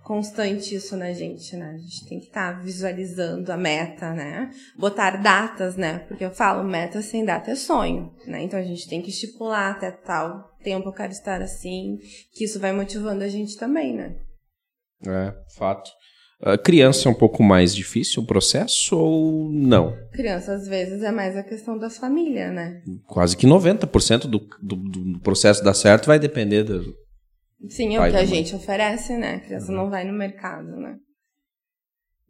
constante 0.07 0.73
isso 0.73 0.95
na 0.95 1.11
gente, 1.11 1.53
né? 1.57 1.73
A 1.75 1.77
gente 1.77 2.07
tem 2.07 2.17
que 2.17 2.27
estar 2.27 2.63
visualizando 2.63 3.51
a 3.51 3.57
meta, 3.57 4.13
né? 4.13 4.49
Botar 4.79 5.21
datas, 5.21 5.75
né? 5.75 5.99
Porque 6.07 6.23
eu 6.23 6.31
falo, 6.31 6.63
meta 6.63 7.01
sem 7.01 7.25
data 7.25 7.51
é 7.51 7.55
sonho, 7.55 8.13
né? 8.25 8.41
Então 8.41 8.57
a 8.57 8.63
gente 8.63 8.87
tem 8.87 9.01
que 9.01 9.09
estipular 9.09 9.71
até 9.71 9.91
tal 9.91 10.55
tempo 10.63 10.87
eu 10.87 10.93
quero 10.93 11.11
estar 11.11 11.41
assim, 11.41 11.97
que 12.33 12.45
isso 12.45 12.57
vai 12.57 12.71
motivando 12.71 13.21
a 13.21 13.27
gente 13.27 13.57
também, 13.57 13.93
né? 13.93 14.15
É, 15.05 15.33
fato. 15.57 15.91
Ah, 16.41 16.57
criança 16.57 17.09
é 17.09 17.11
um 17.11 17.15
pouco 17.15 17.43
mais 17.43 17.75
difícil 17.75 18.23
o 18.23 18.25
processo 18.25 18.97
ou 18.97 19.49
não? 19.49 19.93
Criança, 20.13 20.53
às 20.53 20.67
vezes, 20.67 21.03
é 21.03 21.11
mais 21.11 21.35
a 21.35 21.43
questão 21.43 21.77
das 21.77 21.97
famílias, 21.97 22.53
né? 22.53 22.81
Quase 23.07 23.35
que 23.35 23.45
90% 23.45 24.27
do, 24.27 24.39
do, 24.61 24.75
do 24.75 25.19
processo 25.19 25.63
dar 25.63 25.73
certo 25.73 26.07
vai 26.07 26.17
depender 26.17 26.63
do. 26.63 26.95
Sim, 27.69 27.95
é 27.95 27.99
o 27.99 28.03
que 28.03 28.09
a 28.09 28.19
mãe. 28.19 28.25
gente 28.25 28.55
oferece, 28.55 29.17
né? 29.17 29.35
A 29.35 29.39
criança 29.39 29.71
não 29.71 29.89
vai 29.89 30.03
no 30.05 30.13
mercado, 30.13 30.67
né? 30.77 30.95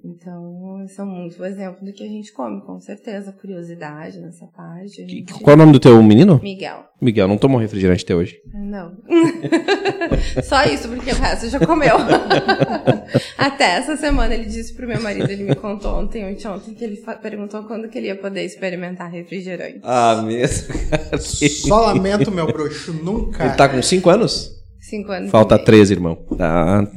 Então, 0.05 0.83
esse 0.85 1.01
é 1.01 1.03
muito 1.03 1.41
o 1.41 1.45
exemplo 1.45 1.83
do 1.83 1.91
que 1.91 2.03
a 2.03 2.07
gente 2.07 2.31
come, 2.31 2.61
com 2.61 2.79
certeza. 2.79 3.31
Curiosidade 3.33 4.19
nessa 4.19 4.45
parte. 4.47 5.05
gente- 5.05 5.33
Qual 5.41 5.51
é 5.51 5.55
o 5.55 5.57
nome 5.57 5.73
do 5.73 5.79
teu 5.79 6.01
menino? 6.03 6.39
Miguel. 6.41 6.85
Miguel, 7.01 7.27
não 7.27 7.37
tomou 7.37 7.59
refrigerante 7.59 8.05
até 8.05 8.15
hoje. 8.15 8.37
Não. 8.53 8.95
Só 10.43 10.63
isso, 10.65 10.87
porque 10.87 11.11
o 11.11 11.15
resto 11.15 11.49
já 11.49 11.59
comeu. 11.59 11.95
Até 13.37 13.77
essa 13.77 13.97
semana 13.97 14.33
ele 14.33 14.45
disse 14.45 14.73
pro 14.75 14.87
meu 14.87 15.01
marido, 15.01 15.29
ele 15.29 15.43
me 15.43 15.55
contou 15.55 15.95
ontem, 15.99 16.25
ontem, 16.25 16.47
ontem, 16.47 16.73
que 16.73 16.83
ele 16.83 16.97
perguntou 17.21 17.63
quando 17.63 17.89
que 17.89 17.97
ele 17.97 18.07
ia 18.07 18.15
poder 18.15 18.43
experimentar 18.43 19.11
refrigerante. 19.11 19.79
Ah, 19.83 20.21
mesmo? 20.23 20.73
Só 21.19 21.81
lamento, 21.87 22.31
meu 22.31 22.45
bruxo, 22.47 22.93
nunca. 22.93 23.45
Ele 23.45 23.55
tá 23.55 23.67
com 23.67 23.81
5 23.81 24.09
anos? 24.09 24.56
Cinco 24.89 25.11
anos. 25.11 25.29
Falta. 25.31 25.59
13, 25.59 25.93
irmão. 25.93 26.15
Tá 26.37 26.87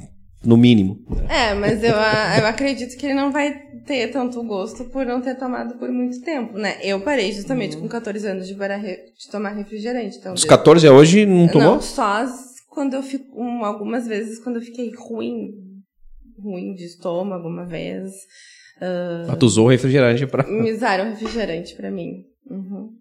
no 0.45 0.57
mínimo. 0.57 0.99
É, 1.29 1.55
mas 1.55 1.83
eu, 1.83 1.91
eu 2.41 2.47
acredito 2.47 2.97
que 2.97 3.07
ele 3.07 3.15
não 3.15 3.31
vai 3.31 3.53
ter 3.87 4.09
tanto 4.09 4.43
gosto 4.43 4.85
por 4.85 5.05
não 5.05 5.21
ter 5.21 5.35
tomado 5.35 5.75
por 5.79 5.91
muito 5.91 6.21
tempo, 6.23 6.57
né? 6.57 6.79
Eu 6.83 7.01
parei 7.01 7.33
justamente 7.33 7.77
com 7.77 7.89
14 7.89 8.27
anos 8.27 8.47
de, 8.47 8.55
de 8.55 9.31
tomar 9.31 9.51
refrigerante. 9.51 10.19
Então, 10.19 10.33
desde- 10.33 10.47
14 10.47 10.87
a 10.87 10.93
hoje 10.93 11.27
não 11.27 11.49
tomou? 11.49 11.75
Não, 11.75 11.81
só 11.81 12.27
quando 12.71 12.95
eu 12.95 13.03
fico. 13.03 13.27
um, 13.37 13.65
algumas 13.65 14.07
vezes 14.07 14.39
quando 14.39 14.57
eu 14.57 14.63
fiquei 14.63 14.91
ruim. 14.95 15.51
Ruim 16.39 16.73
de 16.75 16.85
estômago, 16.85 17.49
uma 17.49 17.67
vez. 17.67 18.13
Ah, 19.29 19.37
tu 19.37 19.45
usou 19.45 19.69
refrigerante 19.69 20.27
pra. 20.27 20.47
Me 20.51 20.73
usaram 20.73 21.11
refrigerante 21.11 21.75
pra 21.75 21.91
mim. 21.91 22.25
Uhum. 22.49 22.93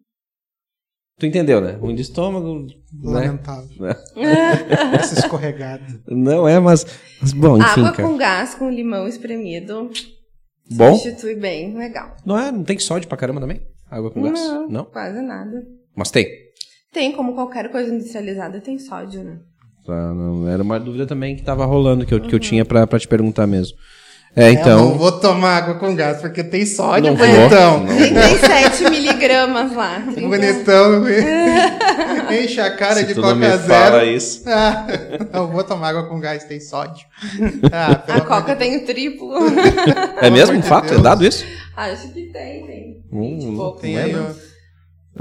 Tu 1.20 1.26
entendeu, 1.26 1.60
né? 1.60 1.74
Ruim 1.74 1.94
de 1.96 2.02
estômago, 2.02 2.60
né? 2.60 2.74
Lamentável. 3.04 3.68
Né? 3.80 3.94
Essa 4.98 5.20
escorregada. 5.20 5.84
Não 6.08 6.48
é, 6.48 6.58
mas. 6.60 6.86
mas 7.22 7.34
bom, 7.34 7.58
enfim, 7.58 7.82
Água 7.82 7.92
cara. 7.92 8.08
com 8.08 8.18
gás 8.18 8.56
com 8.56 8.70
limão 8.70 9.06
espremido. 9.08 9.90
Bom? 10.72 10.96
Substitui 10.96 11.36
bem, 11.36 11.76
legal. 11.76 12.16
Não 12.26 12.40
é? 12.40 12.52
Não 12.52 12.64
tem 12.64 12.80
sódio 12.80 13.08
pra 13.10 13.18
caramba 13.18 13.42
também? 13.42 13.62
Água 13.92 14.12
com 14.12 14.22
gás? 14.22 14.40
Não, 14.40 14.70
Não? 14.70 14.86
quase 14.86 15.22
nada. 15.22 15.62
Mas 15.96 16.10
tem. 16.10 16.26
Tem, 16.94 17.12
como 17.12 17.34
qualquer 17.34 17.70
coisa 17.70 17.94
industrializada, 17.94 18.62
tem 18.62 18.80
sódio, 18.80 19.24
né? 19.24 19.40
Tá, 19.86 20.14
não, 20.14 20.48
era 20.48 20.62
uma 20.64 20.80
dúvida 20.80 21.06
também 21.06 21.36
que 21.36 21.44
tava 21.44 21.66
rolando, 21.66 22.06
que 22.06 22.14
eu, 22.14 22.20
Uhum. 22.20 22.28
que 22.28 22.36
eu 22.36 22.40
tinha 22.40 22.64
pra, 22.64 22.86
pra 22.88 23.00
te 23.00 23.08
perguntar 23.08 23.46
mesmo. 23.46 23.78
É, 24.36 24.50
Eu 24.50 24.54
então. 24.54 24.80
não 24.90 24.98
vou 24.98 25.12
tomar 25.12 25.58
água 25.58 25.76
com 25.76 25.94
gás, 25.96 26.22
porque 26.22 26.44
tem 26.44 26.66
sódio, 26.66 27.10
Não 27.12 27.18
vou, 27.18 27.28
bonitão. 27.28 27.80
não. 27.84 27.98
37 27.98 28.90
miligramas 28.90 29.76
lá. 29.76 30.02
30. 30.14 30.22
Bonitão. 30.30 31.04
Enche 32.32 32.62
a 32.62 32.76
cara 32.76 32.96
Se 32.96 33.06
de 33.08 33.16
Coca 33.16 33.58
fala 33.60 34.00
Zero. 34.00 34.06
isso. 34.06 34.44
Ah, 34.50 34.86
não 35.34 35.48
vou 35.48 35.64
tomar 35.64 35.90
água 35.90 36.08
com 36.08 36.20
gás, 36.20 36.44
tem 36.44 36.60
sódio. 36.60 37.06
Ah, 37.72 38.04
A 38.16 38.22
Coca 38.22 38.54
de 38.54 38.60
tem 38.60 38.78
o 38.78 38.86
triplo. 38.86 39.34
É 40.22 40.30
mesmo 40.30 40.58
um 40.58 40.62
fato? 40.62 40.86
É 40.88 40.90
Deus. 40.92 41.02
dado 41.04 41.26
isso? 41.26 41.44
Acho 41.76 42.08
que 42.14 42.28
tem, 42.32 42.66
tem. 42.66 43.04
Hum, 43.12 43.40
20 43.40 43.56
pouco. 43.58 43.80
Tem 43.82 43.98
aí, 43.98 44.16
ó. 44.16 44.50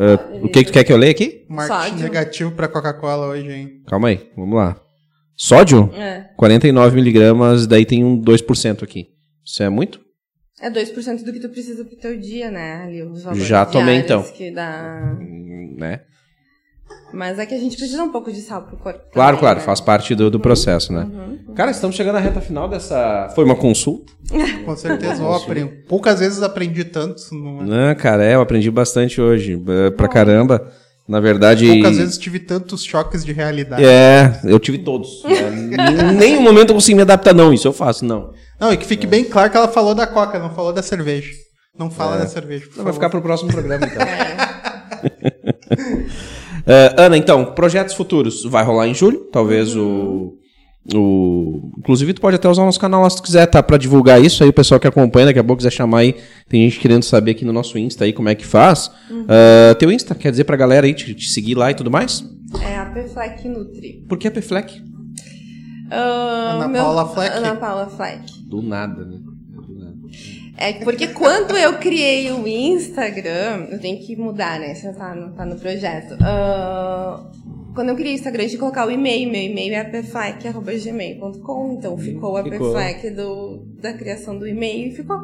Uh, 0.00 0.44
o 0.44 0.48
que, 0.48 0.60
que 0.62 0.66
tu 0.66 0.72
quer 0.72 0.84
que 0.84 0.92
eu 0.92 0.96
leia 0.96 1.10
aqui? 1.10 1.44
Marketing 1.48 1.88
Sódio. 1.90 2.02
negativo 2.04 2.50
pra 2.52 2.68
Coca-Cola 2.68 3.26
hoje, 3.28 3.50
hein? 3.50 3.68
Calma 3.88 4.08
aí, 4.08 4.30
vamos 4.36 4.54
lá. 4.56 4.76
Sódio? 5.40 5.88
É. 5.94 6.30
49 6.36 6.96
miligramas, 6.96 7.64
daí 7.64 7.86
tem 7.86 8.04
um 8.04 8.20
2% 8.20 8.82
aqui. 8.82 9.06
Isso 9.44 9.62
é 9.62 9.68
muito? 9.68 10.00
É 10.60 10.68
2% 10.68 11.22
do 11.24 11.32
que 11.32 11.38
tu 11.38 11.48
precisa 11.48 11.84
pro 11.84 11.96
teu 11.96 12.18
dia, 12.18 12.50
né? 12.50 12.82
Ali, 12.82 13.02
os 13.04 13.22
valores 13.22 13.46
Já 13.46 13.64
tomei, 13.64 13.98
então. 13.98 14.24
Que 14.24 14.50
dá... 14.50 15.16
Hum, 15.20 15.76
Né? 15.78 16.00
Mas 17.12 17.38
é 17.38 17.46
que 17.46 17.54
a 17.54 17.58
gente 17.58 17.76
precisa 17.76 18.02
um 18.02 18.10
pouco 18.10 18.32
de 18.32 18.40
sal 18.40 18.62
pro 18.62 18.76
corpo. 18.76 18.98
Claro, 19.12 19.36
também, 19.36 19.40
claro, 19.40 19.58
né? 19.60 19.64
faz 19.64 19.80
parte 19.80 20.14
do, 20.14 20.28
do 20.28 20.40
processo, 20.40 20.92
né? 20.92 21.04
Uhum. 21.04 21.54
Cara, 21.54 21.70
estamos 21.70 21.94
chegando 21.94 22.16
à 22.16 22.18
reta 22.18 22.40
final 22.40 22.68
dessa. 22.68 23.30
Foi 23.34 23.44
uma 23.44 23.54
consulta? 23.54 24.12
Com 24.64 24.76
certeza. 24.76 25.22
eu 25.22 25.32
aprendi. 25.32 25.68
Poucas 25.88 26.18
vezes 26.18 26.42
aprendi 26.42 26.84
tanto. 26.84 27.22
Não 27.32 27.60
é? 27.60 27.64
Não, 27.64 27.94
cara, 27.94 28.24
é, 28.24 28.34
eu 28.34 28.40
aprendi 28.40 28.70
bastante 28.70 29.20
hoje. 29.20 29.62
é, 29.68 29.90
Pra 29.90 30.08
caramba. 30.08 30.72
Na 31.08 31.20
verdade. 31.20 31.66
Poucas 31.66 31.96
vezes 31.96 32.18
tive 32.18 32.38
tantos 32.38 32.84
choques 32.84 33.24
de 33.24 33.32
realidade. 33.32 33.82
É, 33.82 34.40
eu 34.44 34.58
tive 34.58 34.78
todos. 34.78 35.22
né? 35.24 36.12
Em 36.12 36.16
nenhum 36.16 36.42
momento 36.42 36.70
eu 36.70 36.74
consegui 36.74 36.96
me 36.96 37.02
adaptar, 37.02 37.34
não. 37.34 37.52
Isso 37.52 37.66
eu 37.66 37.72
faço, 37.72 38.04
não. 38.04 38.32
Não, 38.60 38.72
e 38.72 38.76
que 38.76 38.84
fique 38.86 39.06
bem 39.06 39.24
claro 39.24 39.50
que 39.50 39.56
ela 39.56 39.68
falou 39.68 39.94
da 39.94 40.06
Coca, 40.06 40.38
não 40.38 40.50
falou 40.50 40.72
da 40.72 40.82
cerveja. 40.82 41.30
Não 41.78 41.90
fala 41.90 42.18
da 42.18 42.26
cerveja. 42.26 42.66
por 42.66 42.76
Não, 42.76 42.84
vai 42.84 42.92
ficar 42.92 43.08
pro 43.08 43.22
próximo 43.22 43.50
programa, 43.50 43.86
então. 43.86 44.02
É. 45.00 46.28
É, 46.70 46.94
Ana, 46.98 47.16
então, 47.16 47.46
projetos 47.54 47.94
futuros. 47.94 48.44
Vai 48.44 48.62
rolar 48.62 48.86
em 48.86 48.94
julho, 48.94 49.20
talvez 49.32 49.74
o. 49.74 50.34
O... 50.94 51.70
Inclusive, 51.78 52.14
tu 52.14 52.20
pode 52.20 52.36
até 52.36 52.48
usar 52.48 52.62
o 52.62 52.66
nosso 52.66 52.80
canal 52.80 53.02
lá 53.02 53.10
se 53.10 53.16
tu 53.16 53.22
quiser, 53.22 53.46
tá? 53.46 53.62
Pra 53.62 53.76
divulgar 53.76 54.22
isso 54.22 54.42
aí, 54.42 54.48
o 54.48 54.52
pessoal 54.52 54.80
que 54.80 54.86
acompanha, 54.86 55.26
daqui 55.26 55.38
a 55.38 55.44
pouco 55.44 55.58
quiser 55.58 55.70
chamar 55.72 55.98
aí. 55.98 56.14
Tem 56.48 56.62
gente 56.68 56.80
querendo 56.80 57.02
saber 57.02 57.32
aqui 57.32 57.44
no 57.44 57.52
nosso 57.52 57.76
Insta 57.78 58.04
aí 58.04 58.12
como 58.12 58.28
é 58.28 58.34
que 58.34 58.46
faz. 58.46 58.90
É, 59.28 59.74
teu 59.74 59.92
Insta, 59.92 60.14
quer 60.14 60.30
dizer 60.30 60.44
pra 60.44 60.56
galera 60.56 60.86
aí 60.86 60.94
te, 60.94 61.14
te 61.14 61.28
seguir 61.28 61.54
lá 61.54 61.70
e 61.70 61.74
tudo 61.74 61.90
mais? 61.90 62.24
É 62.62 62.78
a 62.78 62.86
Perfleck 62.86 63.46
Nutri. 63.48 64.04
Por 64.08 64.16
que 64.16 64.28
a 64.28 64.30
Pfleck? 64.30 64.82
Ah, 65.90 66.52
Ana 66.54 66.68
meu- 66.68 66.82
Paula 66.82 67.08
Fleck. 67.08 67.36
Ana 67.36 67.54
Paula 67.56 67.86
Fleck. 67.88 68.42
Do 68.44 68.62
nada, 68.62 69.04
né? 69.04 69.18
Do 69.50 69.74
nada. 69.78 69.94
É 70.56 70.72
porque 70.84 71.08
quando 71.08 71.56
eu 71.56 71.74
criei 71.78 72.30
o 72.32 72.46
Instagram, 72.48 73.66
eu 73.70 73.78
tenho 73.78 73.98
que 74.00 74.16
mudar, 74.16 74.58
né? 74.58 74.74
Você 74.74 74.92
tá 74.92 75.14
no, 75.14 75.32
tá 75.34 75.44
no 75.44 75.56
projeto. 75.56 76.16
Ah, 76.22 77.20
quando 77.78 77.90
eu 77.90 77.94
criei 77.94 78.14
o 78.14 78.16
Instagram, 78.16 78.48
que 78.48 78.58
colocar 78.58 78.88
o 78.88 78.90
e-mail. 78.90 79.30
Meu 79.30 79.40
e-mail 79.40 79.72
é 79.72 79.84
perfleck.gmail.com. 79.84 81.76
Então 81.78 81.96
ficou 81.96 82.36
a 82.36 82.42
Ficou. 82.42 82.72
perfleck 82.72 83.10
do, 83.10 83.68
da 83.80 83.92
criação 83.92 84.36
do 84.36 84.48
e-mail 84.48 84.88
e 84.88 84.90
ficou. 84.90 85.16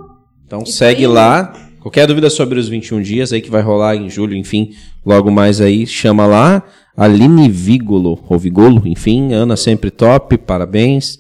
Então 0.46 0.62
Isso 0.62 0.74
segue 0.74 1.04
lá. 1.04 1.52
Qualquer 1.80 2.06
dúvida 2.06 2.30
sobre 2.30 2.60
os 2.60 2.68
21 2.68 3.02
dias 3.02 3.32
aí 3.32 3.40
que 3.40 3.50
vai 3.50 3.60
rolar 3.60 3.96
em 3.96 4.08
julho, 4.08 4.36
enfim, 4.36 4.72
logo 5.04 5.32
mais 5.32 5.60
aí, 5.60 5.84
chama 5.84 6.26
lá. 6.26 6.62
Aline 6.96 7.48
Vigolo, 7.48 8.24
ou 8.28 8.38
Vigolo, 8.38 8.86
enfim, 8.86 9.32
Ana 9.32 9.56
sempre 9.56 9.90
top, 9.90 10.38
parabéns. 10.38 11.18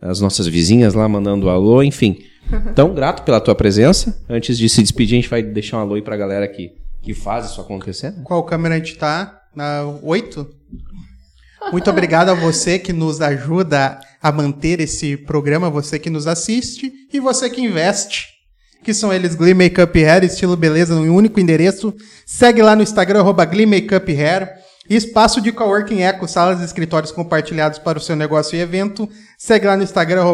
As 0.00 0.20
nossas 0.20 0.48
vizinhas 0.48 0.94
lá 0.94 1.08
mandando 1.08 1.48
alô, 1.48 1.80
enfim. 1.80 2.18
Então, 2.72 2.92
grato 2.92 3.22
pela 3.22 3.40
tua 3.40 3.54
presença. 3.54 4.20
Antes 4.28 4.58
de 4.58 4.68
se 4.68 4.82
despedir, 4.82 5.14
a 5.16 5.20
gente 5.20 5.30
vai 5.30 5.44
deixar 5.44 5.78
um 5.78 5.80
alô 5.80 5.94
aí 5.94 6.02
pra 6.02 6.16
galera 6.16 6.48
que, 6.48 6.72
que 7.00 7.14
faz 7.14 7.46
isso 7.46 7.60
acontecer. 7.60 8.10
né? 8.10 8.22
Qual 8.24 8.42
câmera 8.42 8.74
a 8.74 8.78
gente 8.78 8.98
tá? 8.98 9.42
Na 9.54 9.84
8? 10.02 10.61
Muito 11.70 11.88
obrigado 11.88 12.28
a 12.28 12.34
você 12.34 12.78
que 12.78 12.92
nos 12.92 13.20
ajuda 13.20 14.00
a 14.20 14.32
manter 14.32 14.80
esse 14.80 15.16
programa, 15.16 15.70
você 15.70 15.98
que 15.98 16.10
nos 16.10 16.26
assiste 16.26 16.92
e 17.12 17.20
você 17.20 17.48
que 17.48 17.60
investe. 17.60 18.28
Que 18.82 18.92
são 18.92 19.12
eles 19.12 19.34
Glee 19.34 19.54
Makeup 19.54 20.04
Hair, 20.04 20.24
estilo 20.24 20.56
beleza 20.56 20.94
no 20.94 21.14
único 21.14 21.38
endereço. 21.38 21.94
Segue 22.26 22.62
lá 22.62 22.74
no 22.74 22.82
Instagram, 22.82 23.24
Glee 23.48 23.66
Makeup 23.66 24.12
Hair. 24.12 24.50
Espaço 24.90 25.40
de 25.40 25.52
Coworking 25.52 26.02
Eco, 26.02 26.26
salas 26.26 26.60
e 26.60 26.64
escritórios 26.64 27.12
compartilhados 27.12 27.78
para 27.78 27.98
o 27.98 28.00
seu 28.00 28.16
negócio 28.16 28.56
e 28.56 28.60
evento. 28.60 29.08
Segue 29.38 29.66
lá 29.66 29.76
no 29.76 29.84
Instagram, 29.84 30.24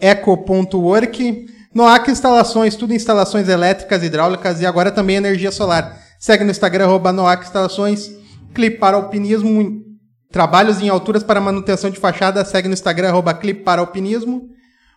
eco.work. 0.00 1.46
Noac 1.74 2.10
Instalações, 2.10 2.76
tudo 2.76 2.92
instalações 2.92 3.48
elétricas, 3.48 4.02
hidráulicas 4.02 4.60
e 4.60 4.66
agora 4.66 4.90
também 4.90 5.16
energia 5.16 5.50
solar. 5.50 5.98
Segue 6.18 6.44
no 6.44 6.50
Instagram, 6.50 6.88
Noac 7.12 7.44
Instalações. 7.44 8.21
Clipar 8.54 8.94
Alpinismo, 8.94 9.82
trabalhos 10.30 10.80
em 10.80 10.88
alturas 10.88 11.22
para 11.22 11.40
manutenção 11.40 11.90
de 11.90 11.98
fachada. 11.98 12.44
Segue 12.44 12.68
no 12.68 12.74
Instagram, 12.74 13.08
arroba 13.08 13.34
Clipar 13.34 13.78
Alpinismo. 13.78 14.48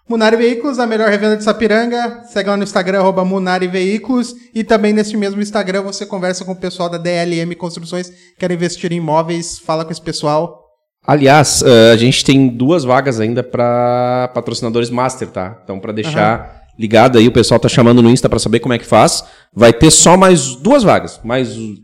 Munari 0.07 0.37
Veículos, 0.37 0.77
a 0.77 0.85
melhor 0.85 1.09
revenda 1.09 1.35
de 1.35 1.43
Sapiranga. 1.43 2.21
Segue 2.31 2.49
lá 2.49 2.57
no 2.57 2.63
Instagram, 2.63 2.99
arroba 2.99 3.25
Munari 3.25 3.67
Veículos. 3.67 4.35
E 4.53 4.63
também 4.63 4.93
nesse 4.93 5.17
mesmo 5.17 5.41
Instagram 5.41 5.81
você 5.81 6.05
conversa 6.05 6.45
com 6.45 6.51
o 6.51 6.55
pessoal 6.55 6.89
da 6.89 6.97
DLM 6.97 7.55
Construções, 7.55 8.11
quer 8.37 8.51
investir 8.51 8.91
em 8.91 8.97
imóveis, 8.97 9.57
fala 9.57 9.83
com 9.83 9.91
esse 9.91 10.01
pessoal. 10.01 10.63
Aliás, 11.07 11.63
eh, 11.63 11.91
a 11.91 11.97
gente 11.97 12.23
tem 12.23 12.47
duas 12.47 12.83
vagas 12.83 13.19
ainda 13.19 13.43
para 13.43 14.31
patrocinadores 14.33 14.89
master, 14.89 15.27
tá? 15.29 15.59
Então, 15.63 15.79
para 15.79 15.91
deixar 15.91 16.64
ligado 16.77 17.17
aí, 17.17 17.27
o 17.27 17.31
pessoal 17.31 17.59
tá 17.59 17.69
chamando 17.69 18.01
no 18.01 18.09
Insta 18.09 18.29
para 18.29 18.39
saber 18.39 18.59
como 18.59 18.73
é 18.73 18.77
que 18.77 18.85
faz. 18.85 19.23
Vai 19.53 19.71
ter 19.71 19.89
só 19.91 20.17
mais 20.17 20.55
duas 20.55 20.83
vagas. 20.83 21.19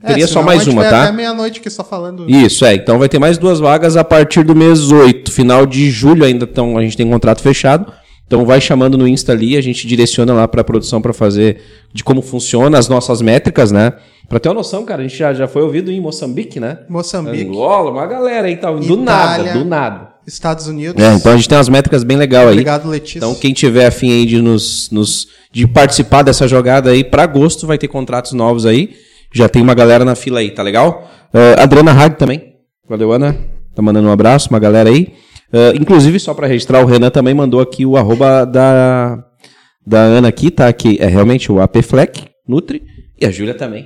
Teria 0.05 0.25
É, 0.25 0.27
só 0.27 0.33
senão 0.33 0.43
mais 0.43 0.67
a 0.67 0.71
uma, 0.71 0.83
tá? 0.83 1.03
Até 1.03 1.11
meia-noite 1.11 1.59
aqui 1.59 1.69
só 1.69 1.83
falando. 1.83 2.29
Isso, 2.29 2.65
é. 2.65 2.75
Então 2.75 2.99
vai 2.99 3.07
ter 3.07 3.19
mais 3.19 3.37
duas 3.37 3.59
vagas 3.59 3.95
a 3.95 4.03
partir 4.03 4.43
do 4.43 4.55
mês 4.55 4.91
8. 4.91 5.31
Final 5.31 5.65
de 5.65 5.89
julho 5.89 6.25
ainda 6.25 6.43
então, 6.43 6.77
a 6.77 6.81
gente 6.81 6.97
tem 6.97 7.09
contrato 7.09 7.41
fechado. 7.41 7.91
Então 8.27 8.45
vai 8.45 8.61
chamando 8.61 8.97
no 8.97 9.05
Insta 9.05 9.33
ali, 9.33 9.57
a 9.57 9.61
gente 9.61 9.85
direciona 9.85 10.33
lá 10.33 10.47
pra 10.47 10.63
produção 10.63 11.01
pra 11.01 11.11
fazer 11.11 11.61
de 11.93 12.01
como 12.01 12.21
funciona 12.21 12.77
as 12.77 12.87
nossas 12.87 13.21
métricas, 13.21 13.73
né? 13.73 13.91
Pra 14.29 14.39
ter 14.39 14.47
uma 14.47 14.55
noção, 14.55 14.85
cara, 14.85 15.01
a 15.01 15.05
gente 15.05 15.17
já, 15.17 15.33
já 15.33 15.45
foi 15.45 15.61
ouvido 15.61 15.91
em 15.91 15.99
Moçambique, 15.99 16.57
né? 16.57 16.79
Moçambique, 16.87 17.49
Angola, 17.49 17.91
uma 17.91 18.05
galera 18.05 18.47
aí, 18.47 18.53
então, 18.53 18.79
do 18.79 18.95
nada, 18.95 19.51
do 19.51 19.65
nada. 19.65 20.10
Estados 20.27 20.67
Unidos. 20.67 21.01
É, 21.03 21.13
então 21.13 21.31
a 21.31 21.35
gente 21.35 21.47
tem 21.49 21.57
umas 21.57 21.69
métricas 21.69 22.03
bem 22.03 22.17
legal 22.17 22.43
aí. 22.45 22.51
Obrigado, 22.51 22.87
Letícia. 22.89 23.17
Então, 23.17 23.33
quem 23.35 23.53
tiver 23.53 23.85
afim 23.87 24.11
aí 24.11 24.25
de, 24.25 24.41
nos, 24.41 24.89
nos- 24.91 25.27
de 25.51 25.67
participar 25.67 26.21
dessa 26.23 26.47
jogada 26.47 26.91
aí, 26.91 27.03
pra 27.03 27.23
agosto 27.23 27.65
vai 27.67 27.77
ter 27.77 27.87
contratos 27.87 28.31
novos 28.33 28.65
aí. 28.65 28.91
Já 29.33 29.47
tem 29.49 29.61
uma 29.61 29.73
galera 29.73 30.03
na 30.05 30.13
fila 30.15 30.39
aí, 30.39 30.51
tá 30.51 30.61
legal? 30.61 31.09
Uh, 31.33 31.59
Adriana 31.61 31.91
Hag 31.91 32.17
também. 32.17 32.53
Valeu, 32.87 33.11
Ana. 33.11 33.37
Tá 33.73 33.81
mandando 33.81 34.09
um 34.09 34.11
abraço, 34.11 34.49
uma 34.49 34.59
galera 34.59 34.89
aí. 34.89 35.13
Uh, 35.53 35.75
inclusive, 35.81 36.19
só 36.19 36.33
pra 36.33 36.47
registrar, 36.47 36.81
o 36.81 36.85
Renan 36.85 37.09
também 37.09 37.33
mandou 37.33 37.59
aqui 37.61 37.85
o 37.85 37.95
arroba 37.97 38.45
da, 38.45 39.23
da 39.85 39.99
Ana 39.99 40.27
aqui, 40.27 40.51
tá? 40.51 40.71
Que 40.73 40.97
é 40.99 41.07
realmente 41.07 41.51
o 41.51 41.61
APFleck, 41.61 42.25
Nutri. 42.47 42.83
E 43.19 43.25
a 43.25 43.31
Júlia 43.31 43.53
também. 43.53 43.85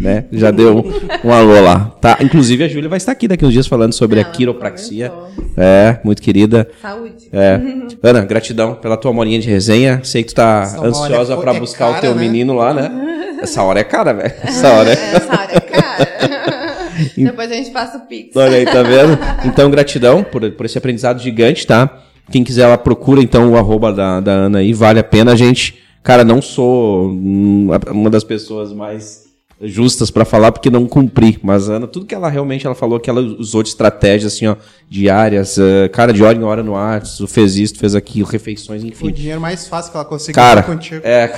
Né? 0.00 0.24
Já 0.32 0.50
deu 0.50 0.78
um, 0.78 1.28
um 1.28 1.32
alô 1.32 1.60
lá. 1.60 1.96
Tá? 2.00 2.18
Inclusive, 2.20 2.64
a 2.64 2.68
Júlia 2.68 2.88
vai 2.88 2.96
estar 2.96 3.12
aqui 3.12 3.28
daqui 3.28 3.44
uns 3.44 3.52
dias 3.52 3.66
falando 3.66 3.92
sobre 3.92 4.20
a 4.20 4.24
quiropraxia. 4.24 5.08
comentou. 5.10 5.44
É, 5.56 6.00
muito 6.04 6.20
querida. 6.20 6.68
Saúde. 6.82 7.28
É. 7.32 7.60
Ana, 8.02 8.24
gratidão 8.24 8.74
pela 8.74 8.96
tua 8.96 9.12
morinha 9.12 9.38
de 9.38 9.48
resenha. 9.48 10.00
Sei 10.02 10.22
que 10.22 10.30
tu 10.30 10.34
tá 10.34 10.62
Essa 10.64 10.84
ansiosa 10.84 11.34
é 11.34 11.36
pra 11.36 11.52
fo- 11.52 11.56
é 11.56 11.60
buscar 11.60 11.86
o 11.86 11.90
cara, 11.90 12.00
teu 12.02 12.14
né? 12.14 12.20
menino 12.20 12.54
lá, 12.54 12.74
né? 12.74 13.38
Essa 13.40 13.62
hora 13.62 13.78
é 13.80 13.84
cara, 13.84 14.12
velho. 14.12 14.32
Essa 14.42 14.68
hora 14.72 14.90
é. 14.90 14.92
Essa 14.92 15.32
hora 15.32 15.52
é 15.52 15.60
cara. 15.60 16.08
Depois 17.16 17.50
a 17.50 17.54
gente 17.54 17.70
passa 17.70 17.98
o 17.98 18.00
pix. 18.00 18.34
Olha 18.36 18.56
aí, 18.56 18.64
tá 18.64 18.82
vendo? 18.82 19.16
Então, 19.44 19.70
gratidão 19.70 20.24
por, 20.24 20.50
por 20.50 20.66
esse 20.66 20.76
aprendizado 20.76 21.20
gigante, 21.20 21.64
tá? 21.66 22.02
Quem 22.30 22.42
quiser, 22.42 22.62
ela 22.62 22.76
procura 22.76 23.22
então 23.22 23.52
o 23.52 23.56
arroba 23.56 23.92
da, 23.92 24.20
da 24.20 24.32
Ana 24.32 24.58
aí, 24.58 24.72
vale 24.72 24.98
a 24.98 25.04
pena, 25.04 25.36
gente. 25.36 25.78
Cara, 26.02 26.24
não 26.24 26.42
sou 26.42 27.06
hum, 27.08 27.68
uma 27.90 28.10
das 28.10 28.24
pessoas 28.24 28.72
mais 28.72 29.27
justas 29.60 30.10
pra 30.10 30.24
falar 30.24 30.52
porque 30.52 30.70
não 30.70 30.86
cumpri, 30.86 31.38
mas 31.42 31.68
Ana, 31.68 31.86
tudo 31.86 32.06
que 32.06 32.14
ela 32.14 32.28
realmente 32.28 32.64
ela 32.64 32.74
falou 32.74 33.00
que 33.00 33.10
ela 33.10 33.20
usou 33.20 33.62
de 33.62 33.70
estratégias 33.70 34.32
assim, 34.32 34.46
ó, 34.46 34.54
diárias, 34.88 35.58
eh, 35.58 35.88
cara, 35.88 36.12
de 36.12 36.22
hora 36.22 36.38
em 36.38 36.42
hora 36.44 36.62
no 36.62 36.76
ar, 36.76 37.02
tu 37.02 37.26
fez 37.26 37.56
isso, 37.56 37.74
tu 37.74 37.80
fez 37.80 37.94
aquilo, 37.94 38.28
refeições, 38.28 38.82
O 38.82 38.86
enfim. 38.86 39.10
dinheiro 39.12 39.40
mais 39.40 39.66
fácil 39.66 39.90
que 39.90 39.96
ela 39.96 40.04
conseguiu 40.04 40.34
Cara, 40.34 40.62
contigo. 40.62 41.00
é, 41.04 41.28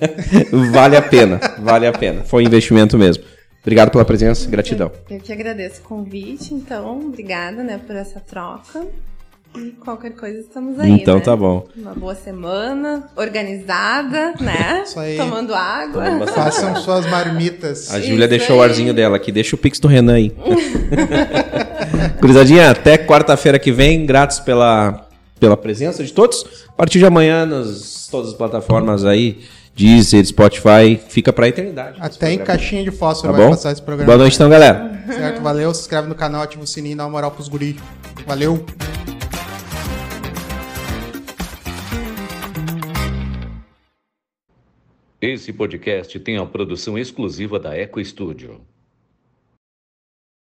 vale 0.72 0.96
a 0.96 1.02
pena, 1.02 1.40
vale 1.60 1.86
a 1.86 1.92
pena. 1.92 2.22
Foi 2.24 2.42
um 2.42 2.46
investimento 2.46 2.96
mesmo. 2.96 3.22
Obrigado 3.60 3.90
pela 3.90 4.04
presença, 4.04 4.48
gratidão. 4.48 4.90
Eu 5.10 5.20
que 5.20 5.32
agradeço 5.32 5.80
o 5.80 5.84
convite, 5.84 6.54
então, 6.54 7.00
obrigada, 7.08 7.62
né, 7.62 7.78
por 7.86 7.94
essa 7.94 8.18
troca. 8.20 8.86
E 9.58 9.70
qualquer 9.72 10.12
coisa 10.12 10.38
estamos 10.38 10.78
aí, 10.78 10.90
Então 10.92 11.16
né? 11.16 11.20
tá 11.20 11.34
bom. 11.36 11.66
Uma 11.76 11.92
boa 11.94 12.14
semana, 12.14 13.08
organizada, 13.16 14.34
né? 14.40 14.82
Isso 14.84 14.98
aí. 15.00 15.16
Tomando 15.16 15.54
água. 15.54 16.26
Façam 16.28 16.76
suas 16.76 17.04
marmitas. 17.06 17.92
A 17.92 18.00
Júlia 18.00 18.28
deixou 18.28 18.58
o 18.58 18.62
aí. 18.62 18.68
arzinho 18.68 18.94
dela 18.94 19.16
aqui. 19.16 19.32
Deixa 19.32 19.56
o 19.56 19.58
pix 19.58 19.80
do 19.80 19.88
Renan 19.88 20.14
aí. 20.14 20.32
Gurizadinha, 22.20 22.70
até 22.70 22.96
quarta-feira 22.98 23.58
que 23.58 23.72
vem. 23.72 24.06
Gratos 24.06 24.38
pela, 24.40 25.06
pela 25.40 25.56
presença 25.56 26.04
de 26.04 26.12
todos. 26.12 26.44
A 26.68 26.72
partir 26.72 26.98
de 26.98 27.06
amanhã, 27.06 27.44
nas 27.46 28.06
todas 28.10 28.28
as 28.30 28.34
plataformas 28.34 29.04
aí, 29.04 29.40
Deezer, 29.74 30.24
Spotify, 30.24 30.98
fica 31.08 31.32
pra 31.32 31.48
eternidade. 31.48 31.98
Até 32.00 32.32
em 32.32 32.38
caixinha 32.38 32.82
de 32.82 32.90
fósforo 32.90 33.32
Tá 33.32 33.38
vai 33.38 33.46
bom? 33.46 33.54
passar 33.54 33.72
esse 33.72 33.82
programa. 33.82 34.06
Boa 34.06 34.18
noite 34.18 34.34
então, 34.34 34.48
galera. 34.48 35.02
Certo? 35.06 35.40
Valeu. 35.40 35.72
Se 35.74 35.80
inscreve 35.82 36.08
no 36.08 36.14
canal, 36.14 36.42
ativa 36.42 36.62
o 36.62 36.66
sininho, 36.66 36.96
dá 36.96 37.04
uma 37.04 37.10
moral 37.10 37.30
pros 37.30 37.48
guri. 37.48 37.76
Valeu. 38.26 38.64
Esse 45.20 45.52
podcast 45.52 46.16
tem 46.20 46.36
a 46.36 46.46
produção 46.46 46.96
exclusiva 46.96 47.58
da 47.58 47.76
Eco 47.76 48.00
Studio. 48.04 48.60